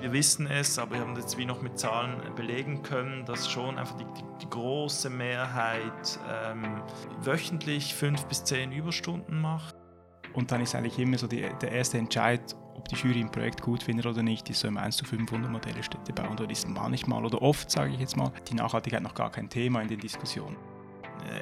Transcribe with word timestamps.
Wir 0.00 0.12
wissen 0.12 0.46
es, 0.46 0.78
aber 0.78 0.92
wir 0.92 1.00
haben 1.00 1.16
das 1.16 1.36
wie 1.36 1.44
noch 1.44 1.60
mit 1.60 1.78
Zahlen 1.78 2.20
belegen 2.36 2.82
können, 2.82 3.24
dass 3.24 3.50
schon 3.50 3.78
einfach 3.78 3.96
die, 3.96 4.04
die, 4.04 4.24
die 4.42 4.50
große 4.50 5.10
Mehrheit 5.10 6.20
ähm, 6.30 6.82
wöchentlich 7.22 7.94
fünf 7.94 8.24
bis 8.26 8.44
zehn 8.44 8.70
Überstunden 8.70 9.40
macht. 9.40 9.74
Und 10.34 10.52
dann 10.52 10.60
ist 10.60 10.76
eigentlich 10.76 10.98
immer 11.00 11.18
so 11.18 11.26
die, 11.26 11.48
der 11.60 11.72
erste 11.72 11.98
Entscheid, 11.98 12.40
ob 12.76 12.86
die 12.88 12.94
Jury 12.94 13.20
ein 13.20 13.30
Projekt 13.30 13.60
gut 13.60 13.82
findet 13.82 14.06
oder 14.06 14.22
nicht, 14.22 14.48
ist 14.50 14.60
so 14.60 14.68
im 14.68 14.76
1 14.76 14.98
zu 14.98 15.04
500 15.04 15.50
Modelle 15.50 15.82
Städte 15.82 16.12
bauen. 16.12 16.36
Dort 16.36 16.52
ist 16.52 16.68
manchmal 16.68 17.24
oder 17.24 17.42
oft, 17.42 17.68
sage 17.68 17.92
ich 17.92 17.98
jetzt 17.98 18.16
mal, 18.16 18.30
die 18.48 18.54
Nachhaltigkeit 18.54 19.02
noch 19.02 19.14
gar 19.14 19.32
kein 19.32 19.50
Thema 19.50 19.82
in 19.82 19.88
den 19.88 19.98
Diskussionen. 19.98 20.56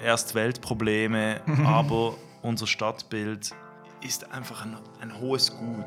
Erst 0.02 0.34
Weltprobleme, 0.34 1.43
aber 1.66 2.14
unser 2.41 2.66
Stadtbild 2.66 3.50
ist 4.00 4.32
einfach 4.32 4.64
ein, 4.64 4.79
ein 5.00 5.20
hohes 5.20 5.54
Gut. 5.54 5.84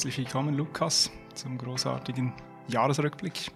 Herzlich 0.00 0.16
willkommen, 0.16 0.56
Lukas, 0.56 1.10
zum 1.34 1.58
großartigen 1.58 2.32
Jahresrückblick. 2.68 3.50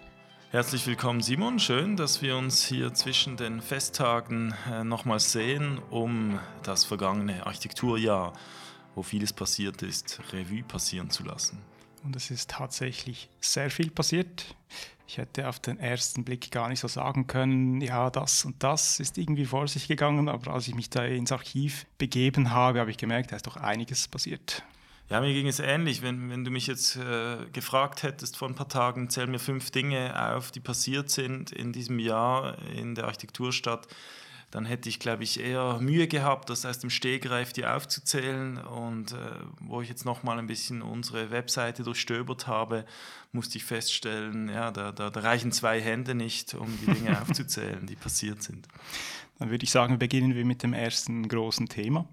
Herzlich 0.51 0.87
willkommen, 0.87 1.23
Simon. 1.23 1.59
Schön, 1.59 1.97
dass 1.97 2.21
wir 2.21 2.37
uns 2.37 2.62
hier 2.62 2.93
zwischen 2.93 3.39
den 3.39 3.62
Festtagen 3.62 4.55
äh, 4.71 4.85
nochmals 4.85 5.33
sehen, 5.33 5.80
um 5.88 6.38
das 6.62 6.85
vergangene 6.85 7.47
Architekturjahr, 7.47 8.35
wo 8.95 9.02
vieles 9.02 9.33
passiert 9.33 9.80
ist, 9.80 10.21
Revue 10.35 10.63
passieren 10.63 11.09
zu 11.09 11.24
lassen. 11.24 11.63
Und 12.02 12.15
es 12.15 12.30
ist 12.30 12.51
tatsächlich 12.51 13.30
sehr 13.40 13.71
viel 13.71 13.90
passiert. 13.90 14.55
Ich 15.07 15.16
hätte 15.16 15.49
auf 15.49 15.61
den 15.61 15.79
ersten 15.79 16.24
Blick 16.24 16.51
gar 16.51 16.68
nicht 16.68 16.80
so 16.80 16.88
sagen 16.88 17.27
können, 17.27 17.80
ja, 17.80 18.11
das 18.11 18.45
und 18.45 18.63
das 18.63 19.01
ist 19.01 19.16
irgendwie 19.16 19.46
vor 19.46 19.66
sich 19.66 19.88
gegangen, 19.88 20.29
aber 20.29 20.52
als 20.52 20.68
ich 20.68 20.74
mich 20.74 20.90
da 20.90 21.07
ins 21.07 21.33
Archiv 21.33 21.87
begeben 21.96 22.51
habe, 22.51 22.80
habe 22.80 22.90
ich 22.90 22.99
gemerkt, 22.99 23.33
da 23.33 23.37
ist 23.37 23.46
doch 23.46 23.57
einiges 23.57 24.09
passiert. 24.09 24.63
Ja, 25.10 25.21
mir 25.21 25.35
ging 25.35 25.47
es 25.47 25.60
ähnlich. 25.60 26.02
Wenn, 26.02 26.30
wenn 26.30 26.45
du 26.45 26.51
mich 26.51 26.66
jetzt 26.66 26.97
äh, 26.97 27.37
gefragt 27.52 28.02
hättest 28.02 28.37
vor 28.37 28.49
ein 28.49 28.55
paar 28.55 28.69
Tagen, 28.69 29.11
zähl 29.11 29.27
mir 29.27 29.38
fünf 29.38 29.71
Dinge 29.71 30.35
auf, 30.35 30.51
die 30.51 30.61
passiert 30.61 31.11
sind 31.11 31.52
in 31.52 31.73
diesem 31.73 31.99
Jahr 31.99 32.57
in 32.74 32.95
der 32.95 33.05
Architekturstadt, 33.05 33.87
dann 34.51 34.65
hätte 34.65 34.88
ich, 34.88 35.01
glaube 35.01 35.24
ich, 35.24 35.41
eher 35.41 35.79
Mühe 35.80 36.07
gehabt, 36.07 36.49
das 36.49 36.65
aus 36.65 36.79
dem 36.79 36.88
Stegreif 36.88 37.52
dir 37.52 37.77
aufzuzählen. 37.77 38.57
Und 38.59 39.13
äh, 39.13 39.16
wo 39.61 39.83
ich 39.83 39.88
jetzt 39.88 40.05
nochmal 40.05 40.38
ein 40.38 40.46
bisschen 40.46 40.80
unsere 40.80 41.30
Webseite 41.30 41.83
durchstöbert 41.83 42.46
habe, 42.46 42.87
musste 43.33 43.59
ich 43.59 43.65
feststellen, 43.65 44.49
ja, 44.49 44.71
da, 44.71 44.93
da, 44.93 45.11
da 45.11 45.21
reichen 45.21 45.52
zwei 45.52 45.80
Hände 45.80 46.15
nicht, 46.15 46.55
um 46.55 46.79
die 46.80 46.87
Dinge 46.87 47.21
aufzuzählen, 47.23 47.85
die 47.87 47.96
passiert 47.96 48.43
sind. 48.43 48.68
Dann 49.39 49.51
würde 49.51 49.65
ich 49.65 49.71
sagen, 49.71 49.99
beginnen 49.99 50.35
wir 50.35 50.45
mit 50.45 50.63
dem 50.63 50.73
ersten 50.73 51.29
großen 51.29 51.68
Thema. 51.68 52.09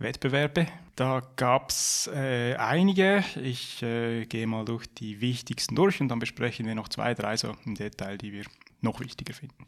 Wettbewerbe. 0.00 0.66
Da 0.98 1.22
gab 1.36 1.70
es 1.70 2.10
äh, 2.12 2.56
einige. 2.56 3.22
Ich 3.40 3.80
äh, 3.84 4.26
gehe 4.26 4.48
mal 4.48 4.64
durch 4.64 4.92
die 4.92 5.20
wichtigsten 5.20 5.76
durch 5.76 6.00
und 6.00 6.08
dann 6.08 6.18
besprechen 6.18 6.66
wir 6.66 6.74
noch 6.74 6.88
zwei, 6.88 7.14
drei 7.14 7.36
so 7.36 7.54
im 7.64 7.76
Detail, 7.76 8.18
die 8.18 8.32
wir 8.32 8.42
noch 8.80 8.98
wichtiger 8.98 9.32
finden. 9.32 9.64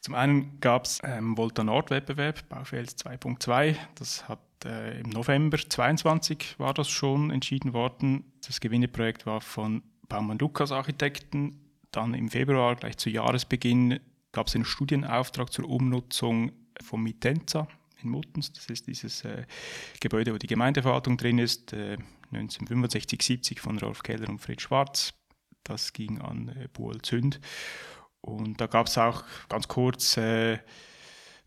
Zum 0.00 0.14
einen 0.14 0.60
gab 0.60 0.86
es 0.86 0.98
ähm, 1.04 1.36
Volta 1.36 1.62
Nord 1.62 1.90
Wettbewerb, 1.90 2.48
Baufeld 2.48 2.88
2.2. 2.88 3.76
Das 3.96 4.26
hat 4.30 4.40
äh, 4.64 4.98
im 4.98 5.10
November 5.10 5.58
22 5.58 6.58
war 6.58 6.72
das 6.72 6.88
schon 6.88 7.30
entschieden 7.30 7.74
worden. 7.74 8.32
Das 8.46 8.58
Gewinneprojekt 8.58 9.26
war 9.26 9.42
von 9.42 9.82
Baumann 10.08 10.38
Lukas 10.38 10.72
Architekten. 10.72 11.60
Dann 11.90 12.14
im 12.14 12.30
Februar, 12.30 12.76
gleich 12.76 12.96
zu 12.96 13.10
Jahresbeginn, 13.10 14.00
gab 14.32 14.46
es 14.46 14.54
einen 14.54 14.64
Studienauftrag 14.64 15.52
zur 15.52 15.68
Umnutzung 15.68 16.50
von 16.80 17.02
Mitenza 17.02 17.68
in 18.02 18.10
Muttens. 18.10 18.52
Das 18.52 18.66
ist 18.66 18.86
dieses 18.86 19.24
äh, 19.24 19.44
Gebäude, 20.00 20.32
wo 20.32 20.38
die 20.38 20.46
Gemeindeverwaltung 20.46 21.16
drin 21.16 21.38
ist, 21.38 21.72
äh, 21.72 21.96
1965, 22.32 23.22
70 23.22 23.60
von 23.60 23.78
Rolf 23.78 24.02
Keller 24.02 24.28
und 24.28 24.40
Fritz 24.40 24.62
Schwarz. 24.62 25.14
Das 25.64 25.92
ging 25.92 26.20
an 26.20 26.48
äh, 26.48 26.68
Buhl 26.72 27.00
Zünd. 27.02 27.40
Und 28.20 28.60
da 28.60 28.66
gab 28.66 28.86
es 28.86 28.96
auch 28.98 29.24
ganz 29.48 29.68
kurz 29.68 30.16
äh, 30.16 30.58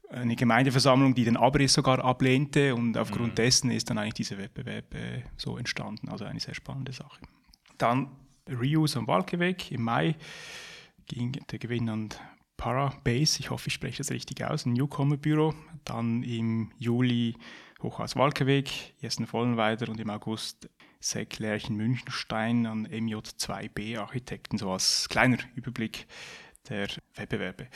eine 0.09 0.35
Gemeindeversammlung, 0.35 1.15
die 1.15 1.25
den 1.25 1.37
Abriss 1.37 1.73
sogar 1.73 2.03
ablehnte 2.03 2.75
und 2.75 2.97
aufgrund 2.97 3.31
mhm. 3.31 3.35
dessen 3.35 3.71
ist 3.71 3.89
dann 3.89 3.97
eigentlich 3.97 4.13
dieser 4.15 4.37
Wettbewerb 4.37 4.93
äh, 4.93 5.23
so 5.37 5.57
entstanden. 5.57 6.09
Also 6.09 6.25
eine 6.25 6.39
sehr 6.39 6.53
spannende 6.53 6.91
Sache. 6.91 7.19
Dann 7.77 8.11
Reuse 8.49 8.99
am 8.99 9.07
Walkeweg 9.07 9.71
im 9.71 9.83
Mai 9.83 10.15
ging 11.07 11.31
der 11.31 11.59
Gewinn 11.59 11.89
an 11.89 12.09
Parabase, 12.57 13.39
ich 13.39 13.49
hoffe, 13.49 13.67
ich 13.67 13.73
spreche 13.73 13.97
das 13.97 14.11
richtig 14.11 14.43
aus, 14.43 14.65
ein 14.65 14.73
Newcomer-Büro. 14.73 15.53
Dann 15.83 16.23
im 16.23 16.71
Juli 16.77 17.35
Hochhaus 17.81 18.15
Walkeweg, 18.15 18.95
Jessen 18.99 19.27
Vollenweider 19.27 19.89
und 19.89 19.99
im 19.99 20.09
August 20.09 20.69
Seck 20.99 21.37
Lärchen 21.39 21.75
Münchenstein 21.75 22.65
an 22.65 22.87
MJ2B 22.87 23.99
Architekten, 23.99 24.57
so 24.57 24.71
als 24.71 25.07
kleiner 25.09 25.37
Überblick 25.55 26.07
der 26.69 26.87
Wettbewerbe. 27.15 27.67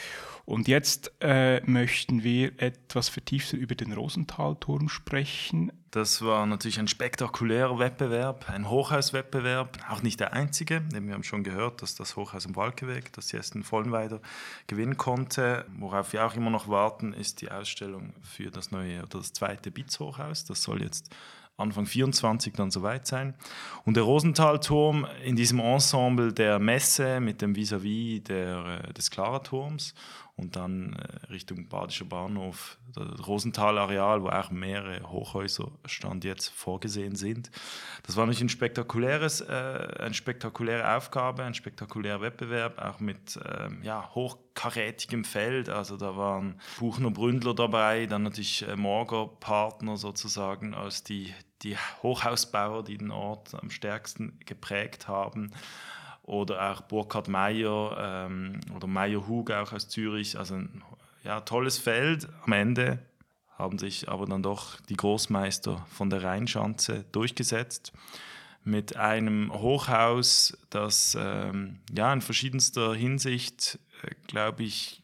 Und 0.45 0.67
jetzt 0.67 1.11
äh, 1.21 1.61
möchten 1.61 2.23
wir 2.23 2.61
etwas 2.61 3.09
vertiefter 3.09 3.57
über 3.57 3.75
den 3.75 3.93
Rosenthal-Turm 3.93 4.89
sprechen. 4.89 5.71
Das 5.91 6.21
war 6.21 6.45
natürlich 6.45 6.79
ein 6.79 6.87
spektakulärer 6.87 7.79
Wettbewerb, 7.79 8.47
ein 8.49 8.69
Hochhauswettbewerb, 8.69 9.79
auch 9.89 10.03
nicht 10.03 10.19
der 10.19 10.33
einzige. 10.33 10.83
Wir 10.91 11.13
haben 11.13 11.23
schon 11.23 11.43
gehört, 11.43 11.81
dass 11.81 11.95
das 11.95 12.15
Hochhaus 12.15 12.45
im 12.45 12.55
Walkeweg, 12.55 13.11
das 13.13 13.31
Jessen 13.31 13.63
Vollenweider 13.63 14.21
gewinnen 14.67 14.97
konnte. 14.97 15.65
Worauf 15.77 16.13
wir 16.13 16.25
auch 16.25 16.35
immer 16.35 16.51
noch 16.51 16.67
warten, 16.67 17.13
ist 17.13 17.41
die 17.41 17.51
Ausstellung 17.51 18.13
für 18.21 18.51
das 18.51 18.69
neue 18.69 18.99
oder 18.99 19.17
das 19.17 19.33
zweite 19.33 19.71
BITS-Hochhaus. 19.71 20.45
Das 20.45 20.61
soll 20.61 20.83
jetzt 20.83 21.09
Anfang 21.59 21.85
24 21.85 22.53
dann 22.53 22.71
soweit 22.71 23.07
sein. 23.07 23.35
Und 23.85 23.95
der 23.95 24.03
Rosenthalturm 24.03 25.07
in 25.23 25.35
diesem 25.35 25.59
Ensemble 25.59 26.33
der 26.33 26.59
Messe 26.59 27.19
mit 27.19 27.41
dem 27.41 27.55
Vis-à-vis 27.55 28.21
-vis 28.23 28.29
äh, 28.29 28.93
des 28.93 29.11
Klara-Turms 29.11 29.93
und 30.39 30.55
dann 30.55 30.93
äh, 30.93 31.25
Richtung 31.27 31.67
Badischer 31.67 32.05
Bahnhof, 32.05 32.77
das 32.93 33.27
Rosenthal-Areal, 33.27 34.23
wo 34.23 34.29
auch 34.29 34.51
mehrere 34.51 35.09
Hochhäuser 35.09 35.69
Stand 35.85 36.23
jetzt 36.23 36.47
vorgesehen 36.47 37.15
sind. 37.15 37.51
Das 38.03 38.15
war 38.15 38.25
natürlich 38.25 38.43
ein 38.43 38.49
spektakuläres, 38.49 39.41
äh, 39.41 39.97
eine 39.99 40.13
spektakuläre 40.13 40.95
Aufgabe, 40.95 41.43
ein 41.43 41.53
spektakulärer 41.53 42.21
Wettbewerb, 42.21 42.79
auch 42.79 42.99
mit 42.99 43.35
äh, 43.35 43.69
ja, 43.83 44.09
hochkarätigem 44.15 45.25
Feld. 45.25 45.69
Also 45.69 45.97
da 45.97 46.15
waren 46.15 46.59
Buchner 46.79 47.11
Bründler 47.11 47.53
dabei, 47.53 48.05
dann 48.05 48.23
natürlich 48.23 48.67
äh, 48.67 48.75
Morger 48.75 49.27
Partner 49.27 49.97
sozusagen 49.97 50.73
als 50.73 51.03
die, 51.03 51.33
die 51.63 51.77
Hochhausbauer, 52.03 52.83
die 52.83 52.97
den 52.97 53.11
Ort 53.11 53.53
am 53.55 53.69
stärksten 53.69 54.39
geprägt 54.45 55.07
haben 55.07 55.51
oder 56.23 56.71
auch 56.71 56.81
Burkhard 56.81 57.27
Meyer 57.27 57.97
ähm, 57.99 58.59
oder 58.75 58.87
Meyer 58.87 59.27
Hug 59.27 59.51
auch 59.51 59.73
aus 59.73 59.89
Zürich. 59.89 60.37
Also 60.37 60.55
ein 60.55 60.83
ja, 61.23 61.41
tolles 61.41 61.77
Feld. 61.77 62.27
Am 62.45 62.53
Ende 62.53 62.99
haben 63.57 63.77
sich 63.77 64.07
aber 64.07 64.25
dann 64.25 64.43
doch 64.43 64.79
die 64.81 64.95
Großmeister 64.95 65.85
von 65.91 66.09
der 66.09 66.23
Rheinschanze 66.23 67.05
durchgesetzt 67.11 67.91
mit 68.63 68.95
einem 68.95 69.51
Hochhaus, 69.53 70.57
das 70.69 71.17
ähm, 71.19 71.79
ja 71.91 72.11
in 72.13 72.21
verschiedenster 72.21 72.93
Hinsicht, 72.93 73.79
äh, 74.03 74.11
glaube 74.27 74.63
ich, 74.63 75.03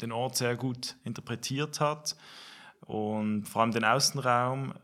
den 0.00 0.12
Ort 0.12 0.36
sehr 0.36 0.56
gut 0.56 0.96
interpretiert 1.04 1.80
hat 1.80 2.16
und 2.80 3.44
vor 3.44 3.62
allem 3.62 3.72
den 3.72 3.84
Außenraum 3.84 4.74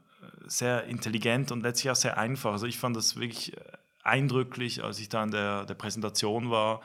sehr 0.48 0.84
intelligent 0.84 1.52
und 1.52 1.62
letztlich 1.62 1.90
auch 1.90 1.96
sehr 1.96 2.18
einfach. 2.18 2.52
Also 2.52 2.66
ich 2.66 2.78
fand 2.78 2.96
das 2.96 3.16
wirklich 3.16 3.56
äh, 3.56 3.60
eindrücklich, 4.02 4.82
als 4.82 4.98
ich 4.98 5.08
da 5.08 5.22
in 5.22 5.30
der, 5.30 5.66
der 5.66 5.74
Präsentation 5.74 6.50
war, 6.50 6.80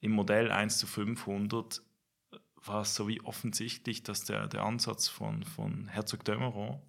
im 0.00 0.12
Modell 0.12 0.50
1 0.50 0.78
zu 0.78 0.86
500, 0.86 1.82
war 2.64 2.82
es 2.82 2.94
so 2.94 3.08
wie 3.08 3.20
offensichtlich, 3.22 4.02
dass 4.02 4.24
der, 4.24 4.46
der 4.46 4.62
Ansatz 4.62 5.08
von, 5.08 5.42
von 5.44 5.88
Herzog 5.88 6.24
Dömeron 6.24 6.80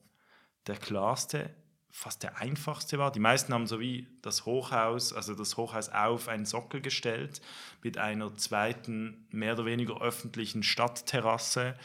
der 0.67 0.77
klarste, 0.77 1.55
fast 1.89 2.21
der 2.21 2.37
einfachste 2.37 2.99
war. 2.99 3.11
Die 3.11 3.19
meisten 3.19 3.53
haben 3.53 3.65
so 3.65 3.79
wie 3.79 4.07
das 4.21 4.45
Hochhaus, 4.45 5.13
also 5.13 5.33
das 5.33 5.57
Hochhaus 5.57 5.89
auf 5.89 6.27
einen 6.27 6.45
Sockel 6.45 6.81
gestellt 6.81 7.41
mit 7.81 7.97
einer 7.97 8.35
zweiten, 8.35 9.27
mehr 9.31 9.53
oder 9.53 9.65
weniger 9.65 10.01
öffentlichen 10.01 10.61
Stadtterrasse 10.61 11.75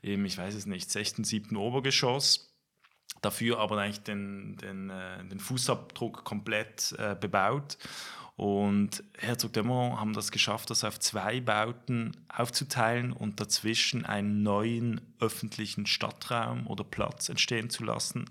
im, 0.00 0.24
ich 0.24 0.38
weiß 0.38 0.54
es 0.54 0.64
nicht, 0.64 0.90
6., 0.90 1.16
7. 1.16 1.56
Obergeschoss 1.56 2.49
dafür 3.22 3.58
aber 3.58 3.78
eigentlich 3.78 4.02
den, 4.02 4.56
den, 4.56 4.90
äh, 4.90 5.24
den 5.24 5.40
Fußabdruck 5.40 6.24
komplett 6.24 6.94
äh, 6.98 7.16
bebaut. 7.18 7.78
Und 8.36 9.04
Herzog 9.18 9.52
Dömer 9.52 10.00
haben 10.00 10.14
das 10.14 10.30
geschafft, 10.30 10.70
das 10.70 10.82
auf 10.82 10.98
zwei 10.98 11.42
Bauten 11.42 12.16
aufzuteilen 12.34 13.12
und 13.12 13.38
dazwischen 13.38 14.06
einen 14.06 14.42
neuen 14.42 15.02
öffentlichen 15.20 15.84
Stadtraum 15.84 16.66
oder 16.66 16.82
Platz 16.82 17.28
entstehen 17.28 17.68
zu 17.68 17.84
lassen 17.84 18.24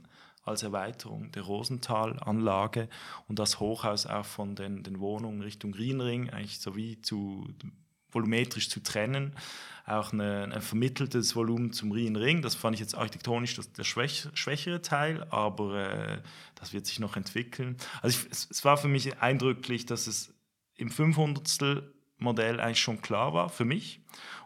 als 0.43 0.63
Erweiterung 0.63 1.31
der 1.33 1.43
Rosenthal-Anlage 1.43 2.89
und 3.27 3.37
das 3.37 3.59
Hochhaus 3.59 4.07
auch 4.07 4.25
von 4.25 4.55
den, 4.55 4.81
den 4.81 4.99
Wohnungen 4.99 5.41
Richtung 5.41 5.75
Rienring 5.75 6.31
eigentlich 6.31 6.59
sowie 6.59 6.99
zu 7.01 7.47
volumetrisch 8.11 8.69
zu 8.69 8.81
trennen. 8.81 9.35
Auch 9.85 10.13
eine, 10.13 10.49
ein 10.53 10.61
vermitteltes 10.61 11.35
Volumen 11.35 11.73
zum 11.73 11.91
Rienring. 11.91 12.41
Das 12.41 12.53
fand 12.53 12.75
ich 12.75 12.79
jetzt 12.79 12.95
architektonisch 12.95 13.55
das, 13.55 13.71
der 13.73 13.83
schwäch, 13.83 14.27
schwächere 14.33 14.81
Teil, 14.81 15.25
aber 15.31 15.75
äh, 15.75 16.21
das 16.55 16.73
wird 16.73 16.85
sich 16.85 16.99
noch 16.99 17.15
entwickeln. 17.15 17.77
Also 18.01 18.19
ich, 18.19 18.31
es, 18.31 18.47
es, 18.51 18.65
war 18.65 18.77
für 18.77 18.87
mich 18.87 19.19
eindrücklich, 19.19 19.85
dass 19.85 20.05
es 20.05 20.33
im 20.75 20.91
500. 20.91 21.83
Modell 22.21 22.59
eigentlich 22.59 22.81
schon 22.81 23.01
klar 23.01 23.33
war, 23.33 23.49
für 23.49 23.63
mich 23.63 24.01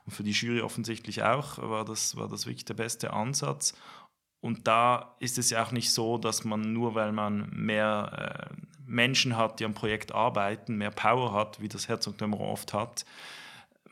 und 0.05 0.13
für 0.13 0.23
die 0.23 0.31
Jury 0.31 0.61
offensichtlich 0.61 1.23
auch, 1.23 1.57
war 1.57 1.83
das, 1.85 2.15
war 2.15 2.27
das 2.27 2.45
wirklich 2.45 2.65
der 2.65 2.75
beste 2.75 3.13
Ansatz. 3.13 3.73
Und 4.41 4.67
da 4.67 5.15
ist 5.19 5.37
es 5.37 5.49
ja 5.49 5.63
auch 5.63 5.71
nicht 5.71 5.91
so, 5.91 6.17
dass 6.17 6.43
man 6.43 6.73
nur, 6.73 6.95
weil 6.95 7.11
man 7.13 7.49
mehr 7.49 8.49
äh, 8.51 8.63
Menschen 8.85 9.37
hat, 9.37 9.59
die 9.59 9.65
am 9.65 9.73
Projekt 9.73 10.11
arbeiten, 10.11 10.75
mehr 10.75 10.91
Power 10.91 11.33
hat, 11.33 11.61
wie 11.61 11.69
das 11.69 11.87
Herzog 11.87 12.17
Dömer 12.17 12.41
oft 12.41 12.73
hat, 12.73 13.05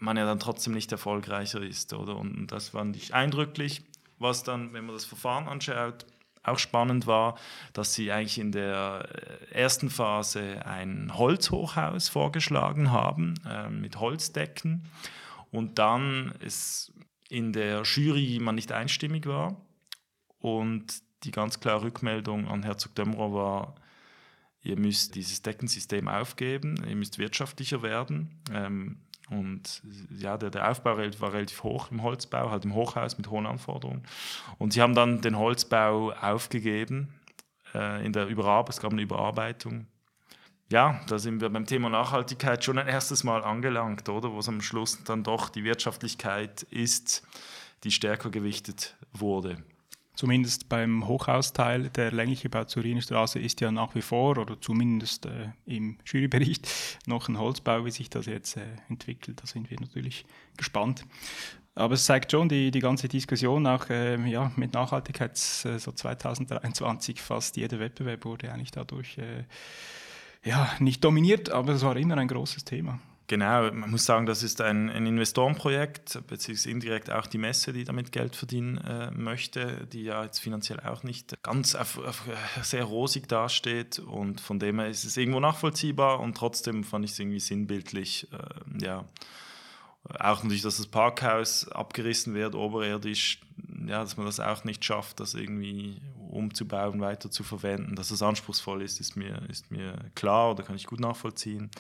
man 0.02 0.18
ja 0.18 0.26
dann 0.26 0.40
trotzdem 0.40 0.74
nicht 0.74 0.92
erfolgreicher 0.92 1.62
ist. 1.62 1.94
Oder? 1.94 2.18
Und 2.18 2.48
das 2.48 2.70
fand 2.70 2.96
ich 2.96 3.14
eindrücklich. 3.14 3.84
Was 4.20 4.44
dann, 4.44 4.74
wenn 4.74 4.86
man 4.86 4.96
das 4.96 5.06
Verfahren 5.06 5.48
anschaut, 5.48 6.06
auch 6.44 6.60
spannend 6.60 7.06
war, 7.06 7.38
dass 7.74 7.94
sie 7.94 8.12
eigentlich 8.12 8.40
in 8.40 8.52
der 8.52 9.08
äh, 9.52 9.54
ersten 9.54 9.90
Phase 9.90 10.66
ein 10.66 11.12
Holzhochhaus 11.16 12.10
vorgeschlagen 12.10 12.92
haben 12.92 13.36
äh, 13.48 13.70
mit 13.70 14.00
Holzdecken 14.00 14.88
und 15.52 15.78
dann 15.78 16.34
es 16.40 16.92
in 17.30 17.54
der 17.54 17.84
Jury 17.84 18.40
man 18.42 18.56
nicht 18.56 18.72
einstimmig 18.72 19.28
war 19.28 19.56
und 20.40 21.02
die 21.24 21.32
ganz 21.32 21.60
klare 21.60 21.84
Rückmeldung 21.84 22.48
an 22.48 22.64
Herzog 22.64 22.96
Dömerer 22.96 23.34
war, 23.34 23.76
ihr 24.64 24.80
müsst 24.80 25.14
dieses 25.14 25.44
Deckensystem 25.44 26.08
aufgeben, 26.08 26.76
ihr 26.88 26.96
müsst 26.96 27.20
wirtschaftlicher 27.20 27.84
werden. 27.84 28.42
Ähm, 28.52 28.98
und 29.32 29.82
ja, 30.10 30.38
der, 30.38 30.50
der 30.50 30.70
Aufbau 30.70 30.98
war 30.98 31.34
relativ 31.34 31.64
hoch 31.64 31.90
im 31.90 32.04
Holzbau, 32.04 32.52
halt 32.52 32.66
im 32.66 32.76
Hochhaus 32.76 33.18
mit 33.18 33.30
hohen 33.30 33.46
Anforderungen. 33.46 34.04
Und 34.58 34.74
sie 34.74 34.82
haben 34.82 34.94
dann 34.94 35.22
den 35.22 35.38
Holzbau 35.38 36.12
aufgegeben 36.12 37.14
äh, 37.74 38.06
in 38.06 38.12
der 38.12 38.28
Überarbeitung, 38.28 38.70
es 38.70 38.82
gab 38.82 38.92
eine 38.92 39.02
Überarbeitung. 39.02 39.88
Ja, 40.70 41.02
da 41.08 41.18
sind 41.18 41.42
wir 41.42 41.50
beim 41.50 41.66
Thema 41.66 41.90
Nachhaltigkeit 41.90 42.64
schon 42.64 42.78
ein 42.78 42.88
erstes 42.88 43.24
Mal 43.24 43.44
angelangt, 43.44 44.08
oder? 44.10 44.32
Wo 44.32 44.40
es 44.40 44.48
am 44.48 44.62
Schluss 44.62 45.04
dann 45.04 45.24
doch 45.24 45.50
die 45.50 45.64
Wirtschaftlichkeit 45.64 46.64
ist, 46.64 47.26
die 47.84 47.92
stärker 47.92 48.30
gewichtet 48.30 48.96
wurde 49.14 49.64
zumindest 50.22 50.70
beim 50.70 51.08
Hochhausteil, 51.08 51.90
der 51.90 52.12
längliche 52.12 52.48
Bau 52.48 52.64
zur 52.66 52.84
Rienstraße 52.84 53.40
ist 53.40 53.60
ja 53.60 53.72
nach 53.72 53.96
wie 53.96 54.04
vor, 54.04 54.38
oder 54.38 54.62
zumindest 54.62 55.26
äh, 55.26 55.50
im 55.66 55.98
Jurybericht, 56.06 56.70
noch 57.08 57.28
ein 57.28 57.40
Holzbau, 57.40 57.86
wie 57.86 57.92
sich 57.92 58.08
das 58.12 58.28
jetzt 58.28 58.56
äh, 58.56 58.62
entwickelt. 58.88 59.42
Da 59.42 59.48
sind 59.48 59.72
wir 59.72 59.80
natürlich 59.80 60.28
gespannt. 60.58 61.08
Aber 61.74 61.96
es 61.96 62.06
zeigt 62.06 62.32
schon 62.32 62.50
die, 62.50 62.70
die 62.70 62.82
ganze 62.82 63.08
Diskussion 63.08 63.66
auch 63.66 63.90
äh, 63.90 64.24
ja, 64.30 64.52
mit 64.58 64.74
Nachhaltigkeit, 64.74 65.32
äh, 65.66 65.80
so 65.80 65.92
2023 65.92 67.20
fast 67.20 67.58
jeder 67.58 67.80
Wettbewerb 67.80 68.24
wurde 68.24 68.54
eigentlich 68.54 68.70
dadurch 68.70 69.18
äh, 69.18 69.46
ja, 70.44 70.72
nicht 70.78 71.04
dominiert, 71.04 71.50
aber 71.50 71.74
es 71.74 71.82
war 71.82 71.98
immer 71.98 72.18
ein 72.18 72.28
großes 72.28 72.64
Thema. 72.64 73.00
Genau, 73.32 73.72
man 73.72 73.92
muss 73.92 74.06
sagen, 74.06 74.26
das 74.26 74.44
ist 74.44 74.60
ein, 74.60 74.90
ein 74.90 75.06
Investorenprojekt, 75.06 76.20
beziehungsweise 76.28 76.70
indirekt 76.70 77.10
auch 77.10 77.28
die 77.28 77.38
Messe, 77.38 77.72
die 77.72 77.86
damit 77.86 78.12
Geld 78.12 78.36
verdienen 78.36 78.78
äh, 78.80 79.10
möchte, 79.12 79.88
die 79.88 80.04
ja 80.04 80.26
jetzt 80.26 80.40
finanziell 80.40 80.82
auch 80.82 81.04
nicht 81.04 81.42
ganz 81.42 81.74
auf, 81.76 81.98
auf, 82.00 82.28
äh, 82.28 82.62
sehr 82.62 82.84
rosig 82.84 83.30
dasteht 83.30 84.00
und 84.00 84.42
von 84.42 84.60
dem 84.60 84.80
her 84.80 84.90
ist 84.90 85.06
es 85.06 85.16
irgendwo 85.16 85.40
nachvollziehbar 85.40 86.20
und 86.20 86.36
trotzdem 86.36 86.84
fand 86.84 87.06
ich 87.06 87.12
es 87.12 87.20
irgendwie 87.20 87.40
sinnbildlich, 87.40 88.28
äh, 88.34 88.84
ja. 88.84 89.06
Auch 90.20 90.44
natürlich, 90.44 90.64
dass 90.64 90.76
das 90.76 90.88
Parkhaus 90.88 91.70
abgerissen 91.70 92.34
wird, 92.34 92.54
oberirdisch, 92.54 93.40
ja, 93.88 94.02
dass 94.02 94.18
man 94.18 94.26
das 94.26 94.42
auch 94.42 94.66
nicht 94.66 94.84
schafft, 94.84 95.22
das 95.22 95.36
irgendwie 95.36 96.02
umzubauen, 96.30 97.00
weiter 97.00 97.32
zu 97.32 97.46
verwenden. 97.46 97.96
Dass 97.96 98.12
es 98.12 98.22
anspruchsvoll 98.22 98.82
ist, 98.82 99.00
ist 99.00 99.16
mir, 99.16 99.42
ist 99.48 99.72
mir 99.72 99.96
klar 100.16 100.52
oder 100.52 100.64
kann 100.64 100.76
ich 100.76 100.86
gut 100.86 101.00
nachvollziehen 101.00 101.72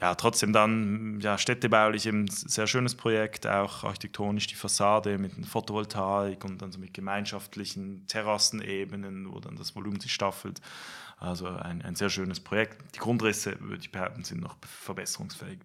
ja, 0.00 0.14
trotzdem 0.14 0.52
dann 0.52 1.20
ja, 1.20 1.36
städtebaulich 1.36 2.06
ein 2.06 2.26
sehr 2.28 2.66
schönes 2.66 2.94
Projekt, 2.94 3.46
auch 3.46 3.84
architektonisch 3.84 4.46
die 4.46 4.54
Fassade 4.54 5.18
mit 5.18 5.32
Photovoltaik 5.46 6.44
und 6.44 6.62
dann 6.62 6.72
so 6.72 6.78
mit 6.78 6.94
gemeinschaftlichen 6.94 8.06
Terrassenebenen, 8.06 9.30
wo 9.30 9.40
dann 9.40 9.56
das 9.56 9.76
Volumen 9.76 10.00
sich 10.00 10.12
staffelt. 10.12 10.60
Also 11.18 11.48
ein, 11.48 11.82
ein 11.82 11.96
sehr 11.96 12.08
schönes 12.08 12.40
Projekt. 12.40 12.94
Die 12.94 12.98
Grundrisse, 12.98 13.60
würde 13.60 13.82
ich 13.82 13.92
behaupten, 13.92 14.24
sind 14.24 14.40
noch 14.40 14.56
verbesserungsfähig. 14.62 15.58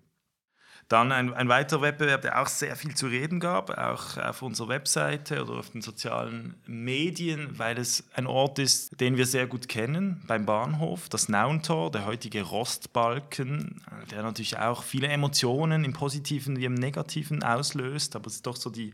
Dann 0.87 1.11
ein, 1.11 1.33
ein 1.33 1.49
weiterer 1.49 1.81
Wettbewerb, 1.81 2.21
der 2.21 2.39
auch 2.39 2.47
sehr 2.47 2.75
viel 2.75 2.93
zu 2.93 3.07
reden 3.07 3.39
gab, 3.39 3.71
auch 3.71 4.17
auf 4.17 4.43
unserer 4.43 4.67
Webseite 4.67 5.41
oder 5.43 5.53
auf 5.53 5.71
den 5.71 5.81
sozialen 5.81 6.55
Medien, 6.67 7.57
weil 7.57 7.79
es 7.79 8.03
ein 8.13 8.27
Ort 8.27 8.59
ist, 8.59 9.01
den 9.01 9.17
wir 9.17 9.25
sehr 9.25 9.47
gut 9.47 9.67
kennen, 9.67 10.21
beim 10.27 10.45
Bahnhof, 10.45 11.09
das 11.09 11.27
Nauntor, 11.27 11.89
der 11.89 12.05
heutige 12.05 12.43
Rostbalken, 12.43 13.81
der 14.11 14.21
natürlich 14.21 14.59
auch 14.59 14.83
viele 14.83 15.07
Emotionen 15.07 15.83
im 15.83 15.93
Positiven 15.93 16.57
wie 16.57 16.65
im 16.65 16.75
Negativen 16.75 17.41
auslöst, 17.41 18.15
aber 18.15 18.27
es 18.27 18.35
ist 18.35 18.45
doch 18.45 18.55
so 18.55 18.69
die 18.69 18.93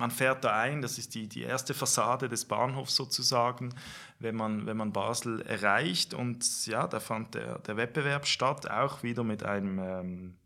man 0.00 0.10
fährt 0.10 0.44
da 0.44 0.58
ein, 0.58 0.80
das 0.80 0.96
ist 0.96 1.14
die, 1.14 1.28
die 1.28 1.42
erste 1.42 1.74
Fassade 1.74 2.30
des 2.30 2.46
Bahnhofs 2.46 2.96
sozusagen, 2.96 3.74
wenn 4.18 4.34
man, 4.34 4.64
wenn 4.64 4.78
man 4.78 4.94
Basel 4.94 5.42
erreicht. 5.42 6.14
Und 6.14 6.66
ja, 6.66 6.86
da 6.86 7.00
fand 7.00 7.34
der, 7.34 7.58
der 7.58 7.76
Wettbewerb 7.76 8.26
statt, 8.26 8.70
auch 8.70 9.02
wieder 9.02 9.24
mit 9.24 9.42
einem 9.42 9.78
ähm, 9.78 10.39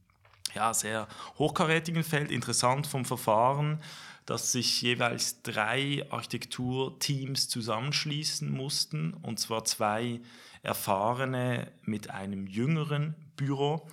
ja, 0.55 0.75
sehr 0.75 1.09
hochkarätigen 1.39 2.05
Feld. 2.05 2.31
Interessant 2.31 2.87
vom 2.87 3.05
Verfahren, 3.05 3.81
dass 4.27 4.53
sich 4.53 4.81
jeweils 4.83 5.43
drei 5.43 6.07
Architekturteams 6.11 7.49
zusammenschließen 7.49 8.51
mussten, 8.51 9.15
und 9.23 9.39
zwar 9.39 9.65
zwei 9.65 10.21
erfahrene 10.63 11.71
mit 11.83 12.11
einem 12.11 12.47
jüngeren 12.47 13.15
Büro. 13.37 13.87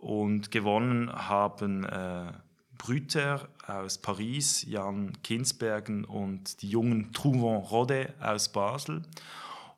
Und 0.00 0.50
gewonnen 0.50 1.10
haben 1.12 1.84
äh, 1.84 2.32
Brüter 2.78 3.48
aus 3.66 3.98
Paris, 3.98 4.64
Jan 4.68 5.20
Kinsbergen 5.22 6.04
und 6.04 6.62
die 6.62 6.68
jungen 6.68 7.12
Trouvant 7.12 7.70
Rodet 7.70 8.14
aus 8.20 8.50
Basel. 8.50 9.02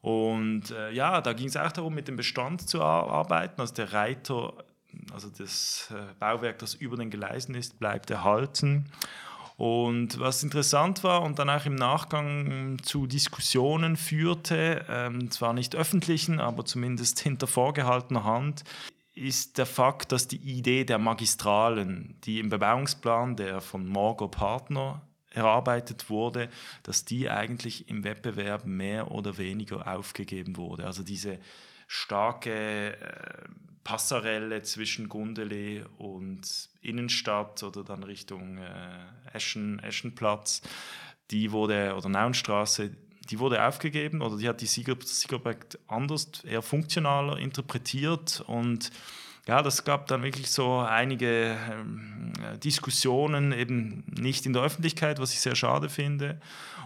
Und 0.03 0.71
äh, 0.71 0.93
ja, 0.93 1.21
da 1.21 1.33
ging 1.33 1.49
es 1.49 1.57
auch 1.57 1.73
darum, 1.73 1.95
mit 1.95 2.09
dem 2.09 2.17
Bestand 2.17 2.69
zu 2.69 2.83
arbeiten. 2.83 3.61
Also 3.61 3.75
der 3.75 3.93
Reiter 3.93 4.53
also 5.13 5.29
das 5.29 5.93
äh, 5.93 6.15
Bauwerk, 6.19 6.59
das 6.59 6.75
über 6.75 6.97
den 6.97 7.11
Gleisen 7.11 7.55
ist, 7.55 7.79
bleibt 7.79 8.11
erhalten. 8.11 8.91
Und 9.57 10.21
was 10.21 10.45
interessant 10.45 11.03
war 11.03 11.23
und 11.23 11.41
dann 11.41 11.51
auch 11.51 11.67
im 11.67 11.75
Nachgang 11.75 12.79
zu 12.83 13.09
Diskussionen 13.09 13.97
führte, 13.97 14.87
ähm, 14.89 15.33
zwar 15.33 15.53
nicht 15.53 15.75
öffentlichen, 15.75 16.39
aber 16.39 16.65
zumindest 16.65 17.19
hinter 17.19 17.49
vorgehaltener 17.49 18.23
Hand, 18.23 18.63
ist 19.15 19.59
der 19.59 19.67
Fakt, 19.67 20.13
dass 20.13 20.29
die 20.29 20.37
Idee 20.37 20.85
der 20.85 20.99
Magistralen, 20.99 22.17
die 22.23 22.39
im 22.39 22.51
Bebauungsplan, 22.51 23.35
der 23.35 23.61
von 23.61 23.85
Morgo 23.85 24.29
Partner 24.29 25.03
erarbeitet 25.31 26.09
wurde, 26.09 26.49
dass 26.85 27.05
die 27.05 27.29
eigentlich 27.29 27.89
im 27.89 28.05
Wettbewerb 28.05 28.65
mehr 28.65 29.11
oder 29.11 29.39
weniger 29.39 29.93
aufgegeben 29.93 30.57
wurde. 30.57 30.87
Also 30.87 31.03
diese 31.03 31.39
starke 31.89 33.01
äh, 33.01 33.49
Passarelle 33.83 34.63
zwischen 34.63 35.09
Gundeli 35.09 35.83
und 35.97 36.69
Innenstadt 36.83 37.63
oder 37.63 37.83
dann 37.83 38.03
Richtung 38.03 38.59
äh, 38.59 39.33
Eschen, 39.33 39.79
Eschenplatz, 39.81 40.61
die 41.31 41.51
wurde, 41.51 41.95
oder 41.97 42.11
Naunstraße, 42.11 42.95
die 43.31 43.39
wurde 43.39 43.67
aufgegeben 43.67 44.21
oder 44.21 44.37
die 44.37 44.49
hat 44.49 44.61
die 44.61 44.67
Siegerprojekt 44.67 45.79
anders, 45.89 46.45
eher 46.45 46.63
funktionaler 46.63 47.39
interpretiert 47.39 48.43
und 48.47 48.91
ja, 49.47 49.63
das 49.63 49.85
gab 49.85 50.07
dann 50.09 50.23
wirklich 50.23 50.51
so 50.51 50.81
einige 50.81 51.57
ähm, 51.71 52.35
Diskussionen, 52.63 53.53
eben 53.53 54.05
nicht 54.07 54.45
in 54.45 54.53
der 54.53 54.61
Öffentlichkeit, 54.61 55.19
was 55.21 55.33
ich 55.33 55.41
sehr 55.41 55.57
schade 55.57 55.89
finde. 55.89 56.39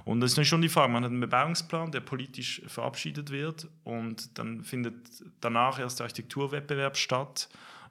Und 0.04 0.20
das 0.20 0.36
ist 0.36 0.48
schon 0.48 0.62
die 0.62 0.68
Frage, 0.68 0.92
man 0.92 1.04
hat 1.04 1.10
einen 1.10 1.20
Bebauungsplan, 1.20 1.92
der 1.92 2.00
politisch 2.00 2.62
verabschiedet 2.66 3.30
wird 3.30 3.68
und 3.84 4.38
dann 4.38 4.62
findet 4.62 4.94
danach 5.40 5.78
erst 5.78 6.00
der 6.00 6.04
Architekturwettbewerb 6.04 6.96
statt 6.96 7.48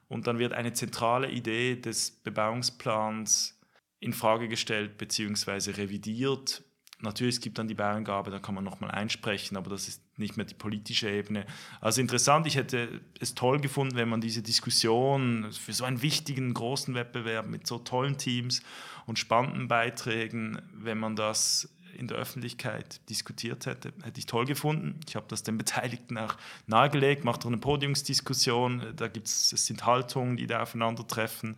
und 0.08 0.26
dann 0.26 0.38
wird 0.38 0.52
eine 0.52 0.72
zentrale 0.72 1.30
Idee 1.30 1.76
des 1.76 2.10
Bebauungsplans 2.10 3.58
in 4.00 4.12
Frage 4.12 4.48
gestellt 4.48 4.98
bzw. 4.98 5.70
revidiert 5.72 6.64
Natürlich, 7.02 7.34
es 7.34 7.40
gibt 7.40 7.58
dann 7.58 7.66
die 7.66 7.74
Bauangabe, 7.74 8.30
da 8.30 8.38
kann 8.38 8.54
man 8.54 8.62
nochmal 8.62 8.92
einsprechen, 8.92 9.56
aber 9.56 9.70
das 9.70 9.88
ist 9.88 10.00
nicht 10.18 10.36
mehr 10.36 10.46
die 10.46 10.54
politische 10.54 11.10
Ebene. 11.10 11.46
Also 11.80 12.00
interessant, 12.00 12.46
ich 12.46 12.54
hätte 12.54 13.00
es 13.18 13.34
toll 13.34 13.60
gefunden, 13.60 13.96
wenn 13.96 14.08
man 14.08 14.20
diese 14.20 14.40
Diskussion 14.40 15.50
für 15.50 15.72
so 15.72 15.84
einen 15.84 16.00
wichtigen, 16.00 16.54
großen 16.54 16.94
Wettbewerb 16.94 17.48
mit 17.48 17.66
so 17.66 17.78
tollen 17.78 18.18
Teams 18.18 18.62
und 19.06 19.18
spannenden 19.18 19.66
Beiträgen, 19.66 20.62
wenn 20.72 20.98
man 20.98 21.16
das 21.16 21.74
in 21.96 22.08
der 22.08 22.16
Öffentlichkeit 22.16 23.00
diskutiert 23.08 23.66
hätte, 23.66 23.92
hätte 24.02 24.18
ich 24.18 24.26
toll 24.26 24.44
gefunden. 24.44 25.00
Ich 25.08 25.16
habe 25.16 25.26
das 25.28 25.42
den 25.42 25.58
Beteiligten 25.58 26.18
auch 26.18 26.34
nahegelegt, 26.66 27.24
macht 27.24 27.44
doch 27.44 27.48
eine 27.48 27.58
Podiumsdiskussion, 27.58 28.94
da 28.96 29.08
gibt's, 29.08 29.52
es 29.52 29.66
sind 29.66 29.86
Haltungen, 29.86 30.36
die 30.36 30.46
da 30.46 30.62
aufeinandertreffen. 30.62 31.56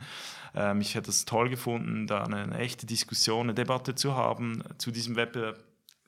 Ähm, 0.55 0.81
ich 0.81 0.95
hätte 0.95 1.11
es 1.11 1.25
toll 1.25 1.49
gefunden, 1.49 2.07
da 2.07 2.25
eine, 2.25 2.43
eine, 2.43 2.59
echte 2.59 2.87
Diskussion, 2.87 3.47
eine 3.47 3.55
Debatte 3.55 3.95
zu 3.95 4.17
haben 4.17 4.63
zu 4.79 4.91
diesem 4.91 5.17
Wettbewerb. 5.17 5.59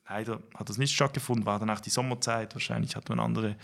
Leider 0.08 0.40
hat 0.54 0.68
das 0.68 0.78
nicht 0.78 0.94
stattgefunden, 0.94 1.46
war 1.46 1.58
danach 1.58 1.80
die 1.80 1.90
Sommerzeit, 1.90 2.54
wahrscheinlich 2.54 2.94
hat 2.94 3.08
man 3.08 3.18
andere 3.18 3.56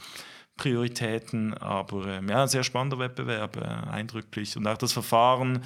Prioritäten, 0.57 1.54
aber 1.54 2.07
ähm, 2.07 2.28
ja, 2.28 2.47
sehr 2.47 2.62
spannender 2.62 2.99
Wettbewerb, 2.99 3.57
äh, 3.57 3.90
eindrücklich. 3.90 4.57
Und 4.57 4.66
auch 4.66 4.76
das 4.76 4.92
Verfahren, 4.92 5.62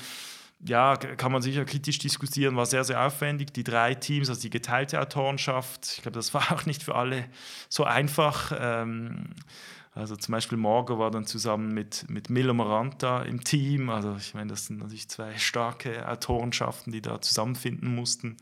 ja, 0.65 0.97
kann 0.97 1.33
man 1.33 1.43
sicher 1.43 1.65
kritisch 1.65 1.99
diskutieren, 1.99 2.57
war 2.57 2.67
sehr, 2.67 2.85
sehr 2.85 3.05
aufwendig. 3.05 3.53
Die 3.53 3.65
drei 3.65 3.95
Teams, 3.95 4.29
also 4.29 4.41
die 4.41 4.51
geteilte 4.51 5.01
Autorenschaft, 5.01 5.95
ich 5.97 6.03
glaube, 6.03 6.17
das 6.17 6.33
war 6.35 6.53
auch 6.53 6.67
nicht 6.67 6.83
für 6.83 6.95
alle 6.95 7.25
so 7.69 7.85
einfach. 7.85 8.53
Ähm, 8.59 9.35
also 9.93 10.15
zum 10.15 10.33
Beispiel 10.33 10.59
Morgo 10.59 10.99
war 10.99 11.11
dann 11.11 11.25
zusammen 11.25 11.73
mit, 11.73 12.05
mit 12.11 12.29
Milo 12.29 12.53
Maranta 12.53 13.23
im 13.23 13.43
Team. 13.43 13.89
Also 13.89 14.15
ich 14.17 14.35
meine, 14.35 14.51
das 14.51 14.67
sind 14.67 14.81
natürlich 14.81 15.09
zwei 15.09 15.37
starke 15.39 16.07
Autorenschaften, 16.07 16.93
die 16.93 17.01
da 17.01 17.21
zusammenfinden 17.23 17.95
mussten. 17.95 18.37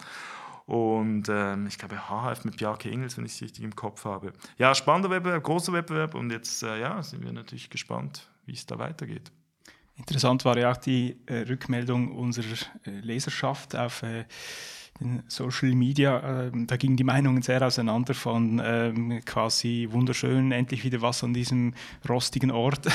Und 0.66 1.28
ähm, 1.28 1.66
ich 1.68 1.78
glaube, 1.78 2.08
HF 2.08 2.44
mit 2.44 2.56
Bjarke 2.56 2.88
Ingels, 2.88 3.16
wenn 3.16 3.24
ich 3.24 3.34
es 3.34 3.42
richtig 3.42 3.62
im 3.62 3.76
Kopf 3.76 4.04
habe. 4.04 4.32
Ja, 4.58 4.74
spannender 4.74 5.10
Wettbewerb, 5.10 5.44
großer 5.44 5.72
Wettbewerb. 5.72 6.14
Und 6.14 6.30
jetzt 6.30 6.62
äh, 6.64 6.80
ja, 6.80 7.00
sind 7.02 7.22
wir 7.22 7.32
natürlich 7.32 7.70
gespannt, 7.70 8.28
wie 8.46 8.54
es 8.54 8.66
da 8.66 8.78
weitergeht. 8.78 9.30
Interessant 9.96 10.44
war 10.44 10.58
ja 10.58 10.72
auch 10.72 10.76
die 10.76 11.16
äh, 11.26 11.40
Rückmeldung 11.48 12.12
unserer 12.16 12.56
äh, 12.86 12.90
Leserschaft 13.00 13.76
auf 13.76 14.02
äh, 14.02 14.24
den 15.00 15.22
Social 15.28 15.74
Media. 15.74 16.46
Ähm, 16.46 16.66
da 16.66 16.76
gingen 16.76 16.96
die 16.96 17.04
Meinungen 17.04 17.42
sehr 17.42 17.62
auseinander 17.62 18.14
von 18.14 18.60
ähm, 18.64 19.20
quasi 19.24 19.88
wunderschön, 19.90 20.52
endlich 20.52 20.84
wieder 20.84 21.02
was 21.02 21.24
an 21.24 21.34
diesem 21.34 21.74
rostigen 22.08 22.50
Ort, 22.50 22.86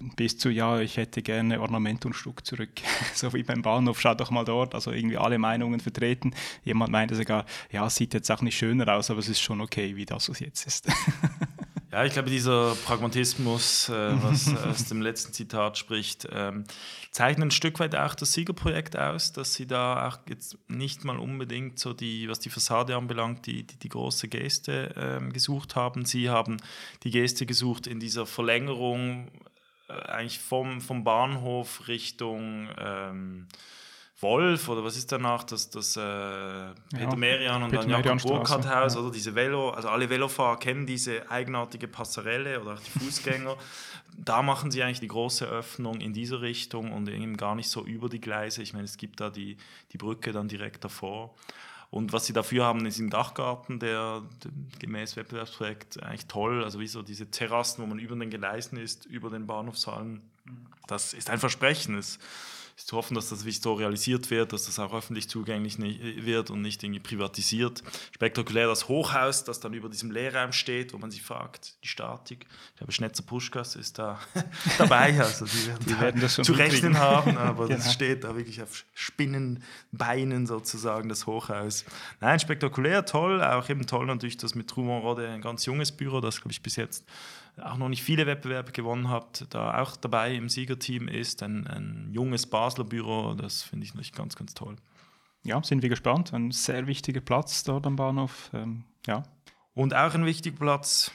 mhm. 0.00 0.10
bis 0.16 0.38
zu, 0.38 0.50
ja, 0.50 0.80
ich 0.80 0.96
hätte 0.96 1.22
gerne 1.22 1.60
Ornament 1.60 2.04
und 2.06 2.14
Stuck 2.14 2.46
zurück. 2.46 2.70
so 3.14 3.32
wie 3.32 3.42
beim 3.42 3.62
Bahnhof, 3.62 4.00
schaut 4.00 4.20
doch 4.20 4.30
mal 4.30 4.44
dort. 4.44 4.74
Also 4.74 4.92
irgendwie 4.92 5.18
alle 5.18 5.38
Meinungen 5.38 5.80
vertreten. 5.80 6.34
Jemand 6.64 6.92
meinte 6.92 7.14
sogar, 7.14 7.44
ja, 7.70 7.86
es 7.86 7.94
sieht 7.94 8.14
jetzt 8.14 8.30
auch 8.30 8.42
nicht 8.42 8.56
schöner 8.56 8.94
aus, 8.94 9.10
aber 9.10 9.20
es 9.20 9.28
ist 9.28 9.40
schon 9.40 9.60
okay, 9.60 9.96
wie 9.96 10.04
das 10.04 10.28
es 10.28 10.40
jetzt 10.40 10.66
ist. 10.66 10.88
Ja, 11.92 12.06
ich 12.06 12.14
glaube, 12.14 12.30
dieser 12.30 12.74
Pragmatismus, 12.86 13.90
äh, 13.90 14.22
was 14.22 14.56
aus 14.64 14.86
dem 14.86 15.02
letzten 15.02 15.34
Zitat 15.34 15.76
spricht, 15.76 16.26
ähm, 16.32 16.64
zeichnet 17.10 17.48
ein 17.48 17.50
Stück 17.50 17.80
weit 17.80 17.94
auch 17.94 18.14
das 18.14 18.32
Siegerprojekt 18.32 18.96
aus, 18.96 19.34
dass 19.34 19.52
sie 19.52 19.66
da 19.66 20.08
auch 20.08 20.18
jetzt 20.26 20.56
nicht 20.68 21.04
mal 21.04 21.18
unbedingt 21.18 21.78
so 21.78 21.92
die, 21.92 22.30
was 22.30 22.40
die 22.40 22.48
Fassade 22.48 22.96
anbelangt, 22.96 23.44
die, 23.44 23.66
die, 23.66 23.76
die 23.76 23.90
große 23.90 24.28
Geste 24.28 24.94
ähm, 24.96 25.34
gesucht 25.34 25.76
haben. 25.76 26.06
Sie 26.06 26.30
haben 26.30 26.56
die 27.02 27.10
Geste 27.10 27.44
gesucht 27.44 27.86
in 27.86 28.00
dieser 28.00 28.24
Verlängerung 28.24 29.28
äh, 29.88 29.92
eigentlich 29.92 30.38
vom, 30.38 30.80
vom 30.80 31.04
Bahnhof 31.04 31.88
Richtung 31.88 32.70
ähm, 32.78 33.48
Wolf 34.22 34.68
oder 34.68 34.84
was 34.84 34.96
ist 34.96 35.10
danach, 35.10 35.44
das, 35.44 35.68
das 35.68 35.96
äh, 35.96 36.00
Peter 36.00 36.74
ja, 37.02 37.16
Merian 37.16 37.62
und 37.62 37.70
Peter 37.70 37.82
dann 37.82 37.90
Jakob 37.90 38.22
Burkhardt-Haus, 38.22 38.94
ja. 38.94 39.00
oder 39.00 39.10
diese 39.10 39.34
Velo, 39.34 39.70
also 39.70 39.88
alle 39.88 40.08
Velofahrer 40.08 40.58
kennen 40.58 40.86
diese 40.86 41.30
eigenartige 41.30 41.88
Passerelle 41.88 42.60
oder 42.60 42.74
auch 42.74 42.80
die 42.80 42.98
Fußgänger. 43.00 43.56
da 44.16 44.42
machen 44.42 44.70
sie 44.70 44.82
eigentlich 44.82 45.00
die 45.00 45.08
große 45.08 45.44
Öffnung 45.46 46.00
in 46.00 46.12
diese 46.12 46.40
Richtung 46.40 46.92
und 46.92 47.08
eben 47.08 47.36
gar 47.36 47.54
nicht 47.54 47.68
so 47.68 47.84
über 47.84 48.08
die 48.08 48.20
Gleise. 48.20 48.62
Ich 48.62 48.72
meine, 48.72 48.84
es 48.84 48.96
gibt 48.96 49.20
da 49.20 49.30
die, 49.30 49.56
die 49.92 49.98
Brücke 49.98 50.32
dann 50.32 50.48
direkt 50.48 50.84
davor. 50.84 51.34
Und 51.90 52.12
was 52.14 52.24
sie 52.24 52.32
dafür 52.32 52.64
haben, 52.64 52.86
ist 52.86 52.98
im 52.98 53.10
Dachgarten, 53.10 53.78
der, 53.78 54.22
der 54.42 54.50
gemäß 54.78 55.16
Wettbewerbsprojekt 55.16 56.02
eigentlich 56.02 56.26
toll. 56.26 56.64
Also 56.64 56.80
wie 56.80 56.86
so 56.86 57.02
diese 57.02 57.30
Terrassen, 57.30 57.82
wo 57.82 57.86
man 57.86 57.98
über 57.98 58.16
den 58.16 58.30
Gleisen 58.30 58.78
ist, 58.78 59.04
über 59.04 59.28
den 59.28 59.46
Bahnhofshallen. 59.46 60.22
Das 60.86 61.12
ist 61.12 61.28
ein 61.28 61.38
Versprechen. 61.38 61.98
Es, 61.98 62.18
ist 62.76 62.88
zu 62.88 62.96
hoffen, 62.96 63.14
dass 63.14 63.28
das 63.28 63.44
wie 63.44 63.52
so 63.52 63.74
realisiert 63.74 64.30
wird, 64.30 64.52
dass 64.52 64.66
das 64.66 64.78
auch 64.78 64.94
öffentlich 64.94 65.28
zugänglich 65.28 65.78
wird 65.78 66.50
und 66.50 66.62
nicht 66.62 66.82
irgendwie 66.82 67.00
privatisiert. 67.00 67.82
Spektakulär 68.14 68.66
das 68.66 68.88
Hochhaus, 68.88 69.44
das 69.44 69.60
dann 69.60 69.74
über 69.74 69.88
diesem 69.88 70.10
Lehrraum 70.10 70.52
steht, 70.52 70.92
wo 70.92 70.98
man 70.98 71.10
sich 71.10 71.22
fragt, 71.22 71.74
die 71.82 71.88
Statik. 71.88 72.46
Ich 72.72 72.78
glaube, 72.78 72.92
Schnetzer 72.92 73.22
Puschkas 73.22 73.76
ist 73.76 73.98
da 73.98 74.20
dabei, 74.78 75.20
also 75.20 75.44
die 75.44 75.66
werden, 75.66 75.86
die 75.86 76.00
werden 76.00 76.20
das 76.20 76.34
schon 76.34 76.44
zu 76.44 76.52
rechnen 76.52 76.98
haben, 76.98 77.36
aber 77.36 77.68
genau. 77.68 77.78
das 77.78 77.92
steht 77.92 78.24
da 78.24 78.36
wirklich 78.36 78.62
auf 78.62 78.84
Spinnenbeinen 78.94 80.46
sozusagen, 80.46 81.08
das 81.08 81.26
Hochhaus. 81.26 81.84
Nein, 82.20 82.40
spektakulär, 82.40 83.04
toll, 83.04 83.42
auch 83.42 83.68
eben 83.68 83.86
toll 83.86 84.06
natürlich, 84.06 84.36
dass 84.36 84.54
mit 84.54 84.68
Truman 84.68 85.00
Rode 85.02 85.28
ein 85.28 85.42
ganz 85.42 85.66
junges 85.66 85.92
Büro, 85.92 86.20
das 86.20 86.36
glaube 86.36 86.52
ich 86.52 86.62
bis 86.62 86.76
jetzt 86.76 87.04
auch 87.64 87.76
noch 87.76 87.88
nicht 87.88 88.02
viele 88.02 88.26
Wettbewerbe 88.26 88.72
gewonnen 88.72 89.08
hat, 89.08 89.46
da 89.50 89.80
auch 89.80 89.96
dabei 89.96 90.34
im 90.34 90.48
Siegerteam 90.48 91.08
ist. 91.08 91.42
Ein, 91.42 91.66
ein 91.66 92.10
junges 92.12 92.46
Basler 92.46 92.84
Büro, 92.84 93.34
das 93.34 93.62
finde 93.62 93.84
ich 93.84 93.94
natürlich 93.94 94.12
ganz, 94.12 94.36
ganz 94.36 94.54
toll. 94.54 94.76
Ja, 95.44 95.62
sind 95.62 95.82
wir 95.82 95.88
gespannt. 95.88 96.32
Ein 96.32 96.50
sehr 96.50 96.86
wichtiger 96.86 97.20
Platz 97.20 97.64
dort 97.64 97.86
am 97.86 97.96
Bahnhof. 97.96 98.50
Ähm, 98.52 98.84
ja. 99.06 99.24
Und 99.74 99.94
auch 99.94 100.14
ein 100.14 100.26
wichtiger 100.26 100.56
Platz, 100.56 101.10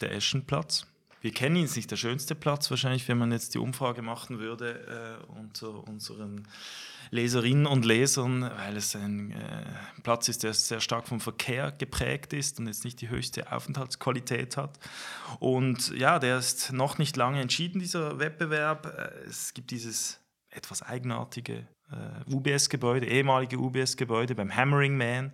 der 0.00 0.12
Eschenplatz. 0.12 0.86
Wir 1.20 1.32
kennen 1.32 1.56
ihn, 1.56 1.64
ist 1.64 1.76
nicht 1.76 1.90
der 1.90 1.96
schönste 1.96 2.34
Platz 2.34 2.70
wahrscheinlich, 2.70 3.06
wenn 3.08 3.18
man 3.18 3.30
jetzt 3.30 3.54
die 3.54 3.58
Umfrage 3.58 4.00
machen 4.00 4.38
würde 4.38 5.20
äh, 5.28 5.32
unter 5.38 5.86
unseren 5.86 6.48
Leserinnen 7.10 7.66
und 7.66 7.84
Lesern, 7.84 8.42
weil 8.42 8.76
es 8.76 8.96
ein 8.96 9.32
äh, 9.32 9.64
Platz 10.02 10.28
ist, 10.28 10.44
der 10.44 10.54
sehr 10.54 10.80
stark 10.80 11.08
vom 11.08 11.20
Verkehr 11.20 11.72
geprägt 11.72 12.32
ist 12.32 12.58
und 12.58 12.68
jetzt 12.68 12.84
nicht 12.84 13.00
die 13.00 13.10
höchste 13.10 13.52
Aufenthaltsqualität 13.52 14.56
hat. 14.56 14.78
Und 15.40 15.90
ja, 15.96 16.18
der 16.18 16.38
ist 16.38 16.72
noch 16.72 16.98
nicht 16.98 17.16
lange 17.16 17.40
entschieden, 17.40 17.80
dieser 17.80 18.18
Wettbewerb. 18.18 18.86
Äh, 18.86 19.28
es 19.28 19.52
gibt 19.52 19.72
dieses 19.72 20.20
etwas 20.50 20.82
eigenartige 20.82 21.66
UBS-Gebäude, 22.30 23.06
ehemalige 23.06 23.58
UBS-Gebäude 23.58 24.34
beim 24.34 24.54
Hammering 24.54 24.96
Man 24.96 25.32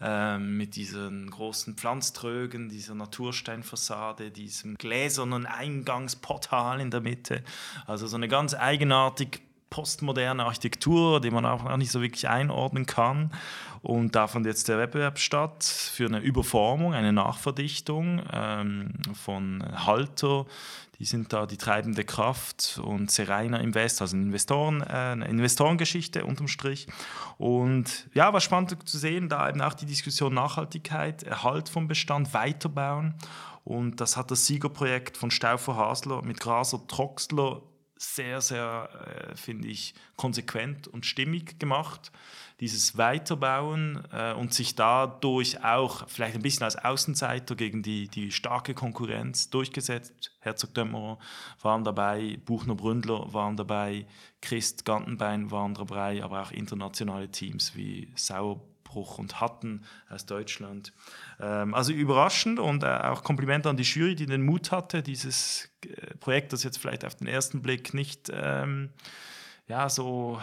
äh, 0.00 0.38
mit 0.38 0.76
diesen 0.76 1.30
großen 1.30 1.76
Pflanztrögen, 1.76 2.68
dieser 2.68 2.94
Natursteinfassade, 2.94 4.30
diesem 4.30 4.76
gläsernen 4.76 5.46
Eingangsportal 5.46 6.80
in 6.80 6.90
der 6.90 7.00
Mitte. 7.00 7.42
Also 7.86 8.06
so 8.06 8.16
eine 8.16 8.28
ganz 8.28 8.54
eigenartig 8.54 9.42
postmoderne 9.70 10.44
Architektur, 10.44 11.20
die 11.20 11.32
man 11.32 11.44
auch 11.44 11.76
nicht 11.76 11.90
so 11.90 12.00
wirklich 12.00 12.28
einordnen 12.28 12.86
kann. 12.86 13.32
Und 13.82 14.14
da 14.14 14.28
fand 14.28 14.46
jetzt 14.46 14.68
der 14.68 14.78
Wettbewerb 14.78 15.18
statt 15.18 15.64
für 15.64 16.06
eine 16.06 16.20
Überformung, 16.20 16.94
eine 16.94 17.12
Nachverdichtung 17.12 18.22
ähm, 18.32 18.92
von 19.14 19.64
Halter. 19.84 20.46
Die 20.98 21.04
sind 21.04 21.32
da 21.32 21.46
die 21.46 21.56
treibende 21.56 22.04
Kraft 22.04 22.80
und 22.82 23.10
Serena 23.10 23.58
Invest, 23.58 24.00
also 24.00 24.16
Investoren, 24.16 24.80
äh, 24.80 24.84
eine 24.84 25.26
Investorengeschichte 25.26 26.24
unterm 26.24 26.48
Strich. 26.48 26.86
Und 27.38 28.08
ja, 28.14 28.32
war 28.32 28.40
spannend 28.40 28.76
zu 28.88 28.98
sehen, 28.98 29.28
da 29.28 29.48
eben 29.48 29.60
auch 29.60 29.74
die 29.74 29.86
Diskussion 29.86 30.34
Nachhaltigkeit, 30.34 31.22
Erhalt 31.22 31.68
vom 31.68 31.88
Bestand, 31.88 32.32
Weiterbauen. 32.34 33.14
Und 33.64 34.00
das 34.00 34.16
hat 34.16 34.30
das 34.30 34.46
Siegerprojekt 34.46 35.16
von 35.16 35.30
Stauffer 35.30 35.76
Hasler 35.76 36.22
mit 36.22 36.38
Graser 36.38 36.86
Troxler 36.86 37.62
sehr, 38.04 38.40
sehr, 38.40 38.88
äh, 39.30 39.36
finde 39.36 39.68
ich, 39.68 39.94
konsequent 40.16 40.88
und 40.88 41.06
stimmig 41.06 41.58
gemacht. 41.58 42.12
Dieses 42.60 42.96
Weiterbauen 42.96 44.04
äh, 44.12 44.32
und 44.32 44.54
sich 44.54 44.74
dadurch 44.74 45.64
auch 45.64 46.08
vielleicht 46.08 46.36
ein 46.36 46.42
bisschen 46.42 46.64
als 46.64 46.76
Außenseiter 46.76 47.56
gegen 47.56 47.82
die, 47.82 48.08
die 48.08 48.30
starke 48.30 48.74
Konkurrenz 48.74 49.50
durchgesetzt. 49.50 50.32
Herzog 50.40 50.74
Dömmerer 50.74 51.18
waren 51.60 51.84
dabei, 51.84 52.38
Buchner 52.44 52.74
Bründler 52.74 53.32
waren 53.32 53.56
dabei, 53.56 54.06
Christ 54.40 54.84
Gantenbein 54.84 55.50
waren 55.50 55.74
dabei, 55.74 56.22
aber 56.22 56.42
auch 56.42 56.52
internationale 56.52 57.30
Teams 57.30 57.74
wie 57.74 58.12
Sauer 58.14 58.60
Aufbruch 58.94 59.18
und 59.18 59.40
hatten 59.40 59.84
aus 60.08 60.26
Deutschland. 60.26 60.92
Ähm, 61.40 61.74
also 61.74 61.92
überraschend 61.92 62.58
und 62.58 62.84
äh, 62.84 62.86
auch 62.86 63.24
Kompliment 63.24 63.66
an 63.66 63.76
die 63.76 63.82
Jury, 63.82 64.14
die 64.14 64.26
den 64.26 64.42
Mut 64.42 64.70
hatte, 64.70 65.02
dieses 65.02 65.68
äh, 65.84 66.14
Projekt, 66.18 66.52
das 66.52 66.62
jetzt 66.62 66.78
vielleicht 66.78 67.04
auf 67.04 67.16
den 67.16 67.26
ersten 67.26 67.60
Blick 67.62 67.94
nicht 67.94 68.30
ähm, 68.32 68.90
ja, 69.66 69.88
so 69.88 70.40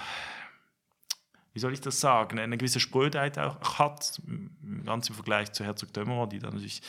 wie 1.53 1.59
soll 1.59 1.73
ich 1.73 1.81
das 1.81 1.99
sagen, 1.99 2.39
eine 2.39 2.57
gewisse 2.57 2.79
Sprödheit 2.79 3.37
auch 3.37 3.77
hat, 3.77 4.21
ganz 4.85 5.09
im 5.09 5.15
Vergleich 5.15 5.51
zu 5.51 5.65
Herzog 5.65 5.91
Dömerer, 5.91 6.27
die 6.27 6.39
dann 6.39 6.53
natürlich 6.53 6.81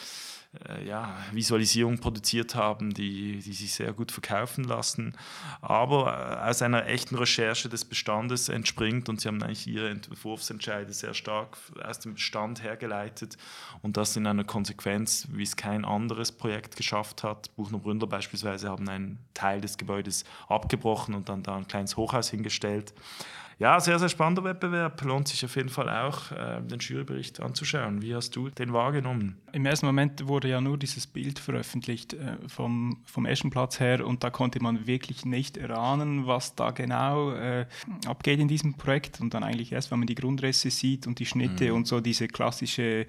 äh, 0.68 0.86
ja, 0.86 1.16
Visualisierungen 1.32 1.98
produziert 1.98 2.54
haben, 2.54 2.92
die, 2.92 3.38
die 3.38 3.52
sich 3.52 3.72
sehr 3.72 3.92
gut 3.94 4.12
verkaufen 4.12 4.64
lassen, 4.64 5.16
aber 5.62 6.42
äh, 6.44 6.50
aus 6.50 6.60
einer 6.60 6.86
echten 6.86 7.14
Recherche 7.14 7.70
des 7.70 7.86
Bestandes 7.86 8.50
entspringt 8.50 9.08
und 9.08 9.20
sie 9.20 9.28
haben 9.28 9.42
eigentlich 9.42 9.66
ihre 9.66 9.88
Entwurfsentscheide 9.88 10.92
sehr 10.92 11.14
stark 11.14 11.56
aus 11.82 12.00
dem 12.00 12.14
Bestand 12.14 12.62
hergeleitet 12.62 13.38
und 13.80 13.96
das 13.96 14.14
in 14.16 14.26
einer 14.26 14.44
Konsequenz, 14.44 15.26
wie 15.30 15.42
es 15.42 15.56
kein 15.56 15.86
anderes 15.86 16.32
Projekt 16.32 16.76
geschafft 16.76 17.22
hat. 17.22 17.54
Buchner 17.56 17.78
Bründler 17.78 18.08
beispielsweise 18.08 18.68
haben 18.68 18.86
einen 18.90 19.18
Teil 19.32 19.62
des 19.62 19.78
Gebäudes 19.78 20.24
abgebrochen 20.48 21.14
und 21.14 21.30
dann 21.30 21.42
da 21.42 21.56
ein 21.56 21.66
kleines 21.66 21.96
Hochhaus 21.96 22.28
hingestellt 22.28 22.92
ja, 23.58 23.78
sehr, 23.80 23.98
sehr 23.98 24.08
spannender 24.08 24.44
Wettbewerb. 24.44 25.02
Lohnt 25.02 25.28
sich 25.28 25.44
auf 25.44 25.56
jeden 25.56 25.68
Fall 25.68 25.88
auch, 25.88 26.32
äh, 26.32 26.60
den 26.62 26.78
Jurybericht 26.78 27.40
anzuschauen. 27.40 28.02
Wie 28.02 28.14
hast 28.14 28.34
du 28.36 28.48
den 28.48 28.72
wahrgenommen? 28.72 29.36
Im 29.52 29.66
ersten 29.66 29.86
Moment 29.86 30.26
wurde 30.26 30.48
ja 30.48 30.60
nur 30.60 30.78
dieses 30.78 31.06
Bild 31.06 31.38
veröffentlicht 31.38 32.14
äh, 32.14 32.36
vom, 32.48 32.98
vom 33.04 33.26
Eschenplatz 33.26 33.80
her 33.80 34.06
und 34.06 34.24
da 34.24 34.30
konnte 34.30 34.62
man 34.62 34.86
wirklich 34.86 35.24
nicht 35.24 35.56
erahnen, 35.56 36.26
was 36.26 36.54
da 36.54 36.70
genau 36.70 37.32
äh, 37.32 37.66
abgeht 38.06 38.40
in 38.40 38.48
diesem 38.48 38.74
Projekt. 38.74 39.20
Und 39.20 39.34
dann 39.34 39.44
eigentlich 39.44 39.72
erst, 39.72 39.90
wenn 39.90 39.98
man 39.98 40.06
die 40.06 40.14
Grundrisse 40.14 40.70
sieht 40.70 41.06
und 41.06 41.18
die 41.18 41.26
Schnitte 41.26 41.70
mhm. 41.70 41.76
und 41.76 41.86
so 41.86 42.00
diese 42.00 42.28
klassische 42.28 43.06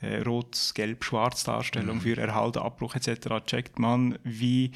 äh, 0.00 0.16
Rot-Gelb-Schwarz-Darstellung 0.24 1.96
mhm. 1.96 2.00
für 2.00 2.16
Erhalt, 2.16 2.56
Abbruch 2.56 2.94
etc., 2.94 3.44
checkt 3.46 3.78
man, 3.78 4.18
wie 4.22 4.72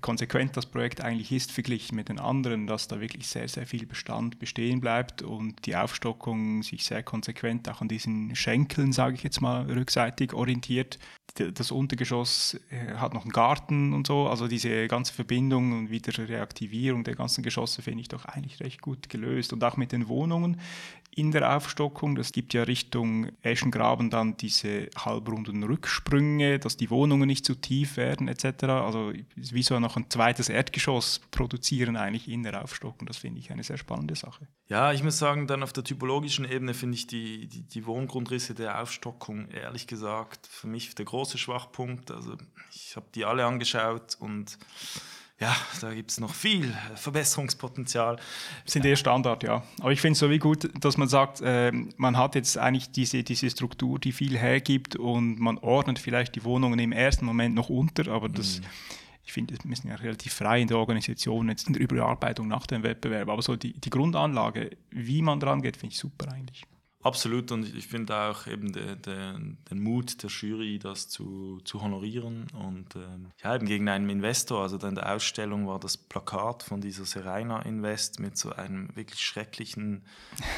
konsequent 0.00 0.56
das 0.56 0.66
Projekt 0.66 1.00
eigentlich 1.00 1.32
ist, 1.32 1.52
verglichen 1.52 1.96
mit 1.96 2.08
den 2.08 2.18
anderen, 2.18 2.66
dass 2.66 2.88
da 2.88 3.00
wirklich 3.00 3.26
sehr, 3.26 3.48
sehr 3.48 3.66
viel 3.66 3.86
Bestand 3.86 4.38
bestehen 4.38 4.80
bleibt 4.80 5.22
und 5.22 5.66
die 5.66 5.76
Aufstockung 5.76 6.62
sich 6.62 6.84
sehr 6.84 7.02
konsequent 7.02 7.68
auch 7.68 7.80
an 7.80 7.88
diesen 7.88 8.34
Schenkeln, 8.34 8.92
sage 8.92 9.14
ich 9.16 9.22
jetzt 9.22 9.40
mal, 9.40 9.70
rückseitig 9.70 10.32
orientiert. 10.32 10.98
Das 11.34 11.70
Untergeschoss 11.70 12.60
äh, 12.70 12.94
hat 12.94 13.14
noch 13.14 13.22
einen 13.22 13.32
Garten 13.32 13.94
und 13.94 14.06
so, 14.06 14.28
also 14.28 14.48
diese 14.48 14.86
ganze 14.88 15.14
Verbindung 15.14 15.72
und 15.72 15.90
wieder 15.90 16.12
Reaktivierung 16.28 17.04
der 17.04 17.14
ganzen 17.14 17.42
Geschosse 17.42 17.80
finde 17.80 18.02
ich 18.02 18.08
doch 18.08 18.26
eigentlich 18.26 18.60
recht 18.60 18.82
gut 18.82 19.08
gelöst. 19.08 19.52
Und 19.52 19.64
auch 19.64 19.76
mit 19.76 19.92
den 19.92 20.08
Wohnungen 20.08 20.60
in 21.14 21.30
der 21.30 21.56
Aufstockung. 21.56 22.14
Das 22.14 22.32
gibt 22.32 22.54
ja 22.54 22.62
Richtung 22.62 23.28
Eschengraben 23.42 24.10
dann 24.10 24.36
diese 24.36 24.88
halbrunden 24.96 25.62
Rücksprünge, 25.62 26.58
dass 26.58 26.76
die 26.76 26.90
Wohnungen 26.90 27.26
nicht 27.26 27.44
zu 27.44 27.54
tief 27.54 27.96
werden 27.96 28.28
etc. 28.28 28.64
Also 28.64 29.12
wie 29.36 29.62
so 29.62 29.78
noch 29.78 29.96
ein 29.96 30.08
zweites 30.08 30.48
Erdgeschoss 30.48 31.20
produzieren 31.30 31.96
eigentlich 31.96 32.28
in 32.28 32.42
der 32.42 32.62
Aufstockung. 32.62 33.06
Das 33.06 33.18
finde 33.18 33.40
ich 33.40 33.50
eine 33.50 33.62
sehr 33.62 33.76
spannende 33.76 34.14
Sache. 34.14 34.48
Ja, 34.68 34.92
ich 34.92 35.02
muss 35.02 35.18
sagen, 35.18 35.46
dann 35.46 35.62
auf 35.62 35.72
der 35.72 35.84
typologischen 35.84 36.44
Ebene 36.44 36.72
finde 36.72 36.96
ich 36.96 37.06
die, 37.06 37.46
die, 37.46 37.62
die 37.62 37.86
Wohngrundrisse 37.86 38.54
der 38.54 38.80
Aufstockung 38.80 39.48
ehrlich 39.50 39.86
gesagt 39.86 40.46
für 40.46 40.66
mich 40.66 40.94
der 40.94 41.04
große 41.04 41.36
Schwachpunkt. 41.36 42.10
Also 42.10 42.36
ich 42.72 42.96
habe 42.96 43.06
die 43.14 43.26
alle 43.26 43.44
angeschaut 43.44 44.16
und 44.18 44.58
ja, 45.42 45.56
da 45.80 45.92
gibt 45.92 46.12
es 46.12 46.20
noch 46.20 46.32
viel 46.32 46.72
Verbesserungspotenzial. 46.94 48.16
Sind 48.64 48.84
eher 48.84 48.94
Standard, 48.94 49.42
ja. 49.42 49.64
Aber 49.80 49.90
ich 49.90 50.00
finde 50.00 50.12
es 50.12 50.20
so 50.20 50.30
wie 50.30 50.38
gut, 50.38 50.70
dass 50.80 50.96
man 50.96 51.08
sagt, 51.08 51.40
äh, 51.40 51.72
man 51.96 52.16
hat 52.16 52.36
jetzt 52.36 52.56
eigentlich 52.56 52.92
diese, 52.92 53.24
diese 53.24 53.50
Struktur, 53.50 53.98
die 53.98 54.12
viel 54.12 54.38
hergibt 54.38 54.94
und 54.94 55.40
man 55.40 55.58
ordnet 55.58 55.98
vielleicht 55.98 56.36
die 56.36 56.44
Wohnungen 56.44 56.78
im 56.78 56.92
ersten 56.92 57.24
Moment 57.26 57.56
noch 57.56 57.68
unter, 57.68 58.10
aber 58.12 58.28
das. 58.28 58.60
Mhm. 58.60 58.66
Ich 59.24 59.32
finde, 59.32 59.54
wir 59.62 59.76
sind 59.76 59.88
ja 59.88 59.94
relativ 59.94 60.34
frei 60.34 60.60
in 60.60 60.66
der 60.66 60.78
Organisation, 60.78 61.48
jetzt 61.48 61.68
in 61.68 61.74
der 61.74 61.82
Überarbeitung 61.82 62.48
nach 62.48 62.66
dem 62.66 62.82
Wettbewerb. 62.82 63.28
Aber 63.28 63.40
so 63.40 63.54
die, 63.54 63.72
die 63.72 63.88
Grundanlage, 63.88 64.70
wie 64.90 65.22
man 65.22 65.38
dran 65.38 65.62
geht, 65.62 65.76
finde 65.76 65.92
ich 65.92 65.98
super 65.98 66.30
eigentlich. 66.32 66.64
Absolut 67.02 67.50
und 67.50 67.74
ich 67.74 67.88
finde 67.88 68.16
auch 68.16 68.46
eben 68.46 68.72
de, 68.72 68.94
de, 68.94 69.34
den 69.70 69.82
Mut 69.82 70.22
der 70.22 70.30
Jury, 70.30 70.78
das 70.78 71.08
zu, 71.08 71.58
zu 71.64 71.82
honorieren 71.82 72.46
und 72.54 72.94
ähm, 72.94 73.32
ja, 73.42 73.56
eben 73.56 73.66
gegen 73.66 73.88
einen 73.88 74.08
Investor, 74.08 74.62
also 74.62 74.78
in 74.86 74.94
der 74.94 75.12
Ausstellung 75.12 75.66
war 75.66 75.80
das 75.80 75.96
Plakat 75.96 76.62
von 76.62 76.80
dieser 76.80 77.04
Serena 77.04 77.60
Invest 77.62 78.20
mit 78.20 78.38
so 78.38 78.52
einem 78.52 78.94
wirklich 78.94 79.20
schrecklichen 79.20 80.02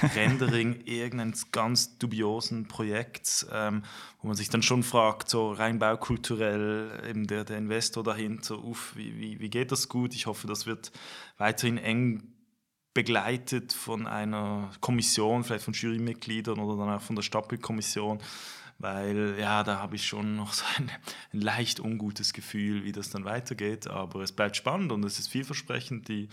Rendering 0.14 0.82
irgendeines 0.84 1.50
ganz 1.50 1.96
dubiosen 1.96 2.68
Projekts, 2.68 3.46
ähm, 3.50 3.82
wo 4.20 4.28
man 4.28 4.36
sich 4.36 4.50
dann 4.50 4.62
schon 4.62 4.82
fragt, 4.82 5.30
so 5.30 5.50
rein 5.50 5.78
baukulturell, 5.78 7.04
eben 7.08 7.26
der, 7.26 7.44
der 7.44 7.56
Investor 7.56 8.04
dahinter, 8.04 8.62
uff, 8.62 8.92
wie, 8.96 9.16
wie, 9.18 9.40
wie 9.40 9.48
geht 9.48 9.72
das 9.72 9.88
gut? 9.88 10.14
Ich 10.14 10.26
hoffe, 10.26 10.46
das 10.46 10.66
wird 10.66 10.92
weiterhin 11.38 11.78
eng 11.78 12.33
begleitet 12.94 13.72
von 13.72 14.06
einer 14.06 14.70
Kommission, 14.80 15.44
vielleicht 15.44 15.64
von 15.64 15.74
Jurymitgliedern 15.74 16.58
oder 16.60 16.76
dann 16.78 16.94
auch 16.94 17.02
von 17.02 17.16
der 17.16 17.22
Stapelkommission, 17.22 18.22
weil 18.78 19.36
ja, 19.38 19.64
da 19.64 19.78
habe 19.78 19.96
ich 19.96 20.06
schon 20.06 20.36
noch 20.36 20.52
so 20.54 20.64
ein, 20.76 20.90
ein, 21.32 21.40
leicht 21.40 21.80
ungutes 21.80 22.32
Gefühl, 22.32 22.84
wie 22.84 22.92
das 22.92 23.10
dann 23.10 23.24
weitergeht. 23.24 23.88
Aber 23.88 24.20
es 24.20 24.32
bleibt 24.32 24.56
spannend 24.56 24.92
und 24.92 25.04
es 25.04 25.18
ist 25.18 25.28
vielversprechend, 25.28 26.08
die, 26.08 26.28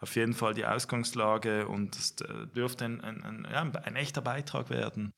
auf 0.00 0.14
jeden 0.16 0.34
Fall 0.34 0.54
die 0.54 0.66
Ausgangslage 0.66 1.66
und 1.66 1.96
es 1.96 2.14
äh, 2.20 2.46
dürfte 2.54 2.84
ein, 2.84 3.00
ein, 3.00 3.22
ein, 3.22 3.48
ja, 3.50 3.62
ein 3.62 3.96
echter 3.96 4.20
Beitrag 4.20 4.68
werden. 4.68 5.14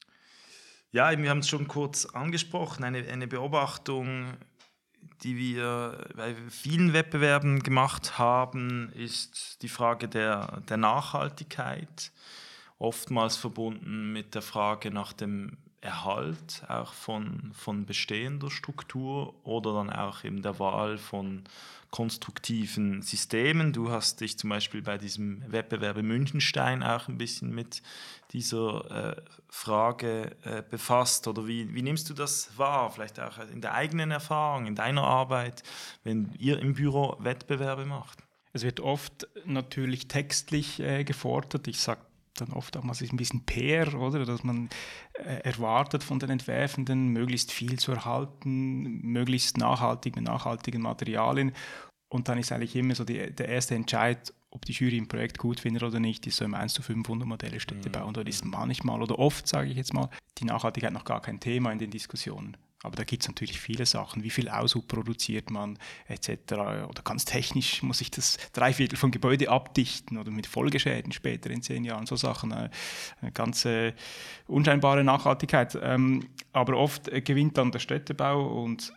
Ja, 0.93 1.19
wir 1.19 1.29
haben 1.29 1.41
es 1.41 1.49
schon 1.49 1.67
kurz 1.67 2.07
angesprochen, 2.07 2.85
eine, 2.85 2.99
eine 3.09 3.27
Beobachtung 3.27 4.37
die 5.23 5.37
wir 5.37 6.07
bei 6.17 6.35
vielen 6.49 6.93
Wettbewerben 6.93 7.63
gemacht 7.63 8.19
haben, 8.19 8.91
ist 8.93 9.63
die 9.63 9.69
Frage 9.69 10.09
der, 10.09 10.61
der 10.69 10.77
Nachhaltigkeit, 10.77 12.13
oftmals 12.79 13.37
verbunden 13.37 14.13
mit 14.13 14.35
der 14.35 14.43
Frage 14.43 14.91
nach 14.91 15.13
dem 15.13 15.57
Erhalt 15.85 16.65
auch 16.69 16.95
von, 16.95 17.53
von 17.53 17.85
bestehender 17.85 18.51
Struktur 18.51 19.35
oder 19.45 19.75
dann 19.75 19.91
auch 19.91 20.25
eben 20.25 20.43
der 20.43 20.59
Wahl 20.59 20.97
von 20.97 21.45
konstruktiven 21.91 23.03
Systemen. 23.03 23.73
Du 23.73 23.91
hast 23.91 24.21
dich 24.21 24.39
zum 24.39 24.51
Beispiel 24.51 24.83
bei 24.83 24.99
diesem 24.99 25.43
Wettbewerb 25.53 25.99
in 25.99 26.07
Münchenstein 26.07 26.83
auch 26.83 27.07
ein 27.07 27.19
bisschen 27.19 27.55
mit 27.55 27.83
dieser 28.33 29.19
äh, 29.19 29.23
Frage 29.49 30.37
äh, 30.43 30.63
befasst. 30.69 31.29
Oder 31.29 31.47
wie, 31.47 31.73
wie 31.75 31.83
nimmst 31.83 32.11
du 32.11 32.15
das 32.15 32.59
wahr? 32.59 32.91
Vielleicht 32.91 33.21
auch 33.21 33.39
in 33.53 33.61
der 33.61 33.75
eigenen 33.75 34.11
Erfahrung, 34.11 34.67
in 34.67 34.75
deiner 34.75 35.05
Arbeit, 35.05 35.63
wenn 36.03 36.33
ihr 36.39 36.59
im 36.59 36.75
Büro 36.75 37.17
Wettbewerbe 37.21 37.85
macht? 37.85 38.19
Es 38.53 38.63
wird 38.63 38.81
oft 38.81 39.29
natürlich 39.45 40.09
textlich 40.09 40.81
äh, 40.81 41.05
gefordert. 41.05 41.69
Ich 41.69 41.81
sage 41.81 42.01
dann 42.35 42.53
oft 42.53 42.77
auch 42.77 42.83
mal 42.83 42.95
ein 42.99 43.17
bisschen 43.17 43.45
PR, 43.45 43.95
oder? 43.95 44.25
Dass 44.25 44.45
man 44.45 44.69
äh, 45.15 45.41
erwartet 45.43 46.03
von 46.03 46.19
den 46.19 46.31
Entwerfenden, 46.31 47.09
möglichst 47.09 47.53
viel 47.53 47.79
zu 47.79 47.93
erhalten, 47.93 49.01
möglichst 49.03 49.57
nachhaltig 49.59 50.17
mit 50.17 50.25
nachhaltigen 50.25 50.83
Materialien. 50.83 51.53
Und 52.09 52.29
dann 52.29 52.39
ist 52.39 52.53
eigentlich 52.53 52.77
immer 52.77 52.95
so 52.95 53.05
die, 53.05 53.33
der 53.33 53.49
erste 53.49 53.75
Entscheid, 53.75 54.33
ob 54.51 54.65
die 54.65 54.73
Jury 54.73 54.99
ein 54.99 55.09
Projekt 55.09 55.39
gut 55.39 55.59
findet 55.61 55.83
oder 55.83 55.99
nicht, 55.99 56.27
ist 56.27 56.37
so 56.37 56.45
im 56.45 56.55
1 56.55 56.75
zu 56.75 56.83
500 56.83 57.27
Modelle 57.27 57.59
Städtebau. 57.59 58.01
Mhm. 58.01 58.07
Und 58.07 58.17
da 58.17 58.23
ist 58.23 58.45
manchmal 58.45 59.03
oder 59.03 59.19
oft, 59.19 59.49
sage 59.49 59.69
ich 59.69 59.77
jetzt 59.77 59.93
mal, 59.93 60.09
die 60.39 60.45
Nachhaltigkeit 60.45 60.93
noch 60.93 61.05
gar 61.05 61.21
kein 61.21 61.41
Thema 61.41 61.73
in 61.73 61.79
den 61.79 61.91
Diskussionen. 61.91 62.57
Aber 62.85 62.97
da 62.97 63.05
gibt 63.05 63.23
es 63.23 63.29
natürlich 63.29 63.59
viele 63.59 63.87
Sachen. 63.87 64.23
Wie 64.23 64.31
viel 64.31 64.49
Aushub 64.51 64.87
produziert 64.89 65.51
man 65.51 65.79
etc. 66.07 66.53
Oder 66.53 67.03
ganz 67.03 67.25
technisch 67.25 67.83
muss 67.83 68.03
ich 68.03 68.11
das 68.11 68.37
Dreiviertel 68.53 68.97
vom 68.97 69.11
Gebäude 69.11 69.49
abdichten 69.49 70.19
oder 70.19 70.31
mit 70.31 70.47
Folgeschäden 70.47 71.11
später 71.11 71.49
in 71.51 71.63
zehn 71.63 71.85
Jahren. 71.85 72.05
So 72.05 72.17
Sachen. 72.17 72.53
Eine 72.53 72.71
ganz 73.33 73.67
unscheinbare 74.47 75.03
Nachhaltigkeit. 75.03 75.79
Ähm, 75.83 76.29
aber 76.53 76.77
oft 76.77 77.11
gewinnt 77.25 77.57
dann 77.57 77.73
der 77.73 77.79
Städtebau 77.79 78.63
und 78.63 78.93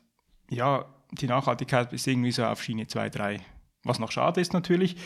ja, 0.50 0.86
die 1.12 1.28
Nachhaltigkeit 1.28 1.94
ist 1.94 2.08
irgendwie 2.08 2.34
so 2.34 2.44
auf 2.44 2.62
Schiene 2.62 2.88
2, 2.88 3.10
3. 3.10 3.40
Was 3.84 4.00
noch 4.00 4.12
schade 4.12 4.42
ist 4.42 4.52
natürlich, 4.52 4.98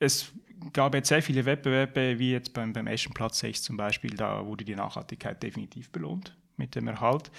es 0.00 0.32
gab 0.72 0.94
jetzt 0.94 1.08
sehr 1.08 1.22
viele 1.22 1.44
Wettbewerbe, 1.44 2.18
wie 2.18 2.32
jetzt 2.32 2.52
beim, 2.52 2.72
beim 2.72 2.88
Eschenplatz 2.88 3.38
6 3.38 3.62
zum 3.62 3.76
Beispiel, 3.76 4.14
da 4.14 4.44
wurde 4.44 4.64
die 4.64 4.74
Nachhaltigkeit 4.74 5.40
definitiv 5.42 5.90
belohnt 5.90 6.36
mit 6.56 6.74
dem 6.74 6.88
Erhalt 6.88 7.30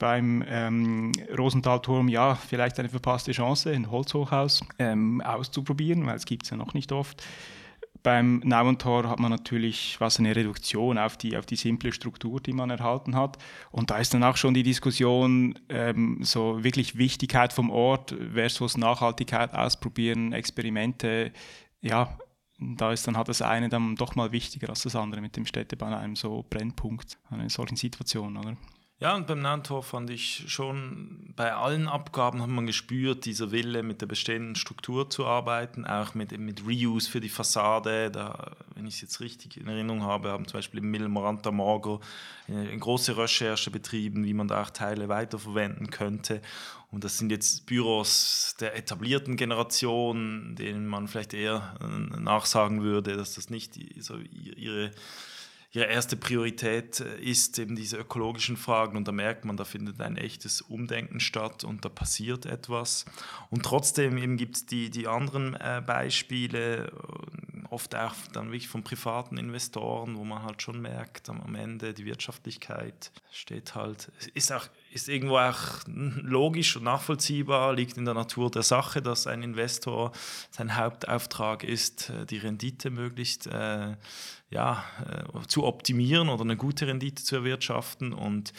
beim 0.00 0.42
ähm, 0.48 1.12
Rosenthal-Turm, 1.36 2.08
ja, 2.08 2.34
vielleicht 2.34 2.80
eine 2.80 2.88
verpasste 2.88 3.30
Chance, 3.32 3.70
ein 3.70 3.90
Holzhochhaus 3.90 4.64
ähm, 4.78 5.20
auszuprobieren, 5.20 6.04
weil 6.06 6.16
es 6.16 6.24
gibt 6.24 6.44
es 6.44 6.50
ja 6.50 6.56
noch 6.56 6.74
nicht 6.74 6.90
oft. 6.90 7.22
Beim 8.02 8.38
Nauentor 8.38 9.10
hat 9.10 9.20
man 9.20 9.30
natürlich 9.30 10.00
was 10.00 10.18
eine 10.18 10.34
Reduktion 10.34 10.96
auf 10.96 11.18
die, 11.18 11.36
auf 11.36 11.44
die 11.44 11.56
simple 11.56 11.92
Struktur, 11.92 12.40
die 12.40 12.54
man 12.54 12.70
erhalten 12.70 13.14
hat. 13.14 13.36
Und 13.70 13.90
da 13.90 13.98
ist 13.98 14.14
dann 14.14 14.24
auch 14.24 14.38
schon 14.38 14.54
die 14.54 14.62
Diskussion, 14.62 15.58
ähm, 15.68 16.20
so 16.22 16.64
wirklich 16.64 16.96
Wichtigkeit 16.96 17.52
vom 17.52 17.68
Ort 17.68 18.16
versus 18.32 18.78
Nachhaltigkeit 18.78 19.52
ausprobieren, 19.52 20.32
Experimente. 20.32 21.30
Ja, 21.82 22.16
da 22.58 22.90
ist 22.90 23.06
dann 23.06 23.18
hat 23.18 23.28
das 23.28 23.42
eine 23.42 23.68
dann 23.68 23.96
doch 23.96 24.14
mal 24.14 24.32
wichtiger 24.32 24.70
als 24.70 24.82
das 24.82 24.96
andere 24.96 25.20
mit 25.20 25.36
dem 25.36 25.44
Städtebau 25.44 25.86
an 25.86 25.94
einem 25.94 26.16
so 26.16 26.46
Brennpunkt, 26.48 27.18
einer 27.28 27.50
solchen 27.50 27.76
Situation, 27.76 28.38
oder? 28.38 28.56
Ja, 29.00 29.16
und 29.16 29.26
beim 29.26 29.40
Nantor 29.40 29.82
fand 29.82 30.10
ich 30.10 30.44
schon, 30.48 31.32
bei 31.34 31.54
allen 31.54 31.88
Abgaben 31.88 32.42
hat 32.42 32.50
man 32.50 32.66
gespürt, 32.66 33.24
dieser 33.24 33.50
Wille 33.50 33.82
mit 33.82 34.02
der 34.02 34.06
bestehenden 34.06 34.56
Struktur 34.56 35.08
zu 35.08 35.24
arbeiten, 35.24 35.86
auch 35.86 36.14
mit, 36.14 36.38
mit 36.38 36.66
Reuse 36.66 37.10
für 37.10 37.20
die 37.20 37.30
Fassade. 37.30 38.10
Da 38.10 38.52
wenn 38.80 38.86
ich 38.86 38.94
es 38.94 39.00
jetzt 39.02 39.20
richtig 39.20 39.58
in 39.58 39.68
Erinnerung 39.68 40.02
habe, 40.02 40.30
haben 40.30 40.46
zum 40.46 40.58
Beispiel 40.58 40.80
im 40.80 40.90
Milmoranta 40.90 41.50
Morgo 41.50 42.00
eine 42.48 42.78
große 42.78 43.14
Recherche 43.16 43.70
betrieben, 43.70 44.24
wie 44.24 44.32
man 44.32 44.48
da 44.48 44.62
auch 44.62 44.70
Teile 44.70 45.08
weiterverwenden 45.08 45.90
könnte. 45.90 46.40
Und 46.90 47.04
das 47.04 47.18
sind 47.18 47.30
jetzt 47.30 47.66
Büros 47.66 48.56
der 48.58 48.74
etablierten 48.76 49.36
Generation, 49.36 50.56
denen 50.56 50.86
man 50.86 51.08
vielleicht 51.08 51.34
eher 51.34 51.74
äh, 51.80 52.20
nachsagen 52.20 52.82
würde, 52.82 53.16
dass 53.16 53.34
das 53.34 53.50
nicht 53.50 53.78
so 53.98 54.16
ihre 54.16 54.92
ihre 55.72 55.86
erste 55.86 56.16
Priorität 56.16 57.00
äh, 57.00 57.20
ist 57.20 57.58
eben 57.58 57.76
diese 57.76 57.96
ökologischen 57.96 58.56
Fragen 58.56 58.96
und 58.96 59.06
da 59.06 59.12
merkt 59.12 59.44
man, 59.44 59.56
da 59.56 59.64
findet 59.64 60.00
ein 60.00 60.16
echtes 60.16 60.60
Umdenken 60.60 61.20
statt 61.20 61.64
und 61.64 61.84
da 61.84 61.88
passiert 61.88 62.46
etwas. 62.46 63.04
Und 63.50 63.64
trotzdem 63.64 64.18
eben 64.18 64.36
gibt 64.36 64.56
es 64.56 64.66
die, 64.66 64.90
die 64.90 65.06
anderen 65.06 65.54
äh, 65.54 65.82
Beispiele, 65.84 66.86
äh, 66.86 67.49
oft 67.70 67.94
auch 67.94 68.14
dann 68.32 68.46
wirklich 68.46 68.68
von 68.68 68.82
privaten 68.82 69.36
Investoren, 69.36 70.16
wo 70.16 70.24
man 70.24 70.42
halt 70.42 70.62
schon 70.62 70.80
merkt, 70.80 71.28
am 71.28 71.54
Ende 71.54 71.94
die 71.94 72.04
Wirtschaftlichkeit 72.04 73.12
steht 73.30 73.74
halt, 73.74 74.10
ist 74.34 74.52
auch 74.52 74.68
ist 74.92 75.08
irgendwo 75.08 75.38
auch 75.38 75.58
logisch 75.86 76.76
und 76.76 76.82
nachvollziehbar, 76.82 77.74
liegt 77.74 77.96
in 77.96 78.04
der 78.04 78.14
Natur 78.14 78.50
der 78.50 78.62
Sache, 78.62 79.00
dass 79.00 79.26
ein 79.26 79.42
Investor 79.42 80.12
sein 80.50 80.76
Hauptauftrag 80.76 81.62
ist, 81.62 82.12
die 82.28 82.38
Rendite 82.38 82.90
möglichst 82.90 83.46
äh, 83.46 83.94
ja, 84.50 84.84
äh, 85.06 85.46
zu 85.46 85.64
optimieren 85.64 86.28
oder 86.28 86.42
eine 86.42 86.56
gute 86.56 86.86
Rendite 86.86 87.22
zu 87.22 87.36
erwirtschaften. 87.36 88.12
Und 88.12 88.52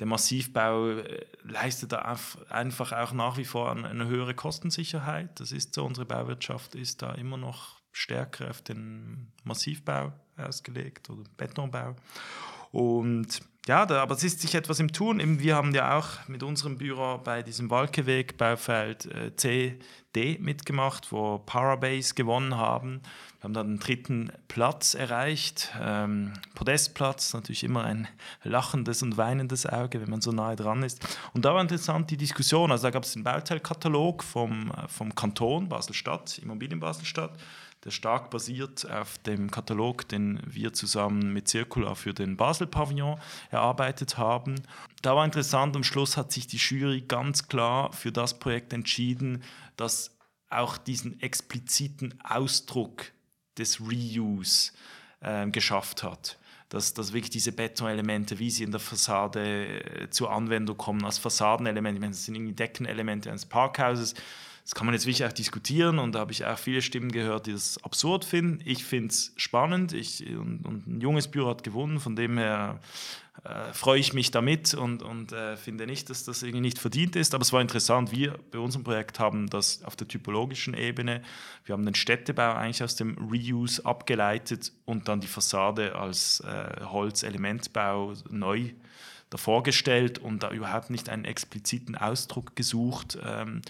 der 0.00 0.06
Massivbau 0.06 0.90
äh, 0.90 1.24
leistet 1.42 1.94
einfach 1.94 2.92
auch 2.92 3.12
nach 3.12 3.38
wie 3.38 3.44
vor 3.44 3.72
eine 3.72 4.06
höhere 4.06 4.34
Kostensicherheit. 4.34 5.40
Das 5.40 5.50
ist 5.50 5.74
so, 5.74 5.84
unsere 5.84 6.06
Bauwirtschaft 6.06 6.74
ist 6.74 7.02
da 7.02 7.12
immer 7.12 7.38
noch 7.38 7.79
stärker 7.92 8.50
auf 8.50 8.62
den 8.62 9.32
Massivbau 9.44 10.12
ausgelegt 10.36 11.10
oder 11.10 11.24
Betonbau. 11.36 11.96
Und 12.72 13.40
ja, 13.66 13.84
da, 13.84 14.02
aber 14.02 14.14
es 14.14 14.24
ist 14.24 14.40
sich 14.40 14.54
etwas 14.54 14.80
im 14.80 14.92
Tun. 14.92 15.20
Wir 15.38 15.54
haben 15.54 15.74
ja 15.74 15.98
auch 15.98 16.26
mit 16.28 16.42
unserem 16.42 16.78
Büro 16.78 17.18
bei 17.22 17.42
diesem 17.42 17.70
Walkeweg 17.70 18.38
Baufeld 18.38 19.06
äh, 19.06 19.36
CD 19.36 20.38
mitgemacht, 20.38 21.12
wo 21.12 21.38
Parabase 21.38 22.14
gewonnen 22.14 22.56
haben. 22.56 23.02
Wir 23.38 23.44
haben 23.44 23.52
dann 23.52 23.68
den 23.68 23.78
dritten 23.78 24.32
Platz 24.48 24.94
erreicht, 24.94 25.70
ähm, 25.80 26.32
Podestplatz, 26.54 27.34
natürlich 27.34 27.62
immer 27.62 27.84
ein 27.84 28.08
lachendes 28.44 29.02
und 29.02 29.16
weinendes 29.16 29.66
Auge, 29.66 30.00
wenn 30.00 30.10
man 30.10 30.20
so 30.20 30.32
nahe 30.32 30.56
dran 30.56 30.82
ist. 30.82 31.06
Und 31.32 31.44
da 31.44 31.54
war 31.54 31.60
interessant 31.60 32.10
die 32.10 32.16
Diskussion, 32.16 32.70
also 32.70 32.84
da 32.84 32.90
gab 32.90 33.04
es 33.04 33.12
den 33.12 33.24
Bauteilkatalog 33.24 34.24
vom, 34.24 34.70
äh, 34.70 34.88
vom 34.88 35.14
Kanton 35.14 35.68
Basel-Stadt, 35.68 36.38
Immobilien 36.38 36.80
Basel-Stadt, 36.80 37.32
der 37.84 37.90
stark 37.90 38.30
basiert 38.30 38.88
auf 38.90 39.18
dem 39.18 39.50
Katalog, 39.50 40.06
den 40.08 40.40
wir 40.46 40.72
zusammen 40.72 41.32
mit 41.32 41.48
Circular 41.48 41.96
für 41.96 42.12
den 42.12 42.36
Basel-Pavillon 42.36 43.18
erarbeitet 43.50 44.18
haben. 44.18 44.56
Da 45.02 45.16
war 45.16 45.24
interessant, 45.24 45.74
am 45.76 45.84
Schluss 45.84 46.16
hat 46.16 46.30
sich 46.30 46.46
die 46.46 46.58
Jury 46.58 47.00
ganz 47.00 47.48
klar 47.48 47.92
für 47.92 48.12
das 48.12 48.38
Projekt 48.38 48.72
entschieden, 48.72 49.42
das 49.76 50.16
auch 50.50 50.76
diesen 50.76 51.20
expliziten 51.20 52.18
Ausdruck 52.22 53.12
des 53.56 53.80
Reuse 53.80 54.72
äh, 55.20 55.48
geschafft 55.48 56.02
hat 56.02 56.36
dass, 56.70 56.94
dass 56.94 57.12
wirklich 57.12 57.30
diese 57.30 57.52
Betonelemente, 57.52 58.38
wie 58.38 58.48
sie 58.48 58.62
in 58.62 58.70
der 58.70 58.80
Fassade 58.80 59.66
äh, 59.66 60.08
zur 60.08 60.30
Anwendung 60.32 60.76
kommen, 60.76 61.04
als 61.04 61.18
Fassadenelemente, 61.18 61.96
ich 61.96 62.00
meine, 62.00 62.12
das 62.12 62.24
sind 62.24 62.36
irgendwie 62.36 62.54
Deckenelemente 62.54 63.28
eines 63.28 63.44
Parkhauses, 63.44 64.14
das 64.70 64.76
kann 64.76 64.86
man 64.86 64.94
jetzt 64.94 65.04
wirklich 65.04 65.24
auch 65.24 65.32
diskutieren 65.32 65.98
und 65.98 66.14
da 66.14 66.20
habe 66.20 66.30
ich 66.30 66.46
auch 66.46 66.56
viele 66.56 66.80
Stimmen 66.80 67.10
gehört, 67.10 67.46
die 67.46 67.52
das 67.52 67.82
absurd 67.82 68.24
finden. 68.24 68.60
Ich 68.64 68.84
finde 68.84 69.08
es 69.08 69.32
spannend 69.34 69.92
ich, 69.92 70.24
und, 70.28 70.64
und, 70.64 70.86
ein 70.86 71.00
junges 71.00 71.26
Büro 71.26 71.48
hat 71.48 71.64
gewonnen, 71.64 71.98
von 71.98 72.14
dem 72.14 72.38
her 72.38 72.78
äh, 73.42 73.72
freue 73.72 73.98
ich 73.98 74.12
mich 74.12 74.30
damit 74.30 74.74
und, 74.74 75.02
und 75.02 75.32
äh, 75.32 75.56
finde 75.56 75.88
nicht, 75.88 76.08
dass 76.08 76.22
das 76.22 76.44
irgendwie 76.44 76.60
nicht 76.60 76.78
verdient 76.78 77.16
ist. 77.16 77.34
Aber 77.34 77.42
es 77.42 77.52
war 77.52 77.60
interessant, 77.60 78.12
wir 78.12 78.38
bei 78.52 78.60
unserem 78.60 78.84
Projekt 78.84 79.18
haben 79.18 79.50
das 79.50 79.82
auf 79.82 79.96
der 79.96 80.06
typologischen 80.06 80.74
Ebene, 80.74 81.20
wir 81.64 81.72
haben 81.72 81.84
den 81.84 81.96
Städtebau 81.96 82.52
eigentlich 82.52 82.84
aus 82.84 82.94
dem 82.94 83.18
Reuse 83.18 83.84
abgeleitet 83.84 84.70
und 84.84 85.08
dann 85.08 85.20
die 85.20 85.26
Fassade 85.26 85.96
als 85.96 86.44
äh, 86.46 86.84
Holzelementbau 86.84 88.14
neu 88.30 88.70
davor 89.30 89.62
gestellt 89.62 90.18
und 90.18 90.42
da 90.42 90.50
überhaupt 90.50 90.90
nicht 90.90 91.08
einen 91.08 91.24
expliziten 91.24 91.96
Ausdruck 91.96 92.56
gesucht. 92.56 93.16
Ähm, 93.24 93.62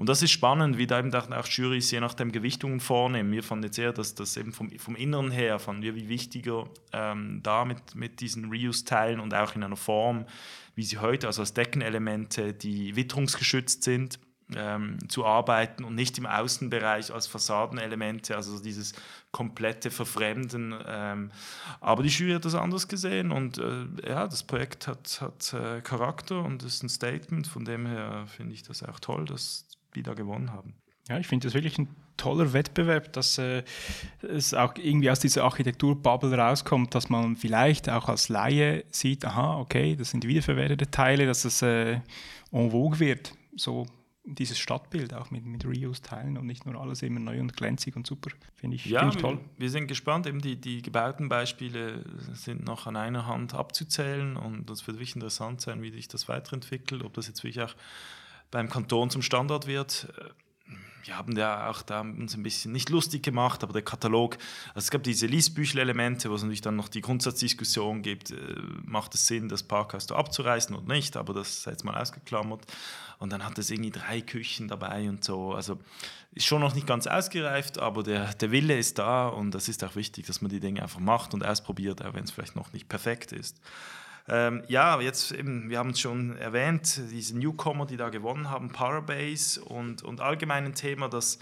und 0.00 0.08
das 0.08 0.22
ist 0.22 0.30
spannend, 0.30 0.78
wie 0.78 0.86
da 0.86 0.98
eben 0.98 1.12
auch 1.14 1.46
Jurys 1.46 1.90
je 1.90 2.00
nachdem 2.00 2.32
Gewichtungen 2.32 2.80
vornehmen. 2.80 3.32
Wir 3.32 3.42
fanden 3.42 3.64
jetzt 3.64 3.78
eher, 3.78 3.92
dass 3.92 4.14
das 4.14 4.34
eben 4.38 4.54
vom, 4.54 4.70
vom 4.78 4.96
Inneren 4.96 5.30
her, 5.30 5.58
fanden 5.58 5.82
wir 5.82 5.94
wie 5.94 6.08
wichtiger, 6.08 6.70
ähm, 6.94 7.40
da 7.42 7.66
mit, 7.66 7.94
mit 7.94 8.22
diesen 8.22 8.50
Reuse-Teilen 8.50 9.20
und 9.20 9.34
auch 9.34 9.54
in 9.54 9.62
einer 9.62 9.76
Form, 9.76 10.24
wie 10.74 10.84
sie 10.84 10.96
heute, 10.96 11.26
also 11.26 11.42
als 11.42 11.52
Deckenelemente, 11.52 12.54
die 12.54 12.96
witterungsgeschützt 12.96 13.82
sind, 13.82 14.18
ähm, 14.56 14.96
zu 15.10 15.26
arbeiten 15.26 15.84
und 15.84 15.96
nicht 15.96 16.16
im 16.16 16.24
Außenbereich 16.24 17.12
als 17.12 17.26
Fassadenelemente, 17.26 18.36
also 18.36 18.58
dieses 18.58 18.94
komplette 19.32 19.90
Verfremden. 19.90 20.74
Ähm, 20.86 21.30
aber 21.82 22.02
die 22.02 22.08
Jury 22.08 22.32
hat 22.32 22.46
das 22.46 22.54
anders 22.54 22.88
gesehen 22.88 23.32
und 23.32 23.58
äh, 23.58 23.84
ja, 24.08 24.26
das 24.26 24.44
Projekt 24.44 24.88
hat, 24.88 25.20
hat 25.20 25.52
äh, 25.52 25.82
Charakter 25.82 26.42
und 26.42 26.62
ist 26.62 26.82
ein 26.82 26.88
Statement. 26.88 27.46
Von 27.46 27.66
dem 27.66 27.84
her 27.84 28.24
finde 28.34 28.54
ich 28.54 28.62
das 28.62 28.82
auch 28.82 28.98
toll, 28.98 29.26
dass 29.26 29.66
die 29.94 30.02
da 30.02 30.14
gewonnen 30.14 30.52
haben. 30.52 30.74
Ja, 31.08 31.18
ich 31.18 31.26
finde 31.26 31.46
das 31.46 31.54
wirklich 31.54 31.76
ein 31.78 31.88
toller 32.16 32.52
Wettbewerb, 32.52 33.12
dass 33.14 33.38
äh, 33.38 33.64
es 34.22 34.54
auch 34.54 34.74
irgendwie 34.76 35.10
aus 35.10 35.18
dieser 35.20 35.44
Architekturbubble 35.44 36.36
rauskommt, 36.36 36.94
dass 36.94 37.08
man 37.08 37.36
vielleicht 37.36 37.88
auch 37.88 38.08
als 38.08 38.28
Laie 38.28 38.84
sieht, 38.90 39.24
aha, 39.24 39.58
okay, 39.58 39.96
das 39.96 40.10
sind 40.10 40.26
wiederverwertete 40.26 40.90
Teile, 40.90 41.26
dass 41.26 41.44
es 41.44 41.62
äh, 41.62 42.00
en 42.52 42.70
vogue 42.70 43.00
wird. 43.00 43.34
So 43.56 43.86
dieses 44.24 44.58
Stadtbild 44.58 45.14
auch 45.14 45.30
mit, 45.30 45.44
mit 45.46 45.64
Reuse-Teilen 45.64 46.36
und 46.36 46.46
nicht 46.46 46.66
nur 46.66 46.80
alles 46.80 47.02
immer 47.02 47.20
neu 47.20 47.40
und 47.40 47.56
glänzig 47.56 47.96
und 47.96 48.06
super. 48.06 48.30
Finde 48.54 48.76
ich, 48.76 48.86
ja, 48.86 49.00
find 49.00 49.14
ich 49.14 49.20
toll. 49.20 49.38
Wir, 49.56 49.62
wir 49.62 49.70
sind 49.70 49.88
gespannt. 49.88 50.26
Eben 50.26 50.40
die, 50.40 50.56
die 50.56 50.82
gebauten 50.82 51.28
Beispiele 51.28 52.04
sind 52.34 52.64
noch 52.64 52.86
an 52.86 52.96
einer 52.96 53.26
Hand 53.26 53.54
abzuzählen 53.54 54.36
und 54.36 54.70
es 54.70 54.86
wird 54.86 54.98
wirklich 54.98 55.14
interessant 55.14 55.60
sein, 55.60 55.82
wie 55.82 55.90
sich 55.90 56.06
das 56.06 56.28
weiterentwickelt, 56.28 57.02
ob 57.02 57.14
das 57.14 57.26
jetzt 57.26 57.42
wirklich 57.42 57.62
auch 57.62 57.74
beim 58.50 58.68
Kanton 58.68 59.10
zum 59.10 59.22
Standard 59.22 59.66
wird. 59.66 60.08
Wir 61.04 61.16
haben 61.16 61.36
ja 61.36 61.70
auch 61.70 61.82
da 61.82 62.00
uns 62.02 62.36
ein 62.36 62.42
bisschen 62.42 62.72
nicht 62.72 62.90
lustig 62.90 63.22
gemacht, 63.22 63.62
aber 63.62 63.72
der 63.72 63.82
Katalog, 63.82 64.36
also 64.74 64.78
es 64.78 64.90
gab 64.90 65.02
diese 65.02 65.26
Liesbüchel-Elemente, 65.26 66.30
wo 66.30 66.34
es 66.34 66.42
natürlich 66.42 66.60
dann 66.60 66.76
noch 66.76 66.88
die 66.88 67.00
Grundsatzdiskussion 67.00 68.02
gibt, 68.02 68.32
äh, 68.32 68.36
macht 68.84 69.14
es 69.14 69.26
Sinn, 69.26 69.48
das 69.48 69.62
Parkhaus 69.62 70.06
da 70.06 70.16
abzureißen 70.16 70.76
oder 70.76 70.92
nicht, 70.92 71.16
aber 71.16 71.32
das 71.32 71.62
sei 71.62 71.72
jetzt 71.72 71.84
mal 71.84 71.96
ausgeklammert. 71.96 72.60
Und 73.18 73.32
dann 73.32 73.44
hat 73.44 73.58
es 73.58 73.70
irgendwie 73.70 73.90
drei 73.90 74.20
Küchen 74.20 74.68
dabei 74.68 75.08
und 75.08 75.24
so. 75.24 75.52
Also 75.52 75.78
ist 76.32 76.46
schon 76.46 76.60
noch 76.60 76.74
nicht 76.74 76.86
ganz 76.86 77.06
ausgereift, 77.06 77.78
aber 77.78 78.02
der, 78.02 78.34
der 78.34 78.50
Wille 78.50 78.78
ist 78.78 78.98
da 78.98 79.28
und 79.28 79.52
das 79.52 79.68
ist 79.68 79.82
auch 79.84 79.96
wichtig, 79.96 80.26
dass 80.26 80.42
man 80.42 80.50
die 80.50 80.60
Dinge 80.60 80.82
einfach 80.82 81.00
macht 81.00 81.34
und 81.34 81.44
ausprobiert, 81.44 82.04
auch 82.04 82.14
wenn 82.14 82.24
es 82.24 82.30
vielleicht 82.30 82.56
noch 82.56 82.72
nicht 82.72 82.88
perfekt 82.88 83.32
ist. 83.32 83.60
Ähm, 84.32 84.62
ja, 84.68 85.00
jetzt 85.00 85.32
eben, 85.32 85.70
wir 85.70 85.78
haben 85.78 85.90
es 85.90 85.98
schon 85.98 86.36
erwähnt, 86.36 87.00
diese 87.10 87.36
Newcomer, 87.36 87.84
die 87.84 87.96
da 87.96 88.10
gewonnen 88.10 88.48
haben, 88.48 88.70
Parabase 88.70 89.60
und, 89.60 90.04
und 90.04 90.20
allgemein 90.20 90.66
ein 90.66 90.74
Thema, 90.74 91.08
das 91.08 91.40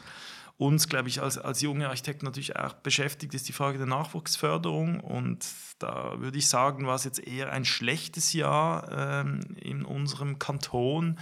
uns, 0.57 0.88
glaube 0.88 1.09
ich, 1.09 1.22
als, 1.22 1.37
als 1.37 1.61
junge 1.61 1.88
Architekten 1.88 2.24
natürlich 2.24 2.57
auch 2.57 2.72
beschäftigt, 2.72 3.35
ist 3.35 3.46
die 3.46 3.53
Frage 3.53 3.77
der 3.77 3.87
Nachwuchsförderung. 3.87 5.01
Und 5.01 5.46
da 5.79 6.18
würde 6.18 6.38
ich 6.38 6.48
sagen, 6.48 6.87
war 6.87 6.96
es 6.96 7.05
jetzt 7.05 7.24
eher 7.24 7.53
ein 7.53 7.66
schlechtes 7.66 8.33
Jahr 8.33 8.90
ähm, 8.90 9.40
in 9.61 9.85
unserem 9.85 10.38
Kanton. 10.38 11.18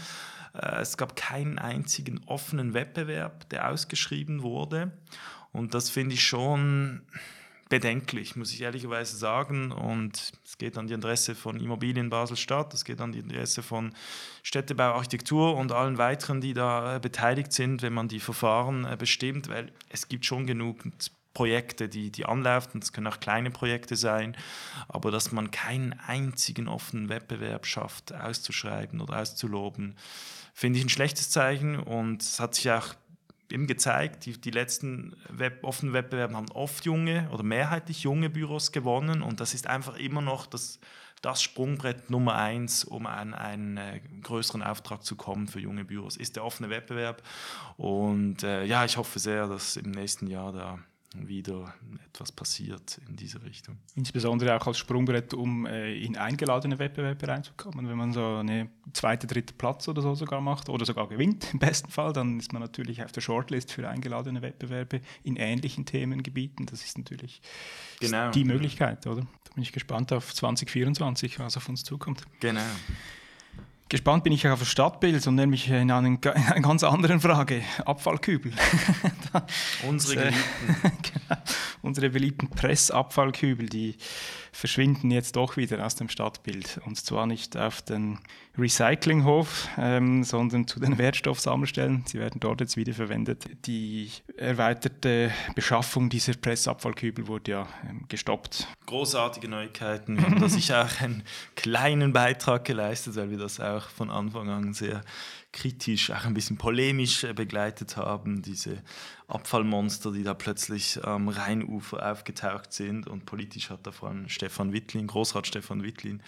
Äh, 0.55 0.81
es 0.81 0.97
gab 0.97 1.17
keinen 1.17 1.59
einzigen 1.59 2.23
offenen 2.27 2.75
Wettbewerb, 2.75 3.49
der 3.51 3.71
ausgeschrieben 3.71 4.43
wurde. 4.43 4.93
Und 5.53 5.75
das 5.75 5.91
finde 5.91 6.15
ich 6.15 6.25
schon 6.25 7.03
bedenklich, 7.69 8.37
muss 8.37 8.53
ich 8.53 8.63
ehrlicherweise 8.63 9.17
sagen. 9.17 9.73
Und 9.73 10.33
es 10.45 10.59
geht 10.59 10.79
an 10.79 10.87
die 10.87 10.95
Adresse 10.95 11.35
von 11.35 11.61
Immobilien 11.61 12.11
Basel-Stadt, 12.11 12.73
es 12.75 12.85
geht 12.85 13.01
an 13.01 13.13
die 13.13 13.21
Adresse 13.21 13.63
von 13.63 13.93
Städtebau, 14.43 14.95
Architektur 14.95 15.57
und 15.57 15.73
allen 15.73 15.99
weiteren, 15.99 16.41
die 16.41 16.55
da 16.55 16.97
äh, 16.97 17.01
beteiligt 17.01 17.53
sind, 17.53 17.83
wenn 17.83 17.93
man 17.93 18.09
die 18.09 18.21
Verfahren 18.21 18.85
äh, 18.85 18.97
bestimmt, 18.97 19.49
weil 19.49 19.73
es 19.89 20.09
gibt 20.09 20.25
schon 20.25 20.47
genug 20.47 20.85
Projekte, 21.35 21.89
die, 21.89 22.11
die 22.11 22.25
anlaufen, 22.25 22.81
es 22.81 22.95
können 22.95 23.09
auch 23.09 23.21
kleine 23.21 23.51
Projekte 23.51 23.95
sein, 23.95 24.35
aber 24.89 25.11
dass 25.11 25.33
man 25.33 25.51
keinen 25.51 25.93
einzigen 26.07 26.67
offenen 26.67 27.11
Wettbewerb 27.11 27.67
schafft, 27.67 28.15
auszuschreiben 28.15 29.03
oder 29.03 29.21
auszuloben, 29.21 29.97
finde 30.55 30.79
ich 30.79 30.87
ein 30.87 30.89
schlechtes 30.89 31.29
Zeichen. 31.29 31.79
Und 31.79 32.23
es 32.23 32.41
hat 32.41 32.55
sich 32.55 32.71
auch 32.71 32.95
eben 33.51 33.67
gezeigt, 33.67 34.27
die, 34.27 34.41
die 34.41 34.51
letzten 34.51 35.17
Web, 35.29 35.63
offenen 35.63 35.93
Wettbewerbe 35.93 36.35
haben 36.35 36.51
oft 36.53 36.85
junge 36.85 37.29
oder 37.31 37.43
mehrheitlich 37.43 38.03
junge 38.03 38.31
Büros 38.31 38.73
gewonnen 38.73 39.23
und 39.23 39.41
das 39.41 39.55
ist 39.55 39.67
einfach 39.67 39.97
immer 39.97 40.23
noch 40.23 40.47
das, 40.47 40.81
das 41.23 41.43
Sprungbrett 41.43 42.11
Nummer 42.11 42.37
eins, 42.37 42.85
um 42.85 43.07
an 43.07 43.35
einen 43.35 43.77
äh, 43.77 44.01
größeren 44.23 44.63
Auftrag 44.63 45.05
zu 45.05 45.17
kommen 45.17 45.49
für 45.49 45.61
junge 45.61 45.85
Büros, 45.85 46.17
ist 46.17 46.37
der 46.37 46.45
offene 46.45 46.71
Wettbewerb. 46.71 47.23
Und 47.77 48.43
äh, 48.43 48.65
ja, 48.65 48.85
ich 48.85 48.97
hoffe 48.97 49.19
sehr, 49.19 49.47
dass 49.47 49.77
im 49.77 49.91
nächsten 49.91 50.27
Jahr 50.27 50.53
da 50.53 50.79
wieder 51.25 51.75
etwas 52.05 52.33
passiert 52.33 53.01
in 53.09 53.17
diese 53.17 53.43
Richtung. 53.43 53.79
Insbesondere 53.95 54.57
auch 54.57 54.67
als 54.67 54.79
Sprungbrett, 54.79 55.35
um 55.35 55.67
äh, 55.67 55.95
in 55.99 56.17
eingeladene 56.17 56.79
Wettbewerbe 56.79 57.29
reinzukommen. 57.29 57.89
Wenn 57.89 57.97
man 57.97 58.13
so 58.13 58.37
eine 58.37 58.69
zweite, 58.93 59.27
dritte 59.27 59.55
Platz 59.55 59.89
oder 59.89 60.03
so 60.03 60.15
sogar 60.15 60.41
macht 60.41 60.69
oder 60.69 60.85
sogar 60.85 61.09
gewinnt 61.09 61.49
im 61.53 61.59
besten 61.59 61.91
Fall, 61.91 62.13
dann 62.13 62.39
ist 62.39 62.53
man 62.53 62.63
natürlich 62.63 63.03
auf 63.03 63.13
der 63.13 63.21
Shortlist 63.21 63.73
für 63.73 63.89
eingeladene 63.89 64.43
Wettbewerbe 64.43 65.01
in 65.23 65.37
ähnlichen 65.37 65.85
Themengebieten. 65.87 66.67
Das 66.67 66.85
ist 66.85 66.99
natürlich 66.99 67.41
genau. 68.01 68.31
die 68.31 68.45
Möglichkeit, 68.45 69.07
oder? 69.07 69.23
Da 69.23 69.55
bin 69.55 69.63
ich 69.63 69.73
gespannt 69.73 70.13
auf 70.13 70.35
2024, 70.35 71.39
was 71.39 71.57
auf 71.57 71.69
uns 71.69 71.85
zukommt. 71.85 72.25
Genau. 72.41 72.61
Gespannt 73.89 74.25
bin 74.25 74.33
ich 74.33 74.49
auf 74.49 74.59
das 74.59 74.69
Stadtbild 74.69 75.25
und 75.29 75.37
nämlich 75.37 75.71
in, 75.71 75.93
einen, 75.93 76.17
in 76.23 76.31
einer 76.31 76.61
ganz 76.61 76.83
anderen 76.83 77.21
Frage. 77.21 77.63
Abfallkübel. 77.85 78.53
unsere 79.89 80.27
äh, 80.27 80.31
geliebten. 80.31 80.99
genau, 81.03 81.41
unsere 81.87 82.11
beliebten 82.11 82.51
Pressabfallkübel, 82.51 83.69
die 83.69 83.97
verschwinden 84.53 85.11
jetzt 85.11 85.37
doch 85.37 85.57
wieder 85.57 85.85
aus 85.85 85.95
dem 85.95 86.09
Stadtbild. 86.09 86.81
Und 86.85 86.97
zwar 86.97 87.27
nicht 87.27 87.57
auf 87.57 87.83
den 87.83 88.19
Recyclinghof, 88.59 89.69
ähm, 89.79 90.25
sondern 90.25 90.67
zu 90.67 90.81
den 90.81 90.99
Wertstoffsammelstellen. 90.99 92.05
Sie 92.07 92.19
werden 92.19 92.41
dort 92.41 92.61
jetzt 92.61 92.77
wieder 92.77 92.95
verwendet. 92.95 93.45
Die 93.67 94.11
erweiterte 94.37 95.31
Beschaffung 95.55 96.09
dieser 96.09 96.35
Pressabfallkübel 96.35 97.27
wurde 97.27 97.51
ja 97.51 97.69
ähm, 97.89 98.05
gestoppt. 98.09 98.67
Großartige 98.87 99.49
Neuigkeiten. 99.49 100.17
Wir 100.17 100.25
haben 100.25 100.41
da 100.41 100.49
sicher 100.51 100.85
auch 100.85 101.01
einen 101.01 101.23
kleinen 101.55 102.13
Beitrag 102.13 102.65
geleistet, 102.65 103.17
weil 103.17 103.31
wir 103.31 103.39
das 103.39 103.61
auch 103.61 103.89
von 103.89 104.11
Anfang 104.11 104.49
an 104.49 104.73
sehr 104.73 105.03
kritisch, 105.57 106.11
auch 106.11 106.25
ein 106.27 106.35
bisschen 106.35 106.59
polemisch 106.59 107.25
äh, 107.25 107.33
begleitet 107.33 107.97
haben, 107.97 108.43
diese 108.43 108.83
Abfallmonster, 109.27 110.13
die 110.13 110.23
da 110.23 110.35
plötzlich 110.35 111.03
am 111.03 111.29
Rheinufer 111.29 112.13
aufgetaucht 112.13 112.73
sind. 112.73 113.09
Und 113.09 113.25
politisch 113.25 113.71
hat 113.71 113.87
da 113.87 113.91
vor 113.91 114.11
allem 114.11 114.29
Stefan 114.29 114.73
Wittlin, 114.73 115.07
Großrat 115.07 115.47
Stefan 115.47 115.83
Wittlin, 115.83 116.23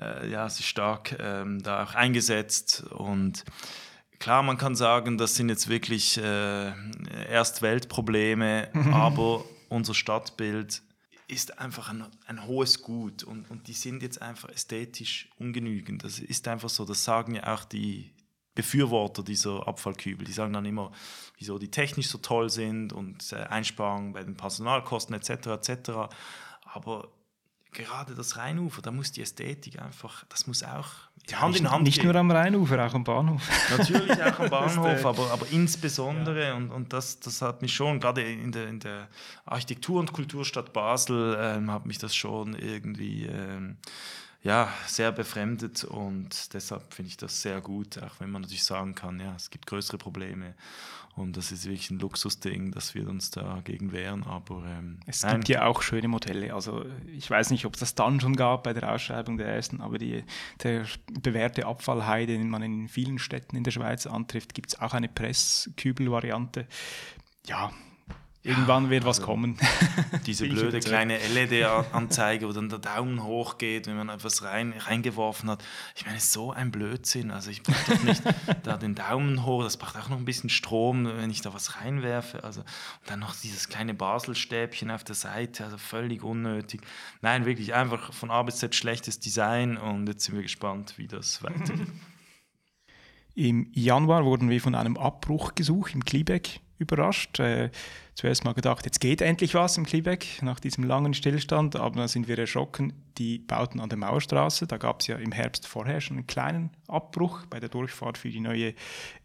äh, 0.00 0.30
ja, 0.30 0.48
sich 0.48 0.66
stark 0.66 1.16
ähm, 1.18 1.60
da 1.62 1.82
auch 1.82 1.94
eingesetzt. 1.94 2.84
Und 2.84 3.44
klar, 4.20 4.42
man 4.44 4.56
kann 4.56 4.76
sagen, 4.76 5.18
das 5.18 5.34
sind 5.34 5.48
jetzt 5.48 5.68
wirklich 5.68 6.16
äh, 6.16 6.72
Erstweltprobleme, 7.28 8.70
aber 8.92 9.44
unser 9.68 9.94
Stadtbild 9.94 10.82
ist 11.26 11.58
einfach 11.58 11.90
ein, 11.90 12.06
ein 12.26 12.46
hohes 12.46 12.82
Gut 12.82 13.22
und, 13.22 13.50
und 13.50 13.68
die 13.68 13.74
sind 13.74 14.02
jetzt 14.02 14.22
einfach 14.22 14.48
ästhetisch 14.48 15.28
ungenügend. 15.38 16.02
Das 16.04 16.20
ist 16.20 16.48
einfach 16.48 16.70
so, 16.70 16.86
das 16.86 17.04
sagen 17.04 17.34
ja 17.34 17.52
auch 17.52 17.64
die, 17.64 18.10
Befürworter 18.58 19.22
dieser 19.22 19.68
Abfallkübel. 19.68 20.26
Die 20.26 20.32
sagen 20.32 20.52
dann 20.52 20.64
immer, 20.64 20.90
wieso 21.38 21.60
die 21.60 21.70
technisch 21.70 22.08
so 22.08 22.18
toll 22.18 22.50
sind 22.50 22.92
und 22.92 23.32
äh, 23.32 23.36
Einsparungen 23.36 24.14
bei 24.14 24.24
den 24.24 24.36
Personalkosten 24.36 25.14
etc. 25.14 25.46
etc. 25.46 25.90
Aber 26.64 27.06
gerade 27.70 28.16
das 28.16 28.36
Rheinufer, 28.36 28.82
da 28.82 28.90
muss 28.90 29.12
die 29.12 29.22
Ästhetik 29.22 29.80
einfach, 29.80 30.24
das 30.28 30.48
muss 30.48 30.64
auch 30.64 30.88
ja, 31.28 31.40
Hand 31.40 31.56
in 31.56 31.70
Hand 31.70 31.84
Nicht 31.84 32.00
gehen. 32.00 32.06
nur 32.06 32.16
am 32.16 32.32
Rheinufer, 32.32 32.84
auch 32.84 32.94
am 32.94 33.04
Bahnhof. 33.04 33.48
Natürlich 33.70 34.20
auch 34.20 34.40
am 34.40 34.50
Bahnhof, 34.50 35.06
aber, 35.06 35.30
aber 35.30 35.46
insbesondere, 35.52 36.48
ja. 36.48 36.54
und, 36.54 36.72
und 36.72 36.92
das, 36.92 37.20
das 37.20 37.40
hat 37.40 37.62
mich 37.62 37.72
schon, 37.72 38.00
gerade 38.00 38.22
in 38.22 38.50
der, 38.50 38.66
in 38.66 38.80
der 38.80 39.06
Architektur- 39.44 40.00
und 40.00 40.12
Kulturstadt 40.12 40.72
Basel, 40.72 41.38
ähm, 41.40 41.70
hat 41.70 41.86
mich 41.86 41.98
das 41.98 42.16
schon 42.16 42.56
irgendwie... 42.56 43.26
Ähm, 43.26 43.76
ja, 44.42 44.72
sehr 44.86 45.10
befremdet 45.10 45.84
und 45.84 46.54
deshalb 46.54 46.94
finde 46.94 47.08
ich 47.08 47.16
das 47.16 47.42
sehr 47.42 47.60
gut, 47.60 47.98
auch 47.98 48.20
wenn 48.20 48.30
man 48.30 48.42
natürlich 48.42 48.64
sagen 48.64 48.94
kann, 48.94 49.18
ja, 49.18 49.34
es 49.34 49.50
gibt 49.50 49.66
größere 49.66 49.98
Probleme 49.98 50.54
und 51.16 51.36
das 51.36 51.50
ist 51.50 51.64
wirklich 51.64 51.90
ein 51.90 51.98
Luxusding, 51.98 52.70
dass 52.70 52.94
wir 52.94 53.08
uns 53.08 53.32
dagegen 53.32 53.90
wehren, 53.90 54.22
aber 54.22 54.64
ähm, 54.64 55.00
es 55.06 55.24
nein. 55.24 55.36
gibt 55.36 55.48
ja 55.48 55.66
auch 55.66 55.82
schöne 55.82 56.06
Modelle, 56.06 56.54
also 56.54 56.84
ich 57.08 57.28
weiß 57.28 57.50
nicht, 57.50 57.66
ob 57.66 57.74
es 57.74 57.80
das 57.80 57.96
dann 57.96 58.20
schon 58.20 58.36
gab 58.36 58.62
bei 58.62 58.72
der 58.72 58.92
Ausschreibung 58.92 59.38
der 59.38 59.48
ersten, 59.48 59.80
aber 59.80 59.98
die, 59.98 60.24
der 60.62 60.86
bewährte 61.20 61.66
Abfallheide, 61.66 62.38
den 62.38 62.48
man 62.48 62.62
in 62.62 62.88
vielen 62.88 63.18
Städten 63.18 63.56
in 63.56 63.64
der 63.64 63.72
Schweiz 63.72 64.06
antrifft, 64.06 64.54
gibt 64.54 64.68
es 64.68 64.80
auch 64.80 64.94
eine 64.94 65.08
Presskübel-Variante. 65.08 66.68
Ja, 67.46 67.72
Irgendwann 68.44 68.88
wird 68.88 69.04
was 69.04 69.18
also 69.18 69.26
kommen. 69.26 69.58
Diese 70.26 70.48
blöde 70.48 70.78
kleine 70.78 71.18
LED-Anzeige, 71.18 72.46
wo 72.46 72.52
dann 72.52 72.68
der 72.68 72.78
Daumen 72.78 73.24
hoch 73.24 73.58
geht, 73.58 73.88
wenn 73.88 73.96
man 73.96 74.08
etwas 74.08 74.44
rein, 74.44 74.74
reingeworfen 74.78 75.50
hat. 75.50 75.64
Ich 75.96 76.06
meine, 76.06 76.20
so 76.20 76.52
ein 76.52 76.70
Blödsinn. 76.70 77.32
Also 77.32 77.50
ich 77.50 77.64
brauche 77.64 77.96
doch 77.96 78.02
nicht 78.04 78.22
da 78.62 78.76
den 78.76 78.94
Daumen 78.94 79.44
hoch, 79.44 79.64
das 79.64 79.76
braucht 79.76 79.96
auch 79.96 80.08
noch 80.08 80.18
ein 80.18 80.24
bisschen 80.24 80.50
Strom, 80.50 81.04
wenn 81.04 81.30
ich 81.30 81.40
da 81.40 81.52
was 81.52 81.80
reinwerfe. 81.80 82.44
Also, 82.44 82.60
und 82.60 83.10
dann 83.10 83.18
noch 83.18 83.34
dieses 83.34 83.68
kleine 83.68 83.92
Baselstäbchen 83.92 84.90
auf 84.92 85.02
der 85.02 85.16
Seite, 85.16 85.64
also 85.64 85.76
völlig 85.76 86.22
unnötig. 86.22 86.80
Nein, 87.22 87.44
wirklich 87.44 87.74
einfach 87.74 88.12
von 88.12 88.30
A 88.30 88.42
bis 88.44 88.58
Z 88.58 88.74
schlechtes 88.74 89.18
Design 89.18 89.76
und 89.76 90.08
jetzt 90.08 90.24
sind 90.24 90.36
wir 90.36 90.42
gespannt, 90.42 90.94
wie 90.96 91.08
das 91.08 91.42
weitergeht. 91.42 91.88
Im 93.34 93.70
Januar 93.72 94.24
wurden 94.24 94.48
wir 94.48 94.60
von 94.60 94.74
einem 94.74 94.96
Abbruchgesuch 94.96 95.90
im 95.90 96.04
Kliebeck 96.04 96.60
überrascht. 96.78 97.38
Äh, 97.40 97.70
zuerst 98.14 98.44
mal 98.44 98.54
gedacht, 98.54 98.84
jetzt 98.84 99.00
geht 99.00 99.20
endlich 99.20 99.54
was 99.54 99.76
im 99.76 99.86
Klebeck 99.86 100.42
nach 100.42 100.58
diesem 100.58 100.84
langen 100.84 101.14
Stillstand, 101.14 101.76
aber 101.76 101.96
dann 102.00 102.08
sind 102.08 102.28
wir 102.28 102.38
erschrocken. 102.38 102.92
Die 103.16 103.38
bauten 103.38 103.80
an 103.80 103.88
der 103.88 103.98
Mauerstraße. 103.98 104.66
Da 104.66 104.76
gab 104.76 105.00
es 105.00 105.06
ja 105.06 105.16
im 105.16 105.32
Herbst 105.32 105.66
vorher 105.66 106.00
schon 106.00 106.18
einen 106.18 106.26
kleinen 106.26 106.70
Abbruch 106.88 107.46
bei 107.46 107.60
der 107.60 107.68
Durchfahrt 107.68 108.18
für 108.18 108.30
die 108.30 108.40
neue 108.40 108.74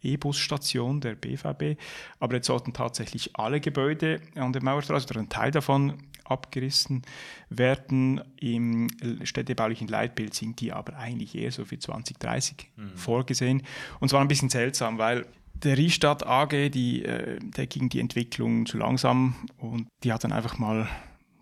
E-Bus-Station 0.02 1.00
der 1.00 1.14
BVB. 1.14 1.80
Aber 2.20 2.34
jetzt 2.34 2.46
sollten 2.46 2.72
tatsächlich 2.72 3.36
alle 3.36 3.60
Gebäude 3.60 4.20
an 4.36 4.52
der 4.52 4.62
Mauerstraße 4.62 5.08
oder 5.10 5.20
ein 5.20 5.28
Teil 5.28 5.50
davon 5.50 5.98
abgerissen 6.24 7.02
werden. 7.48 8.20
Im 8.40 8.88
städtebaulichen 9.22 9.88
Leitbild 9.88 10.34
sind 10.34 10.60
die 10.60 10.72
aber 10.72 10.96
eigentlich 10.96 11.34
eher 11.34 11.52
so 11.52 11.64
für 11.64 11.78
2030 11.78 12.70
mhm. 12.76 12.96
vorgesehen. 12.96 13.62
Und 14.00 14.08
zwar 14.08 14.20
ein 14.20 14.28
bisschen 14.28 14.50
seltsam, 14.50 14.98
weil 14.98 15.26
der 15.64 15.76
Riestadt 15.76 16.26
AG, 16.26 16.70
die, 16.70 17.04
äh, 17.04 17.38
der 17.40 17.66
ging 17.66 17.88
die 17.88 18.00
Entwicklung 18.00 18.66
zu 18.66 18.78
langsam 18.78 19.34
und 19.58 19.88
die 20.02 20.12
hat 20.12 20.24
dann 20.24 20.32
einfach 20.32 20.58
mal 20.58 20.88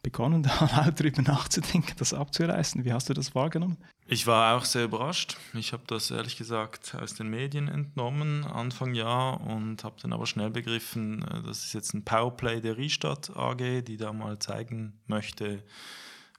begonnen, 0.02 0.42
da 0.60 0.68
laut 0.76 0.98
drüber 0.98 1.22
nachzudenken, 1.22 1.94
das 1.96 2.14
abzureißen. 2.14 2.84
Wie 2.84 2.92
hast 2.92 3.08
du 3.08 3.14
das 3.14 3.34
wahrgenommen? 3.34 3.78
Ich 4.06 4.26
war 4.26 4.56
auch 4.56 4.64
sehr 4.64 4.84
überrascht. 4.84 5.36
Ich 5.54 5.72
habe 5.72 5.84
das 5.86 6.10
ehrlich 6.10 6.36
gesagt 6.36 6.94
aus 7.00 7.14
den 7.14 7.28
Medien 7.28 7.68
entnommen, 7.68 8.44
Anfang 8.44 8.94
Jahr, 8.94 9.40
und 9.40 9.84
habe 9.84 9.96
dann 10.02 10.12
aber 10.12 10.26
schnell 10.26 10.50
begriffen, 10.50 11.22
äh, 11.22 11.42
das 11.42 11.64
ist 11.64 11.72
jetzt 11.72 11.94
ein 11.94 12.04
Powerplay 12.04 12.60
der 12.60 12.76
Riestadt 12.76 13.30
AG, 13.36 13.82
die 13.82 13.96
da 13.96 14.12
mal 14.12 14.38
zeigen 14.38 15.00
möchte, 15.06 15.62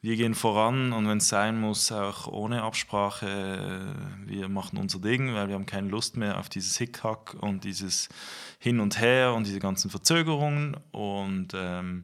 wir 0.04 0.18
gehen 0.18 0.36
voran 0.36 0.92
und 0.92 1.08
wenn 1.08 1.20
es 1.20 1.30
sein 1.30 1.58
muss, 1.58 1.90
auch 1.94 2.28
ohne 2.28 2.64
Absprache, 2.64 3.96
wir 4.26 4.50
machen 4.50 4.78
unser 4.78 5.00
Ding, 5.00 5.34
weil 5.34 5.48
wir 5.48 5.56
haben 5.56 5.66
keine 5.66 5.88
Lust 5.88 6.18
mehr 6.18 6.40
auf 6.40 6.50
dieses 6.50 6.78
Hickhack 6.78 7.36
und 7.36 7.64
dieses 7.64 8.10
Hin 8.60 8.82
und 8.82 9.00
Her 9.00 9.34
und 9.34 9.48
diese 9.48 9.60
ganzen 9.60 9.90
Verzögerungen. 9.90 10.76
Und 10.92 11.54
ähm, 11.56 12.04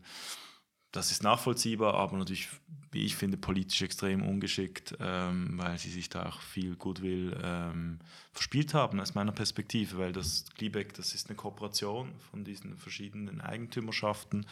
das 0.94 1.12
ist 1.12 1.24
nachvollziehbar, 1.24 1.96
aber 1.96 2.16
natürlich, 2.16 2.48
wie 2.94 3.04
ich 3.04 3.18
finde, 3.18 3.36
politisch 3.36 3.82
extrem 3.82 4.26
ungeschickt, 4.26 4.96
ähm, 5.02 5.58
weil 5.58 5.78
sie 5.78 5.92
sich 5.92 6.08
da 6.08 6.28
auch 6.28 6.40
viel 6.40 6.78
Goodwill 6.78 7.38
ähm, 7.44 8.00
verspielt 8.32 8.74
haben 8.74 9.02
aus 9.02 9.14
meiner 9.14 9.34
Perspektive, 9.34 9.98
weil 9.98 10.14
das 10.14 10.46
Gliebeck, 10.58 10.94
das 10.94 11.14
ist 11.14 11.28
eine 11.28 11.36
Kooperation 11.36 12.14
von 12.32 12.46
diesen 12.46 12.78
verschiedenen 12.78 13.42
Eigentümerschaften 13.42 14.46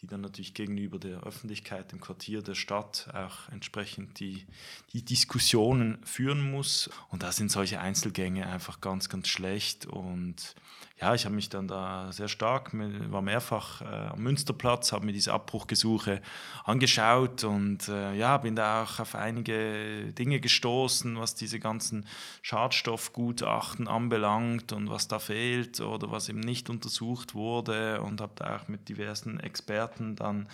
die 0.00 0.06
dann 0.06 0.20
natürlich 0.20 0.54
gegenüber 0.54 0.98
der 0.98 1.22
Öffentlichkeit, 1.24 1.92
dem 1.92 2.00
Quartier, 2.00 2.42
der 2.42 2.54
Stadt 2.54 3.08
auch 3.12 3.48
entsprechend 3.50 4.20
die, 4.20 4.46
die 4.92 5.04
Diskussionen 5.04 5.98
führen 6.04 6.50
muss. 6.50 6.88
Und 7.08 7.22
da 7.22 7.32
sind 7.32 7.50
solche 7.50 7.80
Einzelgänge 7.80 8.46
einfach 8.46 8.80
ganz, 8.80 9.08
ganz 9.08 9.28
schlecht. 9.28 9.86
Und 9.86 10.54
ja, 11.00 11.14
ich 11.14 11.24
habe 11.24 11.34
mich 11.34 11.48
dann 11.48 11.68
da 11.68 12.10
sehr 12.10 12.26
stark, 12.26 12.70
war 12.72 13.22
mehrfach 13.22 13.82
äh, 13.82 13.84
am 13.84 14.20
Münsterplatz, 14.20 14.90
habe 14.92 15.06
mir 15.06 15.12
diese 15.12 15.32
Abbruchgesuche 15.32 16.20
angeschaut 16.64 17.44
und 17.44 17.88
äh, 17.88 18.14
ja, 18.14 18.36
bin 18.38 18.56
da 18.56 18.82
auch 18.82 18.98
auf 18.98 19.14
einige 19.14 20.12
Dinge 20.12 20.40
gestoßen, 20.40 21.18
was 21.18 21.36
diese 21.36 21.60
ganzen 21.60 22.04
Schadstoffgutachten 22.42 23.86
anbelangt 23.86 24.72
und 24.72 24.90
was 24.90 25.06
da 25.06 25.20
fehlt 25.20 25.80
oder 25.80 26.10
was 26.10 26.28
eben 26.28 26.40
nicht 26.40 26.68
untersucht 26.68 27.34
wurde 27.34 28.00
und 28.00 28.20
habe 28.20 28.32
da 28.34 28.56
auch 28.56 28.66
mit 28.66 28.88
diversen 28.88 29.38
Experten 29.38 30.16
dann 30.16 30.48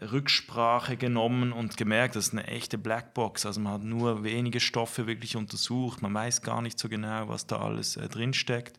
Rücksprache 0.00 0.96
genommen 0.96 1.52
und 1.52 1.76
gemerkt, 1.76 2.16
das 2.16 2.28
ist 2.28 2.32
eine 2.32 2.46
echte 2.46 2.78
Blackbox. 2.78 3.46
Also 3.46 3.60
man 3.60 3.74
hat 3.74 3.84
nur 3.84 4.24
wenige 4.24 4.60
Stoffe 4.60 5.06
wirklich 5.06 5.36
untersucht, 5.36 6.02
man 6.02 6.12
weiß 6.12 6.42
gar 6.42 6.62
nicht 6.62 6.78
so 6.78 6.88
genau, 6.88 7.28
was 7.28 7.46
da 7.46 7.58
alles 7.60 7.96
äh, 7.96 8.08
drinsteckt. 8.08 8.78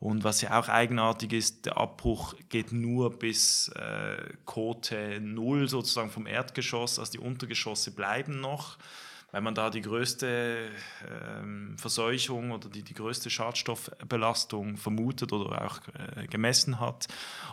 Und 0.00 0.22
was 0.22 0.42
ja 0.42 0.58
auch 0.58 0.68
eigenartig 0.68 1.32
ist, 1.32 1.66
der 1.66 1.76
Abbruch 1.76 2.34
geht 2.48 2.70
nur 2.70 3.18
bis 3.18 3.68
äh, 3.70 4.16
Kote 4.44 5.20
0 5.20 5.68
sozusagen 5.68 6.10
vom 6.10 6.26
Erdgeschoss, 6.26 7.00
also 7.00 7.12
die 7.12 7.18
Untergeschosse 7.18 7.90
bleiben 7.90 8.40
noch. 8.40 8.78
Weil 9.30 9.42
man 9.42 9.54
da 9.54 9.68
die 9.68 9.82
größte 9.82 10.70
ähm, 11.06 11.76
Verseuchung 11.76 12.50
oder 12.50 12.70
die, 12.70 12.82
die 12.82 12.94
größte 12.94 13.28
Schadstoffbelastung 13.28 14.78
vermutet 14.78 15.32
oder 15.32 15.66
auch 15.66 15.80
äh, 16.16 16.26
gemessen 16.26 16.80
hat. 16.80 17.08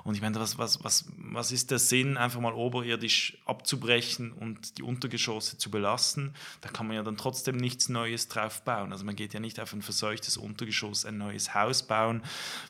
Und 0.06 0.16
ich 0.16 0.22
meine, 0.22 0.40
was, 0.40 0.58
was, 0.58 0.82
was, 0.86 1.06
was 1.18 1.52
ist 1.52 1.72
der 1.72 1.80
Sinn, 1.80 2.16
einfach 2.16 2.40
mal 2.40 2.54
oberirdisch 2.54 3.38
abzubrechen 3.46 4.32
und 4.32 4.78
die 4.78 4.84
Untergeschosse 4.84 5.58
zu 5.58 5.70
belassen? 5.70 6.34
Da 6.62 6.70
kann 6.70 6.88
man 6.88 6.96
ja 6.96 7.04
dann 7.04 7.18
trotzdem 7.18 7.58
nichts 7.58 7.90
Neues 7.90 8.30
drauf 8.30 8.62
bauen. 8.62 8.94
Also 8.94 9.04
man 9.04 9.18
geht 9.18 9.34
ja 9.34 9.42
nicht 9.42 9.60
auf 9.60 9.74
ein 9.74 9.82
verseuchtes 9.82 10.38
Untergeschoss 10.38 11.04
ein 11.04 11.18
neues 11.18 11.54
Haus 11.54 11.84
bauen. 11.84 12.22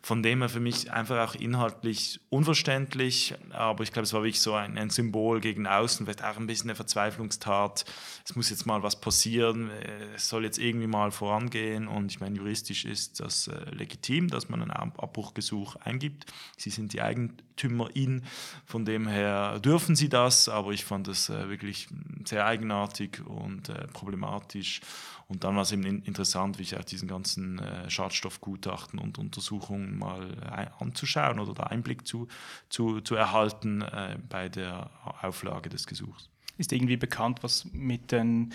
Von 0.02 0.24
dem 0.24 0.40
her 0.40 0.50
für 0.50 0.60
mich 0.60 0.92
einfach 0.92 1.30
auch 1.30 1.36
inhaltlich 1.36 2.22
unverständlich, 2.30 3.36
aber 3.52 3.84
ich 3.84 3.92
glaube, 3.92 4.06
es 4.06 4.14
war 4.14 4.22
wirklich 4.24 4.42
so 4.42 4.56
ein, 4.56 4.80
ein 4.80 4.90
Symbol 4.90 5.42
gegen 5.42 5.68
außen, 5.68 6.08
vielleicht 6.08 6.24
auch 6.24 6.38
ein 6.38 6.48
bisschen 6.48 6.72
eine 6.72 6.76
Verzweiflungstat. 6.76 7.86
Es 8.24 8.36
muss 8.36 8.50
jetzt 8.50 8.66
mal 8.66 8.82
was 8.82 8.95
passieren, 9.02 9.70
es 10.16 10.30
soll 10.30 10.44
jetzt 10.44 10.58
irgendwie 10.58 10.88
mal 10.88 11.12
vorangehen 11.12 11.88
und 11.88 12.12
ich 12.12 12.20
meine, 12.20 12.38
juristisch 12.38 12.86
ist 12.86 13.20
das 13.20 13.48
äh, 13.48 13.70
legitim, 13.72 14.30
dass 14.30 14.50
man 14.50 14.62
ein 14.62 14.72
Abbruchgesuch 14.72 15.76
eingibt. 15.78 16.26
Sie 16.58 16.70
sind 16.70 16.94
die 16.94 17.02
Eigentümerin, 17.02 18.24
von 18.66 18.86
dem 18.86 19.08
her 19.08 19.60
dürfen 19.60 19.96
sie 19.96 20.10
das, 20.10 20.50
aber 20.50 20.72
ich 20.72 20.86
fand 20.86 21.08
das 21.08 21.30
äh, 21.30 21.50
wirklich 21.50 21.88
sehr 22.26 22.46
eigenartig 22.46 23.22
und 23.26 23.70
äh, 23.70 23.88
problematisch. 23.88 24.82
Und 25.28 25.44
dann 25.44 25.56
war 25.56 25.64
es 25.64 25.72
eben 25.72 26.04
interessant, 26.04 26.60
wie 26.60 26.64
ich 26.64 26.78
auch 26.78 26.84
diesen 26.84 27.08
ganzen 27.08 27.60
äh, 27.60 27.90
Schadstoffgutachten 27.90 29.00
und 29.00 29.18
Untersuchungen 29.18 29.98
mal 29.98 30.30
äh, 30.44 30.68
anzuschauen 30.84 31.40
oder 31.40 31.54
da 31.54 31.64
Einblick 31.64 32.08
zu, 32.08 32.28
zu, 32.70 33.02
zu 33.02 33.16
erhalten 33.16 33.82
äh, 33.82 34.18
bei 34.30 34.50
der 34.50 34.92
Auflage 35.22 35.70
des 35.70 35.88
Gesuchs 35.88 36.30
ist 36.58 36.72
irgendwie 36.72 36.98
bekannt, 36.98 37.40
was 37.42 37.68
mit 37.74 38.12
den 38.12 38.54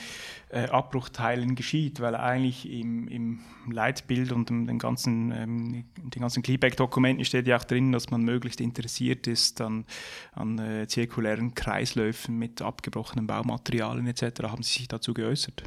äh, 0.48 0.66
Abbruchteilen 0.68 1.54
geschieht, 1.54 2.00
weil 2.00 2.14
eigentlich 2.14 2.70
im, 2.70 3.08
im 3.08 3.40
Leitbild 3.70 4.32
und 4.32 4.50
den 4.50 4.78
ganzen, 4.78 5.32
ähm, 5.32 5.84
den 5.96 6.22
ganzen 6.22 6.42
Kleeback-Dokumenten 6.42 7.24
steht 7.24 7.46
ja 7.46 7.56
auch 7.56 7.64
drin, 7.64 7.92
dass 7.92 8.10
man 8.10 8.22
möglichst 8.22 8.60
interessiert 8.60 9.26
ist 9.26 9.60
an, 9.60 9.84
an 10.32 10.58
äh, 10.58 10.86
zirkulären 10.86 11.54
Kreisläufen 11.54 12.38
mit 12.38 12.62
abgebrochenen 12.62 13.26
Baumaterialien 13.26 14.06
etc. 14.06 14.44
Haben 14.44 14.62
Sie 14.62 14.78
sich 14.78 14.88
dazu 14.88 15.14
geäußert? 15.14 15.64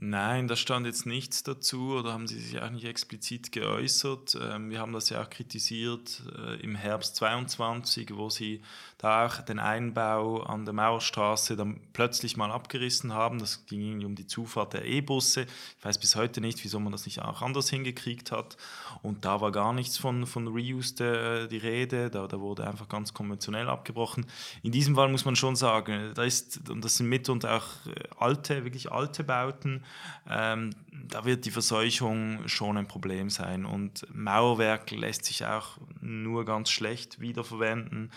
Nein, 0.00 0.46
da 0.46 0.54
stand 0.54 0.86
jetzt 0.86 1.06
nichts 1.06 1.42
dazu 1.42 1.94
oder 1.94 2.12
haben 2.12 2.28
Sie 2.28 2.38
sich 2.38 2.62
auch 2.62 2.70
nicht 2.70 2.84
explizit 2.84 3.50
geäußert. 3.50 4.38
Ähm, 4.40 4.70
wir 4.70 4.78
haben 4.78 4.92
das 4.92 5.08
ja 5.10 5.20
auch 5.20 5.28
kritisiert 5.28 6.22
äh, 6.38 6.54
im 6.60 6.76
Herbst 6.76 7.16
22, 7.16 8.16
wo 8.16 8.30
Sie 8.30 8.62
da 8.98 9.26
auch 9.26 9.38
den 9.38 9.58
Einbau 9.58 10.44
an 10.44 10.64
der 10.64 10.72
Mauerstraße 10.72 11.56
dann 11.56 11.80
plötzlich 11.92 12.36
mal 12.36 12.52
abgerissen 12.52 13.12
haben. 13.12 13.40
Das 13.40 13.66
ging 13.66 13.80
irgendwie 13.80 14.06
um 14.06 14.14
die 14.14 14.28
Zufahrt 14.28 14.74
der 14.74 14.84
E-Busse. 14.84 15.46
Ich 15.78 15.84
weiß 15.84 15.98
bis 15.98 16.14
heute 16.14 16.40
nicht, 16.40 16.62
wieso 16.62 16.78
man 16.78 16.92
das 16.92 17.04
nicht 17.04 17.20
auch 17.20 17.42
anders 17.42 17.68
hingekriegt 17.68 18.30
hat. 18.30 18.56
Und 19.02 19.24
da 19.24 19.40
war 19.40 19.50
gar 19.50 19.72
nichts 19.72 19.98
von, 19.98 20.26
von 20.26 20.46
Reuse 20.46 20.94
de, 20.94 21.48
die 21.48 21.56
Rede. 21.56 22.08
Da, 22.08 22.28
da 22.28 22.38
wurde 22.38 22.68
einfach 22.68 22.88
ganz 22.88 23.14
konventionell 23.14 23.68
abgebrochen. 23.68 24.26
In 24.62 24.70
diesem 24.70 24.94
Fall 24.94 25.08
muss 25.08 25.24
man 25.24 25.34
schon 25.34 25.56
sagen, 25.56 26.12
da 26.14 26.22
ist, 26.22 26.70
und 26.70 26.84
das 26.84 26.98
sind 26.98 27.08
mitunter 27.08 27.56
auch 27.56 27.90
äh, 27.90 27.94
alte, 28.16 28.64
wirklich 28.64 28.92
alte 28.92 29.24
Bauten, 29.24 29.84
ähm, 30.28 30.70
da 30.92 31.24
wird 31.24 31.44
die 31.44 31.50
Verseuchung 31.50 32.46
schon 32.46 32.76
ein 32.76 32.88
Problem 32.88 33.30
sein. 33.30 33.64
Und 33.64 34.06
Mauerwerk 34.14 34.90
lässt 34.90 35.24
sich 35.24 35.44
auch 35.44 35.78
nur 36.00 36.44
ganz 36.44 36.70
schlecht 36.70 37.20
wiederverwenden 37.20 38.10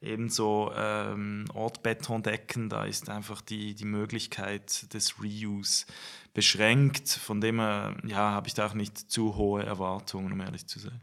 ebenso 0.00 0.72
ähm, 0.74 1.44
Ortbetondecken, 1.52 2.68
da 2.68 2.84
ist 2.84 3.08
einfach 3.08 3.40
die, 3.40 3.74
die 3.74 3.84
Möglichkeit 3.84 4.92
des 4.94 5.20
Reuse 5.22 5.86
beschränkt. 6.34 7.08
Von 7.08 7.40
dem 7.40 7.60
her 7.60 7.96
ja, 8.06 8.30
habe 8.30 8.48
ich 8.48 8.54
da 8.54 8.66
auch 8.66 8.74
nicht 8.74 9.10
zu 9.10 9.36
hohe 9.36 9.64
Erwartungen, 9.64 10.32
um 10.32 10.40
ehrlich 10.40 10.66
zu 10.66 10.78
sein. 10.78 11.00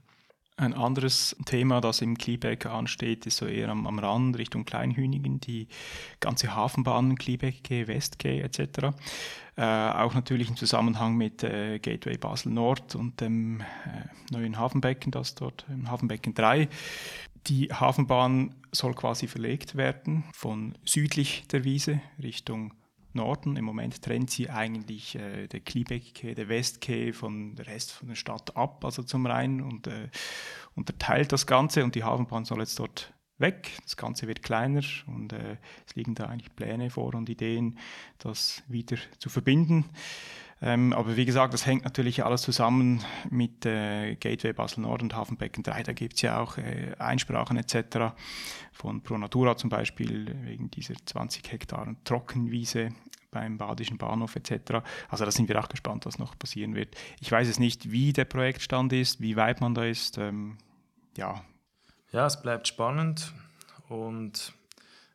Ein 0.57 0.73
anderes 0.73 1.35
Thema, 1.45 1.81
das 1.81 2.01
im 2.01 2.17
Kleebeck 2.17 2.65
ansteht, 2.65 3.25
ist 3.25 3.37
so 3.37 3.45
eher 3.45 3.67
am, 3.67 3.85
am 3.85 3.99
Rand 3.99 4.37
Richtung 4.37 4.63
Kleinhünigen, 4.63 5.41
die 5.41 5.67
ganze 6.21 6.55
Hafenbahn, 6.55 7.17
Kleebeck, 7.17 7.69
Westgate 7.69 8.41
etc. 8.41 8.95
Äh, 9.57 9.63
auch 9.63 10.13
natürlich 10.13 10.47
im 10.47 10.55
Zusammenhang 10.55 11.17
mit 11.17 11.43
äh, 11.43 11.79
Gateway 11.79 12.17
Basel 12.17 12.53
Nord 12.53 12.95
und 12.95 13.19
dem 13.19 13.59
äh, 13.59 13.63
neuen 14.31 14.57
Hafenbecken, 14.57 15.11
das 15.11 15.35
dort, 15.35 15.65
im 15.67 15.91
Hafenbecken 15.91 16.33
3. 16.33 16.69
Die 17.47 17.67
Hafenbahn 17.73 18.55
soll 18.71 18.93
quasi 18.93 19.27
verlegt 19.27 19.75
werden 19.75 20.23
von 20.33 20.77
südlich 20.85 21.43
der 21.51 21.65
Wiese 21.65 21.99
Richtung 22.23 22.73
Norden. 23.15 23.57
Im 23.57 23.65
Moment 23.65 24.01
trennt 24.01 24.29
sie 24.29 24.49
eigentlich 24.49 25.15
äh, 25.15 25.47
der 25.47 25.59
Kliebeck-Quai, 25.61 26.33
der 26.33 26.49
Westquai 26.49 27.13
von 27.13 27.55
der 27.55 27.67
Rest 27.67 27.91
von 27.91 28.09
der 28.09 28.15
Stadt 28.15 28.55
ab, 28.55 28.83
also 28.85 29.03
zum 29.03 29.25
Rhein 29.25 29.61
und 29.61 29.87
äh, 29.87 30.09
unterteilt 30.75 31.31
das 31.31 31.47
Ganze 31.47 31.83
und 31.83 31.95
die 31.95 32.03
Hafenbahn 32.03 32.45
soll 32.45 32.59
jetzt 32.59 32.79
dort 32.79 33.13
weg. 33.37 33.71
Das 33.83 33.97
Ganze 33.97 34.27
wird 34.27 34.43
kleiner 34.43 34.81
und 35.07 35.33
äh, 35.33 35.57
es 35.87 35.95
liegen 35.95 36.15
da 36.15 36.25
eigentlich 36.25 36.55
Pläne 36.55 36.89
vor 36.89 37.15
und 37.15 37.29
Ideen, 37.29 37.77
das 38.17 38.63
wieder 38.67 38.97
zu 39.19 39.29
verbinden. 39.29 39.85
Ähm, 40.61 40.93
aber 40.93 41.17
wie 41.17 41.25
gesagt, 41.25 41.53
das 41.53 41.65
hängt 41.65 41.83
natürlich 41.83 42.23
alles 42.23 42.41
zusammen 42.41 43.03
mit 43.29 43.65
äh, 43.65 44.15
Gateway 44.15 44.53
Basel 44.53 44.81
Nord 44.81 45.03
und 45.03 45.13
Hafenbecken 45.13 45.63
3. 45.63 45.83
Da 45.83 45.91
gibt 45.91 46.15
es 46.15 46.21
ja 46.21 46.39
auch 46.39 46.57
äh, 46.57 46.95
Einsprachen 46.97 47.57
etc. 47.57 48.15
von 48.71 49.01
Pro 49.01 49.17
Natura 49.17 49.57
zum 49.57 49.69
Beispiel 49.69 50.33
wegen 50.43 50.71
dieser 50.71 50.95
20 51.05 51.51
Hektar 51.51 51.93
Trockenwiese 52.05 52.91
beim 53.35 53.57
Badischen 53.57 53.97
Bahnhof 53.97 54.35
etc. 54.37 54.81
Also 55.09 55.25
da 55.25 55.31
sind 55.31 55.49
wir 55.49 55.59
auch 55.59 55.67
gespannt, 55.67 56.05
was 56.05 56.17
noch 56.17 56.39
passieren 56.39 56.73
wird. 56.73 56.95
Ich 57.19 57.29
weiß 57.31 57.49
es 57.49 57.59
nicht, 57.59 57.91
wie 57.91 58.13
der 58.13 58.25
Projektstand 58.25 58.93
ist, 58.93 59.19
wie 59.19 59.35
weit 59.35 59.59
man 59.59 59.75
da 59.75 59.83
ist. 59.83 60.17
Ähm, 60.17 60.57
ja. 61.17 61.43
Ja, 62.11 62.25
es 62.25 62.41
bleibt 62.41 62.67
spannend 62.67 63.33
und 63.89 64.53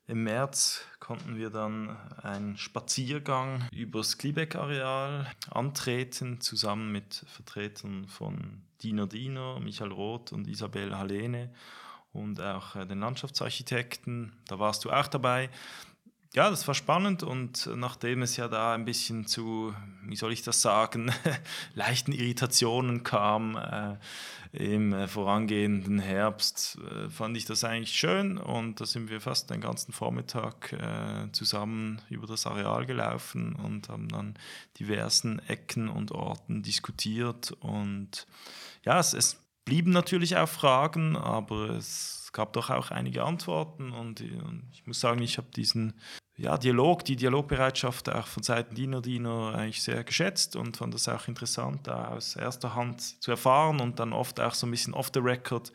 im 0.06 0.24
März 0.24 0.84
konnten 0.98 1.38
wir 1.38 1.48
dann 1.48 1.96
einen 2.22 2.58
Spaziergang 2.58 3.64
übers 3.72 4.18
Kliebeck-Areal 4.18 5.26
antreten, 5.50 6.42
zusammen 6.42 6.92
mit 6.92 7.24
Vertretern 7.26 8.06
von 8.06 8.62
Dina 8.82 9.06
Diener, 9.06 9.60
Michael 9.60 9.92
Roth 9.92 10.32
und 10.32 10.46
Isabel 10.46 10.98
Halene 10.98 11.50
und 12.12 12.40
auch 12.40 12.76
äh, 12.76 12.84
den 12.86 13.00
Landschaftsarchitekten. 13.00 14.32
Da 14.46 14.58
warst 14.58 14.84
du 14.84 14.90
auch 14.90 15.08
dabei. 15.08 15.48
Ja, 16.32 16.48
das 16.48 16.68
war 16.68 16.76
spannend 16.76 17.24
und 17.24 17.68
nachdem 17.74 18.22
es 18.22 18.36
ja 18.36 18.46
da 18.46 18.72
ein 18.72 18.84
bisschen 18.84 19.26
zu, 19.26 19.74
wie 20.04 20.14
soll 20.14 20.32
ich 20.32 20.42
das 20.42 20.62
sagen, 20.62 21.10
leichten 21.74 22.12
Irritationen 22.12 23.02
kam, 23.02 23.56
äh, 23.56 23.96
im 24.52 24.92
äh, 24.92 25.08
vorangehenden 25.08 25.98
Herbst 25.98 26.78
äh, 26.78 27.10
fand 27.10 27.36
ich 27.36 27.46
das 27.46 27.64
eigentlich 27.64 27.96
schön 27.96 28.38
und 28.38 28.80
da 28.80 28.86
sind 28.86 29.10
wir 29.10 29.20
fast 29.20 29.50
den 29.50 29.60
ganzen 29.60 29.92
Vormittag 29.92 30.72
äh, 30.72 31.32
zusammen 31.32 32.00
über 32.08 32.28
das 32.28 32.46
Areal 32.46 32.86
gelaufen 32.86 33.56
und 33.56 33.88
haben 33.88 34.08
dann 34.08 34.34
diversen 34.78 35.40
Ecken 35.48 35.88
und 35.88 36.12
Orten 36.12 36.62
diskutiert 36.62 37.50
und 37.58 38.28
ja, 38.84 39.00
es, 39.00 39.14
es 39.14 39.36
blieben 39.64 39.90
natürlich 39.90 40.36
auch 40.36 40.48
Fragen, 40.48 41.16
aber 41.16 41.70
es 41.70 42.19
gab 42.32 42.52
doch 42.52 42.70
auch 42.70 42.90
einige 42.90 43.24
Antworten 43.24 43.92
und, 43.92 44.20
und 44.20 44.68
ich 44.72 44.86
muss 44.86 45.00
sagen, 45.00 45.22
ich 45.22 45.38
habe 45.38 45.48
diesen 45.54 45.94
ja, 46.36 46.56
Dialog, 46.56 47.04
die 47.04 47.16
Dialogbereitschaft 47.16 48.08
auch 48.08 48.26
von 48.26 48.42
Seiten 48.42 48.74
Diener, 48.74 49.02
Diener 49.02 49.54
eigentlich 49.54 49.82
sehr 49.82 50.02
geschätzt 50.04 50.56
und 50.56 50.78
fand 50.78 50.94
das 50.94 51.08
auch 51.08 51.28
interessant, 51.28 51.86
da 51.86 52.08
aus 52.08 52.34
erster 52.34 52.74
Hand 52.74 53.22
zu 53.22 53.30
erfahren 53.30 53.80
und 53.80 53.98
dann 53.98 54.12
oft 54.12 54.40
auch 54.40 54.54
so 54.54 54.66
ein 54.66 54.70
bisschen 54.70 54.94
off 54.94 55.10
the 55.12 55.20
record 55.20 55.70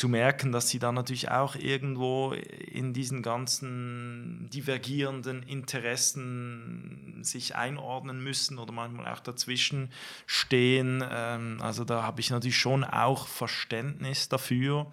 zu 0.00 0.08
merken, 0.08 0.50
dass 0.50 0.70
sie 0.70 0.78
dann 0.78 0.94
natürlich 0.94 1.30
auch 1.30 1.56
irgendwo 1.56 2.32
in 2.32 2.94
diesen 2.94 3.22
ganzen 3.22 4.48
divergierenden 4.50 5.42
Interessen 5.42 7.18
sich 7.20 7.54
einordnen 7.54 8.24
müssen 8.24 8.58
oder 8.58 8.72
manchmal 8.72 9.12
auch 9.12 9.20
dazwischen 9.20 9.90
stehen. 10.24 11.04
Ähm, 11.06 11.58
also 11.60 11.84
da 11.84 12.02
habe 12.02 12.22
ich 12.22 12.30
natürlich 12.30 12.56
schon 12.56 12.82
auch 12.82 13.26
Verständnis 13.26 14.30
dafür. 14.30 14.90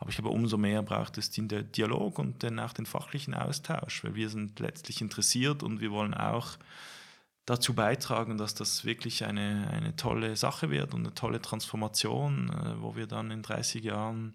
Aber 0.00 0.10
ich 0.10 0.16
glaube, 0.16 0.30
umso 0.30 0.58
mehr 0.58 0.82
braucht 0.82 1.18
es 1.18 1.30
den 1.30 1.46
Dialog 1.48 2.18
und 2.18 2.42
dann 2.42 2.58
auch 2.58 2.72
den 2.72 2.86
fachlichen 2.86 3.34
Austausch, 3.34 4.02
weil 4.02 4.16
wir 4.16 4.28
sind 4.28 4.58
letztlich 4.58 5.00
interessiert 5.00 5.62
und 5.62 5.80
wir 5.80 5.92
wollen 5.92 6.14
auch 6.14 6.58
dazu 7.48 7.74
beitragen, 7.74 8.36
dass 8.36 8.54
das 8.54 8.84
wirklich 8.84 9.24
eine, 9.24 9.70
eine 9.72 9.96
tolle 9.96 10.36
Sache 10.36 10.70
wird 10.70 10.92
und 10.92 11.06
eine 11.06 11.14
tolle 11.14 11.40
Transformation, 11.40 12.50
äh, 12.50 12.82
wo 12.82 12.96
wir 12.96 13.06
dann 13.06 13.30
in 13.30 13.42
30 13.42 13.84
Jahren 13.84 14.34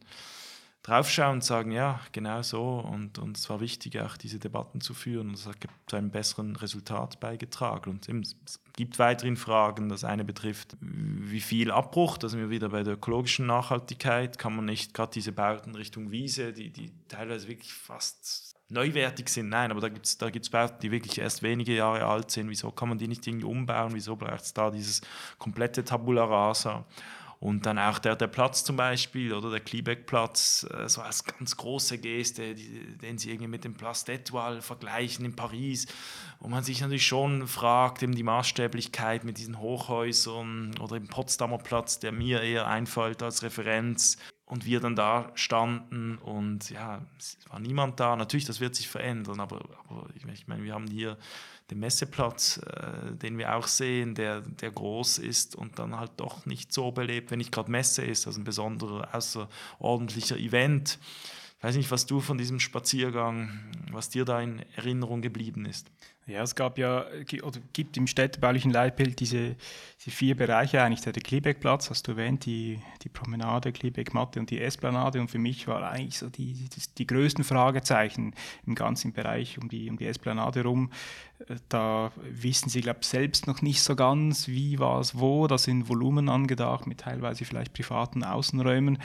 draufschauen 0.81 1.35
und 1.35 1.43
sagen, 1.43 1.71
ja, 1.71 2.01
genau 2.11 2.41
so. 2.41 2.79
Und, 2.79 3.17
und 3.17 3.37
es 3.37 3.49
war 3.49 3.61
wichtig, 3.61 3.99
auch 3.99 4.17
diese 4.17 4.39
Debatten 4.39 4.81
zu 4.81 4.93
führen 4.93 5.29
und 5.29 5.35
es 5.35 5.45
hat 5.45 5.55
zu 5.87 5.95
einem 5.95 6.11
besseren 6.11 6.55
Resultat 6.55 7.19
beigetragen. 7.19 7.91
Und 7.91 8.09
es 8.09 8.59
gibt 8.73 8.99
weiterhin 8.99 9.37
Fragen. 9.37 9.89
Das 9.89 10.03
eine 10.03 10.25
betrifft, 10.25 10.75
wie 10.81 11.39
viel 11.39 11.71
Abbruch, 11.71 12.17
da 12.17 12.27
sind 12.27 12.39
wir 12.39 12.49
wieder 12.49 12.69
bei 12.69 12.83
der 12.83 12.95
ökologischen 12.95 13.45
Nachhaltigkeit. 13.45 14.37
Kann 14.37 14.55
man 14.55 14.65
nicht 14.65 14.93
gerade 14.93 15.13
diese 15.13 15.31
Bauten 15.31 15.75
Richtung 15.75 16.11
Wiese, 16.11 16.51
die, 16.51 16.69
die 16.69 16.91
teilweise 17.07 17.47
wirklich 17.47 17.73
fast 17.73 18.52
neuwertig 18.69 19.29
sind. 19.29 19.49
Nein, 19.49 19.71
aber 19.71 19.81
da 19.81 19.89
gibt 19.89 20.05
es 20.05 20.17
da 20.17 20.29
gibt's 20.29 20.49
Bauten, 20.49 20.79
die 20.81 20.91
wirklich 20.91 21.19
erst 21.19 21.43
wenige 21.43 21.75
Jahre 21.75 22.05
alt 22.05 22.31
sind. 22.31 22.49
Wieso 22.49 22.71
kann 22.71 22.89
man 22.89 22.97
die 22.97 23.07
nicht 23.07 23.25
irgendwie 23.27 23.45
umbauen? 23.45 23.91
Wieso 23.93 24.15
braucht 24.15 24.41
es 24.41 24.53
da 24.53 24.71
dieses 24.71 25.01
komplette 25.37 25.83
Tabula 25.83 26.25
Rasa? 26.25 26.85
Und 27.43 27.65
dann 27.65 27.77
auch 27.77 27.99
der, 27.99 28.15
der 28.15 28.27
Platz 28.27 28.63
zum 28.63 28.77
Beispiel, 28.77 29.33
oder 29.33 29.51
der 29.51 29.59
Klebeck-Platz, 29.59 30.65
äh, 30.71 30.87
so 30.87 31.01
als 31.01 31.25
ganz 31.25 31.57
große 31.57 31.97
Geste, 31.97 32.55
die, 32.55 32.97
den 32.99 33.17
sie 33.17 33.31
irgendwie 33.31 33.49
mit 33.49 33.65
dem 33.65 33.73
Place 33.73 34.07
d'Etoile 34.07 34.61
vergleichen 34.61 35.25
in 35.25 35.35
Paris, 35.35 35.87
wo 36.39 36.47
man 36.47 36.63
sich 36.63 36.79
natürlich 36.79 37.05
schon 37.05 37.45
fragt, 37.45 38.01
eben 38.01 38.15
die 38.15 38.23
Maßstäblichkeit 38.23 39.25
mit 39.25 39.39
diesen 39.39 39.59
Hochhäusern 39.59 40.77
oder 40.79 40.95
im 40.95 41.09
Potsdamer 41.09 41.57
Platz, 41.57 41.99
der 41.99 42.13
mir 42.13 42.41
eher 42.41 42.65
einfällt 42.67 43.21
als 43.21 43.43
Referenz. 43.43 44.17
Und 44.53 44.67
wir 44.67 44.79
dann 44.79 44.95
da 44.95 45.31
standen 45.33 46.19
und 46.19 46.69
ja, 46.69 47.01
es 47.17 47.39
war 47.49 47.59
niemand 47.59 47.99
da. 47.99 48.15
Natürlich, 48.15 48.45
das 48.45 48.59
wird 48.59 48.75
sich 48.75 48.87
verändern, 48.87 49.39
aber, 49.39 49.67
aber 49.89 50.05
ich 50.13 50.47
meine, 50.47 50.63
wir 50.63 50.75
haben 50.75 50.85
hier 50.85 51.17
den 51.71 51.79
Messeplatz, 51.79 52.57
äh, 52.57 53.15
den 53.15 53.39
wir 53.39 53.55
auch 53.55 53.65
sehen, 53.65 54.13
der, 54.13 54.41
der 54.41 54.69
groß 54.69 55.17
ist 55.17 55.55
und 55.55 55.79
dann 55.79 55.97
halt 55.97 56.11
doch 56.17 56.45
nicht 56.45 56.71
so 56.71 56.91
belebt, 56.91 57.31
wenn 57.31 57.39
nicht 57.39 57.51
gerade 57.51 57.71
Messe 57.71 58.03
ist, 58.03 58.27
also 58.27 58.39
ein 58.39 58.43
besonderer, 58.43 59.09
außerordentlicher 59.15 60.37
Event. 60.37 60.99
Ich 61.57 61.63
weiß 61.63 61.75
nicht, 61.75 61.89
was 61.89 62.05
du 62.05 62.19
von 62.19 62.37
diesem 62.37 62.59
Spaziergang, 62.59 63.71
was 63.91 64.09
dir 64.09 64.23
da 64.23 64.39
in 64.39 64.59
Erinnerung 64.75 65.23
geblieben 65.23 65.65
ist. 65.65 65.89
Ja, 66.25 66.41
es 66.41 66.55
gab 66.55 66.77
ja, 66.77 67.05
oder 67.41 67.59
gibt 67.73 67.97
im 67.97 68.07
städtebaulichen 68.07 68.71
Leitbild 68.71 69.19
diese, 69.19 69.57
diese 69.99 70.11
vier 70.11 70.37
Bereiche 70.37 70.81
eigentlich. 70.81 71.01
Der 71.01 71.11
Klebeckplatz, 71.11 71.89
hast 71.89 72.07
du 72.07 72.11
erwähnt, 72.11 72.45
die, 72.45 72.79
die 73.01 73.09
Promenade, 73.09 73.73
Klebeck-Matte 73.73 74.39
und 74.39 74.49
die 74.49 74.61
Esplanade. 74.61 75.19
Und 75.19 75.29
für 75.29 75.37
mich 75.37 75.67
war 75.67 75.83
eigentlich 75.83 76.19
so 76.19 76.29
die, 76.29 76.53
die, 76.53 76.81
die 76.97 77.07
größten 77.07 77.43
Fragezeichen 77.43 78.33
im 78.65 78.73
ganzen 78.73 79.11
Bereich 79.11 79.59
um 79.59 79.67
die, 79.67 79.89
um 79.89 79.97
die 79.97 80.05
Esplanade 80.05 80.63
rum. 80.63 80.91
Äh, 81.49 81.55
da 81.67 82.13
wissen 82.15 82.69
sie, 82.69 82.79
glaube 82.79 82.99
ich, 83.01 83.07
selbst 83.07 83.45
noch 83.47 83.61
nicht 83.61 83.81
so 83.81 83.97
ganz, 83.97 84.47
wie, 84.47 84.79
was, 84.79 85.19
wo. 85.19 85.47
Da 85.47 85.57
sind 85.57 85.89
Volumen 85.89 86.29
angedacht 86.29 86.87
mit 86.87 87.01
teilweise 87.01 87.43
vielleicht 87.43 87.73
privaten 87.73 88.23
Außenräumen 88.23 88.97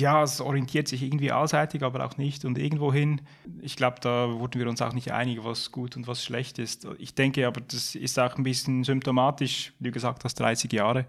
ja, 0.00 0.22
es 0.22 0.40
orientiert 0.40 0.88
sich 0.88 1.02
irgendwie 1.02 1.32
allseitig, 1.32 1.82
aber 1.82 2.04
auch 2.04 2.16
nicht 2.16 2.44
und 2.44 2.58
irgendwohin. 2.58 3.20
Ich 3.60 3.76
glaube, 3.76 3.96
da 4.00 4.30
wurden 4.30 4.60
wir 4.60 4.68
uns 4.68 4.82
auch 4.82 4.92
nicht 4.92 5.12
einig, 5.12 5.44
was 5.44 5.72
gut 5.72 5.96
und 5.96 6.06
was 6.06 6.24
schlecht 6.24 6.58
ist. 6.58 6.86
Ich 6.98 7.14
denke 7.14 7.46
aber, 7.46 7.60
das 7.60 7.94
ist 7.94 8.18
auch 8.18 8.36
ein 8.36 8.42
bisschen 8.42 8.84
symptomatisch, 8.84 9.72
wie 9.78 9.90
gesagt 9.90 10.24
hast, 10.24 10.34
30 10.36 10.72
Jahre. 10.72 11.06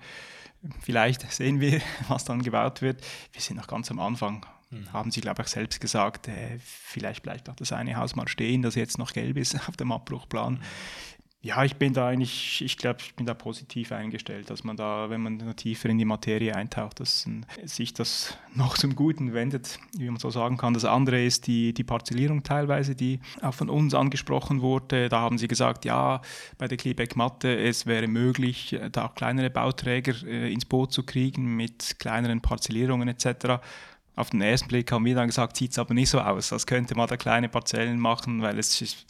Vielleicht 0.82 1.32
sehen 1.32 1.60
wir, 1.60 1.82
was 2.08 2.26
dann 2.26 2.42
gebaut 2.42 2.82
wird. 2.82 3.06
Wir 3.32 3.42
sind 3.42 3.58
noch 3.58 3.68
ganz 3.68 3.92
am 3.92 4.00
Anfang. 4.00 4.46
Mhm. 4.72 4.92
Haben 4.92 5.12
sie, 5.12 5.22
glaube 5.22 5.44
ich, 5.44 5.48
selbst 5.48 5.80
gesagt, 5.80 6.28
äh, 6.28 6.58
vielleicht 6.60 7.24
bleibt 7.24 7.50
auch 7.50 7.56
das 7.56 7.72
eine 7.72 7.98
Haus 7.98 8.16
mal 8.16 8.28
stehen, 8.28 8.62
das 8.62 8.76
jetzt 8.76 8.98
noch 8.98 9.14
gelb 9.14 9.38
ist 9.38 9.56
auf 9.70 9.78
dem 9.78 9.92
Abbruchplan. 9.92 10.54
Mhm 10.56 10.62
ja, 11.46 11.64
ich 11.64 11.76
bin 11.76 11.94
da 11.94 12.08
eigentlich, 12.08 12.64
ich 12.64 12.76
glaube, 12.76 13.02
ich 13.02 13.14
bin 13.14 13.28
da 13.28 13.36
positiv 13.36 13.92
eingestellt, 13.92 14.50
dass 14.50 14.64
man 14.64 14.78
da, 14.78 15.12
wenn 15.12 15.22
man 15.22 15.56
tiefer 15.56 15.90
in 15.90 16.00
die 16.00 16.06
Materie 16.06 16.56
eintaucht, 16.56 17.00
dass 17.00 17.30
sich 17.66 17.94
das 17.94 18.36
noch 18.56 18.80
zum 18.80 18.96
Guten 18.96 19.32
wendet, 19.32 19.78
wie 19.96 20.10
man 20.10 20.20
so 20.20 20.32
sagen 20.32 20.58
kann. 20.58 20.74
Das 20.74 20.86
andere 20.86 21.24
ist 21.24 21.46
die, 21.46 21.72
die 21.72 21.84
Parzellierung 21.84 22.42
teilweise, 22.42 22.96
die 22.96 23.20
auch 23.44 23.54
von 23.54 23.70
uns 23.70 23.94
angesprochen 23.94 24.62
wurde. 24.62 25.08
Da 25.08 25.20
haben 25.20 25.38
sie 25.38 25.48
gesagt, 25.48 25.86
ja, 25.86 26.20
bei 26.58 26.68
der 26.68 26.80
Klebeck 26.80 27.16
Matte, 27.16 27.56
es 27.56 27.86
wäre 27.86 28.08
möglich, 28.08 28.76
da 28.92 29.06
auch 29.06 29.14
kleinere 29.14 29.52
Bauträger 29.52 30.16
äh, 30.26 30.52
ins 30.52 30.66
Boot 30.66 30.94
zu 30.94 31.04
kriegen 31.04 31.56
mit 31.56 32.00
kleineren 32.00 32.42
Parzellierungen 32.42 33.08
etc. 33.08 33.62
Auf 34.16 34.32
den 34.32 34.42
ersten 34.42 34.68
Blick 34.68 34.92
haben 34.92 35.06
wir 35.06 35.14
dann 35.14 35.28
gesagt, 35.28 35.58
sieht 35.58 35.74
es 35.74 35.78
aber 35.78 35.94
nicht 35.94 36.10
so 36.10 36.20
aus, 36.20 36.52
als 36.52 36.66
könnte 36.66 36.96
man 36.96 37.08
da 37.08 37.18
kleine 37.18 37.50
Parzellen 37.50 38.00
machen, 38.00 38.42
weil 38.42 38.58
es 38.58 38.82
ist, 38.82 39.06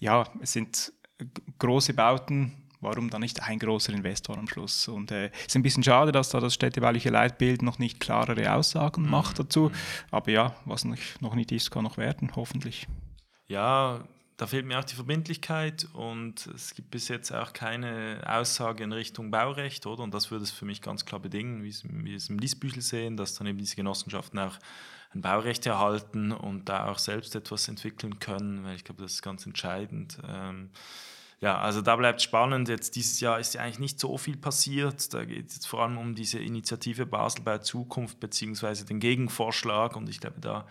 ja, 0.00 0.28
es 0.40 0.52
sind 0.52 0.92
große 1.58 1.94
Bauten, 1.94 2.52
warum 2.80 3.10
dann 3.10 3.20
nicht 3.20 3.42
ein 3.42 3.58
großer 3.58 3.92
Investor 3.92 4.36
am 4.36 4.48
Schluss? 4.48 4.88
Und 4.88 5.10
es 5.10 5.30
äh, 5.30 5.30
ist 5.46 5.56
ein 5.56 5.62
bisschen 5.62 5.82
schade, 5.82 6.12
dass 6.12 6.30
da 6.30 6.40
das 6.40 6.54
städtebauliche 6.54 7.10
Leitbild 7.10 7.62
noch 7.62 7.78
nicht 7.78 8.00
klarere 8.00 8.52
Aussagen 8.52 9.02
mhm. 9.02 9.10
macht 9.10 9.38
dazu. 9.38 9.70
Mhm. 9.70 9.72
Aber 10.10 10.30
ja, 10.30 10.56
was 10.64 10.84
noch 10.84 11.34
nicht 11.34 11.52
ist, 11.52 11.70
kann 11.70 11.84
noch 11.84 11.96
werden, 11.96 12.32
hoffentlich. 12.36 12.86
Ja, 13.46 14.04
da 14.36 14.46
fehlt 14.46 14.66
mir 14.66 14.78
auch 14.78 14.84
die 14.84 14.96
Verbindlichkeit 14.96 15.86
und 15.92 16.48
es 16.48 16.74
gibt 16.74 16.90
bis 16.90 17.06
jetzt 17.08 17.30
auch 17.32 17.52
keine 17.52 18.22
Aussage 18.26 18.82
in 18.82 18.92
Richtung 18.92 19.30
Baurecht, 19.30 19.86
oder? 19.86 20.02
Und 20.02 20.12
das 20.14 20.30
würde 20.32 20.42
es 20.42 20.50
für 20.50 20.64
mich 20.64 20.82
ganz 20.82 21.04
klar 21.04 21.20
bedingen, 21.20 21.62
wie 21.62 21.72
wir 21.84 22.16
es 22.16 22.28
im 22.28 22.38
Liesbüchel 22.38 22.82
sehen, 22.82 23.16
dass 23.16 23.34
dann 23.34 23.46
eben 23.46 23.58
diese 23.58 23.76
Genossenschaften 23.76 24.40
auch 24.40 24.58
ein 25.14 25.22
Baurecht 25.22 25.66
erhalten 25.66 26.32
und 26.32 26.68
da 26.68 26.88
auch 26.88 26.98
selbst 26.98 27.34
etwas 27.34 27.68
entwickeln 27.68 28.18
können, 28.18 28.64
weil 28.64 28.76
ich 28.76 28.84
glaube, 28.84 29.02
das 29.02 29.12
ist 29.12 29.22
ganz 29.22 29.44
entscheidend. 29.46 30.18
Ähm, 30.26 30.70
ja, 31.40 31.58
also 31.58 31.82
da 31.82 31.96
bleibt 31.96 32.22
spannend. 32.22 32.68
Jetzt 32.68 32.94
dieses 32.94 33.18
Jahr 33.20 33.40
ist 33.40 33.54
ja 33.54 33.62
eigentlich 33.62 33.80
nicht 33.80 33.98
so 33.98 34.16
viel 34.16 34.36
passiert. 34.36 35.12
Da 35.12 35.24
geht 35.24 35.50
es 35.50 35.66
vor 35.66 35.82
allem 35.82 35.98
um 35.98 36.14
diese 36.14 36.38
Initiative 36.38 37.04
Basel 37.04 37.42
bei 37.42 37.58
Zukunft 37.58 38.20
beziehungsweise 38.20 38.84
den 38.84 39.00
Gegenvorschlag 39.00 39.96
und 39.96 40.08
ich 40.08 40.20
glaube, 40.20 40.40
da 40.40 40.66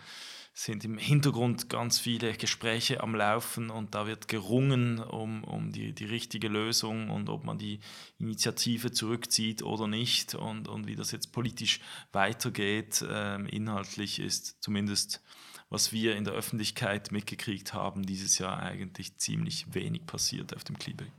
sind 0.54 0.84
im 0.84 0.98
Hintergrund 0.98 1.70
ganz 1.70 1.98
viele 1.98 2.34
Gespräche 2.34 3.00
am 3.00 3.14
Laufen 3.14 3.70
und 3.70 3.94
da 3.94 4.06
wird 4.06 4.28
gerungen 4.28 4.98
um, 4.98 5.44
um 5.44 5.72
die, 5.72 5.94
die 5.94 6.04
richtige 6.04 6.48
Lösung 6.48 7.08
und 7.08 7.30
ob 7.30 7.44
man 7.44 7.58
die 7.58 7.80
Initiative 8.18 8.92
zurückzieht 8.92 9.62
oder 9.62 9.86
nicht 9.86 10.34
und, 10.34 10.68
und 10.68 10.86
wie 10.86 10.94
das 10.94 11.10
jetzt 11.10 11.32
politisch 11.32 11.80
weitergeht. 12.12 13.04
Ähm, 13.08 13.46
inhaltlich 13.46 14.18
ist 14.18 14.62
zumindest, 14.62 15.22
was 15.70 15.90
wir 15.90 16.16
in 16.16 16.24
der 16.24 16.34
Öffentlichkeit 16.34 17.12
mitgekriegt 17.12 17.72
haben, 17.72 18.02
dieses 18.04 18.38
Jahr 18.38 18.58
eigentlich 18.60 19.16
ziemlich 19.16 19.72
wenig 19.72 20.04
passiert 20.04 20.54
auf 20.54 20.64
dem 20.64 20.78
Klebeck. 20.78 21.12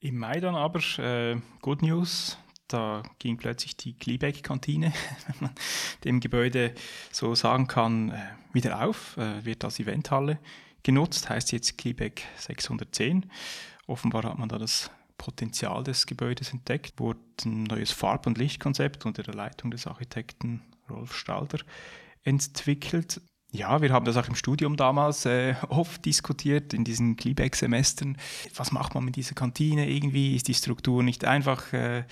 Im 0.00 0.18
Mai 0.18 0.38
dann 0.40 0.54
aber, 0.54 0.80
äh, 0.98 1.40
Good 1.62 1.80
News, 1.80 2.36
da 2.68 3.02
ging 3.18 3.36
plötzlich 3.36 3.76
die 3.76 3.94
Klebeck-Kantine, 3.94 4.92
wenn 5.26 5.36
man 5.40 5.50
dem 6.04 6.20
Gebäude 6.20 6.74
so 7.12 7.34
sagen 7.34 7.66
kann, 7.66 8.10
äh, 8.10 8.20
wieder 8.52 8.84
auf, 8.84 9.16
äh, 9.16 9.44
wird 9.44 9.64
als 9.64 9.78
Eventhalle 9.80 10.38
genutzt, 10.82 11.28
heißt 11.28 11.52
jetzt 11.52 11.78
Klebeck 11.78 12.22
610. 12.38 13.30
Offenbar 13.86 14.24
hat 14.24 14.38
man 14.38 14.48
da 14.48 14.58
das 14.58 14.90
Potenzial 15.18 15.82
des 15.82 16.06
Gebäudes 16.06 16.52
entdeckt, 16.52 17.00
wurde 17.00 17.20
ein 17.44 17.64
neues 17.64 17.92
Farb- 17.92 18.26
und 18.26 18.38
Lichtkonzept 18.38 19.06
unter 19.06 19.22
der 19.22 19.34
Leitung 19.34 19.70
des 19.70 19.86
Architekten 19.86 20.62
Rolf 20.88 21.14
Stalder 21.14 21.58
entwickelt. 22.22 23.20
Ja, 23.52 23.80
wir 23.80 23.92
haben 23.92 24.04
das 24.04 24.16
auch 24.16 24.28
im 24.28 24.34
Studium 24.34 24.76
damals 24.76 25.24
äh, 25.24 25.54
oft 25.68 26.04
diskutiert, 26.04 26.74
in 26.74 26.84
diesen 26.84 27.16
Klebeck-Semestern. 27.16 28.18
Was 28.54 28.72
macht 28.72 28.94
man 28.94 29.04
mit 29.04 29.16
dieser 29.16 29.34
Kantine 29.34 29.88
irgendwie? 29.88 30.34
Ist 30.34 30.48
die 30.48 30.54
Struktur 30.54 31.02
nicht 31.02 31.24
einfach 31.24 31.72
äh, 31.72 32.04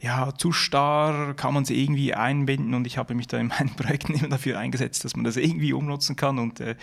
ja, 0.00 0.32
zu 0.34 0.52
starr, 0.52 1.34
kann 1.34 1.54
man 1.54 1.64
sie 1.64 1.82
irgendwie 1.82 2.14
einbinden 2.14 2.74
und 2.74 2.86
ich 2.86 2.98
habe 2.98 3.14
mich 3.14 3.26
da 3.26 3.38
in 3.38 3.48
meinen 3.48 3.70
Projekten 3.76 4.14
immer 4.14 4.28
dafür 4.28 4.58
eingesetzt, 4.58 5.04
dass 5.04 5.16
man 5.16 5.24
das 5.24 5.36
irgendwie 5.36 5.72
umnutzen 5.72 6.14
kann 6.16 6.38
und 6.38 6.60
äh, 6.60 6.76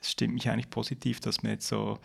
es 0.00 0.12
stimmt 0.12 0.34
mich 0.34 0.50
eigentlich 0.50 0.70
positiv, 0.70 1.20
dass 1.20 1.42
man 1.42 1.52
jetzt 1.52 1.68
so 1.68 1.98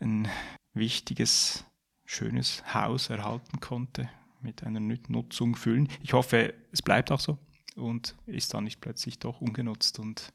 ein 0.00 0.28
wichtiges, 0.74 1.64
schönes 2.04 2.62
Haus 2.74 3.08
erhalten 3.08 3.60
konnte, 3.60 4.08
mit 4.40 4.64
einer 4.64 4.80
Nutzung 4.80 5.54
füllen. 5.54 5.88
Ich 6.02 6.12
hoffe, 6.12 6.54
es 6.72 6.82
bleibt 6.82 7.12
auch 7.12 7.20
so 7.20 7.38
und 7.76 8.16
ist 8.26 8.52
dann 8.52 8.64
nicht 8.64 8.80
plötzlich 8.80 9.20
doch 9.20 9.40
ungenutzt 9.40 10.00
und 10.00 10.32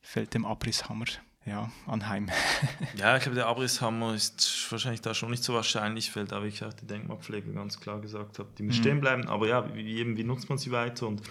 fällt 0.00 0.34
dem 0.34 0.44
Abrisshammer 0.44 1.06
ja, 1.48 1.70
anheim. 1.86 2.28
ja, 2.96 3.16
ich 3.16 3.22
glaube, 3.22 3.36
der 3.36 3.46
Abrisshammer 3.46 4.14
ist 4.14 4.70
wahrscheinlich 4.70 5.00
da 5.00 5.14
schon 5.14 5.30
nicht 5.30 5.42
so 5.42 5.54
wahrscheinlich, 5.54 6.14
weil 6.14 6.26
da 6.26 6.42
wirklich 6.42 6.64
auch 6.64 6.72
die 6.72 6.86
Denkmalpflege 6.86 7.52
ganz 7.52 7.80
klar 7.80 8.00
gesagt 8.00 8.38
hat, 8.38 8.46
die 8.58 8.62
muss 8.62 8.76
mhm. 8.76 8.80
stehen 8.80 9.00
bleiben. 9.00 9.28
Aber 9.28 9.48
ja, 9.48 9.74
wie, 9.74 9.96
eben, 9.96 10.16
wie 10.16 10.24
nutzt 10.24 10.48
man 10.48 10.58
sie 10.58 10.70
weiter? 10.70 11.06
Und 11.06 11.22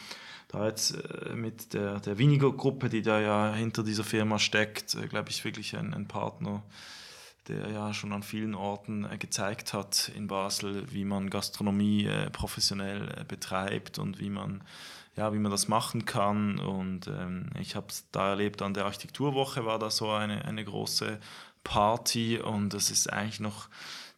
da 0.47 0.65
jetzt 0.65 0.91
äh, 0.91 1.36
mit 1.36 1.74
der, 1.74 1.99
der 1.99 2.18
weniger 2.18 2.51
Gruppe, 2.51 2.89
die 2.89 3.01
da 3.01 3.20
ja 3.20 3.53
hinter 3.53 3.84
dieser 3.84 4.03
Firma 4.03 4.39
steckt, 4.39 4.95
äh, 4.95 5.07
glaube 5.07 5.30
ich, 5.30 5.43
wirklich 5.45 5.76
ein, 5.78 5.93
ein 5.93 6.07
Partner, 6.07 6.63
der 7.47 7.70
ja 7.70 7.93
schon 7.93 8.11
an 8.11 8.24
vielen 8.24 8.55
Orten 8.55 9.05
äh, 9.05 9.18
gezeigt 9.18 9.74
hat 9.74 10.11
in 10.15 10.28
Basel, 10.28 10.91
wie 10.91 11.05
man 11.05 11.30
Gastronomie 11.30 12.09
professionell 12.32 13.26
betreibt 13.28 13.99
und 13.99 14.20
wie 14.20 14.30
man 14.30 14.63
ja, 15.18 15.34
wie 15.34 15.39
man 15.39 15.51
das 15.51 15.68
machen 15.68 16.05
kann. 16.05 16.59
Und 16.59 17.07
ähm, 17.07 17.49
ich 17.59 17.76
habe 17.76 17.88
es 17.89 18.05
da 18.11 18.30
erlebt, 18.30 18.61
an 18.61 18.74
der 18.74 18.86
Architekturwoche 18.86 19.65
war 19.65 19.80
da 19.80 19.89
so 19.89 20.11
eine, 20.11 20.45
eine 20.45 20.63
große 20.63 21.20
Party 21.63 22.39
und 22.39 22.74
das 22.74 22.91
ist 22.91 23.11
eigentlich 23.11 23.41
noch 23.41 23.68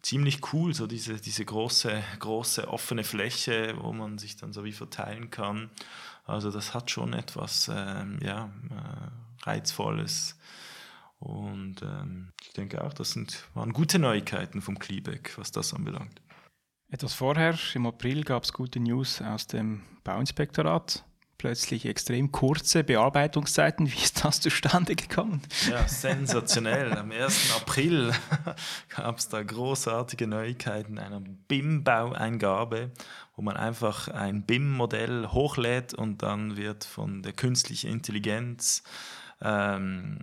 ziemlich 0.01 0.53
cool, 0.53 0.73
so 0.73 0.87
diese, 0.87 1.15
diese 1.15 1.43
große, 1.43 2.03
große 2.19 2.67
offene 2.67 3.03
Fläche, 3.03 3.75
wo 3.79 3.91
man 3.91 4.17
sich 4.17 4.35
dann 4.37 4.53
so 4.53 4.63
wie 4.63 4.71
verteilen 4.71 5.31
kann. 5.31 5.69
Also 6.25 6.51
das 6.51 6.73
hat 6.73 6.91
schon 6.91 7.13
etwas 7.13 7.71
ähm, 7.73 8.19
ja, 8.21 8.49
äh, 8.69 9.45
Reizvolles. 9.45 10.37
Und 11.19 11.81
ähm, 11.81 12.31
ich 12.41 12.53
denke 12.53 12.83
auch, 12.83 12.93
das 12.93 13.11
sind, 13.11 13.45
waren 13.53 13.73
gute 13.73 13.99
Neuigkeiten 13.99 14.61
vom 14.61 14.79
Klebeck, 14.79 15.37
was 15.37 15.51
das 15.51 15.73
anbelangt. 15.73 16.18
Etwas 16.91 17.13
vorher, 17.13 17.55
im 17.75 17.85
April, 17.85 18.23
gab 18.23 18.43
es 18.43 18.51
gute 18.51 18.79
News 18.79 19.21
aus 19.21 19.45
dem 19.45 19.83
Bauinspektorat. 20.03 21.05
plötzlich 21.37 21.85
extrem 21.85 22.31
kurze 22.31 22.83
Bearbeitungszeiten. 22.83 23.87
Wie 23.91 23.95
ist 23.95 24.25
das 24.25 24.41
zustande 24.41 24.95
gekommen? 24.95 25.41
Ja, 25.69 25.87
sensationell. 25.87 26.91
Am 26.93 27.11
1. 27.11 27.55
April 27.55 28.11
gab 28.89 29.19
es 29.19 29.29
da 29.29 29.43
großartige 29.43 30.25
Neuigkeiten 30.25 30.97
einer 30.97 31.21
BIM-Baueingabe, 31.47 32.89
wo 33.35 33.43
man 33.43 33.55
einfach 33.55 34.07
ein 34.07 34.41
BIM-Modell 34.41 35.27
hochlädt 35.27 35.93
und 35.93 36.23
dann 36.23 36.57
wird 36.57 36.85
von 36.85 37.21
der 37.21 37.33
künstlichen 37.33 37.91
Intelligenz 37.91 38.81
ähm, 39.41 40.19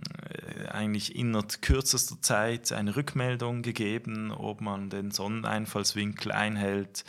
eigentlich 0.69 1.15
innerhalb 1.15 1.61
kürzester 1.61 2.21
Zeit 2.21 2.71
eine 2.71 2.95
Rückmeldung 2.95 3.61
gegeben, 3.61 4.31
ob 4.31 4.61
man 4.61 4.89
den 4.89 5.11
Sonneneinfallswinkel 5.11 6.31
einhält, 6.31 7.03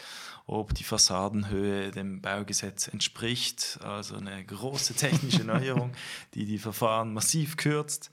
ob 0.47 0.75
die 0.75 0.85
Fassadenhöhe 0.85 1.91
dem 1.91 2.23
Baugesetz 2.23 2.89
entspricht. 2.89 3.79
Also 3.83 4.17
eine 4.17 4.45
große 4.45 4.95
technische 4.95 5.45
Neuerung, 5.45 5.93
die 6.35 6.47
die 6.47 6.59
Verfahren 6.59 7.13
massiv 7.13 7.57
kürzt. 7.57 8.11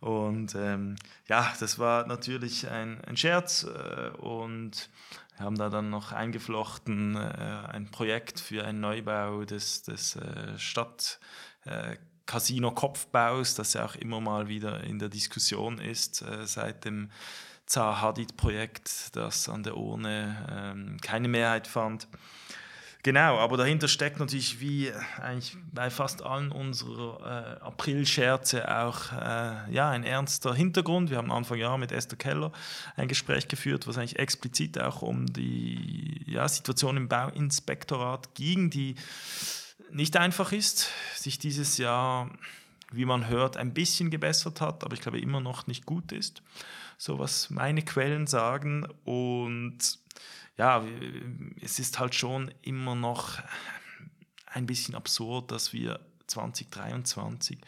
Und 0.00 0.54
ähm, 0.54 0.96
ja, 1.28 1.52
das 1.58 1.78
war 1.78 2.06
natürlich 2.06 2.68
ein, 2.68 3.00
ein 3.04 3.16
Scherz 3.16 3.64
äh, 3.64 4.10
und 4.18 4.90
wir 5.36 5.44
haben 5.44 5.56
da 5.56 5.70
dann 5.70 5.90
noch 5.90 6.12
eingeflochten 6.12 7.16
äh, 7.16 7.18
ein 7.18 7.90
Projekt 7.90 8.38
für 8.38 8.64
einen 8.64 8.80
Neubau 8.80 9.44
des, 9.44 9.82
des 9.82 10.16
äh, 10.16 10.58
Stadt. 10.58 11.18
Casino-Kopfbaus, 12.28 13.54
das 13.54 13.72
ja 13.72 13.86
auch 13.86 13.96
immer 13.96 14.20
mal 14.20 14.48
wieder 14.48 14.84
in 14.84 14.98
der 14.98 15.08
Diskussion 15.08 15.78
ist 15.78 16.22
äh, 16.22 16.46
seit 16.46 16.84
dem 16.84 17.10
Zaha 17.66 18.02
Hadid-Projekt, 18.02 19.16
das 19.16 19.48
an 19.48 19.62
der 19.62 19.76
Urne 19.76 20.46
ähm, 20.50 20.98
keine 21.00 21.26
Mehrheit 21.26 21.66
fand. 21.66 22.06
Genau, 23.02 23.38
aber 23.38 23.56
dahinter 23.56 23.88
steckt 23.88 24.18
natürlich 24.18 24.60
wie 24.60 24.92
eigentlich 25.22 25.56
bei 25.72 25.88
fast 25.88 26.22
allen 26.22 26.52
unserer 26.52 27.58
äh, 27.60 27.64
April-Scherze 27.64 28.76
auch 28.76 29.12
äh, 29.12 29.72
ja, 29.72 29.88
ein 29.88 30.04
ernster 30.04 30.52
Hintergrund. 30.52 31.08
Wir 31.08 31.16
haben 31.16 31.32
Anfang 31.32 31.58
Jahr 31.58 31.78
mit 31.78 31.92
Esther 31.92 32.18
Keller 32.18 32.52
ein 32.96 33.08
Gespräch 33.08 33.48
geführt, 33.48 33.86
was 33.86 33.96
eigentlich 33.96 34.18
explizit 34.18 34.78
auch 34.78 35.00
um 35.00 35.26
die 35.26 36.24
ja, 36.26 36.46
Situation 36.46 36.98
im 36.98 37.08
Bauinspektorat 37.08 38.34
ging, 38.34 38.68
die 38.68 38.96
nicht 39.90 40.16
einfach 40.16 40.52
ist, 40.52 40.90
sich 41.14 41.38
dieses 41.38 41.78
Jahr, 41.78 42.30
wie 42.92 43.04
man 43.04 43.28
hört, 43.28 43.56
ein 43.56 43.74
bisschen 43.74 44.10
gebessert 44.10 44.60
hat, 44.60 44.84
aber 44.84 44.94
ich 44.94 45.00
glaube 45.00 45.20
immer 45.20 45.40
noch 45.40 45.66
nicht 45.66 45.86
gut 45.86 46.12
ist 46.12 46.42
so 46.98 47.18
was 47.18 47.48
meine 47.48 47.82
Quellen 47.82 48.26
sagen. 48.26 48.86
Und 49.04 49.78
ja, 50.58 50.84
es 51.62 51.78
ist 51.78 51.98
halt 51.98 52.14
schon 52.14 52.52
immer 52.62 52.96
noch 52.96 53.38
ein 54.46 54.66
bisschen 54.66 54.96
absurd, 54.96 55.52
dass 55.52 55.72
wir 55.72 56.00
2023 56.26 57.58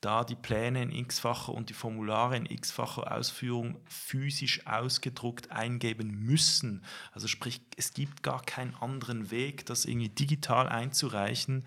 da 0.00 0.24
die 0.24 0.34
Pläne 0.34 0.82
in 0.82 0.92
x-facher 0.92 1.52
und 1.52 1.70
die 1.70 1.74
Formulare 1.74 2.36
in 2.36 2.46
x-facher 2.46 3.10
Ausführung 3.12 3.80
physisch 3.86 4.66
ausgedruckt 4.66 5.50
eingeben 5.50 6.10
müssen. 6.10 6.84
Also 7.12 7.28
sprich, 7.28 7.60
es 7.76 7.94
gibt 7.94 8.22
gar 8.22 8.42
keinen 8.42 8.74
anderen 8.76 9.30
Weg, 9.30 9.66
das 9.66 9.84
irgendwie 9.84 10.08
digital 10.08 10.68
einzureichen. 10.68 11.64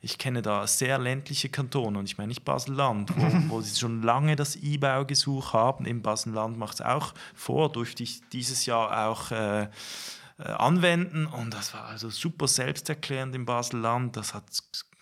Ich 0.00 0.18
kenne 0.18 0.42
da 0.42 0.66
sehr 0.66 0.98
ländliche 0.98 1.48
Kantone 1.48 1.98
und 1.98 2.06
ich 2.06 2.18
meine 2.18 2.28
nicht 2.28 2.44
Basel-Land, 2.44 3.16
wo, 3.16 3.22
wo, 3.56 3.60
sie 3.60 3.78
schon 3.78 4.02
lange 4.02 4.36
das 4.36 4.56
E-Baugesuch 4.56 5.52
haben. 5.52 5.84
Im 5.84 6.02
Basel-Land 6.02 6.58
macht 6.58 6.74
es 6.74 6.82
auch 6.82 7.14
vor, 7.34 7.70
durfte 7.70 8.02
ich 8.02 8.26
dieses 8.30 8.66
Jahr 8.66 9.08
auch 9.08 9.30
äh, 9.30 9.68
äh, 10.38 10.42
anwenden 10.42 11.26
und 11.26 11.54
das 11.54 11.72
war 11.72 11.84
also 11.84 12.10
super 12.10 12.46
selbsterklärend 12.46 13.34
im 13.34 13.46
Basel-Land. 13.46 14.16
Das 14.16 14.34
hat 14.34 14.44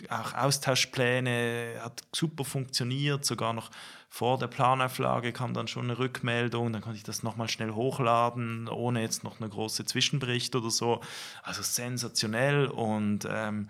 auch 0.08 0.34
Austauschpläne, 0.34 1.80
hat 1.80 2.02
super 2.14 2.44
funktioniert, 2.44 3.24
sogar 3.24 3.52
noch 3.52 3.70
vor 4.08 4.38
der 4.38 4.46
Planauflage 4.46 5.32
kam 5.32 5.54
dann 5.54 5.66
schon 5.66 5.84
eine 5.84 5.98
Rückmeldung, 5.98 6.72
dann 6.72 6.82
konnte 6.82 6.98
ich 6.98 7.02
das 7.02 7.24
nochmal 7.24 7.48
schnell 7.48 7.72
hochladen, 7.72 8.68
ohne 8.68 9.00
jetzt 9.02 9.24
noch 9.24 9.40
eine 9.40 9.48
große 9.48 9.86
Zwischenbericht 9.86 10.54
oder 10.54 10.70
so. 10.70 11.00
Also 11.42 11.62
sensationell 11.62 12.66
und 12.66 13.26
ähm, 13.28 13.68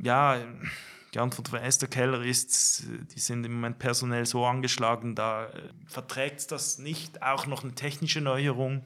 ja, 0.00 0.38
die 1.14 1.20
Antwort 1.20 1.48
von 1.48 1.60
Esther 1.60 1.88
Keller 1.88 2.22
ist, 2.22 2.82
die 3.14 3.20
sind 3.20 3.46
im 3.46 3.54
Moment 3.54 3.78
personell 3.78 4.26
so 4.26 4.44
angeschlagen, 4.44 5.14
da 5.14 5.46
äh, 5.46 5.48
verträgt 5.86 6.50
das 6.50 6.78
nicht 6.78 7.22
auch 7.22 7.46
noch 7.46 7.62
eine 7.62 7.74
technische 7.74 8.20
Neuerung. 8.20 8.82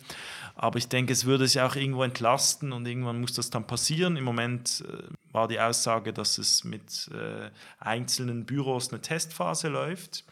Aber 0.54 0.78
ich 0.78 0.88
denke, 0.88 1.12
es 1.12 1.24
würde 1.24 1.48
sich 1.48 1.60
auch 1.62 1.74
irgendwo 1.74 2.02
entlasten 2.02 2.72
und 2.72 2.86
irgendwann 2.86 3.20
muss 3.20 3.32
das 3.32 3.48
dann 3.48 3.66
passieren. 3.66 4.16
Im 4.16 4.24
Moment 4.24 4.84
äh, 4.86 5.04
war 5.32 5.48
die 5.48 5.58
Aussage, 5.58 6.12
dass 6.12 6.36
es 6.36 6.64
mit 6.64 7.10
äh, 7.14 7.50
einzelnen 7.80 8.44
Büros 8.44 8.90
eine 8.92 9.00
Testphase 9.00 9.68
läuft 9.68 10.24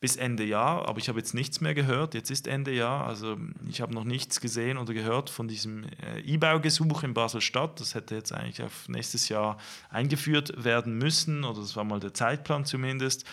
bis 0.00 0.14
Ende 0.14 0.44
Jahr, 0.44 0.88
aber 0.88 0.98
ich 0.98 1.08
habe 1.08 1.18
jetzt 1.18 1.34
nichts 1.34 1.60
mehr 1.60 1.74
gehört. 1.74 2.14
Jetzt 2.14 2.30
ist 2.30 2.46
Ende 2.46 2.72
Jahr, 2.72 3.06
also 3.06 3.36
ich 3.68 3.80
habe 3.80 3.92
noch 3.92 4.04
nichts 4.04 4.40
gesehen 4.40 4.78
oder 4.78 4.94
gehört 4.94 5.28
von 5.28 5.48
diesem 5.48 5.84
äh, 5.84 6.20
E-Baugesuch 6.20 7.02
in 7.02 7.14
Basel-Stadt. 7.14 7.80
Das 7.80 7.96
hätte 7.96 8.14
jetzt 8.14 8.32
eigentlich 8.32 8.62
auf 8.62 8.88
nächstes 8.88 9.28
Jahr 9.28 9.58
eingeführt 9.90 10.62
werden 10.62 10.96
müssen 10.98 11.42
oder 11.42 11.60
das 11.60 11.74
war 11.74 11.82
mal 11.82 11.98
der 11.98 12.14
Zeitplan 12.14 12.64
zumindest. 12.64 13.24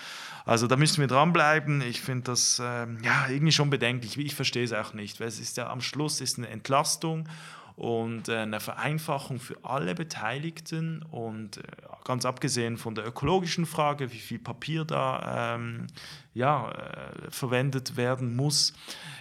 Also 0.43 0.65
da 0.65 0.75
müssen 0.75 1.01
wir 1.01 1.07
dranbleiben. 1.07 1.81
Ich 1.81 2.01
finde 2.01 2.23
das 2.25 2.57
äh, 2.57 2.87
ja 3.03 3.27
irgendwie 3.29 3.51
schon 3.51 3.69
bedenklich. 3.69 4.17
Ich 4.17 4.33
verstehe 4.33 4.63
es 4.63 4.73
auch 4.73 4.93
nicht, 4.93 5.19
weil 5.19 5.27
es 5.27 5.39
ist 5.39 5.57
ja 5.57 5.69
am 5.69 5.81
Schluss 5.81 6.19
ist 6.19 6.39
eine 6.39 6.47
Entlastung 6.47 7.29
und 7.75 8.29
äh, 8.29 8.37
eine 8.37 8.59
Vereinfachung 8.59 9.39
für 9.39 9.57
alle 9.63 9.95
Beteiligten 9.95 11.03
und 11.11 11.57
äh, 11.57 11.61
ganz 12.05 12.25
abgesehen 12.25 12.77
von 12.77 12.95
der 12.95 13.05
ökologischen 13.05 13.65
Frage, 13.65 14.11
wie 14.13 14.19
viel 14.19 14.39
Papier 14.39 14.85
da 14.85 15.55
ähm, 15.55 15.87
ja, 16.35 16.69
äh, 16.69 17.31
verwendet 17.31 17.95
werden 17.95 18.35
muss. 18.35 18.73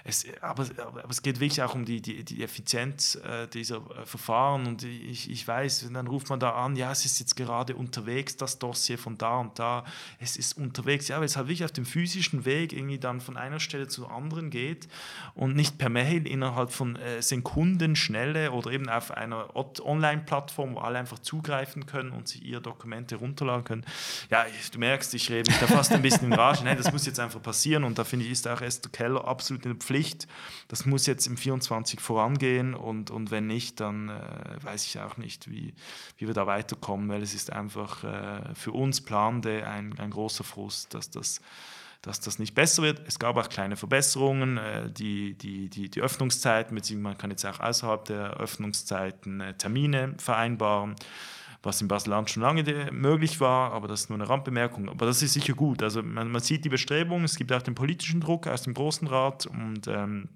Es, 0.07 0.27
aber, 0.43 0.67
aber, 0.77 1.09
es 1.09 1.23
geht 1.23 1.41
wirklich 1.41 1.63
auch 1.63 1.75
um 1.75 1.87
die, 1.87 2.03
die, 2.03 2.25
die 2.25 2.43
Effizienz 2.43 3.15
äh, 3.15 3.47
dieser 3.47 3.77
äh, 3.77 4.05
Verfahren 4.05 4.67
und 4.67 4.83
ich, 4.83 5.31
ich 5.31 5.49
weiß, 5.49 5.89
dann 5.91 6.07
ruft 6.09 6.29
man 6.29 6.41
da 6.41 6.51
an, 6.51 6.77
ja, 6.77 6.93
es 6.93 7.07
ist 7.07 7.21
jetzt 7.21 7.37
gerade 7.37 7.75
unterwegs, 7.75 8.37
das 8.37 8.59
Dossier 8.59 8.99
von 8.99 9.17
da 9.17 9.39
und 9.39 9.59
da, 9.59 9.85
es 10.19 10.37
ist 10.37 10.59
unterwegs, 10.59 11.09
ja, 11.09 11.19
weil 11.19 11.25
es 11.25 11.37
halt 11.37 11.47
wirklich 11.47 11.65
auf 11.65 11.73
dem 11.73 11.87
physischen 11.87 12.45
Weg 12.45 12.75
irgendwie 12.75 12.99
dann 12.99 13.23
von 13.23 13.39
einer 13.39 13.61
Stelle 13.61 13.89
zur 13.89 14.11
anderen 14.11 14.51
geht 14.51 14.89
und 15.35 15.55
nicht 15.57 15.79
per 15.79 15.89
Mail 15.89 16.27
innerhalb 16.27 16.73
von 16.73 16.97
äh, 16.97 17.23
Sekunden 17.23 17.97
schnelle 17.97 18.51
oder 18.51 18.73
eben 18.73 18.91
auf 18.91 19.13
einer 19.13 19.55
Online-Plattform, 19.55 20.75
wo 20.75 20.81
alle 20.81 20.99
einfach 20.99 21.21
zugreifen 21.21 21.87
können 21.87 22.11
und 22.11 22.29
sich 22.29 22.45
ihre 22.45 22.61
Dokumente 22.61 23.17
runterladen 23.17 23.65
können. 23.65 23.87
Ja, 24.31 24.45
du 24.73 24.79
merkst, 24.79 25.15
ich 25.15 25.31
rede 25.31 25.51
mich 25.51 25.61
da 25.61 25.67
fast 25.69 25.93
ein 25.93 26.03
bisschen 26.03 26.27
in 26.27 26.33
Rage. 26.35 26.65
Nein, 26.65 26.77
das 26.77 26.93
muss 26.93 27.04
jetzt 27.07 27.21
einfach 27.21 27.43
passieren 27.43 27.85
und 27.85 27.99
da 27.99 28.05
finde 28.05 28.27
ich, 28.27 28.33
ist 28.33 28.49
auch 28.49 28.61
Esther 28.61 28.91
Keller 28.91 29.27
absolut 29.27 29.65
in 29.65 29.73
der 29.73 29.79
Pflicht. 29.79 30.27
Das 30.69 30.87
muss 30.87 31.07
jetzt 31.07 31.27
im 31.27 31.37
24 31.37 32.01
vorangehen 32.01 32.75
und, 32.75 33.11
und 33.11 33.31
wenn 33.31 33.47
nicht, 33.47 33.81
dann 33.81 34.09
äh, 34.09 34.63
weiß 34.63 34.85
ich 34.87 35.01
auch 35.01 35.17
nicht, 35.17 35.51
wie, 35.51 35.75
wie 36.19 36.27
wir 36.27 36.35
da 36.35 36.47
weiterkommen, 36.47 37.09
weil 37.09 37.23
es 37.23 37.35
ist 37.35 37.53
einfach 37.53 38.05
äh, 38.05 38.55
für 38.55 38.73
uns 38.73 39.01
Planende 39.01 39.67
ein, 39.67 39.99
ein 39.99 40.11
großer 40.11 40.45
Frust, 40.45 40.95
dass 40.95 41.11
das 41.11 41.41
dass 42.05 42.21
das 42.21 42.39
nicht 42.39 42.55
besser 42.55 42.83
wird. 42.83 43.01
Es 43.07 43.19
gab 43.19 43.39
auch 43.39 43.49
kleine 43.49 43.77
Verbesserungen, 43.77 44.59
äh, 44.59 44.91
die, 44.91 45.35
die, 45.35 45.71
die, 45.71 45.89
die 45.89 46.01
Öffnungszeiten, 46.03 46.79
man 47.01 47.17
kann 47.17 47.31
jetzt 47.31 47.47
auch 47.47 47.61
außerhalb 47.61 48.05
der 48.05 48.35
Öffnungszeiten 48.35 49.41
äh, 49.41 49.55
Termine 49.55 50.15
vereinbaren 50.19 50.97
was 51.65 51.81
in 51.81 51.89
Basel 51.89 52.29
schon 52.29 52.43
lange 52.43 52.91
möglich 52.93 53.41
war, 53.41 53.73
aber 53.73 53.89
das 53.89 54.03
ist 54.03 54.11
nur 54.11 54.19
eine 54.19 54.29
Randbemerkung. 54.29 54.89
Aber 54.89 55.07
das 55.07 55.23
ist 55.23 55.33
sicher 55.33 55.55
gut. 55.55 55.83
Also 55.83 56.03
man, 56.03 56.31
man 56.31 56.43
sieht 56.43 56.65
die 56.65 56.69
Bestrebungen, 56.69 57.25
es 57.25 57.37
gibt 57.37 57.53
auch 57.53 57.63
den 57.63 57.75
politischen 57.75 58.21
Druck 58.21 58.47
aus 58.47 58.63
dem 58.63 58.75
Großen 58.75 59.09
Rat 59.09 59.47
und 59.47 59.87
ähm, 59.87 60.29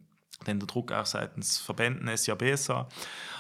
den 0.47 0.61
Druck 0.61 0.93
auch 0.93 1.07
seitens 1.07 1.59
Verbänden 1.59 2.15
SIA, 2.17 2.35
BSA. 2.35 2.89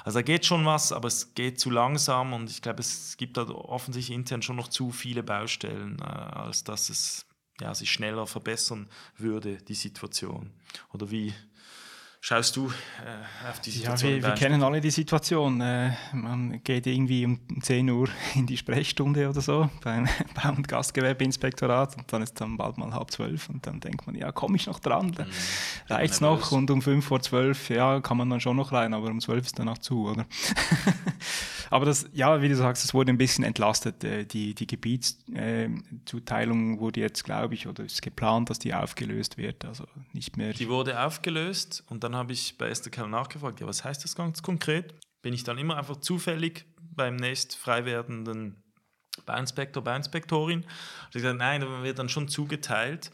Also 0.04 0.18
da 0.18 0.22
geht 0.22 0.46
schon 0.46 0.64
was, 0.66 0.92
aber 0.92 1.08
es 1.08 1.34
geht 1.34 1.60
zu 1.60 1.70
langsam 1.70 2.32
und 2.32 2.50
ich 2.50 2.62
glaube, 2.62 2.80
es 2.80 3.16
gibt 3.16 3.36
da 3.36 3.48
offensichtlich 3.48 4.16
intern 4.16 4.42
schon 4.42 4.56
noch 4.56 4.68
zu 4.68 4.90
viele 4.90 5.22
Baustellen, 5.22 5.98
äh, 6.00 6.04
als 6.04 6.64
dass 6.64 6.90
es 6.90 7.26
ja, 7.60 7.74
sich 7.74 7.90
schneller 7.90 8.26
verbessern 8.26 8.88
würde, 9.16 9.58
die 9.58 9.74
Situation. 9.74 10.52
Oder 10.92 11.10
wie 11.10 11.34
schaust 12.20 12.56
du 12.56 12.66
äh, 12.66 13.48
auf 13.48 13.60
die 13.60 13.70
Situation? 13.70 14.10
Ja, 14.10 14.16
wir, 14.16 14.28
wir 14.28 14.34
kennen 14.34 14.62
alle 14.62 14.80
die 14.80 14.90
Situation. 14.90 15.60
Äh, 15.60 15.92
man 16.12 16.62
geht 16.64 16.86
irgendwie 16.86 17.24
um 17.24 17.40
10 17.60 17.88
Uhr 17.90 18.08
in 18.34 18.46
die 18.46 18.56
Sprechstunde 18.56 19.28
oder 19.28 19.40
so 19.40 19.68
beim 19.82 20.08
Bau- 20.34 20.50
und 20.50 20.68
Gastgewerbeinspektorat 20.68 21.96
und 21.96 22.12
dann 22.12 22.22
ist 22.22 22.40
dann 22.40 22.56
bald 22.56 22.78
mal 22.78 22.92
halb 22.92 23.10
zwölf 23.10 23.48
und 23.48 23.66
dann 23.66 23.80
denkt 23.80 24.06
man, 24.06 24.14
ja, 24.14 24.30
komme 24.32 24.56
ich 24.56 24.66
noch 24.66 24.80
dran? 24.80 25.06
Mhm. 25.06 25.26
Reicht 25.88 26.20
noch? 26.20 26.52
Und 26.52 26.70
um 26.70 26.82
fünf 26.82 27.06
vor 27.06 27.20
zwölf, 27.20 27.70
ja, 27.70 28.00
kann 28.00 28.16
man 28.16 28.28
dann 28.30 28.40
schon 28.40 28.56
noch 28.56 28.72
rein, 28.72 28.94
aber 28.94 29.08
um 29.08 29.20
zwölf 29.20 29.46
ist 29.46 29.58
dann 29.58 29.68
auch 29.68 29.78
zu, 29.78 30.08
oder? 30.08 30.26
aber 31.70 31.86
das, 31.86 32.08
ja, 32.12 32.42
wie 32.42 32.48
du 32.48 32.56
sagst, 32.56 32.84
es 32.84 32.94
wurde 32.94 33.12
ein 33.12 33.18
bisschen 33.18 33.44
entlastet. 33.44 34.02
Äh, 34.04 34.24
die, 34.24 34.54
die 34.54 34.66
Gebietszuteilung 34.66 36.76
äh, 36.76 36.80
wurde 36.80 37.00
jetzt, 37.00 37.24
glaube 37.24 37.54
ich, 37.54 37.66
oder 37.66 37.84
ist 37.84 38.02
geplant, 38.02 38.50
dass 38.50 38.58
die 38.58 38.74
aufgelöst 38.74 39.38
wird. 39.38 39.64
Also 39.64 39.84
nicht 40.12 40.36
mehr. 40.36 40.52
Die 40.52 40.68
wurde 40.68 41.02
aufgelöst 41.02 41.84
und 41.88 42.04
dann 42.08 42.16
habe 42.16 42.32
ich 42.32 42.56
bei 42.56 42.68
Esther 42.68 42.90
Kell 42.90 43.06
nachgefragt, 43.06 43.60
ja, 43.60 43.66
was 43.66 43.84
heißt 43.84 44.02
das 44.02 44.14
ganz 44.14 44.42
konkret? 44.42 44.94
Bin 45.20 45.34
ich 45.34 45.44
dann 45.44 45.58
immer 45.58 45.76
einfach 45.76 45.98
zufällig 45.98 46.64
beim 46.80 47.16
nächst 47.16 47.54
frei 47.54 47.84
werdenden 47.84 48.62
Bauinspektor, 49.26 49.84
Bauinspektorin. 49.84 50.60
Und 50.60 50.68
ich 51.08 51.20
gesagt, 51.20 51.38
nein, 51.38 51.62
man 51.62 51.82
wird 51.82 51.98
dann 51.98 52.08
schon 52.08 52.28
zugeteilt. 52.28 53.10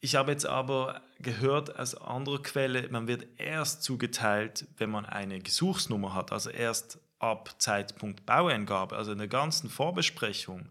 Ich 0.00 0.16
habe 0.16 0.32
jetzt 0.32 0.44
aber 0.44 1.02
gehört 1.20 1.78
aus 1.78 1.94
anderer 1.94 2.42
Quelle, 2.42 2.88
man 2.90 3.06
wird 3.06 3.26
erst 3.38 3.84
zugeteilt, 3.84 4.66
wenn 4.76 4.90
man 4.90 5.06
eine 5.06 5.38
Gesuchsnummer 5.38 6.12
hat, 6.12 6.32
also 6.32 6.50
erst 6.50 6.98
ab 7.20 7.54
Zeitpunkt 7.58 8.26
Baueingabe, 8.26 8.96
also 8.96 9.12
in 9.12 9.18
der 9.18 9.28
ganzen 9.28 9.70
Vorbesprechung 9.70 10.68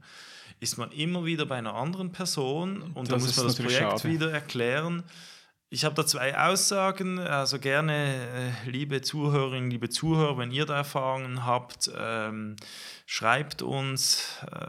ist 0.59 0.77
man 0.77 0.91
immer 0.91 1.23
wieder 1.23 1.45
bei 1.45 1.55
einer 1.55 1.73
anderen 1.73 2.11
Person 2.11 2.81
und 2.93 3.11
dann 3.11 3.21
muss 3.21 3.37
man 3.37 3.47
das 3.47 3.55
Projekt 3.55 3.99
schade. 3.99 4.09
wieder 4.09 4.31
erklären. 4.31 5.03
Ich 5.75 5.83
habe 5.83 5.93
da 5.93 6.05
zwei 6.05 6.37
Aussagen, 6.37 7.19
also 7.19 7.59
gerne, 7.59 8.53
äh, 8.65 8.69
liebe 8.69 9.01
Zuhörerinnen, 9.01 9.69
liebe 9.69 9.89
Zuhörer, 9.89 10.37
wenn 10.37 10.49
ihr 10.49 10.65
da 10.65 10.77
Erfahrungen 10.77 11.45
habt, 11.45 11.91
ähm, 11.99 12.55
schreibt 13.05 13.61
uns 13.61 14.37
äh, 14.49 14.67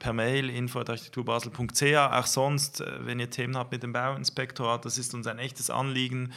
per 0.00 0.12
Mail 0.12 0.50
info.architekturbasel.ch. 0.50 1.82
Auch 1.94 2.26
sonst, 2.26 2.80
äh, 2.80 3.06
wenn 3.06 3.20
ihr 3.20 3.30
Themen 3.30 3.56
habt 3.56 3.70
mit 3.70 3.84
dem 3.84 3.92
Bauinspektorat, 3.92 4.84
das 4.84 4.98
ist 4.98 5.14
uns 5.14 5.28
ein 5.28 5.38
echtes 5.38 5.70
Anliegen, 5.70 6.32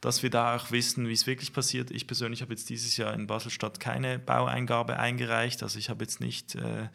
dass 0.00 0.22
wir 0.22 0.30
da 0.30 0.56
auch 0.56 0.70
wissen, 0.70 1.06
wie 1.06 1.12
es 1.12 1.26
wirklich 1.26 1.52
passiert. 1.52 1.90
Ich 1.90 2.06
persönlich 2.06 2.40
habe 2.40 2.54
jetzt 2.54 2.70
dieses 2.70 2.96
Jahr 2.96 3.12
in 3.12 3.26
Baselstadt 3.26 3.78
keine 3.78 4.18
Baueingabe 4.18 4.98
eingereicht, 4.98 5.62
also 5.62 5.78
ich 5.78 5.90
habe 5.90 6.02
jetzt 6.02 6.20
nicht 6.20 6.54
äh, 6.54 6.88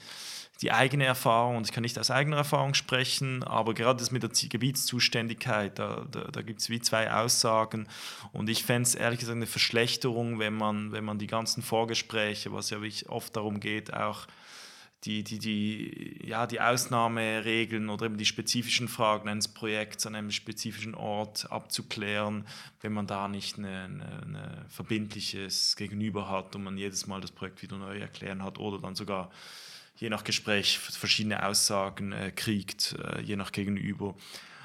die 0.62 0.72
eigene 0.72 1.05
Erfahrung 1.05 1.57
und 1.57 1.68
ich 1.68 1.74
kann 1.74 1.82
nicht 1.82 1.97
aus 1.97 2.12
eigener 2.12 2.38
Erfahrung 2.38 2.76
sprechen, 2.76 3.43
aber 3.43 3.74
gerade 3.74 3.99
das 3.99 4.12
mit 4.12 4.22
der 4.22 4.30
Gebietszuständigkeit, 4.30 5.80
da, 5.80 6.05
da, 6.12 6.26
da 6.26 6.41
gibt 6.43 6.62
es 6.62 6.70
wie 6.70 6.80
zwei 6.80 7.12
Aussagen 7.12 7.88
und 8.32 8.47
ich 8.47 8.64
fände 8.64 8.88
es 8.88 8.93
ehrlich 8.93 9.20
gesagt 9.20 9.38
eine 9.38 9.47
Verschlechterung, 9.47 10.38
wenn 10.38 10.53
man, 10.53 10.91
wenn 10.91 11.03
man 11.03 11.18
die 11.18 11.28
ganzen 11.28 11.64
Vorgespräche, 11.64 12.53
was 12.53 12.70
ja 12.70 12.78
wirklich 12.78 13.09
oft 13.09 13.36
darum 13.36 13.59
geht, 13.59 13.93
auch 13.93 14.28
die, 15.05 15.24
die, 15.24 15.39
die, 15.39 16.20
ja, 16.24 16.45
die 16.45 16.62
Ausnahmeregeln 16.62 17.89
oder 17.89 18.05
eben 18.05 18.18
die 18.18 18.26
spezifischen 18.28 18.88
Fragen 18.88 19.30
eines 19.30 19.47
Projekts 19.47 20.05
an 20.05 20.14
einem 20.14 20.30
spezifischen 20.30 20.93
Ort 20.93 21.51
abzuklären, 21.51 22.45
wenn 22.82 22.93
man 22.93 23.07
da 23.07 23.28
nicht 23.28 23.57
ein 23.57 24.38
verbindliches 24.70 25.76
Gegenüber 25.76 26.30
hat 26.30 26.55
und 26.55 26.64
man 26.64 26.78
jedes 26.78 27.07
Mal 27.07 27.20
das 27.20 27.32
Projekt 27.32 27.64
wieder 27.64 27.78
neu 27.78 27.97
erklären 27.97 28.43
hat 28.43 28.59
oder 28.59 28.78
dann 28.78 28.93
sogar 28.93 29.32
je 30.02 30.10
nach 30.10 30.24
Gespräch 30.24 30.80
verschiedene 30.80 31.45
Aussagen 31.45 32.12
äh, 32.12 32.32
kriegt, 32.32 32.95
äh, 32.99 33.22
je 33.22 33.36
nach 33.36 33.52
Gegenüber. 33.52 34.16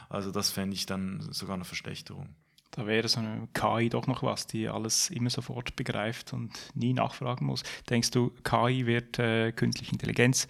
Also 0.08 0.32
das 0.32 0.50
fände 0.50 0.74
ich 0.74 0.86
dann 0.86 1.20
sogar 1.30 1.54
eine 1.54 1.64
Verschlechterung. 1.64 2.34
Da 2.70 2.86
wäre 2.86 3.06
so 3.06 3.20
eine 3.20 3.46
KI 3.52 3.90
doch 3.90 4.06
noch 4.06 4.22
was, 4.22 4.46
die 4.46 4.68
alles 4.68 5.10
immer 5.10 5.30
sofort 5.30 5.76
begreift 5.76 6.32
und 6.32 6.52
nie 6.74 6.94
nachfragen 6.94 7.46
muss. 7.46 7.62
Denkst 7.88 8.10
du, 8.10 8.30
KI 8.44 8.86
wird, 8.86 9.18
äh, 9.18 9.52
künstliche 9.52 9.92
Intelligenz, 9.92 10.48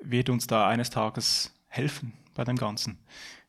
wird 0.00 0.30
uns 0.30 0.46
da 0.46 0.68
eines 0.68 0.90
Tages 0.90 1.52
helfen 1.66 2.12
bei 2.34 2.44
dem 2.44 2.56
Ganzen? 2.56 2.98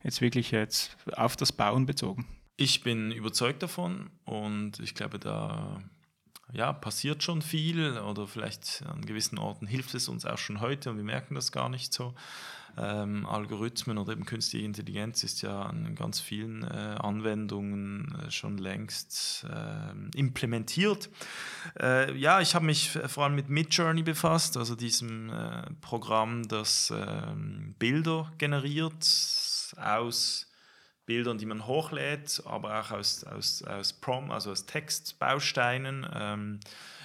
Jetzt 0.03 0.21
wirklich 0.21 0.51
jetzt 0.51 0.97
auf 1.15 1.35
das 1.35 1.51
Bauen 1.51 1.85
bezogen. 1.85 2.27
Ich 2.57 2.81
bin 2.81 3.11
überzeugt 3.11 3.61
davon 3.61 4.09
und 4.23 4.79
ich 4.79 4.95
glaube, 4.95 5.19
da 5.19 5.81
ja, 6.53 6.73
passiert 6.73 7.23
schon 7.23 7.41
viel 7.41 7.97
oder 7.99 8.27
vielleicht 8.27 8.83
an 8.87 9.05
gewissen 9.05 9.37
Orten 9.37 9.67
hilft 9.67 9.93
es 9.95 10.07
uns 10.07 10.25
auch 10.25 10.37
schon 10.37 10.61
heute 10.61 10.89
und 10.89 10.97
wir 10.97 11.03
merken 11.03 11.35
das 11.35 11.51
gar 11.51 11.69
nicht 11.69 11.93
so. 11.93 12.13
Ähm, 12.77 13.25
Algorithmen 13.25 13.97
oder 13.97 14.11
eben 14.11 14.25
künstliche 14.25 14.65
Intelligenz 14.65 15.23
ist 15.23 15.41
ja 15.41 15.61
an 15.61 15.95
ganz 15.95 16.19
vielen 16.19 16.63
äh, 16.63 16.97
Anwendungen 16.99 18.13
äh, 18.19 18.31
schon 18.31 18.57
längst 18.57 19.45
äh, 19.49 20.17
implementiert. 20.17 21.09
Ja, 21.79 22.41
ich 22.41 22.53
habe 22.53 22.65
mich 22.65 22.91
vor 22.91 23.23
allem 23.23 23.35
mit 23.35 23.49
Midjourney 23.49 24.03
befasst, 24.03 24.55
also 24.55 24.75
diesem 24.75 25.29
äh, 25.29 25.63
Programm, 25.81 26.47
das 26.47 26.93
ähm, 26.95 27.75
Bilder 27.79 28.31
generiert 28.37 29.03
aus 29.77 30.47
Bildern, 31.05 31.37
die 31.37 31.45
man 31.45 31.67
hochlädt, 31.67 32.41
aber 32.45 32.79
auch 32.79 32.91
aus, 32.91 33.23
aus, 33.23 33.63
aus 33.63 33.93
Prom, 33.93 34.31
also 34.31 34.51
aus 34.51 34.65
Textbausteinen. 34.65 36.07
Ähm, 36.13 36.59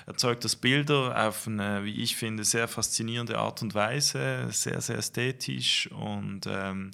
erzeugt 0.07 0.45
das 0.45 0.57
Bilder 0.57 1.29
auf 1.29 1.47
eine, 1.47 1.85
wie 1.85 2.03
ich 2.03 2.17
finde, 2.17 2.45
sehr 2.45 2.69
faszinierende 2.69 3.39
Art 3.39 3.63
und 3.63 3.75
Weise, 3.75 4.49
sehr, 4.51 4.81
sehr 4.81 4.99
ästhetisch 4.99 5.91
und 5.93 6.47
ähm, 6.47 6.91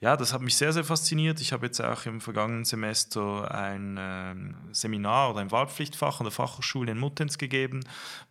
ja, 0.00 0.18
das 0.18 0.34
hat 0.34 0.42
mich 0.42 0.56
sehr, 0.56 0.72
sehr 0.74 0.84
fasziniert. 0.84 1.40
Ich 1.40 1.54
habe 1.54 1.64
jetzt 1.64 1.80
auch 1.80 2.04
im 2.04 2.20
vergangenen 2.20 2.66
Semester 2.66 3.50
ein 3.50 3.96
ähm, 3.98 4.54
Seminar 4.70 5.30
oder 5.30 5.40
ein 5.40 5.50
Wahlpflichtfach 5.50 6.20
an 6.20 6.24
der 6.24 6.30
Fachhochschule 6.30 6.92
in 6.92 6.98
Muttenz 6.98 7.38
gegeben, 7.38 7.80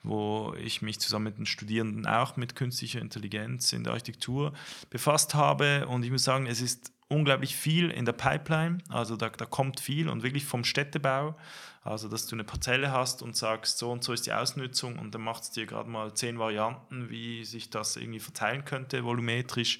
wo 0.03 0.53
ich 0.61 0.83
mich 0.83 0.99
zusammen 0.99 1.25
mit 1.25 1.39
den 1.39 1.47
Studierenden 1.47 2.05
auch 2.05 2.37
mit 2.37 2.55
künstlicher 2.55 3.01
Intelligenz 3.01 3.73
in 3.73 3.83
der 3.83 3.93
Architektur 3.93 4.53
befasst 4.91 5.33
habe. 5.33 5.87
Und 5.87 6.03
ich 6.03 6.11
muss 6.11 6.23
sagen, 6.23 6.45
es 6.45 6.61
ist 6.61 6.91
unglaublich 7.13 7.55
viel 7.55 7.89
in 7.89 8.05
der 8.05 8.13
Pipeline. 8.13 8.79
Also 8.89 9.15
da, 9.15 9.29
da 9.29 9.45
kommt 9.45 9.79
viel 9.79 10.09
und 10.09 10.23
wirklich 10.23 10.45
vom 10.45 10.63
Städtebau. 10.63 11.35
Also, 11.83 12.07
dass 12.07 12.27
du 12.27 12.35
eine 12.35 12.45
Parzelle 12.45 12.91
hast 12.91 13.21
und 13.21 13.35
sagst, 13.35 13.77
so 13.77 13.91
und 13.91 14.05
so 14.05 14.13
ist 14.13 14.25
die 14.25 14.31
Ausnutzung 14.31 14.97
und 14.97 15.13
dann 15.13 15.21
macht 15.21 15.43
es 15.43 15.51
dir 15.51 15.65
gerade 15.65 15.89
mal 15.89 16.13
zehn 16.13 16.39
Varianten, 16.39 17.09
wie 17.09 17.43
sich 17.43 17.69
das 17.69 17.97
irgendwie 17.97 18.21
verteilen 18.21 18.63
könnte, 18.63 19.03
volumetrisch, 19.03 19.79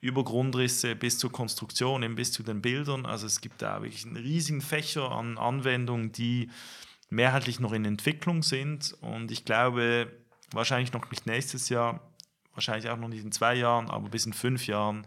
über 0.00 0.24
Grundrisse 0.24 0.96
bis 0.96 1.18
zur 1.18 1.30
Konstruktion, 1.30 2.02
eben 2.02 2.16
bis 2.16 2.32
zu 2.32 2.42
den 2.42 2.62
Bildern. 2.62 3.06
Also, 3.06 3.26
es 3.26 3.40
gibt 3.40 3.62
da 3.62 3.80
wirklich 3.80 4.04
einen 4.04 4.16
riesigen 4.16 4.60
Fächer 4.60 5.12
an 5.12 5.38
Anwendungen, 5.38 6.10
die 6.10 6.50
mehrheitlich 7.10 7.60
noch 7.60 7.72
in 7.72 7.84
Entwicklung 7.84 8.42
sind 8.42 8.96
und 9.00 9.30
ich 9.30 9.44
glaube, 9.44 10.10
wahrscheinlich 10.50 10.92
noch 10.92 11.08
nicht 11.12 11.26
nächstes 11.26 11.68
Jahr, 11.68 12.00
wahrscheinlich 12.54 12.90
auch 12.90 12.96
noch 12.96 13.08
nicht 13.08 13.24
in 13.24 13.30
zwei 13.30 13.54
Jahren, 13.54 13.88
aber 13.88 14.08
bis 14.08 14.26
in 14.26 14.32
fünf 14.32 14.66
Jahren 14.66 15.06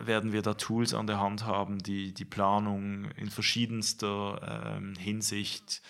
werden 0.00 0.32
wir 0.32 0.42
da 0.42 0.54
Tools 0.54 0.94
an 0.94 1.06
der 1.06 1.20
Hand 1.20 1.44
haben, 1.44 1.78
die 1.78 2.12
die 2.12 2.24
Planung 2.24 3.10
in 3.12 3.30
verschiedenster 3.30 4.76
ähm, 4.76 4.94
Hinsicht 4.96 5.82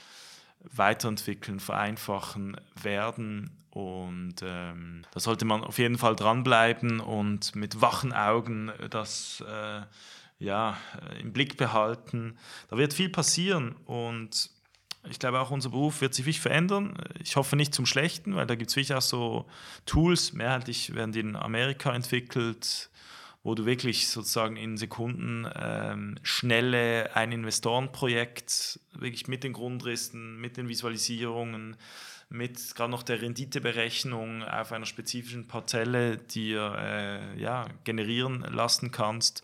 weiterentwickeln, 0.61 1.61
vereinfachen 1.61 2.57
werden. 2.81 3.51
Und 3.71 4.37
ähm, 4.43 5.03
da 5.13 5.21
sollte 5.21 5.45
man 5.45 5.65
auf 5.65 5.79
jeden 5.79 5.99
Fall 5.99 6.15
dranbleiben 6.15 7.01
und 7.01 7.57
mit 7.57 7.81
wachen 7.81 8.13
Augen 8.13 8.71
das 8.91 9.43
äh, 9.49 9.83
ja, 10.39 10.77
im 11.21 11.33
Blick 11.33 11.57
behalten. 11.57 12.37
Da 12.69 12.77
wird 12.77 12.93
viel 12.93 13.09
passieren 13.09 13.77
und 13.87 14.51
ich 15.09 15.19
glaube 15.19 15.41
auch 15.41 15.51
unser 15.51 15.71
Beruf 15.71 16.01
wird 16.01 16.15
sich 16.15 16.27
wirklich 16.27 16.41
verändern. 16.41 16.97
Ich 17.23 17.37
hoffe 17.37 17.57
nicht 17.57 17.75
zum 17.75 17.87
Schlechten, 17.87 18.37
weil 18.37 18.47
da 18.47 18.55
gibt 18.55 18.71
es 18.71 18.77
wirklich 18.77 18.95
auch 18.95 19.03
so 19.03 19.47
Tools, 19.87 20.33
mehrheitlich 20.33 20.95
werden 20.95 21.13
die 21.13 21.21
in 21.21 21.37
Amerika 21.37 21.93
entwickelt, 21.93 22.91
wo 23.43 23.55
du 23.55 23.67
wirklich 23.67 24.09
sozusagen 24.09 24.57
in 24.57 24.77
Sekunden 24.77 25.47
ähm, 25.57 26.17
schnelle 26.23 27.15
ein 27.17 27.33
Investorenprojekt 27.33 28.79
wirklich 28.93 29.27
mit 29.27 29.43
den 29.43 29.53
Grundrissen, 29.53 30.41
mit 30.41 30.57
den 30.57 30.69
Visualisierungen, 30.69 31.77
mit 32.29 32.75
gerade 32.75 32.91
noch 32.91 33.03
der 33.03 33.21
Renditeberechnung 33.21 34.45
auf 34.45 34.73
einer 34.73 34.87
spezifischen 34.87 35.49
Parzelle 35.49 36.17
dir 36.17 36.75
äh, 36.79 37.41
ja, 37.41 37.67
generieren 37.85 38.43
lassen 38.43 38.93
kannst. 38.93 39.43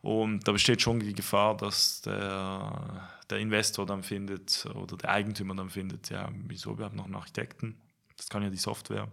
Und 0.00 0.46
da 0.46 0.52
besteht 0.52 0.80
schon 0.80 1.00
die 1.00 1.14
Gefahr, 1.14 1.56
dass 1.56 2.00
der, 2.02 3.10
der 3.28 3.38
Investor 3.38 3.86
dann 3.86 4.02
findet 4.02 4.66
oder 4.74 4.96
der 4.96 5.10
Eigentümer 5.10 5.54
dann 5.54 5.68
findet, 5.68 6.10
ja, 6.10 6.30
wieso 6.46 6.72
überhaupt 6.72 6.96
noch 6.96 7.04
einen 7.04 7.16
Architekten? 7.16 7.76
Das 8.16 8.28
kann 8.28 8.42
ja 8.42 8.50
die 8.50 8.56
Software. 8.56 9.08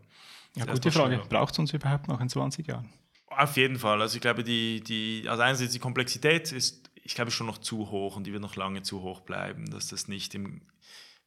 Ja, 0.56 0.66
gute 0.66 0.92
Frage. 0.92 1.22
Braucht 1.28 1.54
es 1.54 1.60
uns 1.60 1.74
überhaupt 1.74 2.08
noch 2.08 2.22
in 2.22 2.30
20 2.30 2.68
Jahren? 2.68 2.90
Auf 3.38 3.58
jeden 3.58 3.78
Fall. 3.78 4.02
Also 4.02 4.16
ich 4.16 4.22
glaube, 4.22 4.44
die, 4.44 4.82
die, 4.82 5.26
also 5.28 5.44
einerseits 5.44 5.74
die 5.74 5.80
Komplexität 5.80 6.52
ist, 6.52 6.90
ich 7.04 7.16
glaube, 7.16 7.32
schon 7.32 7.48
noch 7.48 7.58
zu 7.58 7.92
hoch 7.92 8.16
und 8.16 8.26
die 8.26 8.32
wird 8.32 8.42
noch 8.42 8.56
lange 8.56 8.82
zu 8.82 9.02
hoch 9.02 9.22
bleiben, 9.22 9.70
dass 9.70 9.88
das 9.88 10.08
nicht 10.08 10.36
im, 10.36 10.62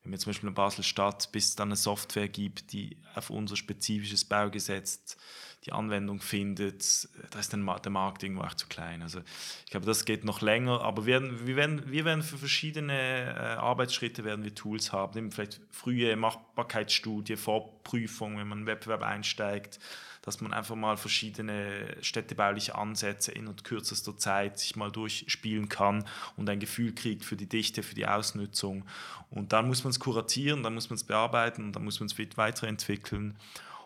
wenn 0.03 0.13
wir 0.13 0.19
zum 0.19 0.31
Beispiel 0.31 0.49
in 0.49 0.55
Basel-Stadt, 0.55 1.31
bis 1.33 1.49
es 1.49 1.57
dann 1.57 1.69
eine 1.69 1.77
Software 1.77 2.29
gibt, 2.29 2.73
die 2.73 2.97
auf 3.15 3.31
unser 3.31 3.57
spezifisches 3.57 4.25
Baugesetz 4.25 5.17
die 5.65 5.73
Anwendung 5.73 6.21
findet, 6.21 7.09
da 7.31 7.41
ist 7.41 7.53
der 7.53 7.59
Markt 7.59 8.23
irgendwo 8.23 8.43
auch 8.45 8.55
zu 8.55 8.69
klein. 8.69 9.03
Also 9.03 9.21
ich 9.65 9.71
glaube, 9.71 9.85
das 9.85 10.05
geht 10.05 10.25
noch 10.25 10.41
länger, 10.41 10.81
aber 10.83 11.07
wir 11.07 11.15
werden, 11.15 11.47
wir 11.47 11.57
werden, 11.57 11.91
wir 11.91 12.05
werden 12.05 12.23
für 12.23 12.39
verschiedene 12.39 12.95
äh, 12.95 13.57
Arbeitsschritte 13.57 14.23
werden 14.23 14.45
wir 14.45 14.55
Tools 14.55 14.93
haben, 14.93 15.33
vielleicht 15.33 15.61
frühe 15.71 16.15
Machbarkeitsstudie, 16.15 17.37
Vorprüfung, 17.37 18.39
wenn 18.39 18.47
man 18.47 18.59
in 18.59 18.65
den 18.65 18.73
Wettbewerb 18.73 19.03
einsteigt, 19.03 19.81
dass 20.27 20.41
man 20.41 20.53
einfach 20.53 20.75
mal 20.75 20.97
verschiedene 20.97 21.97
städtebauliche 22.03 22.75
Ansätze 22.75 23.31
in 23.31 23.47
und 23.47 23.63
kürzester 23.63 24.19
Zeit 24.19 24.59
sich 24.59 24.75
mal 24.75 24.91
durchspielen 24.91 25.69
kann 25.69 26.05
und 26.37 26.51
ein 26.51 26.59
Gefühl 26.59 26.93
kriegt 26.93 27.25
für 27.25 27.37
die 27.37 27.49
Dichte, 27.49 27.85
für 27.85 27.95
die 27.95 28.09
Ausnutzung. 28.09 28.85
Und 29.31 29.53
dann 29.53 29.69
muss 29.69 29.85
man 29.85 29.93
es 29.93 30.01
kuratieren, 30.01 30.65
dann 30.65 30.75
muss 30.75 30.91
man 30.91 30.97
es 30.97 31.05
bearbeiten, 31.05 31.73
dann 31.73 31.85
muss 31.85 32.01
man 32.01 32.09
es 32.09 32.37
weiterentwickeln. 32.37 33.37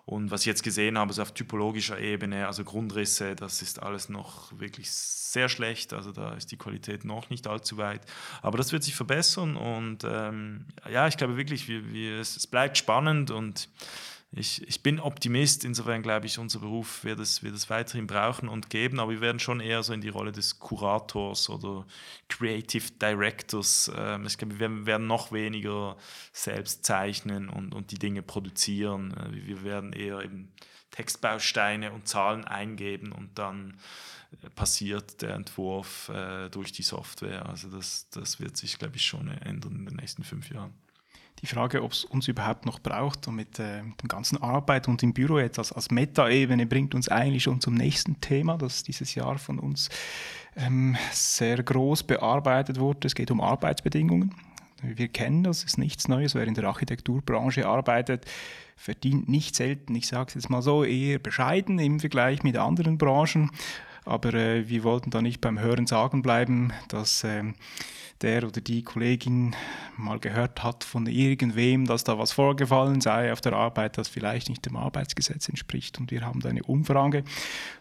Und 0.06 0.30
was 0.30 0.40
ich 0.40 0.46
jetzt 0.46 0.62
gesehen 0.62 0.96
habe, 0.96 1.12
so 1.12 1.20
auf 1.20 1.34
typologischer 1.34 2.00
Ebene, 2.00 2.46
also 2.46 2.64
Grundrisse, 2.64 3.36
das 3.36 3.60
ist 3.60 3.82
alles 3.82 4.08
noch 4.08 4.58
wirklich 4.58 4.90
sehr 4.90 5.50
schlecht. 5.50 5.92
Also 5.92 6.10
da 6.10 6.32
ist 6.32 6.50
die 6.50 6.56
Qualität 6.56 7.04
noch 7.04 7.28
nicht 7.28 7.46
allzu 7.46 7.76
weit. 7.76 8.00
Aber 8.40 8.56
das 8.56 8.72
wird 8.72 8.82
sich 8.82 8.96
verbessern 8.96 9.56
und 9.56 10.04
ähm, 10.04 10.64
ja, 10.90 11.06
ich 11.06 11.18
glaube 11.18 11.36
wirklich, 11.36 11.68
wir, 11.68 11.92
wir, 11.92 12.18
es 12.18 12.46
bleibt 12.46 12.78
spannend 12.78 13.30
und 13.30 13.68
ich, 14.32 14.66
ich 14.68 14.82
bin 14.82 15.00
Optimist, 15.00 15.64
insofern 15.64 16.02
glaube 16.02 16.26
ich, 16.26 16.38
unser 16.38 16.60
Beruf 16.60 17.02
wird 17.02 17.18
es, 17.18 17.42
wird 17.42 17.54
es 17.54 17.68
weiterhin 17.68 18.06
brauchen 18.06 18.48
und 18.48 18.70
geben, 18.70 19.00
aber 19.00 19.10
wir 19.10 19.20
werden 19.20 19.40
schon 19.40 19.58
eher 19.58 19.82
so 19.82 19.92
in 19.92 20.00
die 20.00 20.08
Rolle 20.08 20.30
des 20.30 20.60
Kurators 20.60 21.50
oder 21.50 21.84
Creative 22.28 22.92
Directors. 23.02 23.90
Ähm, 23.96 24.26
ich 24.26 24.38
glaube, 24.38 24.60
wir 24.60 24.86
werden 24.86 25.08
noch 25.08 25.32
weniger 25.32 25.96
selbst 26.32 26.86
zeichnen 26.86 27.48
und, 27.48 27.74
und 27.74 27.90
die 27.90 27.98
Dinge 27.98 28.22
produzieren. 28.22 29.14
Äh, 29.16 29.46
wir 29.46 29.64
werden 29.64 29.92
eher 29.92 30.20
eben 30.20 30.52
Textbausteine 30.92 31.90
und 31.90 32.06
Zahlen 32.06 32.44
eingeben 32.44 33.10
und 33.10 33.36
dann 33.36 33.80
äh, 34.44 34.50
passiert 34.50 35.22
der 35.22 35.34
Entwurf 35.34 36.08
äh, 36.08 36.48
durch 36.50 36.70
die 36.70 36.84
Software. 36.84 37.46
Also 37.46 37.68
das, 37.68 38.08
das 38.10 38.38
wird 38.38 38.56
sich, 38.56 38.78
glaube 38.78 38.94
ich, 38.94 39.04
schon 39.04 39.26
ändern 39.26 39.74
in 39.74 39.86
den 39.86 39.96
nächsten 39.96 40.22
fünf 40.22 40.50
Jahren 40.50 40.72
die 41.42 41.46
Frage, 41.46 41.82
ob 41.82 41.92
es 41.92 42.04
uns 42.04 42.28
überhaupt 42.28 42.66
noch 42.66 42.80
braucht 42.80 43.26
und 43.28 43.36
mit, 43.36 43.58
äh, 43.58 43.82
mit 43.82 44.02
der 44.02 44.08
ganzen 44.08 44.42
Arbeit 44.42 44.88
und 44.88 45.02
im 45.02 45.12
Büro 45.12 45.38
jetzt 45.38 45.58
als, 45.58 45.72
als 45.72 45.90
Meta-Ebene 45.90 46.66
bringt 46.66 46.94
uns 46.94 47.08
eigentlich 47.08 47.44
schon 47.44 47.60
zum 47.60 47.74
nächsten 47.74 48.20
Thema, 48.20 48.58
das 48.58 48.82
dieses 48.82 49.14
Jahr 49.14 49.38
von 49.38 49.58
uns 49.58 49.88
ähm, 50.56 50.96
sehr 51.12 51.62
groß 51.62 52.02
bearbeitet 52.02 52.78
wurde. 52.78 53.06
Es 53.06 53.14
geht 53.14 53.30
um 53.30 53.40
Arbeitsbedingungen. 53.40 54.34
Wir 54.82 55.08
kennen 55.08 55.44
das, 55.44 55.64
ist 55.64 55.78
nichts 55.78 56.08
Neues. 56.08 56.34
Wer 56.34 56.46
in 56.46 56.54
der 56.54 56.64
Architekturbranche 56.64 57.66
arbeitet, 57.66 58.24
verdient 58.76 59.28
nicht 59.28 59.54
selten, 59.54 59.94
ich 59.94 60.06
sage 60.06 60.28
es 60.28 60.34
jetzt 60.34 60.50
mal 60.50 60.62
so, 60.62 60.84
eher 60.84 61.18
bescheiden 61.18 61.78
im 61.78 62.00
Vergleich 62.00 62.42
mit 62.42 62.56
anderen 62.56 62.96
Branchen. 62.96 63.50
Aber 64.04 64.32
äh, 64.32 64.68
wir 64.68 64.82
wollten 64.84 65.10
da 65.10 65.20
nicht 65.20 65.40
beim 65.40 65.58
Hören 65.58 65.86
sagen 65.86 66.22
bleiben, 66.22 66.72
dass 66.88 67.24
äh, 67.24 67.44
der 68.22 68.46
oder 68.46 68.60
die 68.60 68.82
Kollegin 68.82 69.56
mal 69.96 70.18
gehört 70.18 70.62
hat 70.62 70.84
von 70.84 71.06
irgendwem, 71.06 71.86
dass 71.86 72.04
da 72.04 72.18
was 72.18 72.32
vorgefallen 72.32 73.00
sei 73.00 73.32
auf 73.32 73.40
der 73.40 73.52
Arbeit, 73.52 73.98
das 73.98 74.08
vielleicht 74.08 74.48
nicht 74.48 74.64
dem 74.66 74.76
Arbeitsgesetz 74.76 75.48
entspricht. 75.48 75.98
Und 75.98 76.10
wir 76.10 76.22
haben 76.22 76.40
da 76.40 76.48
eine 76.48 76.62
Umfrage 76.62 77.24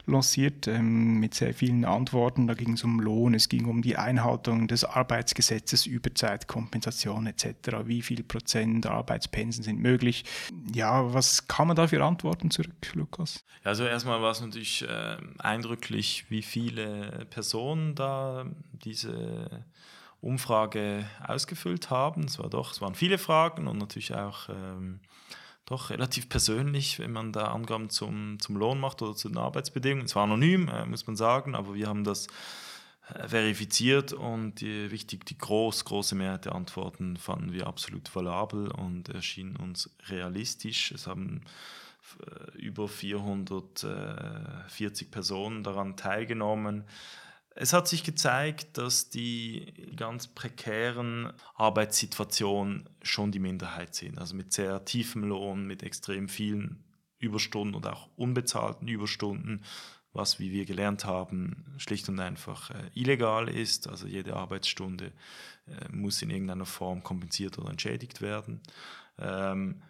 lanciert 0.05 0.67
ähm, 0.67 1.19
mit 1.19 1.33
sehr 1.33 1.53
vielen 1.53 1.85
Antworten. 1.85 2.47
Da 2.47 2.53
ging 2.53 2.73
es 2.73 2.83
um 2.83 2.99
Lohn, 2.99 3.33
es 3.33 3.49
ging 3.49 3.65
um 3.65 3.81
die 3.81 3.97
Einhaltung 3.97 4.67
des 4.67 4.83
Arbeitsgesetzes, 4.83 5.85
Überzeitkompensation 5.85 7.27
etc. 7.27 7.85
Wie 7.85 8.01
viel 8.01 8.23
Prozent 8.23 8.85
Arbeitspensen 8.85 9.63
sind 9.63 9.79
möglich? 9.79 10.25
Ja, 10.73 11.13
was 11.13 11.47
kann 11.47 11.67
man 11.67 11.75
da 11.75 11.87
für 11.87 12.03
Antworten 12.03 12.51
zurück, 12.51 12.93
Lukas? 12.93 13.43
Also 13.63 13.85
erstmal 13.85 14.21
war 14.21 14.31
es 14.31 14.41
natürlich 14.41 14.87
äh, 14.87 15.17
eindrücklich, 15.37 16.25
wie 16.29 16.41
viele 16.41 17.27
Personen 17.29 17.95
da 17.95 18.45
diese 18.83 19.65
Umfrage 20.21 21.05
ausgefüllt 21.25 21.89
haben. 21.89 22.23
Es, 22.23 22.39
war 22.39 22.49
doch, 22.49 22.73
es 22.73 22.81
waren 22.81 22.95
viele 22.95 23.17
Fragen 23.17 23.67
und 23.67 23.77
natürlich 23.77 24.13
auch 24.13 24.49
ähm, 24.49 24.99
doch 25.65 25.91
relativ 25.91 26.29
persönlich, 26.29 26.99
wenn 26.99 27.11
man 27.11 27.31
da 27.31 27.49
Angaben 27.49 27.89
zum, 27.89 28.39
zum 28.39 28.57
Lohn 28.57 28.79
macht 28.79 29.01
oder 29.01 29.15
zu 29.15 29.29
den 29.29 29.37
Arbeitsbedingungen. 29.37 30.05
Es 30.05 30.15
war 30.15 30.23
anonym, 30.23 30.67
äh, 30.67 30.85
muss 30.85 31.07
man 31.07 31.15
sagen, 31.15 31.55
aber 31.55 31.75
wir 31.75 31.87
haben 31.87 32.03
das 32.03 32.27
äh, 33.13 33.27
verifiziert 33.27 34.13
und 34.13 34.61
die, 34.61 34.91
wichtig, 34.91 35.25
die 35.25 35.37
groß, 35.37 35.85
große 35.85 36.15
Mehrheit 36.15 36.45
der 36.45 36.55
Antworten 36.55 37.17
fanden 37.17 37.53
wir 37.53 37.67
absolut 37.67 38.13
valabel 38.15 38.71
und 38.71 39.09
erschienen 39.09 39.55
uns 39.55 39.89
realistisch. 40.07 40.91
Es 40.91 41.07
haben 41.07 41.41
äh, 42.25 42.57
über 42.57 42.87
440 42.87 45.11
Personen 45.11 45.63
daran 45.63 45.95
teilgenommen. 45.95 46.85
Es 47.55 47.73
hat 47.73 47.87
sich 47.87 48.03
gezeigt, 48.03 48.77
dass 48.77 49.09
die 49.09 49.73
ganz 49.95 50.27
prekären 50.27 51.33
Arbeitssituationen 51.55 52.87
schon 53.01 53.31
die 53.31 53.39
Minderheit 53.39 53.95
sind. 53.95 54.17
Also 54.17 54.35
mit 54.35 54.53
sehr 54.53 54.85
tiefem 54.85 55.23
Lohn, 55.23 55.65
mit 55.65 55.83
extrem 55.83 56.29
vielen 56.29 56.83
Überstunden 57.17 57.75
und 57.75 57.85
auch 57.85 58.09
unbezahlten 58.15 58.87
Überstunden, 58.87 59.63
was, 60.13 60.39
wie 60.39 60.51
wir 60.51 60.65
gelernt 60.65 61.05
haben, 61.05 61.65
schlicht 61.77 62.07
und 62.09 62.19
einfach 62.19 62.71
äh, 62.71 62.89
illegal 62.93 63.47
ist. 63.49 63.87
Also 63.87 64.07
jede 64.07 64.35
Arbeitsstunde 64.35 65.11
äh, 65.67 65.91
muss 65.91 66.21
in 66.21 66.29
irgendeiner 66.29 66.65
Form 66.65 67.03
kompensiert 67.03 67.59
oder 67.59 67.69
entschädigt 67.69 68.21
werden. 68.21 68.61
Ähm, 69.17 69.81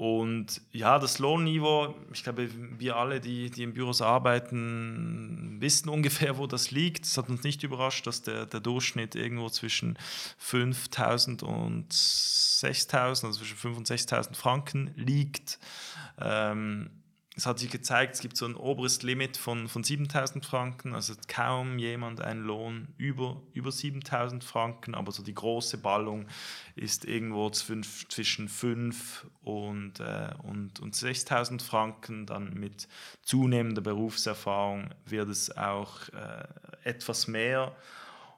und 0.00 0.62
ja, 0.72 0.98
das 0.98 1.18
Lohnniveau, 1.18 1.94
ich 2.10 2.22
glaube, 2.22 2.48
wir 2.78 2.96
alle, 2.96 3.20
die, 3.20 3.50
die 3.50 3.64
in 3.64 3.74
Büros 3.74 4.00
arbeiten, 4.00 5.58
wissen 5.60 5.90
ungefähr, 5.90 6.38
wo 6.38 6.46
das 6.46 6.70
liegt. 6.70 7.04
Es 7.04 7.18
hat 7.18 7.28
uns 7.28 7.42
nicht 7.42 7.62
überrascht, 7.64 8.06
dass 8.06 8.22
der, 8.22 8.46
der 8.46 8.60
Durchschnitt 8.60 9.14
irgendwo 9.14 9.50
zwischen 9.50 9.98
5.000 10.42 11.44
und 11.44 11.92
6.000, 11.92 13.26
also 13.26 13.32
zwischen 13.32 13.58
5.000 13.58 13.76
und 13.76 13.88
6.000 13.88 14.34
Franken 14.36 14.94
liegt. 14.96 15.58
Ähm, 16.18 16.88
es 17.40 17.46
hat 17.46 17.58
sich 17.58 17.70
gezeigt, 17.70 18.16
es 18.16 18.20
gibt 18.20 18.36
so 18.36 18.44
ein 18.44 18.54
oberes 18.54 19.02
Limit 19.02 19.38
von, 19.38 19.66
von 19.66 19.82
7000 19.82 20.44
Franken, 20.44 20.94
also 20.94 21.14
kaum 21.26 21.78
jemand 21.78 22.20
einen 22.20 22.42
Lohn 22.42 22.88
über, 22.98 23.40
über 23.54 23.72
7000 23.72 24.44
Franken, 24.44 24.94
aber 24.94 25.10
so 25.10 25.22
die 25.22 25.32
große 25.32 25.78
Ballung 25.78 26.26
ist 26.76 27.06
irgendwo 27.06 27.48
zwischen 27.48 28.46
5 28.50 29.26
und, 29.40 30.00
äh, 30.00 30.34
und, 30.42 30.80
und 30.80 30.94
6000 30.94 31.62
Franken. 31.62 32.26
Dann 32.26 32.52
mit 32.52 32.88
zunehmender 33.22 33.80
Berufserfahrung 33.80 34.90
wird 35.06 35.30
es 35.30 35.56
auch 35.56 36.10
äh, 36.10 36.46
etwas 36.84 37.26
mehr. 37.26 37.74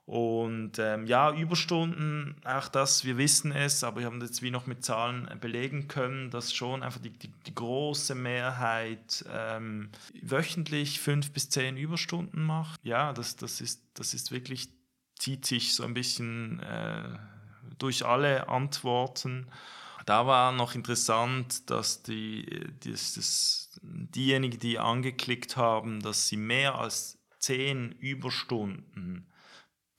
Und 0.04 0.78
ähm, 0.78 1.06
ja, 1.06 1.32
Überstunden, 1.32 2.34
auch 2.44 2.68
das, 2.68 3.04
wir 3.04 3.18
wissen 3.18 3.52
es, 3.52 3.84
aber 3.84 4.00
wir 4.00 4.06
haben 4.06 4.18
das 4.18 4.42
wie 4.42 4.50
noch 4.50 4.66
mit 4.66 4.84
Zahlen 4.84 5.28
belegen 5.40 5.86
können, 5.86 6.30
dass 6.30 6.52
schon 6.52 6.82
einfach 6.82 7.00
die, 7.00 7.10
die, 7.10 7.30
die 7.46 7.54
große 7.54 8.16
Mehrheit 8.16 9.24
ähm, 9.30 9.90
wöchentlich 10.20 10.98
fünf 11.00 11.30
bis 11.30 11.50
zehn 11.50 11.76
Überstunden 11.76 12.42
macht. 12.42 12.80
Ja, 12.84 13.12
das, 13.12 13.36
das, 13.36 13.60
ist, 13.60 13.82
das 13.94 14.12
ist 14.12 14.32
wirklich, 14.32 14.70
zieht 15.18 15.46
sich 15.46 15.74
so 15.74 15.84
ein 15.84 15.94
bisschen 15.94 16.58
äh, 16.60 17.18
durch 17.78 18.04
alle 18.04 18.48
Antworten. 18.48 19.46
Da 20.04 20.26
war 20.26 20.50
noch 20.50 20.74
interessant, 20.74 21.70
dass 21.70 22.02
die, 22.02 22.66
das, 22.84 23.14
das, 23.14 23.80
diejenigen, 23.82 24.58
die 24.58 24.80
angeklickt 24.80 25.56
haben, 25.56 26.02
dass 26.02 26.26
sie 26.26 26.36
mehr 26.36 26.74
als 26.74 27.18
zehn 27.38 27.92
Überstunden 27.92 29.28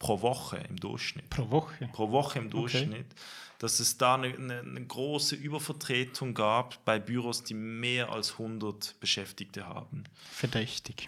pro 0.03 0.21
Woche 0.21 0.57
im 0.69 0.75
Durchschnitt. 0.75 1.29
Pro 1.29 1.49
Woche? 1.49 1.89
Pro 1.93 2.11
Woche 2.11 2.37
im 2.37 2.49
Durchschnitt. 2.49 2.91
Okay. 2.91 3.21
Dass 3.59 3.79
es 3.79 3.97
da 3.97 4.15
eine, 4.15 4.27
eine, 4.27 4.59
eine, 4.59 4.85
große 4.85 5.35
Übervertretung 5.35 6.33
gab 6.33 6.83
bei 6.83 6.99
Büros, 6.99 7.45
die 7.45 7.53
mehr 7.53 8.11
als 8.11 8.33
100 8.33 8.99
Beschäftigte 8.99 9.65
haben. 9.65 10.03
Verdächtig. 10.29 11.07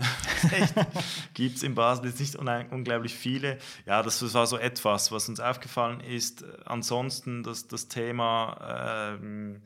Gibt 1.34 1.58
es 1.58 1.64
in 1.64 1.76
Basel 1.76 2.06
jetzt 2.06 2.22
nicht 2.22 2.38
unglaublich 2.38 3.14
viele. 3.14 3.58
Ja, 3.86 4.02
das, 4.02 4.20
das, 4.20 4.34
war 4.34 4.48
so 4.48 4.58
etwas, 4.58 5.12
was 5.12 5.28
uns 5.28 5.42
aufgefallen 5.42 6.00
ist. 6.00 6.46
Ansonsten 6.66 7.44
das, 7.44 7.68
das 7.68 7.90
Thema... 7.90 9.18
Ähm, 9.20 9.62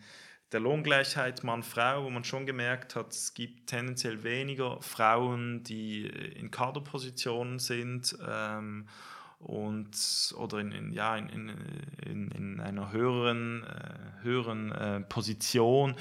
der 0.51 0.61
Lohngleichheit 0.61 1.43
Mann-Frau, 1.43 2.05
wo 2.05 2.09
man 2.09 2.23
schon 2.23 2.47
gemerkt 2.47 2.95
hat, 2.95 3.11
es 3.11 3.35
gibt 3.35 3.67
tendenziell 3.67 4.23
weniger 4.23 4.81
Frauen, 4.81 5.63
die 5.63 6.07
in 6.07 6.49
Kaderpositionen 6.49 7.59
sind. 7.59 8.17
Ähm, 8.27 8.87
und 9.39 10.33
oder 10.37 10.59
in, 10.59 10.71
in 10.71 10.91
ja, 10.91 11.15
in, 11.15 11.49
in, 12.05 12.31
in 12.31 12.59
einer 12.59 12.91
höheren, 12.91 13.63
äh, 13.63 14.23
höheren 14.23 14.71
äh, 14.71 15.01
Position. 15.01 15.95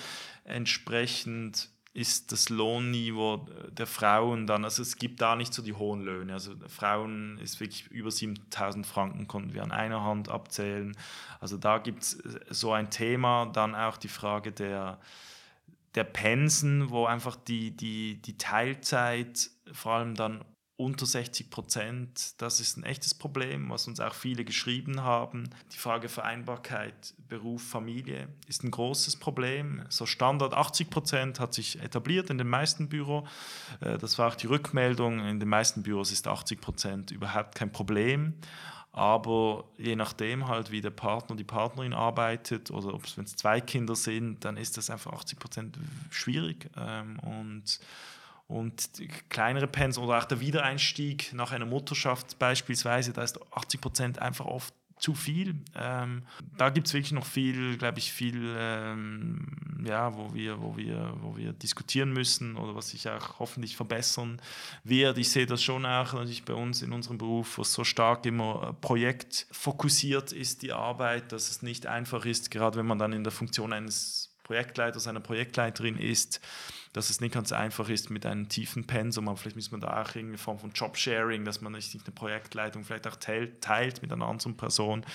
Entsprechend 0.45 1.71
ist 1.95 2.31
das 2.31 2.49
Lohnniveau 2.49 3.49
der 3.71 3.87
Frauen 3.87 4.47
dann, 4.47 4.65
also 4.65 4.83
es 4.83 4.97
gibt 4.97 5.21
da 5.21 5.35
nicht 5.35 5.53
so 5.53 5.63
die 5.63 5.73
hohen 5.73 6.03
Löhne. 6.03 6.33
Also 6.33 6.55
Frauen 6.69 7.39
ist 7.39 7.59
wirklich 7.61 7.89
über 7.89 8.11
7000 8.11 8.87
Franken, 8.87 9.27
konnten 9.27 9.55
wir 9.55 9.65
an 9.65 9.73
einer 9.73 10.05
Hand 10.05 10.29
abzählen. 10.29 10.97
Also 11.41 11.57
da 11.57 11.79
gibt 11.79 12.03
es 12.03 12.19
so 12.51 12.73
ein 12.73 12.91
Thema, 12.91 13.47
dann 13.47 13.75
auch 13.75 13.97
die 13.97 14.09
Frage 14.09 14.53
der, 14.53 15.01
der 15.95 16.05
Pensen, 16.05 16.91
wo 16.91 17.07
einfach 17.07 17.35
die, 17.35 17.77
die, 17.77 18.23
die 18.23 18.37
Teilzeit 18.37 19.51
vor 19.73 19.95
allem 19.95 20.15
dann 20.15 20.45
unter 20.79 21.07
60 21.07 21.51
Prozent. 21.51 22.41
Das 22.41 22.61
ist 22.61 22.77
ein 22.77 22.85
echtes 22.85 23.13
Problem, 23.13 23.69
was 23.69 23.89
uns 23.89 23.99
auch 23.99 24.15
viele 24.15 24.45
geschrieben 24.45 25.03
haben. 25.03 25.51
Die 25.73 25.77
Frage 25.77 26.09
Vereinbarkeit 26.09 27.15
Beruf, 27.29 27.63
Familie 27.63 28.29
ist 28.47 28.63
ein 28.63 28.71
großes 28.71 29.17
Problem. 29.17 29.83
So 29.89 30.07
Standard 30.07 30.55
80 30.55 30.89
Prozent 30.89 31.41
hat 31.41 31.53
sich 31.53 31.83
etabliert 31.83 32.31
in 32.31 32.39
den 32.39 32.49
meisten 32.49 32.89
Büros. 32.89 33.29
Äh, 33.81 33.99
das 33.99 34.19
war 34.19 34.29
auch 34.29 34.37
die 34.37 34.47
Rückmeldung. 34.47 35.19
In 35.19 35.41
den 35.41 35.49
meisten 35.49 35.83
Büros 35.83 36.13
ist 36.13 36.29
80 36.29 36.61
Prozent 36.61 37.11
überhaupt 37.11 37.57
kein 37.57 37.73
Problem. 37.73 38.35
Aber 38.93 39.65
je 39.79 39.97
nachdem 39.97 40.47
halt, 40.47 40.71
wie 40.71 40.81
der 40.81 40.91
Partner, 40.91 41.35
die 41.35 41.45
Partnerin 41.45 41.93
arbeitet 41.93 42.71
oder 42.71 42.95
ob 42.95 43.05
es, 43.05 43.19
es 43.19 43.35
zwei 43.35 43.61
Kinder 43.61 43.97
sind, 43.97 44.45
dann 44.45 44.57
ist 44.57 44.77
das 44.77 44.91
einfach 44.91 45.13
80 45.13 45.41
Prozent 45.41 45.79
schwierig. 46.11 46.71
Ähm, 46.77 47.19
und 47.19 47.81
und 48.49 48.91
kleinere 49.29 49.67
Pensen 49.67 50.03
oder 50.03 50.19
auch 50.19 50.25
der 50.25 50.41
Wiedereinstieg 50.41 51.33
nach 51.35 51.53
einer 51.53 51.67
Mutterschaft 51.67 52.39
beispielsweise, 52.39 53.13
da 53.13 53.23
ist 53.23 53.39
80 53.53 53.81
Prozent 53.81 54.19
einfach 54.21 54.47
oft 54.47 54.75
zu 54.99 55.15
viel. 55.15 55.55
Ähm, 55.77 56.23
da 56.57 56.71
gibt 56.71 56.89
es 56.89 56.95
wirklich 56.95 57.13
noch 57.13 57.27
viel, 57.27 57.77
glaube 57.77 57.99
ich, 57.99 58.13
viel, 58.13 58.55
ähm, 58.59 59.47
ja, 59.85 60.17
wo 60.17 60.35
wir, 60.35 60.61
wo, 60.61 60.77
wir, 60.77 61.15
wo 61.21 61.37
wir 61.37 61.53
diskutieren 61.53 62.13
müssen 62.13 62.57
oder 62.57 62.75
was 62.75 62.91
sich 62.91 63.09
auch 63.09 63.39
hoffentlich 63.39 63.77
verbessern 63.77 64.41
wird. 64.83 65.19
Ich 65.19 65.31
sehe 65.31 65.47
das 65.47 65.63
schon 65.63 65.87
auch 65.87 66.15
natürlich 66.15 66.45
bei 66.45 66.55
uns 66.55 66.83
in 66.83 66.93
unserem 66.93 67.19
Beruf, 67.19 67.59
wo 67.59 67.63
es 67.63 67.73
so 67.73 67.85
stark 67.85 68.27
immer 68.27 68.77
projektfokussiert 68.81 70.33
ist, 70.33 70.63
die 70.63 70.73
Arbeit, 70.73 71.33
dass 71.33 71.51
es 71.51 71.63
nicht 71.63 71.87
einfach 71.87 72.25
ist, 72.25 72.51
gerade 72.51 72.79
wenn 72.79 72.87
man 72.87 72.99
dann 72.99 73.13
in 73.13 73.25
der 73.25 73.33
Funktion 73.33 73.73
eines 73.73 74.35
Projektleiters, 74.43 75.07
einer 75.07 75.21
Projektleiterin 75.21 75.99
ist, 75.99 76.41
dass 76.99 77.11
es 77.11 77.21
nicht 77.21 77.33
ganz 77.33 77.53
einfach 77.53 77.89
ist 77.89 78.11
mit 78.11 78.27
einem 78.27 78.49
tiefen 78.49 78.85
Pensum, 78.85 79.29
aber 79.29 79.37
vielleicht 79.37 79.55
müssen 79.55 79.71
wir 79.71 79.79
da 79.79 80.03
auch 80.03 80.17
irgendeine 80.17 80.37
Form 80.37 80.59
von 80.59 80.73
Jobsharing, 80.73 81.45
dass 81.45 81.61
man 81.61 81.73
nicht 81.73 81.95
eine 81.95 82.13
Projektleitung 82.13 82.83
vielleicht 82.83 83.07
auch 83.07 83.15
teilt, 83.15 83.61
teilt 83.61 84.03
mit 84.03 84.13
einer 84.13 84.27
anderen 84.27 84.57
Person. 84.57 85.07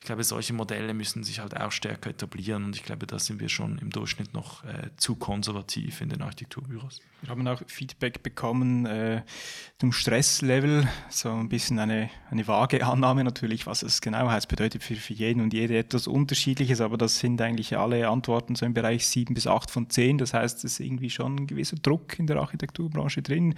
Ich 0.00 0.06
glaube, 0.06 0.24
solche 0.24 0.54
Modelle 0.54 0.94
müssen 0.94 1.24
sich 1.24 1.40
halt 1.40 1.54
auch 1.54 1.72
stärker 1.72 2.08
etablieren 2.08 2.64
und 2.64 2.74
ich 2.74 2.84
glaube, 2.84 3.06
da 3.06 3.18
sind 3.18 3.38
wir 3.38 3.50
schon 3.50 3.76
im 3.78 3.90
Durchschnitt 3.90 4.32
noch 4.32 4.64
äh, 4.64 4.88
zu 4.96 5.16
konservativ 5.16 6.00
in 6.00 6.08
den 6.08 6.22
Architekturbüros. 6.22 7.02
Wir 7.20 7.30
haben 7.30 7.46
auch 7.48 7.60
Feedback 7.66 8.22
bekommen 8.22 8.86
äh, 8.86 9.22
zum 9.78 9.92
Stresslevel, 9.92 10.88
so 11.10 11.30
ein 11.30 11.48
bisschen 11.50 11.78
eine, 11.78 12.08
eine 12.30 12.48
vage 12.48 12.86
Annahme 12.86 13.24
natürlich, 13.24 13.66
was 13.66 13.82
es 13.82 14.00
genau 14.00 14.30
heißt, 14.30 14.48
bedeutet 14.48 14.82
für, 14.82 14.96
für 14.96 15.12
jeden 15.12 15.42
und 15.42 15.52
jede 15.52 15.76
etwas 15.76 16.06
Unterschiedliches, 16.06 16.80
aber 16.80 16.96
das 16.96 17.18
sind 17.18 17.42
eigentlich 17.42 17.76
alle 17.76 18.08
Antworten 18.08 18.54
so 18.54 18.64
im 18.64 18.72
Bereich 18.72 19.06
7 19.06 19.34
bis 19.34 19.46
8 19.46 19.70
von 19.70 19.90
10, 19.90 20.18
das 20.18 20.32
heißt, 20.32 20.64
es 20.64 20.72
ist 20.72 20.80
irgendwie 20.80 21.10
schon 21.10 21.25
ein 21.26 21.46
gewisser 21.46 21.76
Druck 21.76 22.18
in 22.18 22.26
der 22.26 22.36
Architekturbranche 22.36 23.22
drin, 23.22 23.48
mhm. 23.48 23.54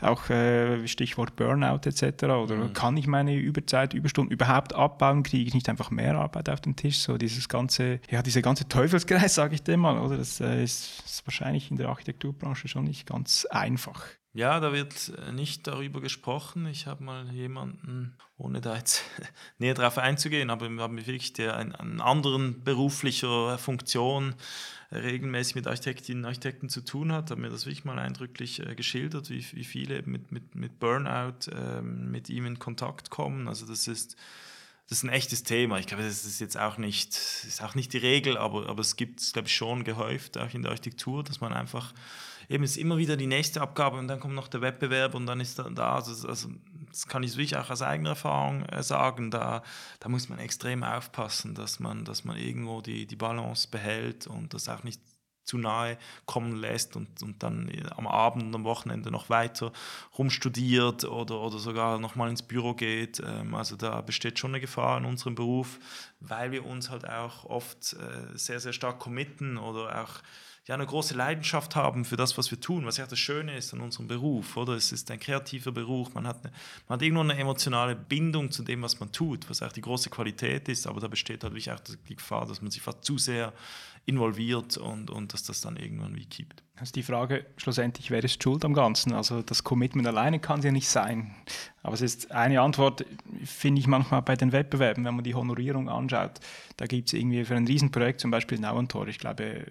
auch 0.00 0.28
äh, 0.30 0.86
Stichwort 0.86 1.36
Burnout 1.36 1.80
etc. 1.84 2.24
Oder 2.24 2.56
mhm. 2.56 2.72
kann 2.72 2.96
ich 2.96 3.06
meine 3.06 3.36
Überzeit, 3.36 3.94
Überstunden 3.94 4.32
überhaupt 4.32 4.74
abbauen, 4.74 5.22
kriege 5.22 5.44
ich 5.44 5.54
nicht 5.54 5.68
einfach 5.68 5.90
mehr 5.90 6.16
Arbeit 6.16 6.48
auf 6.48 6.60
den 6.60 6.76
Tisch, 6.76 6.98
so 6.98 7.18
dieses 7.18 7.48
ganze, 7.48 8.00
ja, 8.10 8.22
dieser 8.22 8.42
ganze 8.42 8.68
Teufelskreis, 8.68 9.34
sage 9.36 9.54
ich 9.54 9.62
dem 9.62 9.80
mal, 9.80 9.98
oder 9.98 10.16
das 10.16 10.40
äh, 10.40 10.62
ist, 10.62 11.02
ist 11.04 11.26
wahrscheinlich 11.26 11.70
in 11.70 11.76
der 11.76 11.88
Architekturbranche 11.88 12.68
schon 12.68 12.84
nicht 12.84 13.06
ganz 13.06 13.46
einfach. 13.46 14.04
Ja, 14.36 14.60
da 14.60 14.70
wird 14.70 15.14
äh, 15.16 15.32
nicht 15.32 15.66
darüber 15.66 16.02
gesprochen. 16.02 16.66
Ich 16.66 16.86
habe 16.86 17.02
mal 17.02 17.32
jemanden, 17.32 18.14
ohne 18.36 18.60
da 18.60 18.76
jetzt 18.76 19.02
näher 19.58 19.72
drauf 19.72 19.96
einzugehen, 19.96 20.50
aber 20.50 20.68
wir 20.68 20.82
haben 20.82 20.98
wirklich 20.98 21.32
der, 21.32 21.56
einen, 21.56 22.02
anderen 22.02 22.62
beruflicher 22.62 23.56
Funktion 23.56 24.34
regelmäßig 24.92 25.54
mit 25.54 25.66
Architektinnen 25.66 26.24
und 26.24 26.28
Architekten 26.28 26.68
zu 26.68 26.82
tun 26.82 27.12
hat, 27.12 27.30
hat 27.30 27.38
mir 27.38 27.48
das 27.48 27.64
wirklich 27.64 27.86
mal 27.86 27.98
eindrücklich 27.98 28.60
äh, 28.60 28.74
geschildert, 28.74 29.30
wie, 29.30 29.42
wie 29.52 29.64
viele 29.64 30.02
mit, 30.02 30.30
mit, 30.32 30.54
mit 30.54 30.78
Burnout 30.80 31.50
äh, 31.50 31.80
mit 31.80 32.28
ihm 32.28 32.44
in 32.44 32.58
Kontakt 32.58 33.08
kommen. 33.08 33.48
Also 33.48 33.64
das 33.64 33.88
ist, 33.88 34.16
das 34.90 34.98
ist 34.98 35.04
ein 35.04 35.08
echtes 35.08 35.44
Thema. 35.44 35.78
Ich 35.78 35.86
glaube, 35.86 36.02
das 36.02 36.26
ist 36.26 36.40
jetzt 36.40 36.58
auch 36.58 36.76
nicht, 36.76 37.08
ist 37.08 37.62
auch 37.62 37.74
nicht 37.74 37.94
die 37.94 37.98
Regel, 37.98 38.36
aber, 38.36 38.68
aber 38.68 38.82
es 38.82 38.96
gibt 38.96 39.20
es, 39.20 39.32
glaube 39.32 39.48
ich, 39.48 39.56
schon 39.56 39.82
gehäuft, 39.82 40.36
auch 40.36 40.52
in 40.52 40.60
der 40.60 40.72
Architektur, 40.72 41.24
dass 41.24 41.40
man 41.40 41.54
einfach 41.54 41.94
eben 42.48 42.64
ist 42.64 42.76
immer 42.76 42.96
wieder 42.96 43.16
die 43.16 43.26
nächste 43.26 43.60
Abgabe 43.60 43.98
und 43.98 44.08
dann 44.08 44.20
kommt 44.20 44.34
noch 44.34 44.48
der 44.48 44.60
Wettbewerb 44.60 45.14
und 45.14 45.26
dann 45.26 45.40
ist 45.40 45.58
da, 45.58 45.68
da 45.70 45.94
also, 45.94 46.28
also 46.28 46.48
das 46.88 47.06
kann 47.06 47.22
ich 47.22 47.32
wirklich 47.32 47.56
auch 47.56 47.70
aus 47.70 47.82
eigener 47.82 48.10
Erfahrung 48.10 48.64
äh, 48.66 48.82
sagen, 48.82 49.30
da, 49.30 49.62
da 50.00 50.08
muss 50.08 50.28
man 50.28 50.38
extrem 50.38 50.82
aufpassen, 50.82 51.54
dass 51.54 51.80
man, 51.80 52.04
dass 52.04 52.24
man 52.24 52.36
irgendwo 52.36 52.80
die, 52.80 53.06
die 53.06 53.16
Balance 53.16 53.68
behält 53.70 54.26
und 54.26 54.54
das 54.54 54.68
auch 54.68 54.82
nicht 54.82 55.00
zu 55.46 55.58
nahe 55.58 55.96
kommen 56.26 56.56
lässt 56.56 56.96
und, 56.96 57.22
und 57.22 57.42
dann 57.42 57.70
am 57.96 58.06
Abend 58.06 58.42
und 58.42 58.54
am 58.54 58.64
Wochenende 58.64 59.10
noch 59.10 59.30
weiter 59.30 59.72
rumstudiert 60.18 61.04
oder, 61.04 61.40
oder 61.40 61.58
sogar 61.58 61.98
nochmal 61.98 62.30
ins 62.30 62.42
Büro 62.42 62.74
geht. 62.74 63.22
Ähm, 63.24 63.54
also 63.54 63.76
da 63.76 64.00
besteht 64.00 64.38
schon 64.38 64.50
eine 64.50 64.60
Gefahr 64.60 64.98
in 64.98 65.04
unserem 65.04 65.36
Beruf, 65.36 65.78
weil 66.20 66.50
wir 66.50 66.66
uns 66.66 66.90
halt 66.90 67.08
auch 67.08 67.44
oft 67.44 67.94
äh, 67.94 68.36
sehr, 68.36 68.60
sehr 68.60 68.72
stark 68.72 68.98
committen 68.98 69.56
oder 69.56 70.02
auch 70.02 70.20
ja, 70.66 70.74
eine 70.74 70.86
große 70.86 71.14
Leidenschaft 71.14 71.76
haben 71.76 72.04
für 72.04 72.16
das, 72.16 72.36
was 72.36 72.50
wir 72.50 72.60
tun, 72.60 72.86
was 72.86 72.96
ja 72.96 73.06
das 73.06 73.18
Schöne 73.18 73.56
ist 73.56 73.72
an 73.72 73.80
unserem 73.80 74.08
Beruf, 74.08 74.56
oder? 74.56 74.72
Es 74.74 74.90
ist 74.90 75.08
ein 75.10 75.20
kreativer 75.20 75.70
Beruf, 75.70 76.12
man 76.14 76.26
hat, 76.26 76.44
eine, 76.44 76.52
man 76.88 76.96
hat 76.96 77.02
irgendwo 77.02 77.22
eine 77.22 77.38
emotionale 77.38 77.94
Bindung 77.94 78.50
zu 78.50 78.64
dem, 78.64 78.82
was 78.82 78.98
man 78.98 79.12
tut, 79.12 79.48
was 79.48 79.62
auch 79.62 79.72
die 79.72 79.80
große 79.80 80.10
Qualität 80.10 80.68
ist, 80.68 80.88
aber 80.88 81.00
da 81.00 81.06
besteht 81.06 81.44
halt 81.44 81.52
wirklich 81.52 81.70
auch 81.70 81.80
die 81.80 82.16
Gefahr, 82.16 82.46
dass 82.46 82.60
man 82.60 82.72
sich 82.72 82.82
fast 82.82 83.04
zu 83.04 83.16
sehr 83.16 83.52
involviert 84.06 84.76
und, 84.76 85.10
und 85.10 85.32
dass 85.32 85.44
das 85.44 85.60
dann 85.60 85.76
irgendwann 85.76 86.16
wie 86.16 86.26
kippt. 86.26 86.65
Also 86.78 86.92
die 86.92 87.02
Frage 87.02 87.46
schlussendlich, 87.56 88.10
wer 88.10 88.22
ist 88.22 88.42
schuld 88.42 88.64
am 88.64 88.74
Ganzen? 88.74 89.14
Also 89.14 89.40
das 89.40 89.64
Commitment 89.64 90.06
alleine 90.06 90.38
kann 90.38 90.58
es 90.58 90.64
ja 90.66 90.72
nicht 90.72 90.88
sein. 90.88 91.34
Aber 91.82 91.94
es 91.94 92.02
ist 92.02 92.32
eine 92.32 92.60
Antwort, 92.60 93.06
finde 93.44 93.80
ich 93.80 93.86
manchmal 93.86 94.20
bei 94.20 94.36
den 94.36 94.52
Wettbewerben, 94.52 95.04
wenn 95.04 95.14
man 95.14 95.24
die 95.24 95.34
Honorierung 95.34 95.88
anschaut. 95.88 96.32
Da 96.76 96.86
gibt 96.86 97.08
es 97.08 97.14
irgendwie 97.14 97.44
für 97.44 97.54
ein 97.54 97.66
Riesenprojekt, 97.66 98.20
zum 98.20 98.30
Beispiel 98.30 98.58
Nauentor, 98.58 99.08
ich 99.08 99.18
glaube, 99.18 99.64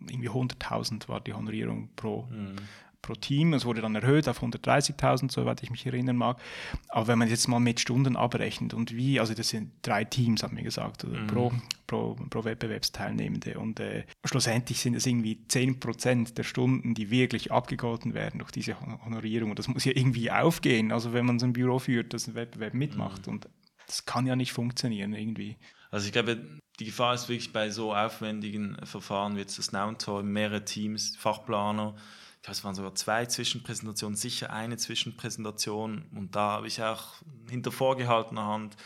irgendwie 0.00 0.30
100.000 0.30 1.08
war 1.08 1.20
die 1.20 1.32
Honorierung 1.32 1.90
pro, 1.94 2.22
mhm 2.30 2.56
pro 3.02 3.14
Team. 3.14 3.54
Es 3.54 3.64
wurde 3.64 3.80
dann 3.80 3.94
erhöht 3.94 4.28
auf 4.28 4.42
130.000, 4.42 5.30
soweit 5.30 5.62
ich 5.62 5.70
mich 5.70 5.86
erinnern 5.86 6.16
mag. 6.16 6.40
Aber 6.88 7.06
wenn 7.06 7.18
man 7.18 7.28
jetzt 7.28 7.48
mal 7.48 7.60
mit 7.60 7.80
Stunden 7.80 8.16
abrechnet 8.16 8.74
und 8.74 8.94
wie, 8.94 9.20
also 9.20 9.34
das 9.34 9.48
sind 9.48 9.72
drei 9.82 10.04
Teams, 10.04 10.42
haben 10.42 10.56
wir 10.56 10.64
gesagt, 10.64 11.04
mhm. 11.04 11.26
pro, 11.26 11.52
pro, 11.86 12.14
pro 12.30 12.44
Wettbewerbsteilnehmende. 12.44 13.58
Und 13.58 13.80
äh, 13.80 14.04
schlussendlich 14.24 14.80
sind 14.80 14.94
es 14.94 15.06
irgendwie 15.06 15.44
10% 15.48 16.34
der 16.34 16.42
Stunden, 16.42 16.94
die 16.94 17.10
wirklich 17.10 17.52
abgegolten 17.52 18.14
werden 18.14 18.38
durch 18.38 18.50
diese 18.50 18.76
Honorierung. 19.04 19.50
Und 19.50 19.58
das 19.58 19.68
muss 19.68 19.84
ja 19.84 19.92
irgendwie 19.94 20.30
aufgehen. 20.30 20.92
Also 20.92 21.12
wenn 21.12 21.26
man 21.26 21.38
so 21.38 21.46
ein 21.46 21.52
Büro 21.52 21.78
führt, 21.78 22.12
das 22.14 22.26
einen 22.26 22.34
Wettbewerb 22.34 22.74
mitmacht. 22.74 23.26
Mhm. 23.26 23.34
Und 23.34 23.48
das 23.86 24.04
kann 24.04 24.26
ja 24.26 24.36
nicht 24.36 24.52
funktionieren 24.52 25.14
irgendwie. 25.14 25.56
Also 25.90 26.06
ich 26.06 26.12
glaube, 26.12 26.38
die 26.78 26.84
Gefahr 26.84 27.14
ist 27.14 27.28
wirklich 27.28 27.52
bei 27.52 27.70
so 27.70 27.94
aufwendigen 27.94 28.76
Verfahren 28.84 29.34
wie 29.34 29.40
jetzt 29.40 29.58
das 29.58 29.72
Nountor, 29.72 30.22
mehrere 30.22 30.64
Teams, 30.64 31.16
Fachplaner, 31.16 31.96
ich 32.38 32.42
glaube, 32.42 32.52
es 32.52 32.64
waren 32.64 32.74
sogar 32.74 32.94
zwei 32.94 33.26
Zwischenpräsentationen, 33.26 34.16
sicher 34.16 34.52
eine 34.52 34.76
Zwischenpräsentation. 34.76 36.06
Und 36.14 36.36
da 36.36 36.52
habe 36.52 36.68
ich 36.68 36.80
auch 36.82 37.14
hinter 37.50 37.72
vorgehaltener 37.72 38.46
Hand 38.46 38.76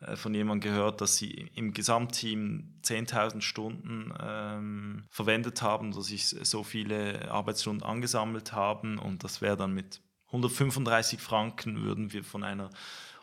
äh, 0.00 0.14
von 0.14 0.32
jemandem 0.32 0.70
gehört, 0.72 1.00
dass 1.00 1.16
sie 1.16 1.50
im 1.54 1.74
Gesamtteam 1.74 2.72
10.000 2.84 3.40
Stunden 3.40 4.14
ähm, 4.20 5.04
verwendet 5.10 5.60
haben, 5.60 5.90
dass 5.90 6.06
sich 6.06 6.28
so 6.28 6.62
viele 6.62 7.30
Arbeitsstunden 7.32 7.82
angesammelt 7.82 8.52
haben. 8.52 8.98
Und 8.98 9.24
das 9.24 9.40
wäre 9.40 9.56
dann 9.56 9.74
mit 9.74 10.00
135 10.26 11.20
Franken, 11.20 11.82
würden 11.82 12.12
wir 12.12 12.22
von 12.22 12.44
einer 12.44 12.70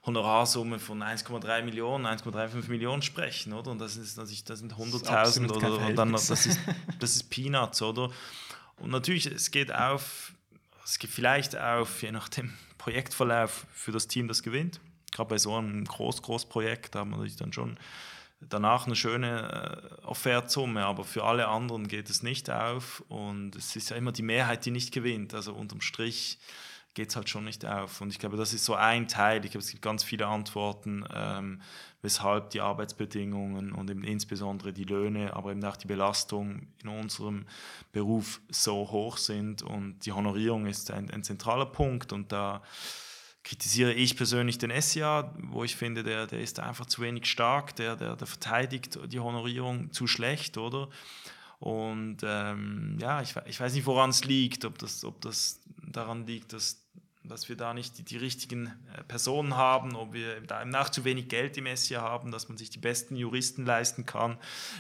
Honorarsumme 0.06 0.80
von 0.80 1.02
1,3 1.02 1.64
Millionen, 1.64 2.06
1,35 2.06 2.70
Millionen 2.70 3.02
sprechen, 3.02 3.54
oder? 3.54 3.72
Und 3.72 3.80
das 3.80 3.98
ist 3.98 4.18
das 4.18 4.30
sind 4.30 4.74
100.000 4.74 5.52
oder, 5.52 5.76
oder 5.76 5.94
dann 5.94 6.12
das 6.14 6.30
ist 6.30 6.60
das 7.00 7.16
ist 7.16 7.30
Peanuts, 7.30 7.82
oder? 7.82 8.10
Und 8.78 8.92
natürlich, 8.92 9.26
es 9.26 9.52
geht 9.52 9.74
auf, 9.74 10.34
es 10.84 11.00
geht 11.00 11.10
vielleicht 11.10 11.58
auf, 11.58 12.02
je 12.02 12.12
nach 12.12 12.30
dem 12.30 12.54
Projektverlauf 12.78 13.66
für 13.74 13.92
das 13.92 14.08
Team, 14.08 14.28
das 14.28 14.44
gewinnt. 14.44 14.80
Gerade 15.12 15.30
bei 15.30 15.38
so 15.38 15.56
einem 15.56 15.86
Groß, 15.86 16.22
Großprojekt 16.22 16.96
haben 16.96 17.12
wir 17.12 17.18
natürlich 17.18 17.38
dann 17.38 17.54
schon 17.54 17.78
danach 18.40 18.86
eine 18.86 18.96
schöne 18.96 19.90
äh, 20.02 20.06
Offertsumme, 20.06 20.86
aber 20.86 21.04
für 21.04 21.24
alle 21.24 21.48
anderen 21.48 21.88
geht 21.88 22.10
es 22.10 22.22
nicht 22.22 22.50
auf 22.50 23.04
und 23.08 23.56
es 23.56 23.76
ist 23.76 23.90
ja 23.90 23.96
immer 23.96 24.12
die 24.12 24.22
Mehrheit, 24.22 24.66
die 24.66 24.72
nicht 24.72 24.94
gewinnt. 24.94 25.34
Also 25.34 25.54
unterm 25.54 25.82
Strich 25.82 26.38
geht 26.98 27.10
es 27.10 27.16
halt 27.16 27.30
schon 27.30 27.44
nicht 27.44 27.64
auf. 27.64 28.02
Und 28.02 28.10
ich 28.10 28.18
glaube, 28.18 28.38
das 28.38 28.54
ist 28.54 28.66
so 28.66 28.74
ein 28.74 29.08
Teil. 29.08 29.46
Ich 29.46 29.52
glaube, 29.52 29.64
es 29.64 29.70
gibt 29.70 29.84
ganz 29.84 30.04
viele 30.04 30.26
Antworten, 30.26 31.06
ähm, 31.14 31.62
weshalb 32.02 32.50
die 32.50 32.60
Arbeitsbedingungen 32.60 33.72
und 33.72 33.92
eben 33.92 34.04
insbesondere 34.04 34.74
die 34.74 34.84
Löhne, 34.84 35.36
aber 35.36 35.52
eben 35.52 35.64
auch 35.64 35.78
die 35.78 35.86
Belastung 35.86 36.66
in 36.82 36.90
unserem 36.90 37.46
Beruf 37.92 38.42
so 38.50 38.90
hoch 38.90 39.18
sind. 39.18 39.62
Und 39.62 40.08
die 40.08 40.12
Honorierung 40.12 40.66
ist 40.66 40.90
ein, 40.90 41.12
ein 41.12 41.24
zentraler 41.24 41.68
Punkt. 41.68 42.14
Und 42.14 42.32
da 42.32 42.64
kritisiere 43.44 43.94
ich 43.94 44.18
persönlich 44.18 44.58
den 44.58 44.72
SCA, 44.82 45.36
wo 45.38 45.64
ich 45.64 45.76
finde, 45.76 46.02
der, 46.02 46.26
der 46.26 46.40
ist 46.40 46.60
einfach 46.60 46.88
zu 46.88 47.04
wenig 47.04 47.28
stark, 47.28 47.76
der, 47.76 47.96
der, 47.96 48.16
der 48.16 48.26
verteidigt 48.26 48.98
die 49.06 49.20
Honorierung 49.20 49.92
zu 49.92 50.08
schlecht, 50.08 50.58
oder? 50.58 50.90
Und 51.60 52.18
ähm, 52.24 52.98
ja, 53.02 53.22
ich, 53.22 53.36
ich, 53.46 53.60
weiß 53.60 53.74
nicht, 53.74 53.86
woran 53.86 54.12
es 54.12 54.26
liegt, 54.26 54.64
ob 54.66 54.78
das, 54.78 55.04
ob 55.04 55.22
das 55.22 55.60
daran 55.92 56.28
liegt, 56.28 56.54
dass 56.54 56.86
dass 57.28 57.50
wir 57.50 57.56
da 57.56 57.74
nicht 57.74 57.98
die, 57.98 58.04
die, 58.04 58.18
richtigen 58.18 58.68
äh, 58.96 59.04
Personen 59.04 59.56
haben, 59.56 59.96
ob 59.96 60.14
wir 60.14 60.42
da 60.42 60.64
nach 60.66 60.90
zu 60.90 61.06
wenig 61.06 61.28
Geld 61.30 61.58
im 61.58 61.68
SIA 61.76 62.02
haben, 62.02 62.32
dass 62.32 62.50
man 62.50 62.58
sich 62.58 62.70
die 62.70 62.80
besten 62.80 63.16
Juristen 63.16 63.66
leisten 63.66 64.06
kann, 64.06 64.38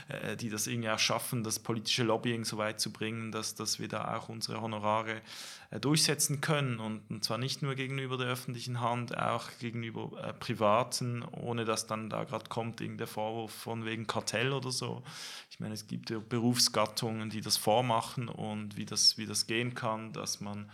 äh, 0.07 0.35
die 0.35 0.49
das 0.49 0.67
irgendwie 0.67 0.89
auch 0.89 0.99
schaffen, 0.99 1.43
das 1.43 1.59
politische 1.59 2.03
Lobbying 2.03 2.45
so 2.45 2.57
weit 2.57 2.79
zu 2.79 2.91
bringen, 2.91 3.31
dass, 3.31 3.55
dass 3.55 3.79
wir 3.79 3.87
da 3.87 4.15
auch 4.15 4.29
unsere 4.29 4.61
Honorare 4.61 5.21
äh, 5.69 5.81
durchsetzen 5.81 6.39
können 6.39 6.79
und, 6.79 7.01
und, 7.09 7.25
zwar 7.25 7.37
nicht 7.37 7.61
nur 7.61 7.75
gegenüber 7.75 8.17
der 8.17 8.27
öffentlichen 8.27 8.79
Hand, 8.79 9.17
auch 9.17 9.49
gegenüber 9.59 10.11
äh, 10.23 10.33
Privaten, 10.33 11.23
ohne 11.23 11.65
dass 11.65 11.87
dann 11.87 12.09
da 12.09 12.23
gerade 12.23 12.47
kommt 12.47 12.79
der 12.79 13.07
Vorwurf 13.07 13.51
von 13.51 13.83
wegen 13.83 14.07
Kartell 14.07 14.53
oder 14.53 14.71
so. 14.71 15.03
Ich 15.49 15.59
meine, 15.59 15.73
es 15.73 15.87
gibt 15.87 16.09
ja 16.09 16.19
Berufsgattungen, 16.19 17.29
die 17.29 17.41
das 17.41 17.57
vormachen 17.57 18.29
und 18.29 18.77
wie 18.77 18.85
das, 18.85 19.17
wie 19.17 19.25
das 19.25 19.47
gehen 19.47 19.73
kann, 19.73 20.13
dass 20.13 20.39
man 20.39 20.69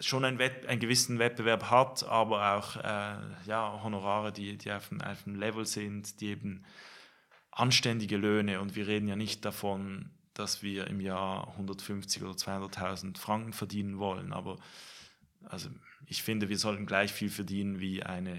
schon 0.00 0.24
einen, 0.24 0.38
Wett 0.38 0.66
einen 0.66 0.80
gewissen 0.80 1.18
Wettbewerb 1.18 1.70
hat, 1.70 2.04
aber 2.04 2.56
auch 2.56 2.76
äh, 2.76 3.18
ja, 3.46 3.80
Honorare, 3.82 4.32
die, 4.32 4.56
die 4.56 4.72
auf, 4.72 4.90
auf 4.92 5.26
einem 5.26 5.36
Level 5.36 5.66
sind, 5.66 6.20
die 6.20 6.28
eben 6.28 6.64
anständige 7.50 8.16
Löhne 8.16 8.60
und 8.60 8.76
wir 8.76 8.86
reden 8.86 9.08
ja 9.08 9.16
nicht 9.16 9.44
davon, 9.44 10.10
dass 10.34 10.62
wir 10.62 10.86
im 10.88 11.00
Jahr 11.00 11.48
150 11.52 12.22
oder 12.22 12.32
200.000 12.32 13.18
Franken 13.18 13.52
verdienen 13.52 13.98
wollen, 13.98 14.32
aber 14.32 14.58
also 15.44 15.70
ich 16.06 16.22
finde, 16.22 16.48
wir 16.48 16.58
sollten 16.58 16.86
gleich 16.86 17.12
viel 17.12 17.30
verdienen 17.30 17.80
wie 17.80 18.02
eine 18.02 18.38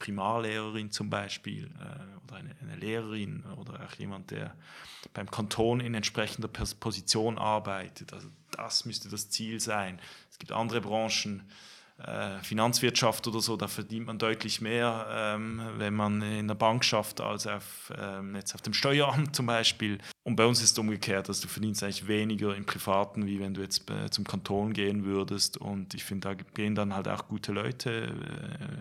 Primarlehrerin 0.00 0.90
zum 0.90 1.10
Beispiel 1.10 1.70
äh, 1.78 2.24
oder 2.26 2.36
eine, 2.36 2.56
eine, 2.60 2.74
Lehrerin 2.74 3.44
oder 3.56 3.86
auch 3.86 3.94
jemand, 3.98 4.32
der 4.32 4.56
beim 5.14 5.30
Kanton 5.30 5.78
in 5.78 5.94
entsprechender 5.94 6.48
Position 6.48 7.38
arbeitet. 7.38 8.12
Also 8.12 8.28
das 8.50 8.84
müsste 8.86 9.08
das 9.08 9.30
Ziel 9.30 9.60
sein. 9.60 10.00
Es 10.30 10.38
gibt 10.38 10.50
andere 10.50 10.80
Branchen, 10.80 11.48
Finanzwirtschaft 12.42 13.26
oder 13.26 13.40
so, 13.40 13.56
da 13.56 13.68
verdient 13.68 14.06
man 14.06 14.18
deutlich 14.18 14.60
mehr, 14.60 15.06
ähm, 15.10 15.60
wenn 15.76 15.94
man 15.94 16.22
in 16.22 16.48
der 16.48 16.54
Bank 16.54 16.84
schafft, 16.84 17.20
als 17.20 17.46
auf, 17.46 17.92
ähm, 17.98 18.34
jetzt 18.34 18.54
auf 18.54 18.62
dem 18.62 18.72
Steueramt 18.72 19.36
zum 19.36 19.46
Beispiel. 19.46 19.98
Und 20.22 20.36
bei 20.36 20.46
uns 20.46 20.62
ist 20.62 20.72
es 20.72 20.78
umgekehrt, 20.78 21.28
dass 21.28 21.38
also 21.38 21.48
du 21.48 21.52
verdienst 21.52 21.82
eigentlich 21.82 22.06
weniger 22.06 22.54
im 22.54 22.64
Privaten, 22.64 23.26
wie 23.26 23.40
wenn 23.40 23.54
du 23.54 23.62
jetzt 23.62 23.90
äh, 23.90 24.10
zum 24.10 24.24
Kanton 24.24 24.72
gehen 24.72 25.04
würdest. 25.04 25.56
Und 25.56 25.94
ich 25.94 26.04
finde, 26.04 26.28
da 26.28 26.34
gehen 26.34 26.74
dann 26.74 26.94
halt 26.94 27.08
auch 27.08 27.28
gute 27.28 27.52
Leute, 27.52 28.14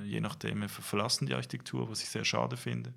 äh, 0.04 0.06
je 0.06 0.22
nachdem, 0.22 0.68
verlassen 0.70 1.26
die 1.26 1.34
Architektur, 1.34 1.90
was 1.90 2.02
ich 2.02 2.10
sehr 2.10 2.26
schade 2.26 2.58
finde. 2.58 2.94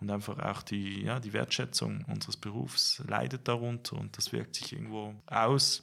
Und 0.00 0.10
einfach 0.10 0.38
auch 0.40 0.62
die, 0.62 1.02
ja, 1.04 1.20
die 1.20 1.32
Wertschätzung 1.32 2.04
unseres 2.08 2.36
Berufs 2.36 3.00
leidet 3.06 3.46
darunter 3.46 3.96
und 3.96 4.16
das 4.16 4.32
wirkt 4.32 4.56
sich 4.56 4.72
irgendwo 4.72 5.14
aus. 5.26 5.82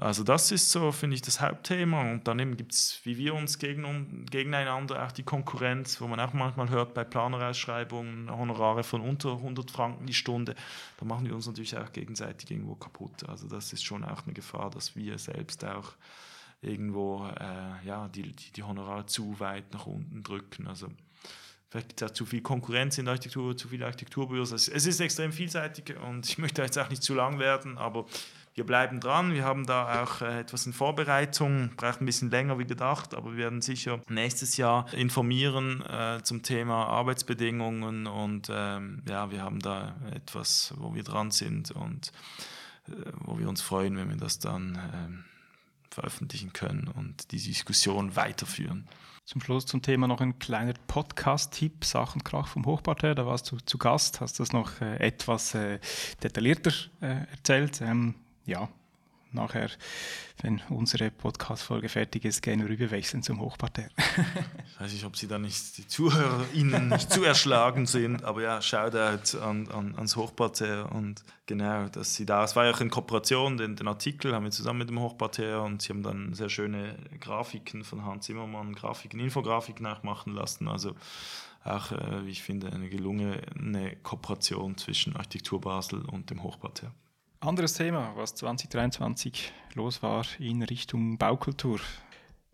Also 0.00 0.24
das 0.24 0.50
ist 0.50 0.70
so, 0.70 0.92
finde 0.92 1.16
ich, 1.16 1.22
das 1.22 1.42
Hauptthema. 1.42 2.00
Und 2.00 2.26
daneben 2.26 2.56
gibt 2.56 2.72
es, 2.72 3.00
wie 3.04 3.18
wir 3.18 3.34
uns 3.34 3.58
gegen, 3.58 4.24
gegeneinander, 4.24 5.04
auch 5.06 5.12
die 5.12 5.22
Konkurrenz, 5.22 6.00
wo 6.00 6.06
man 6.06 6.18
auch 6.18 6.32
manchmal 6.32 6.70
hört 6.70 6.94
bei 6.94 7.04
Planerausschreibungen, 7.04 8.30
Honorare 8.30 8.82
von 8.82 9.02
unter 9.02 9.32
100 9.32 9.70
Franken 9.70 10.06
die 10.06 10.14
Stunde. 10.14 10.54
Da 10.96 11.04
machen 11.04 11.26
wir 11.26 11.34
uns 11.34 11.46
natürlich 11.46 11.76
auch 11.76 11.92
gegenseitig 11.92 12.50
irgendwo 12.50 12.76
kaputt. 12.76 13.28
Also 13.28 13.46
das 13.46 13.74
ist 13.74 13.84
schon 13.84 14.02
auch 14.02 14.24
eine 14.24 14.32
Gefahr, 14.32 14.70
dass 14.70 14.96
wir 14.96 15.18
selbst 15.18 15.66
auch 15.66 15.92
irgendwo 16.62 17.26
äh, 17.38 17.86
ja, 17.86 18.08
die, 18.08 18.32
die, 18.32 18.52
die 18.52 18.62
Honorare 18.62 19.04
zu 19.04 19.38
weit 19.38 19.70
nach 19.74 19.84
unten 19.84 20.22
drücken. 20.22 20.66
Also 20.66 20.88
vielleicht 21.68 21.88
gibt 21.90 22.02
es 22.02 22.14
zu 22.14 22.24
viel 22.24 22.40
Konkurrenz 22.40 22.96
in 22.96 23.04
der 23.04 23.12
Architektur, 23.12 23.54
zu 23.54 23.68
viele 23.68 23.84
Architekturbüros. 23.84 24.52
Es 24.52 24.68
ist 24.68 25.00
extrem 25.00 25.30
vielseitig 25.30 25.94
und 25.98 26.26
ich 26.26 26.38
möchte 26.38 26.62
jetzt 26.62 26.78
auch 26.78 26.88
nicht 26.88 27.02
zu 27.02 27.14
lang 27.14 27.38
werden, 27.38 27.76
aber 27.76 28.06
wir 28.54 28.66
bleiben 28.66 29.00
dran. 29.00 29.32
Wir 29.32 29.44
haben 29.44 29.66
da 29.66 30.02
auch 30.02 30.22
äh, 30.22 30.40
etwas 30.40 30.66
in 30.66 30.72
Vorbereitung, 30.72 31.70
braucht 31.76 32.00
ein 32.00 32.06
bisschen 32.06 32.30
länger 32.30 32.58
wie 32.58 32.66
gedacht, 32.66 33.14
aber 33.14 33.32
wir 33.32 33.38
werden 33.38 33.62
sicher 33.62 34.00
nächstes 34.08 34.56
Jahr 34.56 34.92
informieren 34.92 35.82
äh, 35.82 36.22
zum 36.22 36.42
Thema 36.42 36.86
Arbeitsbedingungen 36.86 38.06
und 38.06 38.48
ähm, 38.52 39.02
ja, 39.08 39.30
wir 39.30 39.42
haben 39.42 39.60
da 39.60 39.94
etwas, 40.12 40.74
wo 40.78 40.94
wir 40.94 41.04
dran 41.04 41.30
sind 41.30 41.70
und 41.70 42.12
äh, 42.88 42.92
wo 43.20 43.38
wir 43.38 43.48
uns 43.48 43.62
freuen, 43.62 43.96
wenn 43.96 44.08
wir 44.08 44.16
das 44.16 44.38
dann 44.40 44.74
äh, 44.74 45.94
veröffentlichen 45.94 46.52
können 46.52 46.88
und 46.88 47.30
die 47.32 47.38
Diskussion 47.40 48.16
weiterführen. 48.16 48.88
Zum 49.24 49.40
Schluss 49.40 49.64
zum 49.64 49.80
Thema 49.80 50.08
noch 50.08 50.20
ein 50.20 50.40
kleiner 50.40 50.74
Podcast-Tipp, 50.88 51.84
Sachen 51.84 52.24
Krach 52.24 52.48
vom 52.48 52.66
Hochparterre. 52.66 53.14
Da 53.14 53.26
warst 53.26 53.52
du 53.52 53.58
zu 53.58 53.78
Gast, 53.78 54.20
hast 54.20 54.40
das 54.40 54.52
noch 54.52 54.80
äh, 54.80 54.96
etwas 54.96 55.54
äh, 55.54 55.78
detaillierter 56.20 56.72
äh, 57.00 57.26
erzählt. 57.30 57.80
Ähm, 57.80 58.16
ja, 58.50 58.68
nachher, 59.32 59.70
wenn 60.42 60.60
unsere 60.70 61.12
Podcast-Folge 61.12 61.88
fertig 61.88 62.24
ist, 62.24 62.42
gerne 62.42 62.68
rüberwechseln 62.68 63.22
zum 63.22 63.40
Hochparterre. 63.40 63.90
ich 64.66 64.80
weiß 64.80 64.92
nicht, 64.92 65.04
ob 65.04 65.16
Sie 65.16 65.28
da 65.28 65.38
nicht 65.38 65.78
die 65.78 65.86
ZuhörerInnen 65.86 66.88
nicht 66.88 67.12
zu 67.12 67.22
erschlagen 67.22 67.86
sind, 67.86 68.24
aber 68.24 68.42
ja, 68.42 68.60
Shoutout 68.60 69.38
an, 69.38 69.68
an, 69.68 69.94
ans 69.94 70.16
Hochparterre 70.16 70.88
und 70.88 71.22
genau, 71.46 71.88
dass 71.88 72.16
Sie 72.16 72.26
da, 72.26 72.42
es 72.42 72.56
war 72.56 72.66
ja 72.66 72.72
auch 72.72 72.80
in 72.80 72.90
Kooperation, 72.90 73.56
den, 73.56 73.76
den 73.76 73.86
Artikel 73.86 74.34
haben 74.34 74.44
wir 74.44 74.50
zusammen 74.50 74.80
mit 74.80 74.88
dem 74.88 74.98
Hochparterre 74.98 75.62
und 75.62 75.80
Sie 75.80 75.90
haben 75.90 76.02
dann 76.02 76.34
sehr 76.34 76.48
schöne 76.48 76.96
Grafiken 77.20 77.84
von 77.84 78.04
Hans 78.04 78.26
Zimmermann, 78.26 78.74
Grafiken, 78.74 79.20
Infografiken 79.20 79.84
nachmachen 79.84 80.34
lassen, 80.34 80.66
also 80.66 80.96
auch, 81.62 81.92
äh, 81.92 82.26
wie 82.26 82.30
ich 82.30 82.42
finde, 82.42 82.72
eine 82.72 82.88
gelungene 82.88 83.96
Kooperation 84.02 84.76
zwischen 84.76 85.14
Architektur 85.14 85.60
Basel 85.60 86.00
und 86.06 86.30
dem 86.30 86.42
Hochparterre. 86.42 86.92
Anderes 87.42 87.72
Thema, 87.72 88.12
was 88.16 88.34
2023 88.34 89.50
los 89.74 90.02
war 90.02 90.26
in 90.38 90.62
Richtung 90.62 91.16
Baukultur. 91.16 91.80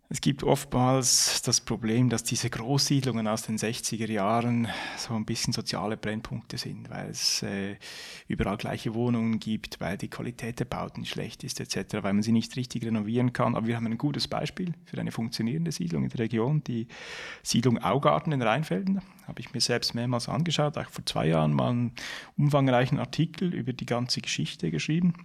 Es 0.09 0.21
gibt 0.21 0.43
oftmals 0.43 1.41
das 1.41 1.59
Problem, 1.59 2.07
dass 2.07 2.23
diese 2.23 2.49
Großsiedlungen 2.49 3.27
aus 3.27 3.41
den 3.41 3.57
60er 3.57 4.09
Jahren 4.09 4.69
so 4.95 5.13
ein 5.13 5.25
bisschen 5.25 5.51
soziale 5.51 5.97
Brennpunkte 5.97 6.57
sind, 6.57 6.89
weil 6.89 7.09
es 7.09 7.43
äh, 7.43 7.75
überall 8.29 8.55
gleiche 8.55 8.93
Wohnungen 8.93 9.37
gibt, 9.39 9.81
weil 9.81 9.97
die 9.97 10.07
Qualität 10.07 10.61
der 10.61 10.65
Bauten 10.65 11.03
schlecht 11.03 11.43
ist 11.43 11.59
etc., 11.59 12.03
weil 12.03 12.13
man 12.13 12.23
sie 12.23 12.31
nicht 12.31 12.55
richtig 12.55 12.85
renovieren 12.85 13.33
kann. 13.33 13.55
Aber 13.55 13.67
wir 13.67 13.75
haben 13.75 13.85
ein 13.85 13.97
gutes 13.97 14.29
Beispiel 14.29 14.71
für 14.85 14.97
eine 14.97 15.11
funktionierende 15.11 15.73
Siedlung 15.73 16.03
in 16.03 16.09
der 16.09 16.19
Region, 16.19 16.63
die 16.63 16.87
Siedlung 17.43 17.77
Augarten 17.77 18.31
in 18.31 18.41
Rheinfelden. 18.41 19.01
Habe 19.27 19.41
ich 19.41 19.53
mir 19.53 19.59
selbst 19.59 19.93
mehrmals 19.93 20.29
angeschaut, 20.29 20.77
auch 20.77 20.89
vor 20.89 21.05
zwei 21.05 21.27
Jahren 21.27 21.51
mal 21.51 21.71
einen 21.71 21.91
umfangreichen 22.37 22.97
Artikel 22.97 23.53
über 23.53 23.73
die 23.73 23.85
ganze 23.85 24.21
Geschichte 24.21 24.71
geschrieben. 24.71 25.15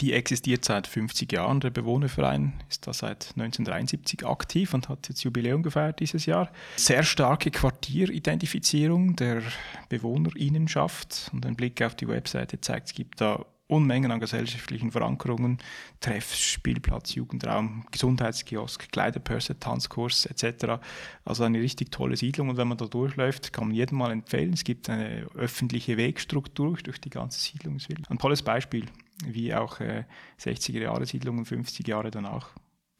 Die 0.00 0.12
existiert 0.12 0.64
seit 0.64 0.86
50 0.86 1.32
Jahren. 1.32 1.60
Der 1.60 1.70
Bewohnerverein 1.70 2.52
ist 2.68 2.86
da 2.86 2.92
seit 2.92 3.32
1973 3.36 4.26
aktiv 4.26 4.74
und 4.74 4.88
hat 4.88 5.08
jetzt 5.08 5.22
Jubiläum 5.22 5.62
gefeiert 5.62 6.00
dieses 6.00 6.26
Jahr. 6.26 6.50
Sehr 6.76 7.02
starke 7.02 7.50
Quartieridentifizierung 7.50 9.16
der 9.16 9.42
Bewohnerinnenschaft 9.88 11.30
und 11.32 11.46
ein 11.46 11.56
Blick 11.56 11.80
auf 11.82 11.94
die 11.94 12.08
Webseite 12.08 12.60
zeigt, 12.60 12.88
es 12.88 12.94
gibt 12.94 13.20
da 13.20 13.46
Unmengen 13.68 14.12
an 14.12 14.20
gesellschaftlichen 14.20 14.92
Verankerungen, 14.92 15.58
Treffs, 16.00 16.38
Spielplatz, 16.38 17.16
Jugendraum, 17.16 17.84
Gesundheitskiosk, 17.90 18.92
Kleiderpörse, 18.92 19.58
Tanzkurs 19.58 20.26
etc. 20.26 20.80
Also 21.24 21.42
eine 21.42 21.60
richtig 21.60 21.90
tolle 21.90 22.16
Siedlung 22.16 22.48
und 22.50 22.58
wenn 22.58 22.68
man 22.68 22.78
da 22.78 22.86
durchläuft, 22.86 23.52
kann 23.52 23.68
man 23.68 23.74
jedem 23.74 23.98
mal 23.98 24.12
empfehlen. 24.12 24.52
Es 24.52 24.62
gibt 24.62 24.88
eine 24.88 25.26
öffentliche 25.34 25.96
Wegstruktur 25.96 26.76
durch 26.84 27.00
die 27.00 27.10
ganze 27.10 27.40
Siedlung. 27.40 27.78
Ein 28.08 28.18
tolles 28.18 28.42
Beispiel 28.42 28.86
wie 29.24 29.54
auch 29.54 29.80
äh, 29.80 30.04
60er-Jahre-Siedlungen 30.40 31.44
50 31.44 31.86
Jahre 31.86 32.10
danach 32.10 32.50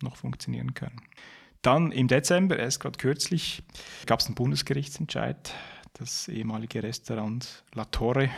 noch 0.02 0.16
funktionieren 0.16 0.74
können. 0.74 1.00
Dann 1.62 1.90
im 1.90 2.08
Dezember, 2.08 2.58
erst 2.58 2.80
gerade 2.80 2.98
kürzlich, 2.98 3.62
gab 4.06 4.20
es 4.20 4.26
einen 4.26 4.34
Bundesgerichtsentscheid. 4.34 5.52
Das 5.94 6.28
ehemalige 6.28 6.82
Restaurant 6.82 7.64
La 7.74 7.86
Torre 7.86 8.30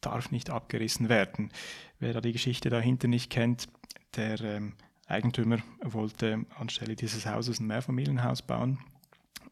darf 0.00 0.30
nicht 0.30 0.50
abgerissen 0.50 1.08
werden. 1.08 1.50
Wer 1.98 2.12
da 2.12 2.20
die 2.20 2.32
Geschichte 2.32 2.70
dahinter 2.70 3.08
nicht 3.08 3.30
kennt, 3.30 3.68
der 4.14 4.40
ähm, 4.40 4.74
Eigentümer 5.06 5.58
wollte 5.82 6.44
anstelle 6.56 6.96
dieses 6.96 7.26
Hauses 7.26 7.60
ein 7.60 7.66
Mehrfamilienhaus 7.66 8.42
bauen. 8.42 8.78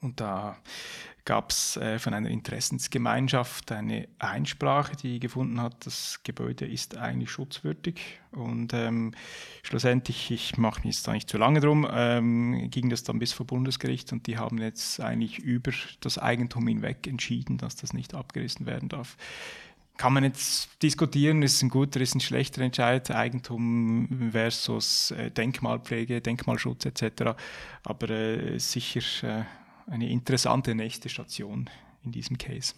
Und 0.00 0.20
da 0.20 0.58
gab 1.24 1.50
es 1.50 1.76
äh, 1.76 1.98
von 1.98 2.12
einer 2.12 2.28
Interessensgemeinschaft 2.28 3.72
eine 3.72 4.08
Einsprache, 4.18 4.94
die 4.96 5.20
gefunden 5.20 5.60
hat, 5.60 5.86
das 5.86 6.20
Gebäude 6.22 6.66
ist 6.66 6.96
eigentlich 6.96 7.30
schutzwürdig. 7.30 8.20
Und 8.30 8.74
ähm, 8.74 9.12
schlussendlich, 9.62 10.30
ich 10.30 10.58
mache 10.58 10.80
mich 10.80 10.96
jetzt 10.96 11.08
da 11.08 11.12
nicht 11.12 11.30
zu 11.30 11.38
lange 11.38 11.60
drum, 11.60 11.86
ähm, 11.90 12.68
ging 12.70 12.90
das 12.90 13.04
dann 13.04 13.18
bis 13.18 13.32
vor 13.32 13.46
Bundesgericht 13.46 14.12
und 14.12 14.26
die 14.26 14.38
haben 14.38 14.58
jetzt 14.58 15.00
eigentlich 15.00 15.38
über 15.38 15.72
das 16.00 16.18
Eigentum 16.18 16.66
hinweg 16.66 17.06
entschieden, 17.06 17.56
dass 17.56 17.76
das 17.76 17.94
nicht 17.94 18.14
abgerissen 18.14 18.66
werden 18.66 18.88
darf. 18.88 19.16
Kann 19.96 20.12
man 20.12 20.24
jetzt 20.24 20.82
diskutieren, 20.82 21.42
ist 21.42 21.62
ein 21.62 21.68
guter, 21.68 22.00
ist 22.00 22.16
ein 22.16 22.20
schlechter 22.20 22.62
Entscheid, 22.62 23.08
Eigentum 23.12 24.30
versus 24.32 25.12
äh, 25.12 25.30
Denkmalpflege, 25.30 26.20
Denkmalschutz 26.20 26.84
etc. 26.84 27.36
Aber 27.84 28.10
äh, 28.10 28.58
sicher 28.58 29.00
äh, 29.22 29.44
eine 29.86 30.08
interessante 30.08 30.74
nächste 30.74 31.08
Station 31.08 31.68
in 32.02 32.12
diesem 32.12 32.38
Case. 32.38 32.74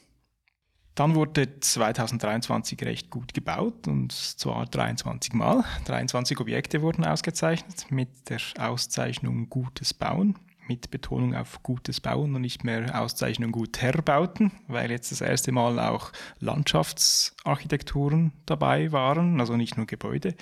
Dann 0.96 1.14
wurde 1.14 1.60
2023 1.60 2.82
recht 2.82 3.10
gut 3.10 3.34
gebaut 3.34 3.86
und 3.86 4.12
zwar 4.12 4.64
23 4.64 5.34
Mal. 5.34 5.62
23 5.84 6.40
Objekte 6.40 6.80
wurden 6.80 7.04
ausgezeichnet 7.04 7.90
mit 7.90 8.08
der 8.30 8.40
Auszeichnung 8.58 9.50
Gutes 9.50 9.92
Bauen, 9.92 10.38
mit 10.66 10.90
Betonung 10.90 11.34
auf 11.34 11.62
gutes 11.62 12.00
Bauen 12.00 12.34
und 12.34 12.40
nicht 12.40 12.64
mehr 12.64 12.98
Auszeichnung 12.98 13.52
gut 13.52 13.82
Herbauten, 13.82 14.52
weil 14.68 14.90
jetzt 14.90 15.12
das 15.12 15.20
erste 15.20 15.52
Mal 15.52 15.78
auch 15.80 16.12
Landschaftsarchitekturen 16.38 18.32
dabei 18.46 18.90
waren, 18.90 19.38
also 19.38 19.54
nicht 19.54 19.76
nur 19.76 19.84
Gebäude. 19.84 20.34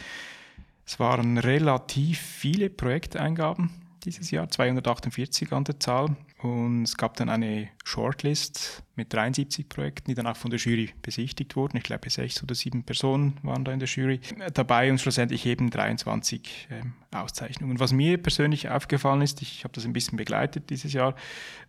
Es 0.86 1.00
waren 1.00 1.36
relativ 1.36 2.20
viele 2.20 2.70
Projekteingaben 2.70 3.70
dieses 4.04 4.30
Jahr, 4.30 4.48
248 4.48 5.52
an 5.52 5.64
der 5.64 5.80
Zahl. 5.80 6.14
Und 6.44 6.82
es 6.82 6.98
gab 6.98 7.16
dann 7.16 7.30
eine 7.30 7.70
Shortlist 7.84 8.82
mit 8.96 9.10
73 9.14 9.66
Projekten, 9.66 10.10
die 10.10 10.14
dann 10.14 10.26
auch 10.26 10.36
von 10.36 10.50
der 10.50 10.60
Jury 10.60 10.90
besichtigt 11.00 11.56
wurden. 11.56 11.78
Ich 11.78 11.84
glaube, 11.84 12.10
sechs 12.10 12.42
oder 12.42 12.54
sieben 12.54 12.84
Personen 12.84 13.38
waren 13.42 13.64
da 13.64 13.72
in 13.72 13.78
der 13.78 13.88
Jury 13.88 14.20
dabei 14.52 14.90
und 14.90 15.00
schlussendlich 15.00 15.46
eben 15.46 15.70
23 15.70 16.68
ähm, 16.70 16.92
Auszeichnungen. 17.12 17.80
Was 17.80 17.94
mir 17.94 18.18
persönlich 18.18 18.68
aufgefallen 18.68 19.22
ist, 19.22 19.40
ich 19.40 19.64
habe 19.64 19.72
das 19.72 19.86
ein 19.86 19.94
bisschen 19.94 20.18
begleitet 20.18 20.68
dieses 20.68 20.92
Jahr 20.92 21.14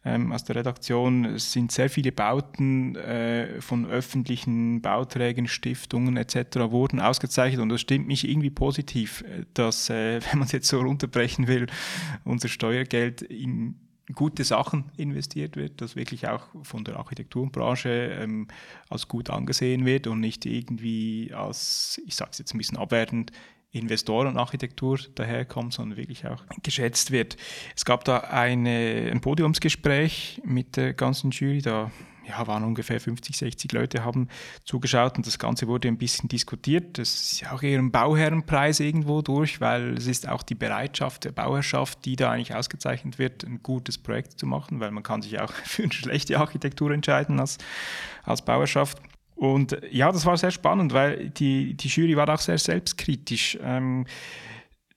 ähm, 0.04 0.34
aus 0.34 0.44
der 0.44 0.58
Redaktion, 0.58 1.24
es 1.24 1.54
sind 1.54 1.72
sehr 1.72 1.90
viele 1.90 2.12
Bauten 2.12 2.98
äh, 2.98 3.62
von 3.62 3.86
öffentlichen 3.86 4.82
Bauträgern, 4.82 5.48
Stiftungen 5.48 6.18
etc. 6.18 6.58
wurden 6.70 7.00
ausgezeichnet 7.00 7.62
und 7.62 7.70
das 7.70 7.80
stimmt 7.80 8.08
mich 8.08 8.28
irgendwie 8.28 8.50
positiv, 8.50 9.22
äh, 9.22 9.46
dass, 9.54 9.90
äh, 9.90 10.20
wenn 10.30 10.40
man 10.40 10.48
es 10.48 10.52
jetzt 10.52 10.68
so 10.68 10.82
runterbrechen 10.82 11.48
will, 11.48 11.68
unser 12.26 12.50
Steuergeld 12.50 13.22
in 13.22 13.80
gute 14.14 14.44
Sachen 14.44 14.92
investiert 14.98 15.56
wird, 15.56 15.82
dass 15.82 15.96
wirklich 15.96 16.28
auch 16.28 16.44
von 16.64 16.84
der 16.84 16.98
Architekturbranche 16.98 17.90
ähm, 17.90 18.48
als 18.90 19.08
gut 19.08 19.30
angesehen 19.30 19.86
wird 19.86 20.08
und 20.08 20.20
nicht 20.20 20.46
irgendwie 20.46 21.34
als, 21.34 22.00
ich 22.06 22.16
sage 22.16 22.32
es 22.32 22.38
jetzt 22.38 22.54
ein 22.54 22.60
bisschen 22.60 22.78
abwertend, 22.78 23.32
Investorenarchitektur 23.72 25.00
daherkommt, 25.16 25.74
sondern 25.74 25.98
wirklich 25.98 26.26
auch 26.26 26.44
geschätzt 26.64 27.12
wird. 27.12 27.36
Es 27.76 27.84
gab 27.84 28.06
da 28.06 28.20
eine, 28.20 29.10
ein 29.12 29.20
Podiumsgespräch 29.20 30.42
mit 30.46 30.78
der 30.78 30.94
ganzen 30.94 31.32
Jury, 31.32 31.62
da 31.62 31.92
ja, 32.28 32.46
waren 32.48 32.64
ungefähr 32.64 33.00
50, 33.00 33.38
60 33.38 33.72
Leute 33.72 34.04
haben 34.04 34.30
zugeschaut 34.64 35.18
und 35.18 35.28
das 35.28 35.40
Ganze 35.40 35.68
wurde 35.68 35.88
ein 35.88 35.98
bisschen 35.98 36.30
diskutiert. 36.30 36.98
Das 36.98 37.32
ist 37.32 37.42
ja 37.42 37.52
auch 37.52 37.64
eher 37.64 37.80
ein 37.80 37.92
Bauherrenpreis 37.92 38.80
irgendwo 38.80 39.22
durch, 39.22 39.62
weil 39.62 39.98
es 39.98 40.08
ist 40.08 40.28
auch 40.28 40.44
die 40.44 40.56
Bereitschaft 40.56 41.26
der 41.26 41.32
Bauherrschaft, 41.32 42.06
die 42.06 42.16
da 42.16 42.32
eigentlich 42.32 42.56
ausgezeichnet 42.56 43.20
wird, 43.20 43.44
ein 43.44 43.62
gutes 43.62 43.98
Projekt 43.98 44.40
zu 44.40 44.46
machen, 44.46 44.80
weil 44.80 44.92
man 44.92 45.04
kann 45.04 45.22
sich 45.22 45.40
auch 45.40 45.52
für 45.64 45.84
eine 45.84 45.94
schlechte 45.94 46.40
Architektur 46.40 46.92
entscheiden 46.92 47.40
als, 47.40 47.58
als 48.24 48.44
Bauherrschaft. 48.44 49.00
Und 49.36 49.78
ja, 49.92 50.12
das 50.12 50.26
war 50.26 50.38
sehr 50.38 50.52
spannend, 50.52 50.94
weil 50.94 51.30
die, 51.30 51.76
die 51.76 51.90
Jury 51.90 52.16
war 52.16 52.30
auch 52.30 52.40
sehr 52.40 52.58
selbstkritisch. 52.58 53.58
Ähm, 53.62 54.06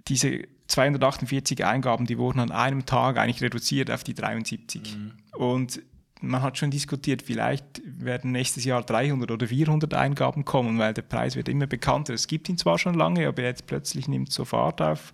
diese 0.06 0.42
248 0.68 1.64
Eingaben, 1.64 2.06
die 2.06 2.18
wurden 2.18 2.40
an 2.40 2.50
einem 2.50 2.86
Tag 2.86 3.18
eigentlich 3.18 3.42
reduziert 3.42 3.90
auf 3.90 4.04
die 4.04 4.14
73. 4.14 4.96
Mhm. 4.96 5.12
Und 5.36 5.82
man 6.20 6.42
hat 6.42 6.58
schon 6.58 6.70
diskutiert, 6.70 7.22
vielleicht 7.22 7.82
werden 7.84 8.32
nächstes 8.32 8.64
Jahr 8.64 8.82
300 8.82 9.30
oder 9.30 9.46
400 9.46 9.94
Eingaben 9.94 10.44
kommen, 10.44 10.78
weil 10.78 10.94
der 10.94 11.02
Preis 11.02 11.36
wird 11.36 11.48
immer 11.48 11.66
bekannter. 11.66 12.14
Es 12.14 12.26
gibt 12.26 12.48
ihn 12.48 12.58
zwar 12.58 12.78
schon 12.78 12.94
lange, 12.94 13.26
aber 13.26 13.42
jetzt 13.42 13.66
plötzlich 13.66 14.08
nimmt 14.08 14.32
so 14.32 14.44
Fahrt 14.44 14.80
auf. 14.80 15.12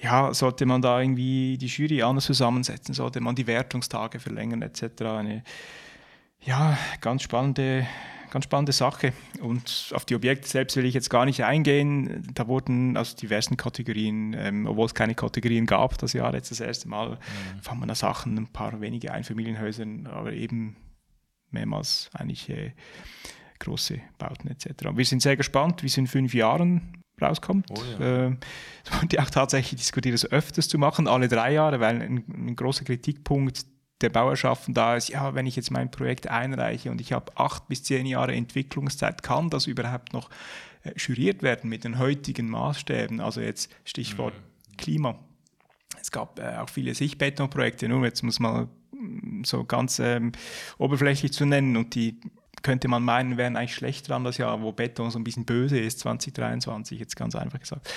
Ja, 0.00 0.34
sollte 0.34 0.66
man 0.66 0.82
da 0.82 1.00
irgendwie 1.00 1.56
die 1.56 1.66
Jury 1.66 2.02
anders 2.02 2.24
zusammensetzen, 2.24 2.94
sollte 2.94 3.20
man 3.20 3.34
die 3.34 3.46
Wertungstage 3.46 4.18
verlängern 4.18 4.62
etc. 4.62 5.02
Eine 5.02 5.44
ja, 6.40 6.76
ganz 7.00 7.22
spannende 7.22 7.86
ganz 8.34 8.46
spannende 8.46 8.72
Sache. 8.72 9.12
Und 9.40 9.92
auf 9.94 10.04
die 10.04 10.16
Objekte 10.16 10.48
selbst 10.48 10.76
will 10.76 10.84
ich 10.84 10.92
jetzt 10.92 11.08
gar 11.08 11.24
nicht 11.24 11.44
eingehen. 11.44 12.26
Da 12.34 12.48
wurden 12.48 12.96
aus 12.96 13.14
diversen 13.14 13.56
Kategorien, 13.56 14.34
ähm, 14.36 14.66
obwohl 14.66 14.86
es 14.86 14.94
keine 14.94 15.14
Kategorien 15.14 15.66
gab, 15.66 15.96
das 15.98 16.14
Jahr 16.14 16.34
jetzt 16.34 16.50
das 16.50 16.58
erste 16.58 16.88
Mal, 16.88 17.10
mhm. 17.10 17.62
fand 17.62 17.78
man 17.78 17.88
da 17.88 17.94
Sachen, 17.94 18.36
ein 18.36 18.48
paar 18.48 18.80
wenige 18.80 19.12
Einfamilienhäuser, 19.12 19.86
aber 20.06 20.32
eben 20.32 20.74
mehrmals 21.52 22.10
eigentlich 22.12 22.50
äh, 22.50 22.72
große 23.60 24.00
Bauten 24.18 24.48
etc. 24.48 24.88
Wir 24.94 25.04
sind 25.04 25.22
sehr 25.22 25.36
gespannt, 25.36 25.84
wie 25.84 25.86
es 25.86 25.96
in 25.96 26.08
fünf 26.08 26.34
Jahren 26.34 27.04
rauskommt. 27.22 27.66
Oh 27.70 27.82
ja. 28.00 28.26
äh, 28.26 28.36
wurde 29.00 29.22
auch 29.22 29.30
tatsächlich 29.30 29.80
diskutiert, 29.80 30.14
das 30.14 30.28
öfters 30.28 30.66
zu 30.66 30.76
machen, 30.76 31.06
alle 31.06 31.28
drei 31.28 31.52
Jahre, 31.52 31.78
weil 31.78 32.02
ein, 32.02 32.24
ein 32.28 32.56
großer 32.56 32.84
Kritikpunkt 32.84 33.64
der 34.00 34.10
Bauerschaften 34.10 34.74
da 34.74 34.96
ist, 34.96 35.08
ja, 35.08 35.34
wenn 35.34 35.46
ich 35.46 35.56
jetzt 35.56 35.70
mein 35.70 35.90
Projekt 35.90 36.28
einreiche 36.28 36.90
und 36.90 37.00
ich 37.00 37.12
habe 37.12 37.32
acht 37.36 37.68
bis 37.68 37.82
zehn 37.82 38.06
Jahre 38.06 38.34
Entwicklungszeit, 38.34 39.22
kann 39.22 39.50
das 39.50 39.66
überhaupt 39.66 40.12
noch 40.12 40.30
äh, 40.82 40.92
juriert 40.96 41.42
werden 41.42 41.70
mit 41.70 41.84
den 41.84 41.98
heutigen 41.98 42.48
Maßstäben? 42.50 43.20
Also 43.20 43.40
jetzt 43.40 43.70
Stichwort 43.84 44.34
mhm. 44.34 44.76
Klima. 44.76 45.18
Es 46.00 46.10
gab 46.10 46.38
äh, 46.38 46.56
auch 46.58 46.68
viele 46.68 46.94
Sichtbetonprojekte, 46.94 47.88
nur 47.88 48.04
jetzt 48.04 48.22
muss 48.22 48.40
man 48.40 48.68
mm, 48.92 49.44
so 49.44 49.64
ganz 49.64 49.98
ähm, 50.00 50.32
oberflächlich 50.78 51.32
zu 51.32 51.46
nennen 51.46 51.76
und 51.76 51.94
die 51.94 52.20
könnte 52.62 52.88
man 52.88 53.02
meinen, 53.02 53.36
wären 53.36 53.56
eigentlich 53.56 53.74
schlecht 53.74 54.08
dran 54.08 54.24
das 54.24 54.38
Jahr, 54.38 54.60
wo 54.62 54.72
Beton 54.72 55.10
so 55.10 55.18
ein 55.18 55.24
bisschen 55.24 55.44
böse 55.44 55.78
ist, 55.78 56.00
2023, 56.00 56.98
jetzt 56.98 57.14
ganz 57.14 57.36
einfach 57.36 57.60
gesagt. 57.60 57.88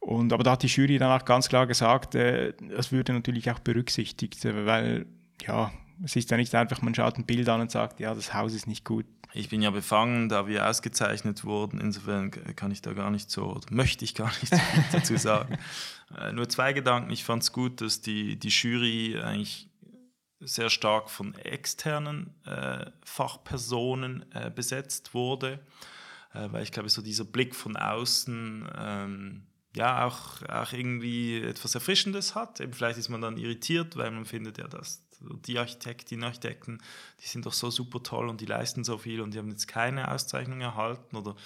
Und, 0.00 0.32
aber 0.32 0.42
da 0.42 0.52
hat 0.52 0.62
die 0.62 0.68
Jury 0.68 0.98
dann 0.98 1.10
auch 1.18 1.24
ganz 1.24 1.48
klar 1.48 1.66
gesagt, 1.66 2.14
äh, 2.14 2.54
das 2.74 2.92
würde 2.92 3.12
natürlich 3.12 3.50
auch 3.50 3.58
berücksichtigt, 3.58 4.44
weil 4.44 5.06
ja, 5.42 5.72
es 6.04 6.16
ist 6.16 6.30
ja 6.30 6.36
nicht 6.36 6.54
einfach, 6.54 6.82
man 6.82 6.94
schaut 6.94 7.18
ein 7.18 7.26
Bild 7.26 7.48
an 7.48 7.60
und 7.60 7.70
sagt, 7.70 8.00
ja, 8.00 8.14
das 8.14 8.34
Haus 8.34 8.54
ist 8.54 8.66
nicht 8.66 8.84
gut. 8.84 9.06
Ich 9.32 9.48
bin 9.48 9.60
ja 9.60 9.70
befangen, 9.70 10.28
da 10.28 10.46
wir 10.46 10.68
ausgezeichnet 10.68 11.44
wurden. 11.44 11.80
Insofern 11.80 12.30
kann 12.30 12.70
ich 12.70 12.80
da 12.80 12.92
gar 12.92 13.10
nicht 13.10 13.30
so, 13.30 13.50
oder 13.50 13.66
möchte 13.70 14.04
ich 14.04 14.14
gar 14.14 14.28
nicht 14.28 14.48
so 14.48 14.56
viel 14.56 14.84
dazu 14.92 15.16
sagen. 15.16 15.58
Äh, 16.18 16.32
nur 16.32 16.48
zwei 16.48 16.72
Gedanken. 16.72 17.10
Ich 17.10 17.24
fand 17.24 17.42
es 17.42 17.52
gut, 17.52 17.80
dass 17.80 18.00
die, 18.00 18.38
die 18.38 18.48
Jury 18.48 19.18
eigentlich 19.20 19.68
sehr 20.40 20.70
stark 20.70 21.10
von 21.10 21.34
externen 21.34 22.34
äh, 22.44 22.90
Fachpersonen 23.04 24.24
äh, 24.32 24.50
besetzt 24.50 25.14
wurde, 25.14 25.60
äh, 26.34 26.48
weil 26.50 26.62
ich 26.62 26.72
glaube, 26.72 26.88
so 26.88 27.02
dieser 27.02 27.24
Blick 27.24 27.54
von 27.54 27.76
außen 27.76 28.68
ähm, 28.78 29.46
ja 29.74 30.06
auch, 30.06 30.42
auch 30.48 30.72
irgendwie 30.72 31.42
etwas 31.42 31.74
Erfrischendes 31.74 32.34
hat. 32.34 32.60
Eben 32.60 32.72
vielleicht 32.72 32.98
ist 32.98 33.08
man 33.08 33.20
dann 33.20 33.36
irritiert, 33.36 33.96
weil 33.96 34.10
man 34.10 34.24
findet 34.24 34.58
ja, 34.58 34.68
dass 34.68 35.05
die 35.46 35.58
Architektinnen 35.58 36.24
und 36.24 36.28
Architekten, 36.28 36.78
die 37.22 37.26
sind 37.26 37.46
doch 37.46 37.52
so 37.52 37.70
super 37.70 38.02
toll 38.02 38.28
und 38.28 38.40
die 38.40 38.46
leisten 38.46 38.84
so 38.84 38.98
viel 38.98 39.20
und 39.20 39.34
die 39.34 39.38
haben 39.38 39.50
jetzt 39.50 39.68
keine 39.68 40.10
Auszeichnung 40.10 40.60
erhalten 40.60 41.16
oder 41.16 41.36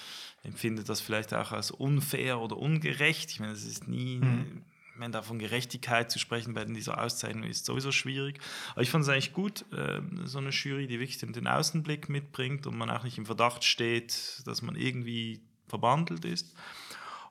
empfindet 0.42 0.88
das 0.88 1.00
vielleicht 1.00 1.34
auch 1.34 1.52
als 1.52 1.70
unfair 1.70 2.40
oder 2.40 2.56
ungerecht. 2.56 3.30
Ich 3.30 3.40
meine, 3.40 3.52
es 3.52 3.64
ist 3.64 3.88
nie, 3.88 4.18
mhm. 4.18 4.62
wenn 4.96 5.12
da 5.12 5.22
von 5.22 5.38
Gerechtigkeit 5.38 6.10
zu 6.10 6.18
sprechen 6.18 6.54
bei 6.54 6.64
dieser 6.64 7.02
Auszeichnung 7.02 7.44
ist 7.44 7.66
sowieso 7.66 7.92
schwierig. 7.92 8.40
Aber 8.72 8.82
ich 8.82 8.90
fand 8.90 9.02
es 9.02 9.08
eigentlich 9.08 9.32
gut, 9.32 9.64
äh, 9.72 10.00
so 10.24 10.38
eine 10.38 10.50
Jury, 10.50 10.86
die 10.86 11.00
wirklich 11.00 11.18
den 11.18 11.46
Außenblick 11.46 12.08
mitbringt 12.08 12.66
und 12.66 12.76
man 12.76 12.90
auch 12.90 13.04
nicht 13.04 13.18
im 13.18 13.26
Verdacht 13.26 13.64
steht, 13.64 14.42
dass 14.46 14.62
man 14.62 14.76
irgendwie 14.76 15.40
verbandelt 15.68 16.24
ist. 16.24 16.54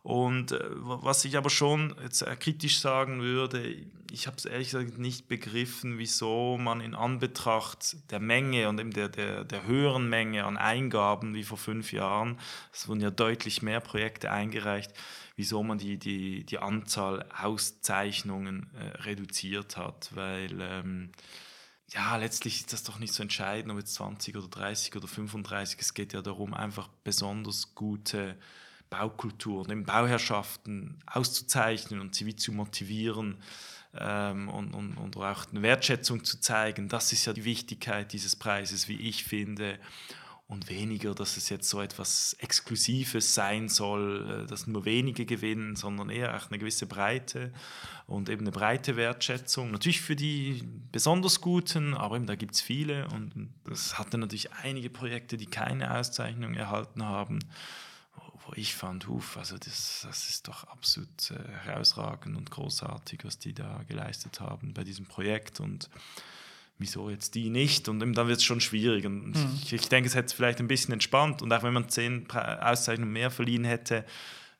Und 0.01 0.53
äh, 0.53 0.59
was 0.71 1.25
ich 1.25 1.37
aber 1.37 1.49
schon 1.49 1.95
jetzt 2.01 2.21
äh, 2.21 2.35
kritisch 2.35 2.79
sagen 2.79 3.21
würde, 3.21 3.75
ich 4.11 4.27
habe 4.27 4.37
es 4.37 4.45
ehrlich 4.45 4.71
gesagt 4.71 4.97
nicht 4.97 5.27
begriffen, 5.27 5.97
wieso 5.97 6.57
man 6.57 6.79
in 6.79 6.95
Anbetracht 6.95 7.97
der 8.09 8.19
Menge 8.19 8.69
und 8.69 8.79
eben 8.79 8.91
der, 8.91 9.09
der, 9.09 9.43
der 9.43 9.67
höheren 9.67 10.09
Menge 10.09 10.45
an 10.45 10.57
Eingaben 10.57 11.35
wie 11.35 11.43
vor 11.43 11.57
fünf 11.57 11.91
Jahren, 11.91 12.39
es 12.73 12.87
wurden 12.87 13.01
ja 13.01 13.11
deutlich 13.11 13.61
mehr 13.61 13.81
Projekte 13.81 14.31
eingereicht, 14.31 14.93
wieso 15.35 15.63
man 15.63 15.77
die, 15.77 15.97
die, 15.97 16.45
die 16.45 16.59
Anzahl 16.59 17.25
Auszeichnungen 17.37 18.69
äh, 18.73 19.01
reduziert 19.01 19.75
hat, 19.75 20.15
weil 20.15 20.59
ähm, 20.61 21.11
ja, 21.91 22.15
letztlich 22.17 22.61
ist 22.61 22.73
das 22.73 22.83
doch 22.83 22.99
nicht 22.99 23.13
so 23.13 23.23
entscheidend, 23.23 23.71
ob 23.71 23.79
jetzt 23.79 23.95
20 23.95 24.37
oder 24.37 24.47
30 24.47 24.95
oder 24.95 25.07
35, 25.07 25.79
es 25.79 25.93
geht 25.93 26.13
ja 26.13 26.21
darum, 26.21 26.53
einfach 26.53 26.87
besonders 27.03 27.75
gute 27.75 28.37
Baukultur, 28.89 29.65
den 29.65 29.85
Bauherrschaften 29.85 30.97
auszuzeichnen 31.05 31.99
und 31.99 32.15
sie 32.15 32.25
wie 32.25 32.35
zu 32.35 32.51
motivieren 32.51 33.37
ähm, 33.97 34.49
und, 34.49 34.73
und, 34.73 34.97
und 34.97 35.17
auch 35.17 35.45
eine 35.49 35.61
Wertschätzung 35.61 36.23
zu 36.23 36.39
zeigen. 36.39 36.89
Das 36.89 37.11
ist 37.13 37.25
ja 37.25 37.33
die 37.33 37.45
Wichtigkeit 37.45 38.13
dieses 38.13 38.35
Preises, 38.35 38.87
wie 38.87 38.99
ich 38.99 39.23
finde. 39.23 39.79
Und 40.47 40.67
weniger, 40.67 41.13
dass 41.13 41.37
es 41.37 41.49
jetzt 41.49 41.69
so 41.69 41.79
etwas 41.79 42.35
Exklusives 42.39 43.35
sein 43.35 43.69
soll, 43.69 44.45
äh, 44.45 44.47
dass 44.47 44.65
nur 44.65 44.83
wenige 44.83 45.27
gewinnen, 45.27 45.75
sondern 45.75 46.09
eher 46.09 46.35
auch 46.35 46.49
eine 46.49 46.57
gewisse 46.57 46.87
Breite 46.87 47.53
und 48.07 48.29
eben 48.29 48.41
eine 48.41 48.51
breite 48.51 48.95
Wertschätzung. 48.95 49.69
Natürlich 49.69 50.01
für 50.01 50.15
die 50.15 50.63
besonders 50.91 51.41
Guten, 51.41 51.93
aber 51.93 52.15
eben 52.15 52.25
da 52.25 52.33
gibt 52.33 52.55
es 52.55 52.61
viele. 52.61 53.07
Und 53.09 53.49
es 53.71 53.99
hatte 53.99 54.17
natürlich 54.17 54.51
einige 54.53 54.89
Projekte, 54.89 55.37
die 55.37 55.45
keine 55.45 55.95
Auszeichnung 55.95 56.55
erhalten 56.55 57.05
haben 57.05 57.41
wo 58.49 58.53
ich 58.55 58.73
fand, 58.73 59.07
huf, 59.07 59.37
also 59.37 59.57
das, 59.57 60.01
das 60.07 60.29
ist 60.29 60.47
doch 60.47 60.63
absolut 60.65 61.31
äh, 61.31 61.35
herausragend 61.65 62.35
und 62.35 62.49
großartig, 62.49 63.19
was 63.23 63.37
die 63.37 63.53
da 63.53 63.83
geleistet 63.87 64.39
haben 64.39 64.73
bei 64.73 64.83
diesem 64.83 65.05
Projekt 65.05 65.59
und 65.59 65.89
wieso 66.79 67.09
jetzt 67.09 67.35
die 67.35 67.49
nicht? 67.49 67.87
Und 67.89 67.99
dann 67.99 68.15
wird 68.15 68.37
es 68.37 68.43
schon 68.43 68.61
schwierig. 68.61 69.05
Und 69.05 69.35
mhm. 69.35 69.59
ich, 69.61 69.73
ich, 69.73 69.89
denke, 69.89 70.07
es 70.07 70.15
hätte 70.15 70.35
vielleicht 70.35 70.59
ein 70.59 70.67
bisschen 70.67 70.93
entspannt 70.93 71.41
und 71.41 71.53
auch 71.53 71.61
wenn 71.61 71.73
man 71.73 71.89
zehn 71.89 72.29
Auszeichnungen 72.31 73.13
mehr 73.13 73.29
verliehen 73.29 73.65
hätte, 73.65 74.03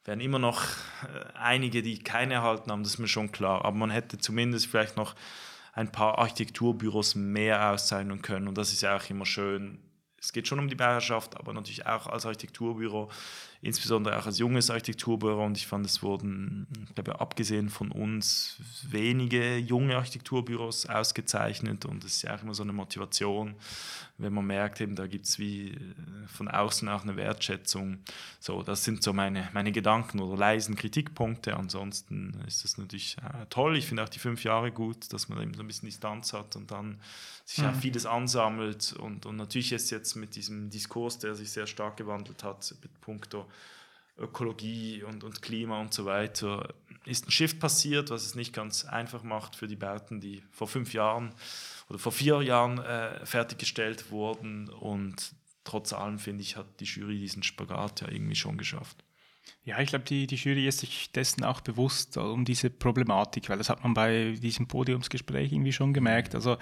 wären 0.05 0.19
immer 0.19 0.39
noch 0.39 0.61
äh, 0.61 1.33
einige, 1.35 1.81
die 1.81 1.97
keine 1.99 2.35
erhalten 2.35 2.72
haben, 2.72 2.84
das 2.84 2.93
ist 2.93 2.99
mir 2.99 3.07
schon 3.07 3.31
klar. 3.31 3.65
Aber 3.65 3.77
man 3.77 3.89
hätte 3.89 4.19
zumindest 4.19 4.68
vielleicht 4.68 4.97
noch 4.97 5.15
ein 5.73 5.91
paar 5.91 6.19
Architekturbüros 6.19 7.15
mehr 7.15 7.72
auszeichnen 7.72 8.22
können 8.22 8.47
und 8.47 8.57
das 8.57 8.72
ist 8.72 8.81
ja 8.81 8.97
auch 8.97 9.09
immer 9.09 9.26
schön. 9.26 9.80
Es 10.22 10.34
geht 10.34 10.47
schon 10.47 10.59
um 10.59 10.68
die 10.68 10.76
Bauherrschaft, 10.76 11.38
aber 11.38 11.53
natürlich 11.53 11.85
auch 11.85 12.05
als 12.07 12.26
Architekturbüro 12.26 13.09
insbesondere 13.61 14.18
auch 14.18 14.26
als 14.26 14.40
junges 14.40 14.69
Architekturbüro. 14.69 15.45
Und 15.45 15.57
ich 15.57 15.68
fand, 15.68 15.86
es 15.86 16.02
wurden, 16.02 16.68
ich 16.88 16.95
glaube, 16.95 17.19
abgesehen 17.19 17.69
von 17.69 17.91
uns 17.91 18.57
wenige 18.90 19.57
junge 19.57 19.98
Architekturbüros 19.98 20.86
ausgezeichnet. 20.86 21.86
Und 21.86 22.03
es 22.03 22.18
ist 22.18 22.22
ja 22.23 22.36
auch 22.36 22.44
immer 22.44 22.53
so 22.53 22.64
eine 22.64 22.73
Motivation, 22.73 23.56
wenn 24.19 24.33
man 24.33 24.45
merkt, 24.45 24.81
eben, 24.81 24.95
da 24.95 25.07
gibt 25.07 25.25
es 25.25 25.39
wie 25.39 25.69
äh, 25.71 25.77
von 26.27 26.47
außen 26.47 26.87
auch 26.89 27.03
eine 27.03 27.15
Wertschätzung. 27.15 27.99
So, 28.39 28.61
das 28.63 28.83
sind 28.83 29.01
so 29.01 29.13
meine, 29.13 29.49
meine 29.53 29.71
Gedanken 29.71 30.19
oder 30.19 30.37
leisen 30.37 30.75
Kritikpunkte. 30.75 31.55
Ansonsten 31.55 32.39
ist 32.45 32.63
das 32.63 32.77
natürlich 32.77 33.17
äh, 33.17 33.45
toll. 33.49 33.77
Ich 33.77 33.87
finde 33.87 34.03
auch 34.03 34.09
die 34.09 34.19
fünf 34.19 34.43
Jahre 34.43 34.71
gut, 34.71 35.11
dass 35.13 35.29
man 35.29 35.41
eben 35.41 35.53
so 35.53 35.61
ein 35.61 35.67
bisschen 35.67 35.87
Distanz 35.87 36.33
hat 36.33 36.55
und 36.55 36.69
dann 36.69 36.99
sich 37.45 37.63
mhm. 37.63 37.69
auch 37.69 37.75
vieles 37.75 38.05
ansammelt. 38.05 38.93
Und, 38.93 39.25
und 39.25 39.37
natürlich 39.37 39.71
ist 39.71 39.89
jetzt 39.89 40.15
mit 40.15 40.35
diesem 40.35 40.69
Diskurs, 40.69 41.17
der 41.17 41.33
sich 41.33 41.49
sehr 41.51 41.65
stark 41.65 41.97
gewandelt 41.97 42.43
hat, 42.43 42.75
mit 42.81 43.01
puncto 43.01 43.47
Ökologie 44.19 45.03
und, 45.03 45.23
und 45.23 45.41
Klima 45.41 45.79
und 45.79 45.93
so 45.93 46.05
weiter, 46.05 46.73
ist 47.05 47.27
ein 47.27 47.31
Shift 47.31 47.59
passiert, 47.59 48.09
was 48.09 48.26
es 48.26 48.35
nicht 48.35 48.53
ganz 48.53 48.85
einfach 48.85 49.23
macht 49.23 49.55
für 49.55 49.67
die 49.67 49.76
Bauten, 49.76 50.21
die 50.21 50.43
vor 50.51 50.67
fünf 50.67 50.93
Jahren 50.93 51.34
oder 51.89 51.99
vor 51.99 52.11
vier 52.11 52.41
Jahren 52.41 52.80
äh, 52.80 53.26
fertiggestellt 53.26 54.11
wurden. 54.11 54.69
Und 54.69 55.34
trotz 55.63 55.93
allem, 55.93 56.19
finde 56.19 56.41
ich, 56.41 56.55
hat 56.55 56.67
die 56.80 56.85
Jury 56.85 57.19
diesen 57.19 57.43
Spagat 57.43 58.01
ja 58.01 58.09
irgendwie 58.09 58.35
schon 58.35 58.57
geschafft. 58.57 59.03
Ja, 59.63 59.80
ich 59.80 59.89
glaube, 59.89 60.05
die, 60.05 60.26
die 60.26 60.35
Jury 60.35 60.67
ist 60.67 60.80
sich 60.80 61.11
dessen 61.11 61.43
auch 61.43 61.61
bewusst 61.61 62.17
äh, 62.17 62.21
um 62.21 62.43
diese 62.43 62.69
Problematik, 62.69 63.49
weil 63.49 63.57
das 63.59 63.69
hat 63.69 63.84
man 63.84 63.93
bei 63.93 64.35
diesem 64.41 64.67
Podiumsgespräch 64.67 65.51
irgendwie 65.51 65.73
schon 65.73 65.93
gemerkt. 65.93 66.34
Also 66.34 66.53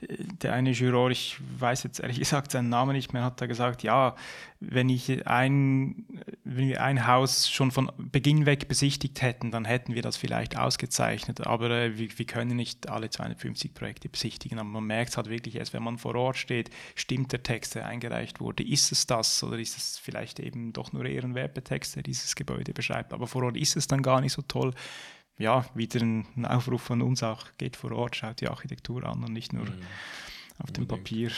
äh, 0.00 0.16
der 0.42 0.54
eine 0.54 0.72
Juror, 0.72 1.10
ich 1.10 1.38
weiß 1.58 1.84
jetzt 1.84 2.00
ehrlich 2.00 2.18
gesagt 2.18 2.50
seinen 2.50 2.68
Namen 2.68 2.96
nicht 2.96 3.12
mehr, 3.12 3.22
hat 3.22 3.40
da 3.40 3.46
gesagt, 3.46 3.82
ja, 3.82 4.16
wenn 4.60 4.88
ich 4.88 5.24
ein, 5.26 6.04
wenn 6.42 6.68
wir 6.68 6.82
ein 6.82 7.06
Haus 7.06 7.48
schon 7.48 7.70
von 7.70 7.92
Beginn 7.96 8.44
weg 8.44 8.66
besichtigt 8.66 9.22
hätten, 9.22 9.52
dann 9.52 9.64
hätten 9.64 9.94
wir 9.94 10.02
das 10.02 10.16
vielleicht 10.16 10.58
ausgezeichnet. 10.58 11.46
Aber 11.46 11.70
äh, 11.70 11.96
wir, 11.96 12.18
wir, 12.18 12.26
können 12.26 12.56
nicht 12.56 12.88
alle 12.88 13.08
250 13.08 13.72
Projekte 13.72 14.08
besichtigen. 14.08 14.58
Aber 14.58 14.68
man 14.68 14.84
merkt 14.84 15.10
es 15.10 15.16
halt 15.16 15.28
wirklich 15.28 15.54
erst, 15.54 15.74
wenn 15.74 15.84
man 15.84 15.98
vor 15.98 16.16
Ort 16.16 16.38
steht, 16.38 16.70
stimmt 16.96 17.30
der 17.30 17.44
Text, 17.44 17.76
der 17.76 17.86
eingereicht 17.86 18.40
wurde. 18.40 18.64
Ist 18.64 18.90
es 18.90 19.06
das 19.06 19.44
oder 19.44 19.58
ist 19.58 19.76
es 19.76 19.96
vielleicht 19.96 20.40
eben 20.40 20.72
doch 20.72 20.92
nur 20.92 21.04
eher 21.04 21.22
ein 21.22 21.36
Werbetext, 21.36 21.94
der 21.94 22.02
dieses 22.02 22.27
Gebäude 22.34 22.72
beschreibt? 22.72 23.12
Aber 23.12 23.26
vor 23.26 23.44
Ort 23.44 23.56
ist 23.56 23.76
es 23.76 23.86
dann 23.86 24.02
gar 24.02 24.20
nicht 24.20 24.32
so 24.32 24.42
toll. 24.42 24.72
Ja, 25.38 25.64
wieder 25.74 26.00
ein 26.00 26.44
Aufruf 26.44 26.82
von 26.82 27.00
uns 27.00 27.22
auch, 27.22 27.46
geht 27.58 27.76
vor 27.76 27.92
Ort, 27.92 28.16
schaut 28.16 28.40
die 28.40 28.48
Architektur 28.48 29.04
an 29.04 29.22
und 29.22 29.32
nicht 29.32 29.52
nur 29.52 29.66
mhm. 29.66 29.82
auf 30.58 30.72
dem 30.72 30.88
Papier. 30.88 31.30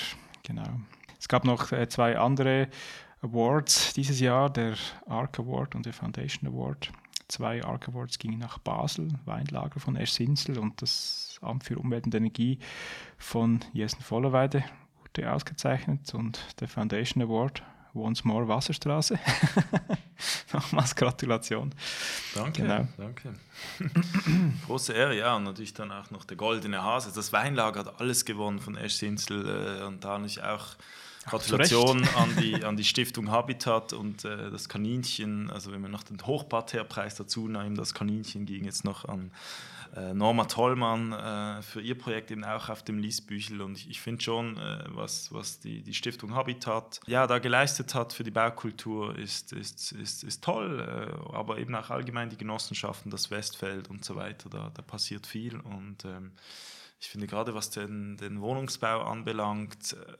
Genau. 0.43 0.81
Es 1.19 1.29
gab 1.29 1.45
noch 1.45 1.71
äh, 1.73 1.89
zwei 1.89 2.19
andere 2.19 2.69
Awards 3.21 3.93
dieses 3.93 4.21
Jahr, 4.21 4.49
der 4.51 4.75
ARC 5.07 5.41
Award 5.41 5.75
und 5.75 5.85
der 5.85 5.93
Foundation 5.93 6.51
Award. 6.51 6.91
Zwei 7.29 7.62
ARC 7.62 7.89
Awards 7.89 8.19
gingen 8.19 8.39
nach 8.39 8.59
Basel, 8.59 9.09
Weinlager 9.27 9.79
von 9.79 9.97
Ersinsel 9.97 10.59
und 10.59 10.81
das 10.81 11.39
Amt 11.43 11.65
für 11.65 11.79
Umwelt 11.79 12.07
und 12.07 12.15
Energie 12.15 12.59
von 13.19 13.61
Jessen 13.73 14.01
Vollerweide 14.01 14.65
wurde 15.03 15.33
ausgezeichnet 15.33 16.12
und 16.15 16.61
der 16.61 16.69
Foundation 16.69 17.23
Award 17.23 17.62
Once 17.95 18.25
More 18.25 18.47
Wasserstraße. 18.47 19.19
Nochmals 20.53 20.95
Gratulation. 20.95 21.75
Danke, 22.35 22.62
genau. 22.62 22.87
danke. 22.97 23.35
Große 24.67 24.93
Ehre, 24.93 25.17
ja. 25.17 25.37
Und 25.37 25.45
natürlich 25.45 25.75
dann 25.75 25.91
auch 25.91 26.11
noch 26.11 26.25
der 26.25 26.37
Goldene 26.37 26.83
Hase. 26.83 27.12
Das 27.15 27.33
Weinlager 27.33 27.81
hat 27.81 28.01
alles 28.01 28.25
gewonnen 28.25 28.61
von 28.61 28.77
Eschsinsel 28.77 29.81
äh, 29.81 29.85
und 29.85 30.05
da 30.05 30.19
nicht 30.19 30.43
auch 30.43 30.77
Gratulation 31.27 32.07
an 32.17 32.37
die, 32.41 32.65
an 32.65 32.77
die 32.77 32.85
Stiftung 32.85 33.31
Habitat 33.31 33.93
und 33.93 34.25
äh, 34.25 34.51
das 34.51 34.69
Kaninchen. 34.69 35.51
Also 35.51 35.73
wenn 35.73 35.83
wir 35.83 35.89
noch 35.89 36.03
den 36.03 36.21
Hochparterpreis 36.25 37.15
dazu 37.15 37.49
nehmen, 37.49 37.75
das 37.75 37.95
Kaninchen 37.95 38.47
ging 38.47 38.65
jetzt 38.65 38.85
noch 38.85 39.05
an 39.05 39.31
Norma 40.15 40.45
Tollmann 40.45 41.12
äh, 41.12 41.62
für 41.62 41.81
ihr 41.81 41.99
Projekt 41.99 42.31
eben 42.31 42.45
auch 42.45 42.69
auf 42.69 42.83
dem 42.83 42.99
Liesbüchel. 42.99 43.61
Und 43.61 43.77
ich, 43.77 43.91
ich 43.91 44.01
finde 44.01 44.23
schon, 44.23 44.57
äh, 44.57 44.85
was, 44.89 45.33
was 45.33 45.59
die, 45.61 45.83
die 45.83 45.95
Stiftung 45.95 46.35
Habitat 46.35 47.01
ja, 47.07 47.27
da 47.27 47.39
geleistet 47.39 47.95
hat 47.95 48.12
für 48.12 48.23
die 48.23 48.31
Baukultur, 48.31 49.17
ist, 49.19 49.53
ist, 49.53 49.93
ist, 49.93 50.23
ist 50.23 50.45
toll. 50.45 50.81
Äh, 50.81 51.35
aber 51.37 51.59
eben 51.59 51.75
auch 51.75 51.91
allgemein 51.91 52.31
die 52.31 52.37
Genossenschaften, 52.37 53.11
das 53.11 53.31
Westfeld 53.31 53.91
und 53.91 54.05
so 54.05 54.15
weiter, 54.15 54.49
da, 54.49 54.71
da 54.73 54.83
passiert 54.83 55.27
viel. 55.27 55.59
Und 55.59 56.05
ähm, 56.05 56.33
ich 57.01 57.09
finde 57.09 57.27
gerade, 57.27 57.55
was 57.55 57.71
den, 57.71 58.17
den 58.17 58.41
Wohnungsbau 58.41 59.03
anbelangt, 59.03 59.95
äh, 59.95 60.12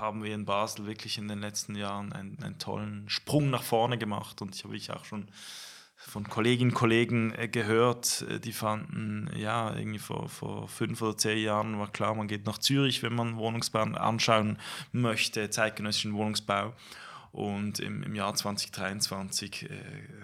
haben 0.00 0.24
wir 0.24 0.34
in 0.34 0.44
Basel 0.44 0.86
wirklich 0.86 1.18
in 1.18 1.28
den 1.28 1.40
letzten 1.40 1.76
Jahren 1.76 2.12
einen, 2.12 2.42
einen 2.42 2.58
tollen 2.58 3.08
Sprung 3.08 3.50
nach 3.50 3.62
vorne 3.62 3.98
gemacht. 3.98 4.40
Und 4.42 4.54
ich 4.54 4.64
habe 4.64 4.76
ich 4.76 4.90
auch 4.90 5.04
schon 5.04 5.28
von 5.96 6.28
Kolleginnen 6.28 6.70
und 6.70 6.76
Kollegen 6.76 7.32
äh, 7.34 7.48
gehört, 7.48 8.24
äh, 8.28 8.40
die 8.40 8.52
fanden, 8.52 9.30
ja, 9.36 9.74
irgendwie 9.74 9.98
vor, 9.98 10.28
vor 10.28 10.68
fünf 10.68 11.00
oder 11.02 11.16
zehn 11.16 11.38
Jahren 11.38 11.78
war 11.78 11.90
klar, 11.90 12.14
man 12.14 12.28
geht 12.28 12.46
nach 12.46 12.58
Zürich, 12.58 13.02
wenn 13.02 13.14
man 13.14 13.36
Wohnungsbau 13.36 13.82
anschauen 13.82 14.58
möchte, 14.92 15.50
zeitgenössischen 15.50 16.14
Wohnungsbau. 16.14 16.74
Und 17.34 17.80
im, 17.80 18.04
im 18.04 18.14
Jahr 18.14 18.32
2023 18.32 19.64
äh, 19.64 19.68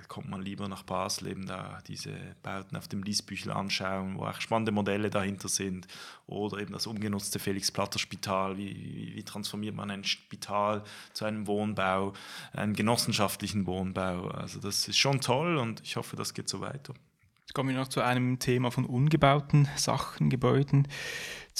kommt 0.07 0.31
man 0.31 0.43
lieber 0.43 0.69
nach 0.69 0.85
Basel, 0.85 1.27
eben 1.27 1.45
da 1.45 1.81
diese 1.89 2.13
Bauten 2.45 2.77
auf 2.77 2.87
dem 2.87 3.03
Liesbüchel 3.03 3.51
anschauen, 3.51 4.17
wo 4.17 4.27
auch 4.27 4.41
spannende 4.41 4.71
Modelle 4.71 5.11
dahinter 5.11 5.49
sind. 5.49 5.89
Oder 6.29 6.59
eben 6.59 6.73
das 6.73 6.87
umgenutzte 6.87 7.41
Felix-Platter-Spital. 7.41 8.57
Wie, 8.59 8.77
wie, 8.77 9.17
wie, 9.17 9.25
transformiert 9.25 9.75
man 9.75 9.91
ein 9.91 10.05
Spital 10.05 10.85
zu 11.13 11.25
einem 11.25 11.49
Wohnbau, 11.49 12.13
einen 12.53 12.75
genossenschaftlichen 12.75 13.67
Wohnbau? 13.67 14.29
Also 14.29 14.61
das 14.61 14.87
ist 14.87 14.99
schon 14.99 15.21
toll 15.21 15.57
und 15.57 15.81
ich 15.81 15.97
hoffe, 15.97 16.15
das 16.15 16.33
geht 16.33 16.49
so 16.49 16.61
weiter. 16.61 16.95
Jetzt 17.41 17.55
kommen 17.57 17.71
wir 17.71 17.77
noch 17.77 17.89
zu 17.89 18.03
einem 18.03 18.39
Thema 18.39 18.71
von 18.71 18.87
ungebauten 18.87 19.69
Sachen, 19.75 20.31
Gebäuden, 20.31 20.87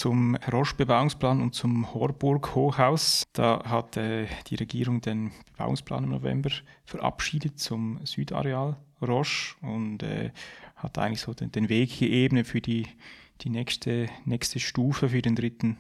zum 0.01 0.35
Roche-Bebauungsplan 0.51 1.43
und 1.43 1.55
zum 1.55 1.93
Horburg-Hochhaus. 1.93 3.25
Da 3.35 3.63
hat 3.67 3.99
äh, 3.99 4.29
die 4.47 4.55
Regierung 4.55 5.03
den 5.03 5.31
Bebauungsplan 5.53 6.05
im 6.05 6.11
November 6.11 6.49
verabschiedet 6.87 7.59
zum 7.59 8.01
Südareal 8.07 8.79
Roche 9.03 9.57
und 9.61 10.03
äh, 10.03 10.31
hat 10.77 10.97
eigentlich 10.97 11.21
so 11.21 11.35
den, 11.35 11.53
den 11.53 11.69
Weg 11.69 11.99
geebnet 11.99 12.47
für 12.47 12.63
die, 12.63 12.87
die 13.43 13.51
nächste, 13.51 14.07
nächste 14.25 14.59
Stufe 14.59 15.11
für 15.11 15.21
den 15.21 15.37
dritten 15.37 15.77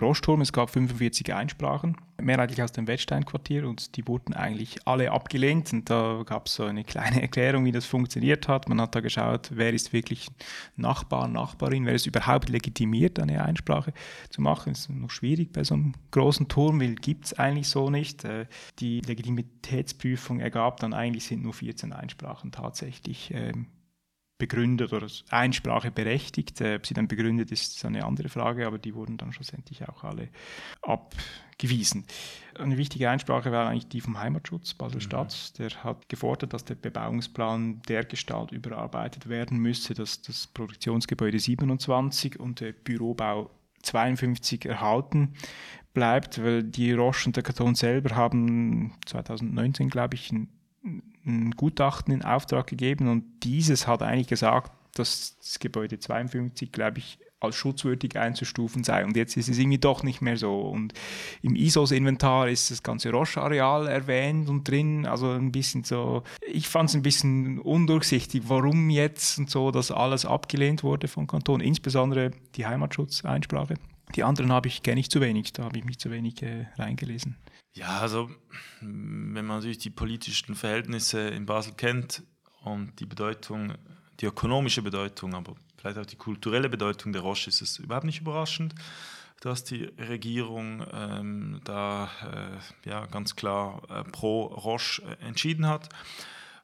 Rosturm. 0.00 0.40
Es 0.40 0.52
gab 0.52 0.70
45 0.70 1.34
Einsprachen, 1.34 1.96
mehrheitlich 2.20 2.62
aus 2.62 2.72
dem 2.72 2.86
Wettsteinquartier 2.86 3.68
und 3.68 3.96
die 3.96 4.06
wurden 4.06 4.34
eigentlich 4.34 4.86
alle 4.86 5.12
abgelehnt. 5.12 5.72
Und 5.72 5.90
da 5.90 6.22
gab 6.24 6.46
es 6.46 6.54
so 6.54 6.64
eine 6.64 6.84
kleine 6.84 7.22
Erklärung, 7.22 7.64
wie 7.64 7.72
das 7.72 7.86
funktioniert 7.86 8.48
hat. 8.48 8.68
Man 8.68 8.80
hat 8.80 8.94
da 8.94 9.00
geschaut, 9.00 9.50
wer 9.52 9.72
ist 9.72 9.92
wirklich 9.92 10.28
Nachbar, 10.76 11.28
Nachbarin, 11.28 11.86
wer 11.86 11.94
ist 11.94 12.06
überhaupt 12.06 12.48
legitimiert, 12.48 13.18
eine 13.18 13.44
Einsprache 13.44 13.92
zu 14.30 14.40
machen. 14.40 14.72
Das 14.72 14.80
ist 14.80 14.90
noch 14.90 15.10
schwierig 15.10 15.52
bei 15.52 15.64
so 15.64 15.74
einem 15.74 15.94
großen 16.10 16.48
Turm, 16.48 16.80
weil 16.80 16.94
gibt 16.94 17.26
es 17.26 17.38
eigentlich 17.38 17.68
so 17.68 17.90
nicht. 17.90 18.24
Äh, 18.24 18.46
die 18.78 19.00
Legitimitätsprüfung 19.00 20.40
ergab 20.40 20.80
dann 20.80 20.94
eigentlich 20.94 21.24
sind 21.24 21.42
nur 21.42 21.54
14 21.54 21.92
Einsprachen 21.92 22.52
tatsächlich 22.52 23.32
ähm, 23.34 23.66
begründet 24.40 24.92
oder 24.92 25.06
Einsprache 25.30 25.92
berechtigt. 25.92 26.60
Äh, 26.60 26.76
ob 26.76 26.86
sie 26.86 26.94
dann 26.94 27.06
begründet 27.06 27.52
ist, 27.52 27.84
eine 27.84 28.04
andere 28.04 28.28
Frage, 28.28 28.66
aber 28.66 28.78
die 28.78 28.96
wurden 28.96 29.16
dann 29.16 29.32
schlussendlich 29.32 29.88
auch 29.88 30.02
alle 30.02 30.28
abgewiesen. 30.82 32.04
Eine 32.58 32.76
wichtige 32.76 33.08
Einsprache 33.08 33.52
war 33.52 33.68
eigentlich 33.68 33.86
die 33.86 34.00
vom 34.00 34.18
Heimatschutz 34.18 34.74
Basel-Stadt. 34.74 35.52
Mhm. 35.58 35.62
Der 35.62 35.84
hat 35.84 36.08
gefordert, 36.08 36.52
dass 36.52 36.64
der 36.64 36.74
Bebauungsplan 36.74 37.82
der 37.88 38.04
Gestalt 38.04 38.50
überarbeitet 38.50 39.28
werden 39.28 39.58
müsse, 39.58 39.94
dass 39.94 40.22
das 40.22 40.48
Produktionsgebäude 40.48 41.38
27 41.38 42.40
und 42.40 42.58
der 42.58 42.72
Bürobau 42.72 43.50
52 43.82 44.66
erhalten 44.66 45.34
bleibt, 45.94 46.42
weil 46.42 46.62
die 46.62 46.92
Roche 46.92 47.28
und 47.28 47.36
der 47.36 47.42
Karton 47.42 47.74
selber 47.74 48.16
haben 48.16 48.94
2019, 49.06 49.88
glaube 49.88 50.16
ich, 50.16 50.32
ein 50.32 50.48
ein 50.82 51.50
Gutachten 51.52 52.14
in 52.14 52.22
Auftrag 52.22 52.66
gegeben 52.66 53.08
und 53.08 53.24
dieses 53.42 53.86
hat 53.86 54.02
eigentlich 54.02 54.28
gesagt, 54.28 54.72
dass 54.94 55.36
das 55.38 55.58
Gebäude 55.58 55.98
52, 55.98 56.72
glaube 56.72 56.98
ich, 56.98 57.18
als 57.40 57.56
schutzwürdig 57.56 58.18
einzustufen 58.18 58.84
sei. 58.84 59.04
Und 59.04 59.16
jetzt 59.16 59.36
ist 59.36 59.48
es 59.48 59.58
irgendwie 59.58 59.78
doch 59.78 60.02
nicht 60.02 60.20
mehr 60.20 60.36
so. 60.36 60.60
Und 60.60 60.92
im 61.42 61.56
ISOs-Inventar 61.56 62.48
ist 62.48 62.70
das 62.70 62.82
ganze 62.82 63.10
Roche-Areal 63.10 63.88
erwähnt 63.88 64.48
und 64.48 64.68
drin. 64.68 65.06
Also 65.06 65.30
ein 65.30 65.50
bisschen 65.50 65.82
so, 65.84 66.22
ich 66.46 66.68
fand 66.68 66.90
es 66.90 66.96
ein 66.96 67.02
bisschen 67.02 67.58
undurchsichtig, 67.58 68.42
warum 68.46 68.90
jetzt 68.90 69.38
und 69.38 69.50
so 69.50 69.70
das 69.70 69.90
alles 69.90 70.26
abgelehnt 70.26 70.82
wurde 70.82 71.08
vom 71.08 71.26
Kanton, 71.26 71.60
insbesondere 71.60 72.30
die 72.56 72.66
Heimatschutzeinsprache. 72.66 73.74
Die 74.14 74.24
anderen 74.24 74.52
habe 74.52 74.68
ich, 74.68 74.82
kenne 74.82 75.00
ich 75.00 75.08
zu 75.08 75.20
wenig, 75.20 75.52
da 75.52 75.64
habe 75.64 75.78
ich 75.78 75.84
mich 75.84 75.98
zu 75.98 76.10
wenig 76.10 76.42
äh, 76.42 76.66
reingelesen. 76.76 77.36
Ja, 77.72 78.00
also 78.00 78.30
wenn 78.80 79.46
man 79.46 79.58
natürlich 79.58 79.78
die 79.78 79.90
politischen 79.90 80.54
Verhältnisse 80.54 81.28
in 81.28 81.46
Basel 81.46 81.74
kennt 81.74 82.22
und 82.62 82.98
die 82.98 83.06
Bedeutung, 83.06 83.74
die 84.20 84.26
ökonomische 84.26 84.82
Bedeutung, 84.82 85.34
aber 85.34 85.54
vielleicht 85.76 85.98
auch 85.98 86.06
die 86.06 86.16
kulturelle 86.16 86.68
Bedeutung 86.68 87.12
der 87.12 87.22
Roche, 87.22 87.48
ist 87.48 87.62
es 87.62 87.78
überhaupt 87.78 88.06
nicht 88.06 88.20
überraschend. 88.20 88.74
dass 89.40 89.64
die 89.64 89.84
Regierung 89.98 90.84
ähm, 90.92 91.60
da 91.64 92.10
äh, 92.84 92.88
ja, 92.88 93.06
ganz 93.06 93.36
klar 93.36 93.80
äh, 93.88 94.04
pro 94.04 94.42
Roche 94.42 95.02
äh, 95.02 95.26
entschieden 95.26 95.66
hat. 95.66 95.88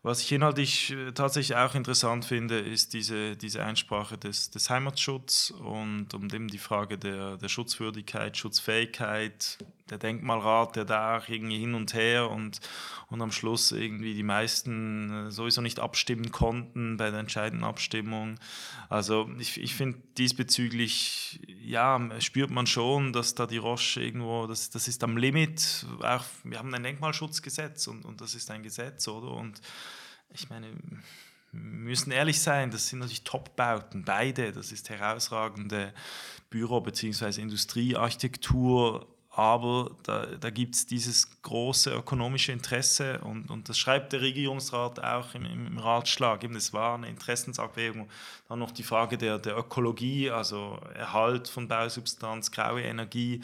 Was 0.03 0.21
ich 0.21 0.31
inhaltlich 0.31 0.93
äh, 0.93 1.13
tatsächlich 1.13 1.57
auch 1.57 1.75
interessant 1.75 2.27
finde, 2.27 2.61
ist 2.61 2.93
diese, 2.93 3.37
diese 3.37 3.65
Einsprache 3.65 4.19
des, 4.19 4.51
des 4.51 4.71
Heimatsschutz 4.71 5.51
und 5.51 6.13
um 6.15 6.29
dem 6.29 6.49
die 6.49 6.59
Frage 6.59 6.99
der, 6.99 7.39
der 7.39 7.49
Schutzwürdigkeit, 7.49 8.37
Schutzfähigkeit, 8.37 9.59
der 9.91 9.99
Denkmalrat, 9.99 10.77
der 10.77 10.85
da 10.85 11.19
auch 11.19 11.29
irgendwie 11.29 11.59
hin 11.59 11.75
und 11.75 11.95
her 11.95 12.31
und, 12.31 12.61
und 13.09 13.23
am 13.23 13.31
Schluss 13.31 13.71
irgendwie 13.71 14.15
die 14.15 14.23
meisten 14.23 15.29
äh, 15.29 15.31
sowieso 15.31 15.61
nicht 15.61 15.79
abstimmen 15.79 16.33
konnten 16.33 16.97
bei 16.97 17.11
der 17.11 17.21
entscheidenden 17.21 17.65
Abstimmung. 17.65 18.39
Also 18.89 19.31
ich, 19.39 19.61
ich 19.61 19.75
finde 19.75 19.99
diesbezüglich, 20.19 21.41
ja, 21.63 22.01
spürt 22.21 22.51
man 22.51 22.67
schon, 22.67 23.13
dass 23.13 23.35
da 23.35 23.47
die 23.47 23.59
Roche 23.59 24.03
irgendwo, 24.03 24.47
das, 24.47 24.71
das 24.71 24.89
ist 24.89 25.05
am 25.05 25.17
Limit. 25.17 25.87
Auch, 26.01 26.25
wir 26.43 26.59
haben 26.59 26.75
ein 26.75 26.83
Denkmalschutzgesetz 26.83 27.87
und, 27.87 28.05
und 28.05 28.21
das 28.21 28.35
ist 28.35 28.51
ein 28.51 28.63
Gesetz, 28.63 29.07
oder? 29.07 29.31
Und 29.31 29.61
ich 30.31 30.51
meine, 30.51 30.67
wir 31.53 31.61
müssen 31.61 32.11
ehrlich 32.11 32.41
sein, 32.41 32.71
das 32.71 32.89
sind 32.89 32.99
natürlich 32.99 33.25
Top-Bauten, 33.25 34.05
beide. 34.05 34.53
Das 34.53 34.73
ist 34.73 34.91
herausragende 34.91 35.95
Büro- 36.51 36.81
bzw. 36.81 37.41
Industriearchitektur 37.41 39.07
aber 39.37 39.91
da, 40.03 40.25
da 40.25 40.49
gibt 40.49 40.77
es 40.77 40.87
dieses 40.87 41.29
große 41.43 41.91
ökonomische 41.91 42.53
Interesse 42.53 43.19
und, 43.19 43.51
und 43.51 43.69
das 43.69 43.77
schreibt 43.77 44.15
der 44.15 44.23
Regierungsrat 44.23 44.99
auch 45.05 45.35
im, 45.35 45.45
im 45.45 45.77
Ratschlag. 45.77 46.43
Eben, 46.43 46.57
es 46.57 46.73
war 46.73 46.95
eine 46.95 47.11
Interessensabwägung. 47.11 48.09
Dann 48.49 48.59
noch 48.61 48.71
die 48.71 48.83
Frage 48.83 49.19
der, 49.19 49.39
der 49.39 49.59
Ökologie, 49.59 50.31
also 50.31 50.81
Erhalt 50.95 51.49
von 51.49 51.69
Bausubstanz, 51.69 52.51
graue 52.51 52.81
Energie. 52.81 53.43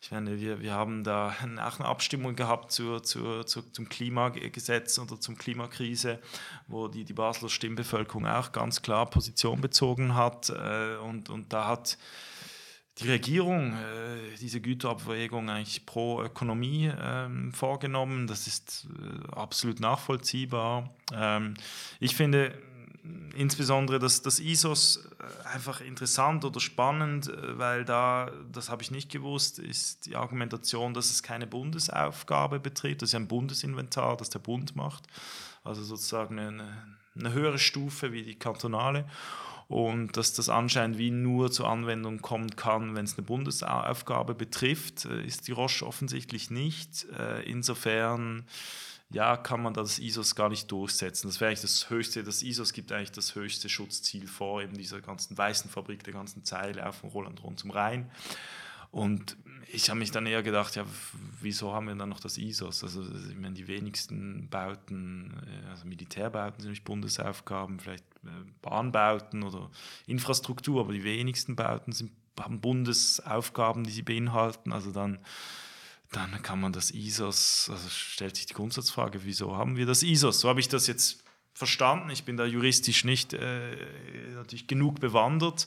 Ich 0.00 0.10
meine, 0.10 0.40
wir, 0.40 0.62
wir 0.62 0.72
haben 0.72 1.04
da 1.04 1.34
auch 1.62 1.78
eine 1.78 1.88
Abstimmung 1.88 2.36
gehabt 2.36 2.72
zur, 2.72 3.02
zur, 3.02 3.46
zur, 3.46 3.70
zum 3.70 3.86
Klimagesetz 3.90 4.98
oder 4.98 5.20
zum 5.20 5.36
Klimakrise, 5.36 6.20
wo 6.68 6.88
die, 6.88 7.04
die 7.04 7.12
Basler 7.12 7.50
Stimmbevölkerung 7.50 8.26
auch 8.26 8.50
ganz 8.52 8.80
klar 8.80 9.04
Position 9.10 9.60
bezogen 9.60 10.14
hat. 10.14 10.48
Äh, 10.48 10.96
und, 10.96 11.28
und 11.28 11.52
da 11.52 11.66
hat 11.68 11.98
die 12.98 13.10
Regierung 13.10 13.72
äh, 13.72 14.36
diese 14.40 14.60
Güterabwägung 14.60 15.50
eigentlich 15.50 15.84
pro 15.84 16.22
Ökonomie 16.22 16.92
ähm, 16.96 17.52
vorgenommen. 17.52 18.26
Das 18.26 18.46
ist 18.46 18.86
äh, 18.88 19.32
absolut 19.34 19.80
nachvollziehbar. 19.80 20.90
Ähm, 21.12 21.54
ich 21.98 22.14
finde 22.14 22.56
insbesondere 23.36 23.98
das, 23.98 24.22
das 24.22 24.38
ISOS 24.38 25.08
äh, 25.18 25.48
einfach 25.48 25.80
interessant 25.80 26.44
oder 26.44 26.60
spannend, 26.60 27.28
äh, 27.28 27.58
weil 27.58 27.84
da, 27.84 28.30
das 28.52 28.70
habe 28.70 28.82
ich 28.82 28.90
nicht 28.90 29.10
gewusst, 29.10 29.58
ist 29.58 30.06
die 30.06 30.16
Argumentation, 30.16 30.94
dass 30.94 31.10
es 31.10 31.22
keine 31.22 31.46
Bundesaufgabe 31.46 32.60
betrifft. 32.60 33.02
Das 33.02 33.10
ist 33.10 33.14
ein 33.14 33.28
Bundesinventar, 33.28 34.16
das 34.16 34.30
der 34.30 34.38
Bund 34.38 34.76
macht. 34.76 35.06
Also 35.64 35.82
sozusagen 35.82 36.38
eine, 36.38 36.96
eine 37.18 37.32
höhere 37.32 37.58
Stufe 37.58 38.12
wie 38.12 38.22
die 38.22 38.38
kantonale 38.38 39.04
und 39.68 40.16
dass 40.16 40.34
das 40.34 40.48
anscheinend 40.48 40.98
wie 40.98 41.10
nur 41.10 41.50
zur 41.50 41.68
Anwendung 41.68 42.20
kommen 42.20 42.54
kann, 42.54 42.94
wenn 42.94 43.04
es 43.04 43.16
eine 43.16 43.26
Bundesaufgabe 43.26 44.34
betrifft, 44.34 45.06
äh, 45.06 45.24
ist 45.24 45.48
die 45.48 45.52
Roche 45.52 45.86
offensichtlich 45.86 46.50
nicht. 46.50 47.06
Äh, 47.18 47.42
insofern 47.42 48.44
ja, 49.10 49.36
kann 49.36 49.62
man 49.62 49.74
das 49.74 49.98
ISOs 49.98 50.34
gar 50.34 50.48
nicht 50.48 50.70
durchsetzen. 50.70 51.28
Das 51.28 51.40
wäre 51.40 51.48
eigentlich 51.48 51.60
das 51.60 51.88
höchste, 51.88 52.24
das 52.24 52.42
ISOs 52.42 52.72
gibt 52.72 52.90
eigentlich 52.90 53.12
das 53.12 53.34
höchste 53.34 53.68
Schutzziel 53.68 54.26
vor, 54.26 54.62
eben 54.62 54.76
dieser 54.76 55.00
ganzen 55.00 55.38
weißen 55.38 55.70
Fabrik, 55.70 56.02
der 56.04 56.12
ganzen 56.12 56.44
Zeile 56.44 56.86
auf 56.86 57.00
dem 57.00 57.10
Roland 57.10 57.42
rund 57.42 57.60
zum 57.60 57.70
Rhein. 57.70 58.10
Und 58.90 59.36
ich 59.72 59.90
habe 59.90 59.98
mich 59.98 60.10
dann 60.10 60.26
eher 60.26 60.42
gedacht, 60.42 60.76
ja, 60.76 60.84
wieso 61.40 61.72
haben 61.72 61.88
wir 61.88 61.94
dann 61.94 62.08
noch 62.08 62.20
das 62.20 62.38
ISOS? 62.38 62.84
Also 62.84 63.02
ich 63.02 63.36
meine, 63.36 63.54
die 63.54 63.66
wenigsten 63.66 64.48
Bauten, 64.48 65.34
äh, 65.46 65.70
also 65.70 65.86
Militärbauten 65.86 66.60
sind 66.60 66.70
nicht 66.70 66.84
Bundesaufgaben, 66.84 67.80
vielleicht 67.80 68.04
Bahnbauten 68.62 69.42
oder 69.42 69.70
Infrastruktur, 70.06 70.80
aber 70.80 70.92
die 70.92 71.04
wenigsten 71.04 71.56
Bauten 71.56 71.92
sind, 71.92 72.12
haben 72.38 72.60
Bundesaufgaben, 72.60 73.84
die 73.84 73.90
sie 73.90 74.02
beinhalten. 74.02 74.72
Also 74.72 74.92
dann, 74.92 75.18
dann 76.12 76.42
kann 76.42 76.60
man 76.60 76.72
das 76.72 76.90
ISOS, 76.90 77.70
also 77.70 77.88
stellt 77.88 78.36
sich 78.36 78.46
die 78.46 78.54
Grundsatzfrage, 78.54 79.24
wieso 79.24 79.56
haben 79.56 79.76
wir 79.76 79.86
das 79.86 80.02
ISOS? 80.02 80.40
So 80.40 80.48
habe 80.48 80.60
ich 80.60 80.68
das 80.68 80.86
jetzt 80.86 81.23
verstanden. 81.54 82.10
Ich 82.10 82.24
bin 82.24 82.36
da 82.36 82.44
juristisch 82.44 83.04
nicht 83.04 83.32
äh, 83.32 83.76
natürlich 84.34 84.66
genug 84.66 85.00
bewandert. 85.00 85.66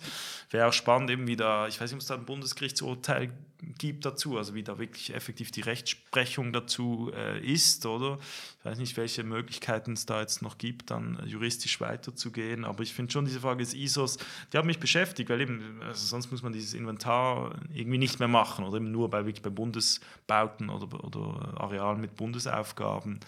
Wäre 0.51 0.67
auch 0.67 0.73
spannend, 0.73 1.09
eben 1.09 1.27
wie 1.27 1.37
da, 1.37 1.67
ich 1.67 1.79
weiß 1.79 1.91
nicht, 1.91 1.95
ob 1.95 2.01
es 2.01 2.07
da 2.07 2.15
ein 2.15 2.25
Bundesgerichtsurteil 2.25 3.31
gibt 3.77 4.05
dazu, 4.05 4.37
also 4.37 4.53
wie 4.53 4.63
da 4.63 4.77
wirklich 4.77 5.15
effektiv 5.15 5.51
die 5.51 5.61
Rechtsprechung 5.61 6.53
dazu 6.53 7.11
äh, 7.15 7.39
ist, 7.39 7.85
oder? 7.85 8.19
Ich 8.59 8.65
weiß 8.65 8.77
nicht, 8.77 8.97
welche 8.97 9.23
Möglichkeiten 9.23 9.93
es 9.93 10.05
da 10.05 10.21
jetzt 10.21 10.41
noch 10.41 10.57
gibt, 10.57 10.91
dann 10.91 11.19
juristisch 11.25 11.81
weiterzugehen, 11.81 12.65
aber 12.65 12.83
ich 12.83 12.93
finde 12.93 13.11
schon 13.11 13.25
diese 13.25 13.39
Frage 13.39 13.63
des 13.63 13.73
ISOs, 13.73 14.17
die 14.51 14.57
hat 14.57 14.65
mich 14.65 14.79
beschäftigt, 14.79 15.29
weil 15.29 15.41
eben, 15.41 15.81
also 15.81 16.05
sonst 16.05 16.31
muss 16.31 16.43
man 16.43 16.53
dieses 16.53 16.73
Inventar 16.73 17.55
irgendwie 17.73 17.97
nicht 17.97 18.19
mehr 18.19 18.27
machen, 18.27 18.65
oder 18.65 18.77
eben 18.77 18.91
nur 18.91 19.09
bei, 19.09 19.25
wirklich 19.25 19.41
bei 19.41 19.49
Bundesbauten 19.49 20.69
oder, 20.69 21.03
oder 21.03 21.59
Arealen 21.59 21.99
mit 21.99 22.15
Bundesaufgaben. 22.15 23.19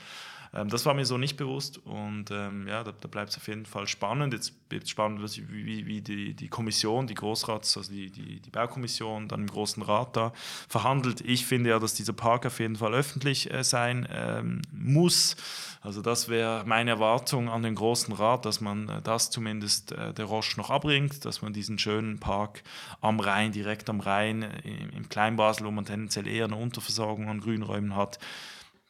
Ähm, 0.53 0.69
das 0.69 0.85
war 0.85 0.93
mir 0.93 1.05
so 1.05 1.17
nicht 1.17 1.37
bewusst 1.37 1.77
und 1.85 2.31
ähm, 2.31 2.67
ja, 2.67 2.83
da, 2.83 2.91
da 2.91 3.07
bleibt 3.07 3.31
es 3.31 3.37
auf 3.37 3.47
jeden 3.47 3.65
Fall 3.65 3.87
spannend. 3.87 4.33
Jetzt 4.33 4.53
wird 4.69 4.83
es 4.83 4.89
spannend, 4.89 5.21
wie, 5.51 5.85
wie 5.85 6.01
die, 6.01 6.33
die 6.33 6.47
Kommission, 6.47 7.07
die 7.07 7.15
Großrats, 7.15 7.77
also 7.77 7.91
die, 7.91 8.09
die, 8.09 8.39
die 8.39 8.49
Baukommission 8.49 9.27
dann 9.27 9.41
im 9.41 9.47
Großen 9.47 9.83
Rat 9.83 10.15
da 10.15 10.33
verhandelt. 10.67 11.21
Ich 11.21 11.45
finde 11.45 11.71
ja, 11.71 11.79
dass 11.79 11.93
dieser 11.93 12.13
Park 12.13 12.45
auf 12.45 12.59
jeden 12.59 12.75
Fall 12.75 12.93
öffentlich 12.93 13.51
äh, 13.51 13.63
sein 13.63 14.07
ähm, 14.11 14.61
muss. 14.71 15.35
Also 15.81 16.01
das 16.01 16.27
wäre 16.27 16.63
meine 16.65 16.91
Erwartung 16.91 17.47
an 17.49 17.63
den 17.63 17.75
Großen 17.75 18.13
Rat, 18.13 18.45
dass 18.45 18.59
man 18.59 18.89
äh, 18.89 19.01
das 19.01 19.29
zumindest 19.29 19.91
äh, 19.91 20.13
der 20.13 20.25
Roche 20.25 20.57
noch 20.57 20.69
abbringt, 20.69 21.23
dass 21.25 21.41
man 21.41 21.53
diesen 21.53 21.79
schönen 21.79 22.19
Park 22.19 22.63
am 23.01 23.19
Rhein, 23.19 23.51
direkt 23.51 23.89
am 23.89 23.99
Rhein, 24.01 24.43
äh, 24.43 24.59
im, 24.63 24.89
im 24.89 25.09
Kleinbasel, 25.09 25.65
wo 25.65 25.71
man 25.71 25.85
tendenziell 25.85 26.27
eher 26.27 26.45
eine 26.45 26.57
Unterversorgung 26.57 27.29
an 27.29 27.39
Grünräumen 27.39 27.95
hat, 27.95 28.19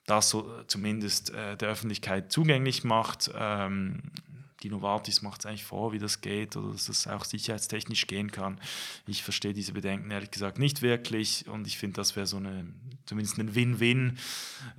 das 0.10 0.30
so 0.30 0.49
zumindest 0.68 1.31
äh, 1.31 1.56
der 1.57 1.69
Öffentlichkeit 1.69 2.31
zugänglich 2.31 2.84
macht. 2.84 3.31
Ähm, 3.36 4.02
die 4.64 4.69
Novartis 4.69 5.22
macht 5.22 5.41
es 5.41 5.45
eigentlich 5.45 5.64
vor, 5.64 5.94
wie 5.94 5.99
das 5.99 6.22
geht 6.22 6.57
oder 6.57 6.73
dass 6.73 6.90
es 6.90 7.07
auch 7.07 7.23
sicherheitstechnisch 7.23 8.07
gehen 8.07 8.31
kann. 8.31 8.60
Ich 9.07 9.23
verstehe 9.23 9.53
diese 9.53 9.72
Bedenken 9.72 10.11
ehrlich 10.11 10.31
gesagt 10.31 10.60
nicht 10.60 10.81
wirklich 10.81 11.48
und 11.48 11.65
ich 11.65 11.77
finde, 11.77 11.95
das 11.95 12.15
wäre 12.15 12.27
so 12.27 12.38
eine, 12.38 12.68
zumindest 13.06 13.38
ein 13.38 13.56
Win-Win. 13.56 14.18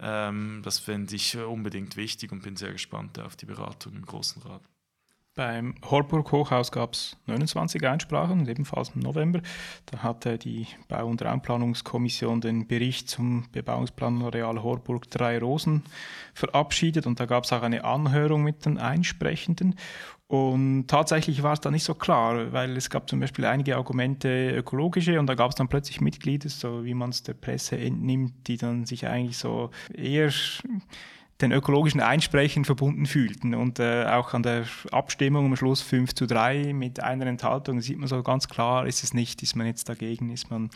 Ähm, 0.01 0.61
das 0.63 0.79
fände 0.79 1.15
ich 1.17 1.37
unbedingt 1.37 1.97
wichtig 1.97 2.33
und 2.33 2.43
bin 2.43 2.57
sehr 2.57 2.73
gespannt 2.73 3.19
auf 3.19 3.37
die 3.37 3.47
Beratung 3.47 3.95
im 3.95 4.05
Großen 4.05 4.43
Rat. 4.43 4.63
Beim 5.37 5.77
Horburg 5.89 6.33
Hochhaus 6.33 6.73
gab 6.73 6.95
es 6.95 7.17
29 7.27 7.87
Einsprachen, 7.87 8.49
ebenfalls 8.49 8.91
im 8.97 9.01
November. 9.01 9.41
Da 9.87 9.99
hatte 9.99 10.39
die 10.39 10.67
Bau- 10.89 11.07
und 11.07 11.23
Raumplanungskommission 11.23 12.41
den 12.41 12.67
Bericht 12.67 13.09
zum 13.09 13.47
Bebauungsplan 13.53 14.23
Horburg 14.23 15.09
Drei 15.09 15.39
Rosen 15.39 15.85
verabschiedet 16.35 17.07
und 17.07 17.21
da 17.21 17.27
gab 17.27 17.45
es 17.45 17.53
auch 17.53 17.63
eine 17.63 17.85
Anhörung 17.85 18.43
mit 18.43 18.67
den 18.67 18.79
Einsprechenden. 18.79 19.77
Und 20.27 20.87
tatsächlich 20.89 21.43
war 21.43 21.55
es 21.55 21.61
da 21.61 21.71
nicht 21.71 21.85
so 21.85 21.95
klar, 21.95 22.53
weil 22.53 22.77
es 22.77 22.91
gab 22.91 23.09
zum 23.09 23.21
Beispiel 23.21 23.45
einige 23.45 23.77
Argumente 23.77 24.51
ökologische 24.51 25.19
und 25.19 25.27
da 25.27 25.35
gab 25.35 25.51
es 25.51 25.57
dann 25.57 25.69
plötzlich 25.69 26.01
Mitglieder, 26.01 26.49
so 26.49 26.85
wie 26.85 26.95
man 26.95 27.11
es 27.11 27.23
der 27.23 27.35
Presse 27.35 27.79
entnimmt, 27.79 28.47
die 28.47 28.57
dann 28.57 28.85
sich 28.85 29.07
eigentlich 29.07 29.39
so 29.39 29.71
eher 29.93 30.31
den 31.43 31.53
ökologischen 31.53 32.01
Einsprechen 32.01 32.65
verbunden 32.65 33.07
fühlten. 33.07 33.55
Und 33.55 33.79
äh, 33.79 34.05
auch 34.07 34.35
an 34.35 34.43
der 34.43 34.67
Abstimmung 34.91 35.47
am 35.47 35.57
Schluss 35.57 35.81
5 35.83 36.15
zu 36.15 36.27
3 36.27 36.73
mit 36.73 37.01
einer 37.01 37.27
Enthaltung 37.27 37.81
sieht 37.81 37.99
man 37.99 38.09
so 38.09 38.23
ganz 38.23 38.49
klar, 38.49 38.87
ist 38.87 39.03
es 39.05 39.15
nicht, 39.15 39.43
ist 39.43 39.57
man 39.57 39.67
jetzt 39.67 39.89
dagegen, 39.89 40.31
ist 40.31 40.51
man 40.51 40.71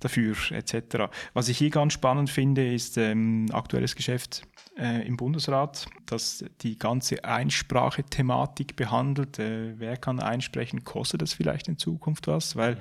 dafür, 0.00 0.34
etc. 0.50 1.10
Was 1.34 1.48
ich 1.48 1.58
hier 1.58 1.70
ganz 1.70 1.92
spannend 1.92 2.30
finde, 2.30 2.72
ist 2.72 2.96
ähm, 2.96 3.46
aktuelles 3.52 3.94
Geschäft 3.94 4.42
äh, 4.78 5.06
im 5.06 5.16
Bundesrat, 5.16 5.86
das 6.06 6.44
die 6.62 6.78
ganze 6.78 7.24
Einsprachethematik 7.24 8.76
behandelt. 8.76 9.38
Äh, 9.38 9.78
wer 9.78 9.96
kann 9.96 10.20
einsprechen? 10.20 10.84
Kostet 10.84 11.22
das 11.22 11.34
vielleicht 11.34 11.68
in 11.68 11.78
Zukunft 11.78 12.26
was? 12.26 12.56
Weil 12.56 12.78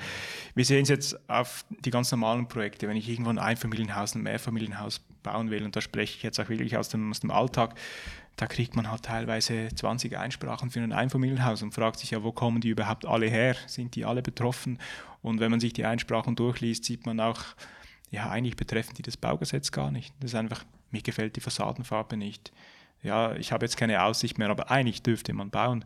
wir 0.55 0.65
sehen 0.65 0.83
es 0.83 0.89
jetzt 0.89 1.29
auf 1.29 1.65
die 1.69 1.91
ganz 1.91 2.11
normalen 2.11 2.47
Projekte. 2.47 2.87
Wenn 2.87 2.97
ich 2.97 3.09
irgendwo 3.09 3.29
ein 3.29 3.39
Einfamilienhaus, 3.39 4.15
ein 4.15 4.23
Mehrfamilienhaus 4.23 5.01
bauen 5.23 5.49
will, 5.49 5.63
und 5.63 5.75
da 5.75 5.81
spreche 5.81 6.17
ich 6.17 6.23
jetzt 6.23 6.39
auch 6.39 6.49
wirklich 6.49 6.77
aus 6.77 6.89
dem, 6.89 7.11
aus 7.11 7.19
dem 7.19 7.31
Alltag, 7.31 7.75
da 8.35 8.47
kriegt 8.47 8.75
man 8.75 8.89
halt 8.89 9.03
teilweise 9.03 9.67
20 9.73 10.17
Einsprachen 10.17 10.69
für 10.69 10.79
ein 10.79 10.93
Einfamilienhaus 10.93 11.61
und 11.61 11.73
fragt 11.73 11.99
sich 11.99 12.11
ja, 12.11 12.23
wo 12.23 12.31
kommen 12.31 12.61
die 12.61 12.69
überhaupt 12.69 13.05
alle 13.05 13.27
her? 13.27 13.55
Sind 13.67 13.95
die 13.95 14.05
alle 14.05 14.21
betroffen? 14.21 14.79
Und 15.21 15.41
wenn 15.41 15.51
man 15.51 15.59
sich 15.59 15.73
die 15.73 15.83
Einsprachen 15.83 16.35
durchliest, 16.35 16.85
sieht 16.85 17.05
man 17.05 17.19
auch, 17.19 17.41
ja, 18.11 18.29
eigentlich 18.29 18.55
betreffen 18.55 18.93
die 18.95 19.01
das 19.01 19.17
Baugesetz 19.17 19.71
gar 19.71 19.91
nicht. 19.91 20.13
Das 20.21 20.31
ist 20.31 20.35
einfach, 20.35 20.63
mir 20.91 21.01
gefällt 21.01 21.35
die 21.35 21.41
Fassadenfarbe 21.41 22.15
nicht. 22.15 22.53
Ja, 23.03 23.35
ich 23.35 23.51
habe 23.51 23.65
jetzt 23.65 23.77
keine 23.77 24.03
Aussicht 24.03 24.37
mehr, 24.37 24.49
aber 24.49 24.71
eigentlich 24.71 25.03
dürfte 25.03 25.33
man 25.33 25.49
bauen. 25.49 25.83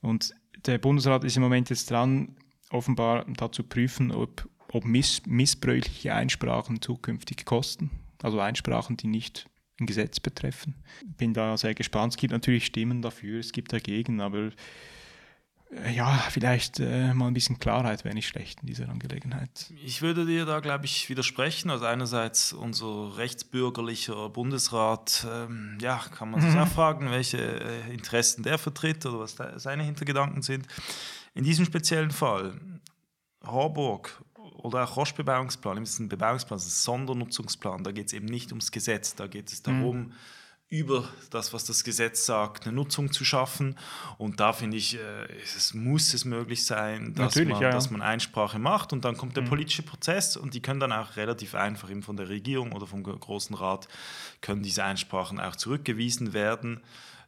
Und 0.00 0.34
der 0.64 0.78
Bundesrat 0.78 1.24
ist 1.24 1.36
im 1.36 1.42
Moment 1.42 1.70
jetzt 1.70 1.90
dran, 1.90 2.36
offenbar 2.70 3.24
dazu 3.36 3.62
prüfen, 3.62 4.12
ob 4.12 4.48
ob 4.72 4.84
miss 4.84 5.22
missbräuchliche 5.26 6.14
Einsprachen 6.14 6.82
zukünftig 6.82 7.44
kosten, 7.44 7.90
also 8.22 8.40
Einsprachen, 8.40 8.96
die 8.96 9.08
nicht 9.08 9.48
ein 9.80 9.86
Gesetz 9.86 10.20
betreffen. 10.20 10.74
Bin 11.18 11.34
da 11.34 11.56
sehr 11.56 11.74
gespannt. 11.74 12.14
Es 12.14 12.16
gibt 12.16 12.32
natürlich 12.32 12.66
Stimmen 12.66 13.02
dafür, 13.02 13.40
es 13.40 13.52
gibt 13.52 13.72
dagegen, 13.72 14.20
aber 14.20 14.50
äh, 15.70 15.92
ja, 15.92 16.12
vielleicht 16.30 16.80
äh, 16.80 17.12
mal 17.12 17.26
ein 17.26 17.34
bisschen 17.34 17.58
Klarheit 17.58 18.04
wäre 18.04 18.14
nicht 18.14 18.28
schlecht 18.28 18.60
in 18.60 18.66
dieser 18.66 18.88
Angelegenheit. 18.88 19.72
Ich 19.84 20.00
würde 20.00 20.24
dir 20.24 20.44
da, 20.44 20.60
glaube 20.60 20.84
ich, 20.84 21.08
widersprechen. 21.08 21.70
Also 21.70 21.84
einerseits 21.86 22.52
unser 22.52 23.16
rechtsbürgerlicher 23.16 24.28
Bundesrat, 24.30 25.26
ähm, 25.30 25.78
ja, 25.80 26.00
kann 26.16 26.30
man 26.30 26.40
sich 26.40 26.54
mhm. 26.54 26.60
auch 26.60 26.68
fragen, 26.68 27.10
welche 27.10 27.38
äh, 27.38 27.92
Interessen 27.92 28.42
der 28.42 28.58
vertritt 28.58 29.04
oder 29.06 29.20
was 29.20 29.36
seine 29.56 29.82
Hintergedanken 29.82 30.42
sind. 30.42 30.66
In 31.34 31.44
diesem 31.44 31.66
speziellen 31.66 32.12
Fall, 32.12 32.58
Harburg 33.44 34.24
oder 34.58 34.84
auch 34.84 34.96
Roche-Bebauungsplan, 34.96 35.80
das 35.80 35.90
ist 35.90 35.98
ein 36.00 36.08
Bebauungsplan, 36.08 36.58
das 36.58 36.66
ist 36.66 36.80
ein 36.80 36.84
Sondernutzungsplan, 36.84 37.84
da 37.84 37.92
geht 37.92 38.08
es 38.08 38.12
eben 38.12 38.26
nicht 38.26 38.50
ums 38.50 38.72
Gesetz, 38.72 39.14
da 39.14 39.26
geht 39.26 39.52
es 39.52 39.62
darum, 39.62 39.98
mhm. 39.98 40.12
über 40.68 41.08
das, 41.30 41.52
was 41.52 41.64
das 41.64 41.84
Gesetz 41.84 42.26
sagt, 42.26 42.66
eine 42.66 42.74
Nutzung 42.74 43.12
zu 43.12 43.24
schaffen. 43.24 43.76
Und 44.18 44.40
da 44.40 44.52
finde 44.52 44.76
ich, 44.76 44.96
äh, 44.96 45.26
es 45.42 45.74
muss 45.74 46.14
es 46.14 46.24
möglich 46.24 46.64
sein, 46.64 47.14
dass 47.14 47.36
man, 47.36 47.60
ja. 47.60 47.70
dass 47.70 47.90
man 47.90 48.02
Einsprache 48.02 48.58
macht 48.58 48.92
und 48.92 49.04
dann 49.04 49.16
kommt 49.16 49.36
der 49.36 49.44
mhm. 49.44 49.48
politische 49.48 49.82
Prozess 49.82 50.36
und 50.36 50.54
die 50.54 50.60
können 50.60 50.80
dann 50.80 50.92
auch 50.92 51.16
relativ 51.16 51.54
einfach 51.54 51.90
eben 51.90 52.02
von 52.02 52.16
der 52.16 52.28
Regierung 52.28 52.72
oder 52.72 52.86
vom 52.86 53.02
Großen 53.02 53.54
Rat, 53.54 53.88
können 54.40 54.62
diese 54.62 54.84
Einsprachen 54.84 55.40
auch 55.40 55.56
zurückgewiesen 55.56 56.32
werden. 56.32 56.80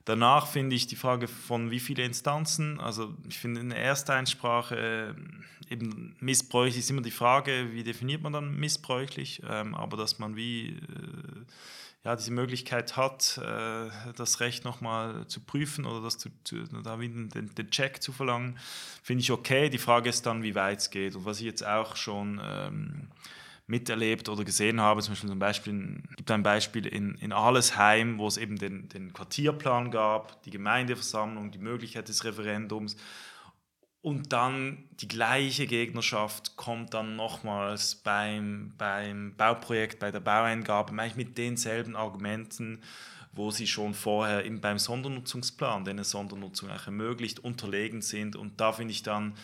Danach 0.09 0.47
finde 0.47 0.75
ich 0.75 0.87
die 0.87 0.97
Frage 0.97 1.29
von 1.29 1.71
wie 1.71 1.81
viele 1.81 2.03
Instanzen, 2.03 2.81
also 2.81 3.15
ich 3.29 3.39
finde 3.39 3.61
eine 3.61 3.77
Ersteinsprache 3.77 5.15
äh, 5.15 5.71
eben 5.71 6.17
missbräuchlich 6.19 6.79
ist 6.79 6.89
immer 6.89 7.03
die 7.03 7.11
Frage, 7.11 7.73
wie 7.73 7.83
definiert 7.83 8.23
man 8.23 8.33
dann 8.33 8.57
missbräuchlich, 8.57 9.43
ähm, 9.47 9.75
aber 9.75 9.99
dass 9.99 10.19
man 10.19 10.35
wie 10.35 10.69
äh, 10.69 11.45
ja, 12.05 12.17
diese 12.17 12.31
Möglichkeit 12.31 12.97
hat, 12.97 13.37
äh, 13.37 13.91
das 14.17 14.41
Recht 14.41 14.65
nochmal 14.65 15.27
zu 15.27 15.41
prüfen 15.41 15.85
oder 15.85 16.01
das 16.01 16.17
zu, 16.17 16.31
zu, 16.43 16.65
da 16.65 16.97
den, 16.97 17.29
den 17.29 17.71
Check 17.71 18.03
zu 18.03 18.11
verlangen, 18.13 18.59
finde 19.03 19.21
ich 19.21 19.31
okay. 19.31 19.69
Die 19.69 19.77
Frage 19.77 20.09
ist 20.09 20.25
dann, 20.25 20.43
wie 20.43 20.55
weit 20.55 20.79
es 20.79 20.89
geht 20.89 21.17
und 21.17 21.27
was 21.27 21.41
ich 21.41 21.45
jetzt 21.45 21.67
auch 21.67 21.97
schon 21.97 22.41
ähm, 22.43 23.09
miterlebt 23.69 24.29
oder 24.29 24.45
gesehen 24.45 24.81
habe. 24.81 25.03
Zum 25.03 25.13
Beispiel, 25.13 25.31
zum 25.31 25.39
Beispiel 25.39 26.03
gibt 26.17 26.31
ein 26.31 26.43
Beispiel 26.43 26.87
in, 26.87 27.15
in 27.17 27.33
Arlesheim, 27.33 28.19
wo 28.19 28.27
es 28.27 28.39
eben 28.39 28.57
den, 28.57 28.89
den 28.89 29.13
Quartierplan 29.13 29.91
gab, 29.91 30.43
die 30.43 30.51
Gemeindeversammlung, 30.51 31.51
die 31.51 31.59
Möglichkeit 31.59 32.09
des 32.09 32.25
Referendums. 32.25 32.97
Und 34.01 34.33
dann 34.33 34.89
die 35.01 35.09
gleiche 35.09 35.67
Gegnerschaft 35.67 36.57
kommt 36.57 36.95
dann 36.95 37.17
nochmals 37.17 37.97
beim, 37.97 38.73
beim 38.79 39.35
Bauprojekt, 39.37 39.99
bei 39.99 40.11
der 40.11 40.21
Baueingabe, 40.21 40.93
eigentlich 40.93 41.17
mit 41.17 41.37
denselben 41.37 41.95
Argumenten, 41.95 42.81
wo 43.33 43.51
sie 43.51 43.67
schon 43.67 43.93
vorher 43.93 44.47
eben 44.47 44.63
beim 44.63 44.79
Sondernutzungsplan, 44.79 45.85
den 45.85 45.97
eine 45.97 46.05
Sondernutzung 46.05 46.71
auch 46.71 46.87
ermöglicht, 46.87 47.41
unterlegen 47.41 48.01
sind. 48.01 48.35
Und 48.35 48.61
da 48.61 48.73
finde 48.73 48.93
ich 48.93 49.03
dann, 49.03 49.35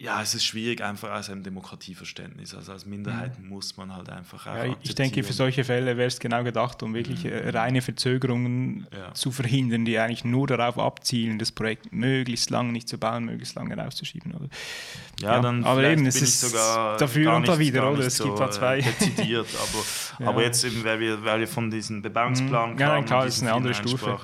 ja, 0.00 0.22
es 0.22 0.34
ist 0.34 0.46
schwierig 0.46 0.82
einfach 0.82 1.10
aus 1.10 1.28
einem 1.28 1.42
Demokratieverständnis. 1.42 2.54
Also 2.54 2.72
als 2.72 2.86
Minderheit 2.86 3.38
mhm. 3.38 3.50
muss 3.50 3.76
man 3.76 3.94
halt 3.94 4.08
einfach 4.08 4.46
auch 4.46 4.56
ja, 4.56 4.74
Ich 4.80 4.94
denke, 4.94 5.22
für 5.22 5.34
solche 5.34 5.62
Fälle 5.62 5.98
wäre 5.98 6.08
es 6.08 6.18
genau 6.18 6.42
gedacht, 6.42 6.82
um 6.82 6.94
wirklich 6.94 7.24
mhm. 7.24 7.32
Äh, 7.32 7.50
reine 7.50 7.82
Verzögerungen 7.82 8.86
ja. 8.96 9.12
zu 9.12 9.30
verhindern, 9.30 9.84
die 9.84 9.98
eigentlich 9.98 10.24
nur 10.24 10.46
darauf 10.46 10.78
abzielen, 10.78 11.38
das 11.38 11.52
Projekt 11.52 11.92
möglichst 11.92 12.48
lang 12.48 12.72
nicht 12.72 12.88
zu 12.88 12.96
bauen, 12.96 13.26
möglichst 13.26 13.54
lange 13.56 13.76
rauszuschieben. 13.76 14.32
Oder? 14.32 14.48
Ja, 15.20 15.34
ja, 15.34 15.40
dann 15.42 15.64
aber 15.64 15.84
eben, 15.84 16.06
es 16.06 16.22
ist 16.22 16.40
sogar 16.40 16.96
dafür 16.96 17.34
und 17.34 17.46
da 17.46 17.58
wieder, 17.58 17.92
oder? 17.92 18.06
Es 18.06 18.16
so 18.16 18.24
gibt 18.24 18.40
da 18.40 18.50
zwei. 18.50 18.78
Äh, 18.78 18.82
dezidiert, 18.82 19.48
aber, 20.18 20.30
aber 20.30 20.42
jetzt 20.42 20.64
eben, 20.64 20.82
weil 20.82 20.98
wir, 20.98 21.22
weil 21.22 21.40
wir 21.40 21.48
von 21.48 21.70
diesem 21.70 22.00
Bebauungsplan 22.00 22.72
mhm. 22.72 22.76
kamen, 22.76 23.00
ja, 23.00 23.02
klar, 23.02 23.24
das 23.26 23.36
ist 23.36 23.42
eine 23.42 23.52
andere 23.52 23.74
Stufe. 23.74 24.18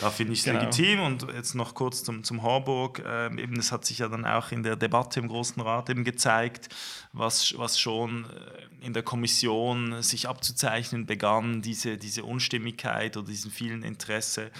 Da 0.00 0.10
finde 0.10 0.34
ich 0.34 0.40
es 0.40 0.44
genau. 0.44 0.60
legitim 0.60 1.00
und 1.00 1.26
jetzt 1.34 1.54
noch 1.54 1.74
kurz 1.74 2.04
zum, 2.04 2.22
zum 2.22 2.42
Harburg. 2.42 3.02
Ähm, 3.06 3.38
eben, 3.38 3.58
es 3.58 3.72
hat 3.72 3.86
sich 3.86 3.98
ja 3.98 4.08
dann 4.08 4.26
auch 4.26 4.52
in 4.52 4.62
der 4.62 4.76
Debatte 4.76 5.15
im 5.16 5.28
Großen 5.28 5.60
Rat 5.62 5.90
eben 5.90 6.04
gezeigt, 6.04 6.68
was, 7.12 7.56
was 7.58 7.78
schon 7.78 8.24
äh, 8.24 8.84
in 8.86 8.92
der 8.92 9.02
Kommission 9.02 10.02
sich 10.02 10.28
abzuzeichnen 10.28 11.06
begann, 11.06 11.62
diese, 11.62 11.98
diese 11.98 12.24
Unstimmigkeit 12.24 13.16
oder 13.16 13.26
diesen 13.26 13.50
vielen 13.50 13.82
Interesse, 13.82 14.50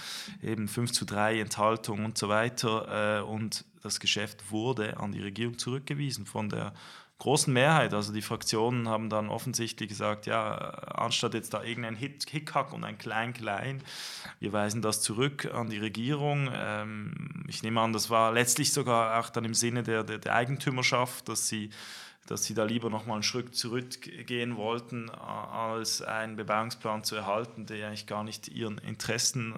eben 0.41 0.67
5 0.67 0.91
zu 0.91 1.05
3 1.05 1.39
Enthaltung 1.39 2.05
und 2.05 2.17
so 2.17 2.29
weiter. 2.29 3.19
Äh, 3.19 3.23
und 3.23 3.65
das 3.83 3.99
Geschäft 3.99 4.51
wurde 4.51 4.97
an 4.97 5.11
die 5.11 5.21
Regierung 5.21 5.57
zurückgewiesen 5.57 6.25
von 6.25 6.49
der 6.49 6.73
großen 7.19 7.51
Mehrheit. 7.51 7.93
Also 7.93 8.13
die 8.13 8.21
Fraktionen 8.21 8.87
haben 8.87 9.09
dann 9.09 9.29
offensichtlich 9.29 9.89
gesagt, 9.89 10.25
ja, 10.25 10.55
anstatt 10.55 11.33
jetzt 11.33 11.53
da 11.53 11.63
irgendein 11.63 11.95
Hickhack 11.95 12.73
und 12.73 12.83
ein 12.83 12.97
Klein-Klein, 12.97 13.81
wir 14.39 14.53
weisen 14.53 14.81
das 14.81 15.01
zurück 15.01 15.49
an 15.53 15.69
die 15.69 15.79
Regierung. 15.79 16.49
Ähm, 16.53 17.45
ich 17.47 17.63
nehme 17.63 17.81
an, 17.81 17.93
das 17.93 18.09
war 18.09 18.31
letztlich 18.31 18.71
sogar 18.71 19.19
auch 19.19 19.29
dann 19.29 19.45
im 19.45 19.53
Sinne 19.53 19.83
der, 19.83 20.03
der, 20.03 20.19
der 20.19 20.35
Eigentümerschaft, 20.35 21.27
dass 21.29 21.47
sie 21.47 21.69
dass 22.27 22.43
sie 22.43 22.53
da 22.53 22.65
lieber 22.65 22.89
noch 22.89 23.05
mal 23.05 23.13
einen 23.15 23.23
Schritt 23.23 23.55
zurückgehen 23.55 24.57
wollten, 24.57 25.09
als 25.09 26.01
einen 26.01 26.35
Bebauungsplan 26.35 27.03
zu 27.03 27.15
erhalten, 27.15 27.65
der 27.65 27.87
eigentlich 27.87 28.05
gar 28.05 28.23
nicht 28.23 28.49
ihren 28.49 28.77
Interessen 28.79 29.55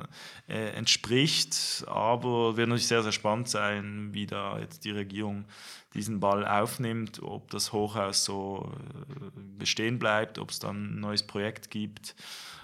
äh, 0.47 0.69
entspricht. 0.69 1.83
Aber 1.87 2.57
wird 2.57 2.69
natürlich 2.69 2.87
sehr, 2.87 3.03
sehr 3.03 3.11
spannend 3.11 3.49
sein, 3.49 4.09
wie 4.13 4.27
da 4.27 4.59
jetzt 4.59 4.85
die 4.85 4.91
Regierung 4.91 5.45
diesen 5.93 6.19
Ball 6.19 6.45
aufnimmt, 6.45 7.21
ob 7.21 7.49
das 7.51 7.73
Hochhaus 7.73 8.23
so 8.25 8.71
äh, 8.75 9.29
bestehen 9.57 9.99
bleibt, 9.99 10.37
ob 10.37 10.51
es 10.51 10.59
dann 10.59 10.97
ein 10.97 10.99
neues 10.99 11.23
Projekt 11.23 11.71
gibt. 11.71 12.15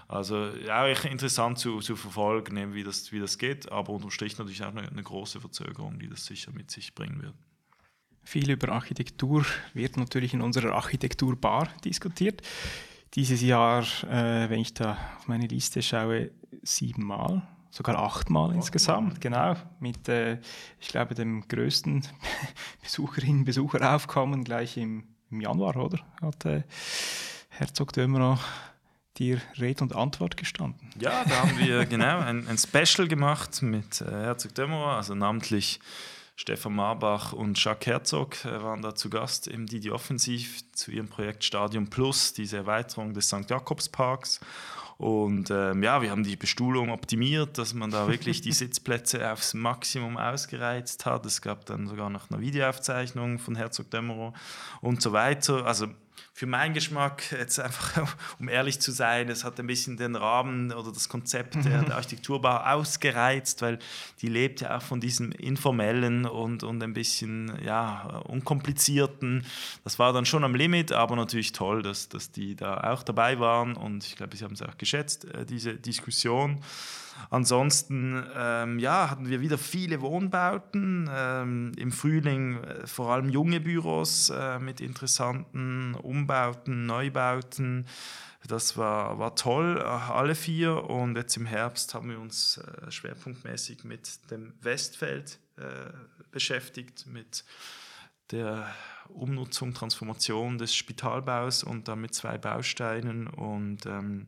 Also 0.07 0.49
ja, 0.57 0.85
interessant 0.87 1.57
zu, 1.57 1.79
zu 1.79 1.95
verfolgen, 1.95 2.73
wie 2.73 2.83
das, 2.83 3.11
wie 3.11 3.19
das 3.19 3.37
geht, 3.37 3.71
aber 3.71 3.91
unterm 3.91 4.11
Strich 4.11 4.37
natürlich 4.37 4.63
auch 4.63 4.69
eine, 4.69 4.87
eine 4.87 5.03
große 5.03 5.41
Verzögerung, 5.41 5.97
die 5.99 6.07
das 6.07 6.25
sicher 6.25 6.51
mit 6.51 6.69
sich 6.69 6.93
bringen 6.93 7.21
wird. 7.23 7.33
Viel 8.23 8.49
über 8.49 8.69
Architektur 8.69 9.45
wird 9.73 9.97
natürlich 9.97 10.33
in 10.33 10.41
unserer 10.41 10.73
Architekturbar 10.73 11.69
diskutiert. 11.83 12.41
Dieses 13.13 13.41
Jahr, 13.41 13.83
äh, 14.03 14.49
wenn 14.49 14.59
ich 14.59 14.73
da 14.73 14.97
auf 15.17 15.27
meine 15.27 15.47
Liste 15.47 15.81
schaue, 15.81 16.31
siebenmal, 16.63 17.47
sogar 17.75 17.97
achtmal 17.99 18.49
Acht 18.49 18.55
insgesamt, 18.55 19.19
genau, 19.19 19.55
mit, 19.79 20.07
äh, 20.07 20.39
ich 20.79 20.87
glaube, 20.87 21.13
dem 21.13 21.45
größten 21.47 22.07
Besucherinnen 22.81 23.39
und 23.39 23.45
Besucheraufkommen 23.45 24.43
gleich 24.45 24.77
im, 24.77 25.03
im 25.29 25.41
Januar, 25.41 25.75
oder? 25.75 25.99
Hat 26.21 26.45
äh, 26.45 26.63
Herzog 27.49 27.91
Dömerow 27.91 28.39
dir 29.17 29.41
Rede 29.59 29.83
und 29.83 29.95
Antwort 29.95 30.37
gestanden. 30.37 30.89
Ja, 30.99 31.23
da 31.25 31.41
haben 31.41 31.57
wir 31.57 31.85
genau 31.85 32.19
ein, 32.19 32.47
ein 32.47 32.57
Special 32.57 33.07
gemacht 33.07 33.61
mit 33.61 34.01
äh, 34.01 34.05
Herzog 34.05 34.55
Dömerow, 34.55 34.95
also 34.95 35.13
namentlich 35.13 35.79
Stefan 36.37 36.75
Marbach 36.75 37.31
und 37.31 37.61
Jacques 37.61 37.87
Herzog 37.87 38.43
äh, 38.43 38.61
waren 38.61 38.81
da 38.81 38.93
zu 38.93 39.09
Gast 39.09 39.47
im 39.47 39.67
Didi 39.67 39.89
Offensiv 39.89 40.69
zu 40.73 40.91
ihrem 40.91 41.07
Projekt 41.07 41.43
Stadium 41.43 41.89
Plus, 41.89 42.33
diese 42.33 42.57
Erweiterung 42.57 43.13
des 43.13 43.27
St. 43.27 43.49
Jakobsparks. 43.49 44.41
Und 44.97 45.51
ähm, 45.51 45.83
ja, 45.83 46.01
wir 46.01 46.09
haben 46.11 46.23
die 46.23 46.37
Bestuhlung 46.37 46.89
optimiert, 46.89 47.57
dass 47.57 47.73
man 47.73 47.91
da 47.91 48.07
wirklich 48.07 48.41
die 48.41 48.51
Sitzplätze 48.53 49.29
aufs 49.31 49.53
Maximum 49.53 50.17
ausgereizt 50.17 51.05
hat. 51.05 51.25
Es 51.25 51.41
gab 51.41 51.65
dann 51.65 51.87
sogar 51.87 52.09
noch 52.09 52.29
eine 52.29 52.39
Videoaufzeichnung 52.39 53.39
von 53.39 53.55
Herzog 53.55 53.91
Dömerow 53.91 54.33
und 54.81 55.01
so 55.01 55.11
weiter. 55.11 55.65
Also 55.65 55.87
für 56.37 56.47
meinen 56.47 56.73
Geschmack, 56.73 57.31
jetzt 57.31 57.61
einfach, 57.61 58.13
um 58.39 58.49
ehrlich 58.49 58.81
zu 58.81 58.91
sein, 58.91 59.29
es 59.29 59.45
hat 59.45 59.57
ein 59.57 59.67
bisschen 59.67 59.95
den 59.95 60.17
Rahmen 60.17 60.73
oder 60.73 60.91
das 60.91 61.07
Konzept 61.07 61.55
der, 61.63 61.83
der 61.83 61.95
Architekturbau 61.95 62.57
ausgereizt, 62.57 63.61
weil 63.61 63.79
die 64.21 64.27
lebt 64.27 64.59
ja 64.59 64.75
auch 64.75 64.81
von 64.81 64.99
diesem 64.99 65.31
informellen 65.31 66.25
und, 66.25 66.63
und 66.63 66.83
ein 66.83 66.91
bisschen 66.91 67.57
ja, 67.63 68.21
unkomplizierten. 68.25 69.45
Das 69.85 69.97
war 69.97 70.11
dann 70.11 70.25
schon 70.25 70.43
am 70.43 70.55
Limit, 70.55 70.91
aber 70.91 71.15
natürlich 71.15 71.53
toll, 71.53 71.81
dass, 71.81 72.09
dass 72.09 72.31
die 72.31 72.57
da 72.57 72.81
auch 72.91 73.03
dabei 73.03 73.39
waren 73.39 73.77
und 73.77 74.03
ich 74.05 74.17
glaube, 74.17 74.35
sie 74.35 74.43
haben 74.43 74.55
es 74.55 74.61
auch 74.61 74.77
geschätzt, 74.77 75.23
äh, 75.23 75.45
diese 75.45 75.75
Diskussion. 75.75 76.61
Ansonsten 77.29 78.23
ähm, 78.35 78.79
ja, 78.79 79.09
hatten 79.09 79.29
wir 79.29 79.41
wieder 79.41 79.57
viele 79.57 80.01
Wohnbauten. 80.01 81.09
Ähm, 81.11 81.71
Im 81.77 81.91
Frühling 81.91 82.63
äh, 82.63 82.87
vor 82.87 83.11
allem 83.11 83.29
junge 83.29 83.59
Büros 83.59 84.29
äh, 84.29 84.59
mit 84.59 84.81
interessanten 84.81 85.95
Umbauten, 85.95 86.85
Neubauten. 86.85 87.85
Das 88.47 88.77
war, 88.77 89.17
war 89.17 89.35
toll, 89.35 89.77
äh, 89.79 89.83
alle 89.83 90.35
vier. 90.35 90.89
Und 90.89 91.15
jetzt 91.15 91.35
im 91.37 91.45
Herbst 91.45 91.93
haben 91.93 92.09
wir 92.09 92.19
uns 92.19 92.57
äh, 92.57 92.91
schwerpunktmäßig 92.91 93.83
mit 93.83 94.31
dem 94.31 94.53
Westfeld 94.61 95.39
äh, 95.57 95.61
beschäftigt, 96.31 97.07
mit 97.07 97.43
der 98.31 98.67
Umnutzung, 99.09 99.73
Transformation 99.73 100.57
des 100.57 100.75
Spitalbaus 100.75 101.63
und 101.63 101.87
dann 101.87 102.01
mit 102.01 102.13
zwei 102.13 102.37
Bausteinen. 102.37 103.27
Und 103.27 103.85
ähm, 103.85 104.27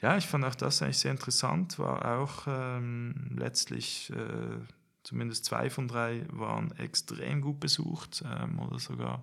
ja, 0.00 0.16
ich 0.16 0.26
fand 0.26 0.44
auch 0.44 0.54
das 0.54 0.82
eigentlich 0.82 0.98
sehr 0.98 1.10
interessant, 1.10 1.78
war 1.78 2.18
auch 2.18 2.46
ähm, 2.46 3.36
letztlich 3.36 4.10
äh, 4.10 4.58
zumindest 5.06 5.44
zwei 5.44 5.70
von 5.70 5.88
drei 5.88 6.26
waren 6.30 6.72
extrem 6.78 7.40
gut 7.40 7.60
besucht 7.60 8.24
ähm, 8.28 8.58
oder 8.58 8.78
sogar 8.78 9.22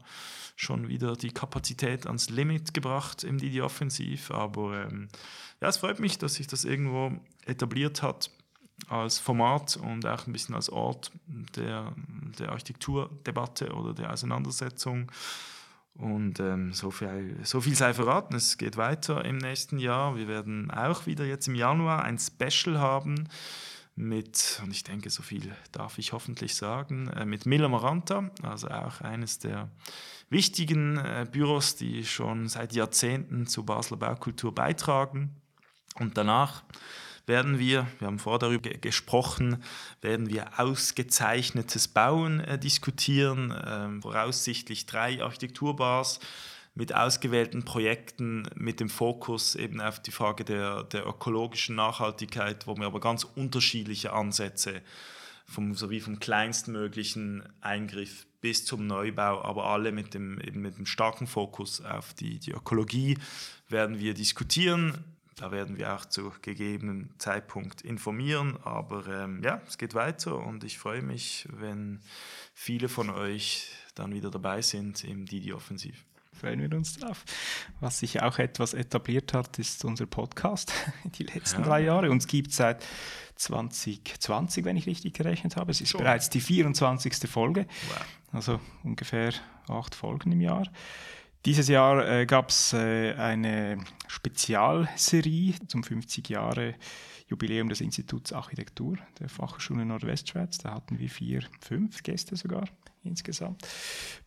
schon 0.55 0.87
wieder 0.87 1.15
die 1.15 1.31
Kapazität 1.31 2.07
ans 2.07 2.29
Limit 2.29 2.73
gebracht 2.73 3.23
im 3.23 3.37
Didi 3.37 3.61
Offensiv. 3.61 4.31
Aber 4.31 4.85
ähm, 4.85 5.09
ja, 5.61 5.67
es 5.67 5.77
freut 5.77 5.99
mich, 5.99 6.17
dass 6.17 6.35
sich 6.35 6.47
das 6.47 6.63
irgendwo 6.63 7.11
etabliert 7.45 8.01
hat 8.01 8.31
als 8.87 9.19
Format 9.19 9.77
und 9.77 10.05
auch 10.05 10.25
ein 10.25 10.33
bisschen 10.33 10.55
als 10.55 10.69
Ort 10.69 11.11
der, 11.27 11.93
der 12.39 12.49
Architekturdebatte 12.49 13.73
oder 13.73 13.93
der 13.93 14.11
Auseinandersetzung. 14.11 15.11
Und 15.95 16.39
ähm, 16.39 16.73
so, 16.73 16.89
viel, 16.89 17.37
so 17.43 17.61
viel 17.61 17.75
sei 17.75 17.93
verraten, 17.93 18.35
es 18.35 18.57
geht 18.57 18.77
weiter 18.77 19.23
im 19.25 19.37
nächsten 19.37 19.77
Jahr. 19.77 20.15
Wir 20.15 20.27
werden 20.27 20.71
auch 20.71 21.05
wieder 21.05 21.25
jetzt 21.25 21.47
im 21.47 21.55
Januar 21.55 22.03
ein 22.03 22.17
Special 22.17 22.79
haben 22.79 23.29
mit, 23.95 24.59
und 24.63 24.71
ich 24.71 24.83
denke, 24.83 25.11
so 25.11 25.21
viel 25.21 25.55
darf 25.71 25.99
ich 25.99 26.13
hoffentlich 26.13 26.55
sagen, 26.55 27.09
äh, 27.09 27.25
mit 27.25 27.45
Miller 27.45 27.69
Maranta, 27.69 28.31
also 28.41 28.69
auch 28.69 29.01
eines 29.01 29.37
der 29.37 29.69
wichtigen 30.29 30.97
äh, 30.97 31.27
Büros, 31.31 31.75
die 31.75 32.03
schon 32.03 32.47
seit 32.47 32.73
Jahrzehnten 32.73 33.45
zur 33.45 33.65
Basler 33.65 33.97
Baukultur 33.97 34.53
beitragen. 34.53 35.35
Und 35.99 36.17
danach 36.17 36.63
werden 37.25 37.59
wir, 37.59 37.87
wir 37.99 38.07
haben 38.07 38.19
vorher 38.19 38.39
darüber 38.39 38.69
gesprochen, 38.69 39.63
werden 40.01 40.29
wir 40.29 40.59
ausgezeichnetes 40.59 41.87
Bauen 41.87 42.39
äh, 42.41 42.59
diskutieren, 42.59 43.53
ähm, 43.65 44.01
voraussichtlich 44.01 44.85
drei 44.85 45.23
Architekturbars 45.23 46.19
mit 46.75 46.93
ausgewählten 46.93 47.63
Projekten 47.63 48.47
mit 48.55 48.79
dem 48.79 48.89
Fokus 48.89 49.55
eben 49.55 49.79
auf 49.79 50.01
die 50.01 50.11
Frage 50.11 50.43
der, 50.43 50.83
der 50.83 51.05
ökologischen 51.05 51.75
Nachhaltigkeit, 51.75 52.65
wo 52.65 52.75
wir 52.75 52.87
aber 52.87 52.99
ganz 52.99 53.23
unterschiedliche 53.23 54.11
Ansätze 54.11 54.81
vom, 55.45 55.75
sowie 55.75 55.99
vom 55.99 56.19
kleinstmöglichen 56.19 57.43
Eingriff 57.61 58.25
bis 58.41 58.65
zum 58.65 58.87
Neubau, 58.87 59.41
aber 59.43 59.65
alle 59.65 59.91
mit 59.91 60.13
dem, 60.13 60.39
eben 60.41 60.61
mit 60.61 60.77
dem 60.77 60.85
starken 60.85 61.27
Fokus 61.27 61.79
auf 61.81 62.13
die, 62.13 62.39
die 62.39 62.51
Ökologie 62.51 63.17
werden 63.69 63.99
wir 63.99 64.13
diskutieren. 64.13 65.03
Da 65.35 65.51
werden 65.51 65.77
wir 65.77 65.93
auch 65.95 66.05
zu 66.05 66.31
gegebenen 66.41 67.13
Zeitpunkt 67.17 67.81
informieren. 67.81 68.57
Aber 68.63 69.07
ähm, 69.07 69.41
ja, 69.43 69.61
es 69.67 69.77
geht 69.77 69.95
weiter 69.95 70.37
und 70.37 70.63
ich 70.63 70.77
freue 70.77 71.01
mich, 71.01 71.47
wenn 71.51 71.99
viele 72.53 72.89
von 72.89 73.09
euch 73.09 73.69
dann 73.95 74.13
wieder 74.13 74.31
dabei 74.31 74.61
sind 74.61 75.03
im 75.03 75.25
Didi 75.25 75.53
Offensiv 75.53 76.03
freuen 76.43 76.59
wir 76.59 76.77
uns 76.77 76.97
drauf. 76.97 77.23
Was 77.79 77.99
sich 77.99 78.21
auch 78.21 78.37
etwas 78.37 78.73
etabliert 78.73 79.33
hat, 79.33 79.59
ist 79.59 79.85
unser 79.85 80.05
Podcast 80.05 80.73
die 81.17 81.23
letzten 81.23 81.61
ja. 81.61 81.67
drei 81.67 81.81
Jahre. 81.81 82.11
Uns 82.11 82.27
gibt 82.27 82.51
es 82.51 82.57
seit 82.57 82.85
2020, 83.35 84.65
wenn 84.65 84.75
ich 84.75 84.85
richtig 84.85 85.13
gerechnet 85.13 85.55
habe. 85.55 85.71
Es 85.71 85.79
ist 85.79 85.89
Schon. 85.89 86.01
bereits 86.01 86.29
die 86.29 86.41
24. 86.41 87.29
Folge, 87.29 87.65
wow. 87.87 88.05
also 88.33 88.59
ungefähr 88.83 89.33
acht 89.69 89.95
Folgen 89.95 90.31
im 90.33 90.41
Jahr. 90.41 90.67
Dieses 91.45 91.67
Jahr 91.67 92.07
äh, 92.07 92.25
gab 92.25 92.49
es 92.49 92.71
äh, 92.71 93.15
eine 93.15 93.77
Spezialserie 94.07 95.55
zum 95.67 95.83
50 95.83 96.29
Jahre 96.29 96.75
Jubiläum 97.27 97.67
des 97.67 97.81
Instituts 97.81 98.31
Architektur 98.31 98.97
der 99.19 99.27
Fachhochschule 99.27 99.85
Nordwestschweiz. 99.85 100.59
Da 100.59 100.73
hatten 100.73 100.99
wir 100.99 101.09
vier, 101.09 101.43
fünf 101.59 102.01
Gäste 102.03 102.37
sogar 102.37 102.63
insgesamt 103.03 103.67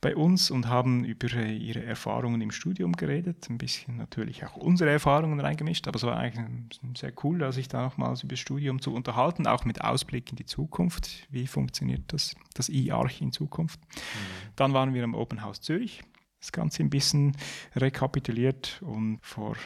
bei 0.03 0.15
uns 0.15 0.51
und 0.51 0.69
haben 0.69 1.05
über 1.05 1.33
äh, 1.33 1.57
ihre 1.57 1.83
Erfahrungen 1.83 2.43
im 2.43 2.51
Studium 2.51 2.93
geredet, 2.93 3.49
ein 3.49 3.57
bisschen 3.57 3.97
natürlich 3.97 4.45
auch 4.45 4.57
unsere 4.57 4.91
Erfahrungen 4.91 5.41
reingemischt, 5.41 5.89
aber 5.89 5.97
es 5.97 6.03
war 6.03 6.19
eigentlich 6.19 6.79
sehr 6.95 7.15
cool, 7.25 7.51
sich 7.51 7.69
da 7.69 7.83
nochmals 7.83 8.23
über 8.25 8.33
das 8.33 8.41
Studium 8.41 8.83
zu 8.83 8.93
unterhalten, 8.93 9.47
auch 9.47 9.65
mit 9.65 9.81
Ausblick 9.81 10.29
in 10.29 10.37
die 10.37 10.45
Zukunft. 10.45 11.27
Wie 11.31 11.47
funktioniert 11.47 12.03
das, 12.09 12.35
das 12.53 12.69
E-Arch 12.69 13.23
in 13.23 13.33
Zukunft? 13.33 13.81
Mhm. 13.81 14.53
Dann 14.57 14.75
waren 14.75 14.93
wir 14.93 15.03
am 15.05 15.15
Open 15.15 15.41
House 15.41 15.63
Zürich, 15.63 16.03
das 16.47 16.53
Ganze 16.53 16.85
ein 16.85 16.91
bisschen 16.91 17.37
rekapituliert 17.75 18.81
und 18.83 19.19
vor 19.21 19.57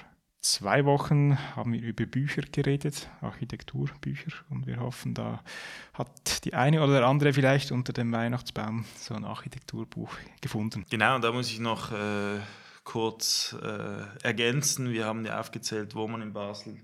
zwei 0.40 0.86
Wochen 0.86 1.38
haben 1.54 1.74
wir 1.74 1.82
über 1.82 2.06
Bücher 2.06 2.40
geredet, 2.40 3.10
Architekturbücher. 3.20 4.32
Und 4.48 4.66
wir 4.66 4.80
hoffen, 4.80 5.12
da 5.12 5.42
hat 5.92 6.44
die 6.46 6.54
eine 6.54 6.82
oder 6.82 7.06
andere 7.06 7.34
vielleicht 7.34 7.70
unter 7.70 7.92
dem 7.92 8.10
Weihnachtsbaum 8.12 8.86
so 8.96 9.14
ein 9.14 9.24
Architekturbuch 9.24 10.10
gefunden. 10.40 10.86
Genau, 10.88 11.18
da 11.18 11.32
muss 11.32 11.50
ich 11.50 11.60
noch 11.60 11.92
äh, 11.92 12.40
kurz 12.84 13.54
äh, 13.62 14.26
ergänzen. 14.26 14.90
Wir 14.90 15.04
haben 15.04 15.26
ja 15.26 15.38
aufgezählt, 15.38 15.94
wo 15.94 16.08
man 16.08 16.22
in 16.22 16.32
Basel 16.32 16.78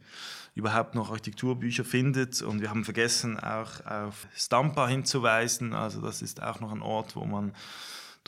überhaupt 0.55 0.95
noch 0.95 1.11
Architekturbücher 1.11 1.87
findet. 1.87 2.43
Und 2.43 2.61
wir 2.61 2.69
haben 2.69 2.85
vergessen, 2.85 3.41
auch 3.41 3.87
auf 3.87 4.29
Stampa 4.35 4.89
hinzuweisen. 4.89 5.73
Also 5.73 6.03
das 6.03 6.21
ist 6.21 6.43
auch 6.43 6.61
noch 6.61 6.73
ein 6.73 6.83
Ort, 6.83 7.17
wo 7.17 7.25
man 7.25 7.55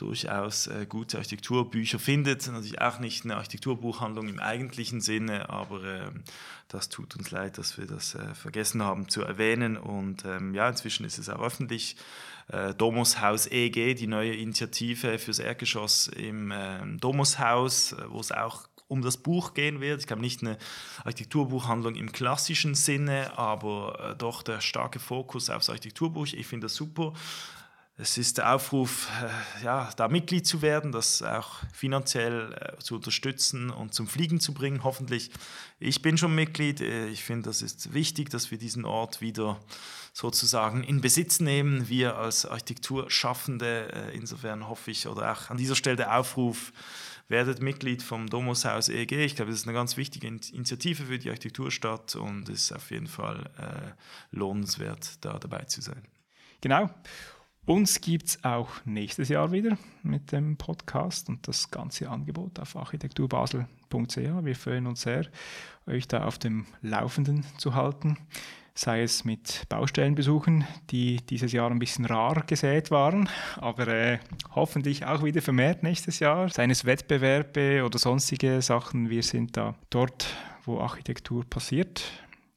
durchaus 0.01 0.67
äh, 0.67 0.85
gute 0.87 1.17
Architekturbücher 1.17 1.99
findet. 1.99 2.47
Natürlich 2.47 2.81
auch 2.81 2.99
nicht 2.99 3.25
eine 3.25 3.37
Architekturbuchhandlung 3.37 4.27
im 4.27 4.39
eigentlichen 4.39 5.01
Sinne, 5.01 5.49
aber 5.49 5.83
äh, 5.83 6.11
das 6.67 6.89
tut 6.89 7.15
uns 7.15 7.31
leid, 7.31 7.57
dass 7.57 7.77
wir 7.77 7.85
das 7.85 8.15
äh, 8.15 8.33
vergessen 8.33 8.83
haben 8.83 9.09
zu 9.09 9.21
erwähnen. 9.21 9.77
Und 9.77 10.25
ähm, 10.25 10.53
ja, 10.53 10.69
inzwischen 10.69 11.05
ist 11.05 11.17
es 11.17 11.29
auch 11.29 11.41
öffentlich. 11.41 11.97
Äh, 12.47 12.73
Domushaus 12.73 13.45
EG, 13.45 13.93
die 13.93 14.07
neue 14.07 14.33
Initiative 14.33 15.19
fürs 15.19 15.37
Erdgeschoss 15.37 16.07
im 16.07 16.51
ähm, 16.51 16.99
Domushaus, 16.99 17.93
äh, 17.93 17.97
wo 18.09 18.19
es 18.19 18.31
auch 18.31 18.67
um 18.87 19.03
das 19.03 19.17
Buch 19.17 19.53
gehen 19.53 19.81
wird. 19.81 20.01
Ich 20.01 20.07
glaube 20.07 20.23
nicht 20.23 20.41
eine 20.41 20.57
Architekturbuchhandlung 21.03 21.95
im 21.95 22.11
klassischen 22.11 22.73
Sinne, 22.73 23.37
aber 23.37 24.13
äh, 24.13 24.15
doch 24.15 24.41
der 24.41 24.61
starke 24.61 24.99
Fokus 24.99 25.49
aufs 25.49 25.69
Architekturbuch. 25.69 26.27
Ich 26.33 26.47
finde 26.47 26.65
das 26.65 26.75
super. 26.75 27.13
Es 28.01 28.17
ist 28.17 28.37
der 28.37 28.55
Aufruf, 28.55 29.09
äh, 29.21 29.65
ja, 29.65 29.89
da 29.97 30.07
Mitglied 30.07 30.47
zu 30.47 30.61
werden, 30.61 30.93
das 30.93 31.21
auch 31.21 31.57
finanziell 31.73 32.53
äh, 32.53 32.81
zu 32.81 32.95
unterstützen 32.95 33.69
und 33.71 33.93
zum 33.93 34.07
Fliegen 34.07 34.39
zu 34.39 34.53
bringen, 34.53 34.85
hoffentlich. 34.85 35.31
Ich 35.79 36.01
bin 36.01 36.17
schon 36.17 36.33
Mitglied. 36.33 36.79
Äh, 36.79 37.09
ich 37.09 37.25
finde, 37.25 37.49
das 37.49 37.61
ist 37.61 37.93
wichtig, 37.93 38.29
dass 38.29 38.51
wir 38.51 38.57
diesen 38.57 38.85
Ort 38.85 39.19
wieder 39.19 39.59
sozusagen 40.13 40.81
in 40.85 41.01
Besitz 41.01 41.41
nehmen, 41.41 41.89
wir 41.89 42.15
als 42.15 42.45
Architekturschaffende. 42.45 44.11
Insofern 44.13 44.69
hoffe 44.69 44.91
ich, 44.91 45.05
oder 45.05 45.33
auch 45.33 45.49
an 45.49 45.57
dieser 45.57 45.75
Stelle 45.75 45.97
der 45.97 46.17
Aufruf, 46.17 46.71
werdet 47.27 47.61
Mitglied 47.61 48.01
vom 48.01 48.29
Domushaus 48.29 48.87
EG. 48.87 49.25
Ich 49.25 49.35
glaube, 49.35 49.51
das 49.51 49.59
ist 49.59 49.67
eine 49.67 49.75
ganz 49.75 49.97
wichtige 49.97 50.27
Initiative 50.27 51.03
für 51.03 51.19
die 51.19 51.29
Architekturstadt 51.29 52.15
und 52.15 52.47
ist 52.47 52.71
auf 52.71 52.91
jeden 52.91 53.07
Fall 53.07 53.49
äh, 53.57 54.35
lohnenswert, 54.35 55.17
da 55.19 55.37
dabei 55.37 55.65
zu 55.65 55.81
sein. 55.81 56.01
Genau. 56.61 56.89
Uns 57.69 58.01
gibt 58.01 58.25
es 58.25 58.43
auch 58.43 58.83
nächstes 58.83 59.29
Jahr 59.29 59.51
wieder 59.51 59.77
mit 60.01 60.31
dem 60.31 60.57
Podcast 60.57 61.29
und 61.29 61.47
das 61.47 61.69
ganze 61.69 62.09
Angebot 62.09 62.59
auf 62.59 62.75
architekturbasel.ch. 62.75 64.17
Wir 64.17 64.55
freuen 64.55 64.87
uns 64.87 65.01
sehr, 65.01 65.27
euch 65.85 66.07
da 66.07 66.23
auf 66.23 66.39
dem 66.39 66.65
Laufenden 66.81 67.45
zu 67.59 67.75
halten, 67.75 68.17
sei 68.73 69.03
es 69.03 69.23
mit 69.23 69.69
Baustellenbesuchen, 69.69 70.65
die 70.89 71.17
dieses 71.17 71.51
Jahr 71.51 71.69
ein 71.69 71.77
bisschen 71.77 72.05
rar 72.05 72.41
gesät 72.47 72.89
waren, 72.89 73.29
aber 73.57 73.87
äh, 73.87 74.19
hoffentlich 74.55 75.05
auch 75.05 75.23
wieder 75.23 75.43
vermehrt 75.43 75.83
nächstes 75.83 76.17
Jahr, 76.17 76.49
seien 76.49 76.71
es 76.71 76.85
Wettbewerbe 76.85 77.85
oder 77.85 77.99
sonstige 77.99 78.63
Sachen. 78.63 79.11
Wir 79.11 79.21
sind 79.21 79.57
da 79.57 79.75
dort, 79.91 80.35
wo 80.63 80.79
Architektur 80.79 81.45
passiert 81.47 82.01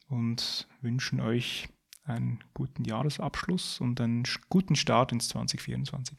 und 0.08 0.66
wünschen 0.80 1.20
euch 1.20 1.68
einen 2.04 2.42
guten 2.54 2.84
Jahresabschluss 2.84 3.80
und 3.80 4.00
einen 4.00 4.24
guten 4.48 4.76
Start 4.76 5.12
ins 5.12 5.28
2024. 5.28 6.18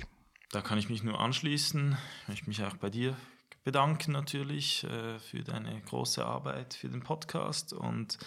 Da 0.51 0.61
kann 0.61 0.77
ich 0.77 0.89
mich 0.89 1.03
nur 1.03 1.19
anschließen. 1.19 1.97
Ich 2.23 2.27
möchte 2.27 2.47
mich 2.49 2.63
auch 2.63 2.75
bei 2.75 2.89
dir 2.89 3.15
bedanken 3.63 4.11
natürlich 4.11 4.83
äh, 4.83 5.19
für 5.19 5.41
deine 5.43 5.81
große 5.81 6.23
Arbeit, 6.25 6.73
für 6.73 6.89
den 6.89 7.01
Podcast 7.01 7.73
und 7.73 8.17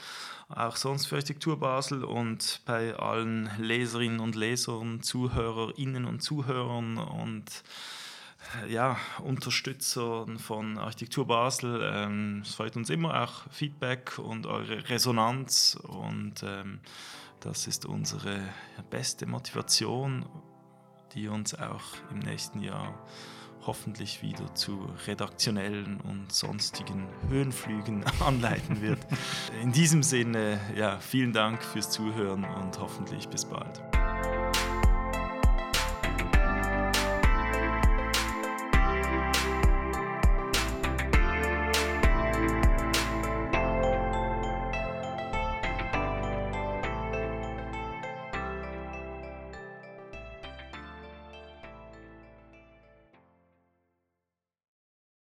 auch 0.48 0.76
sonst 0.76 1.06
für 1.06 1.16
Architektur 1.16 1.58
Basel 1.60 2.04
und 2.04 2.62
bei 2.64 2.94
allen 2.94 3.50
Leserinnen 3.58 4.20
und 4.20 4.34
Lesern, 4.34 5.02
Zuhörerinnen 5.02 6.06
und 6.06 6.20
Zuhörern 6.20 6.96
und 6.96 7.62
äh, 8.64 8.72
ja, 8.72 8.96
Unterstützern 9.22 10.38
von 10.38 10.78
Architektur 10.78 11.26
Basel. 11.26 11.80
Ähm, 11.82 12.42
es 12.42 12.54
freut 12.54 12.76
uns 12.76 12.88
immer 12.88 13.22
auch 13.22 13.50
Feedback 13.50 14.18
und 14.18 14.46
eure 14.46 14.88
Resonanz 14.88 15.78
und 15.82 16.42
ähm, 16.44 16.80
das 17.40 17.66
ist 17.66 17.86
unsere 17.86 18.40
beste 18.90 19.26
Motivation, 19.26 20.26
die 21.14 21.28
uns 21.28 21.54
auch 21.54 21.84
im 22.10 22.18
nächsten 22.18 22.60
Jahr 22.60 22.94
hoffentlich 23.66 24.22
wieder 24.22 24.54
zu 24.54 24.88
redaktionellen 25.06 26.00
und 26.00 26.32
sonstigen 26.32 27.08
Höhenflügen 27.28 28.04
anleiten 28.20 28.80
wird. 28.80 29.00
In 29.62 29.72
diesem 29.72 30.02
Sinne, 30.02 30.60
ja, 30.76 30.98
vielen 30.98 31.32
Dank 31.32 31.62
fürs 31.62 31.90
Zuhören 31.90 32.44
und 32.44 32.78
hoffentlich 32.78 33.28
bis 33.28 33.44
bald. 33.44 33.82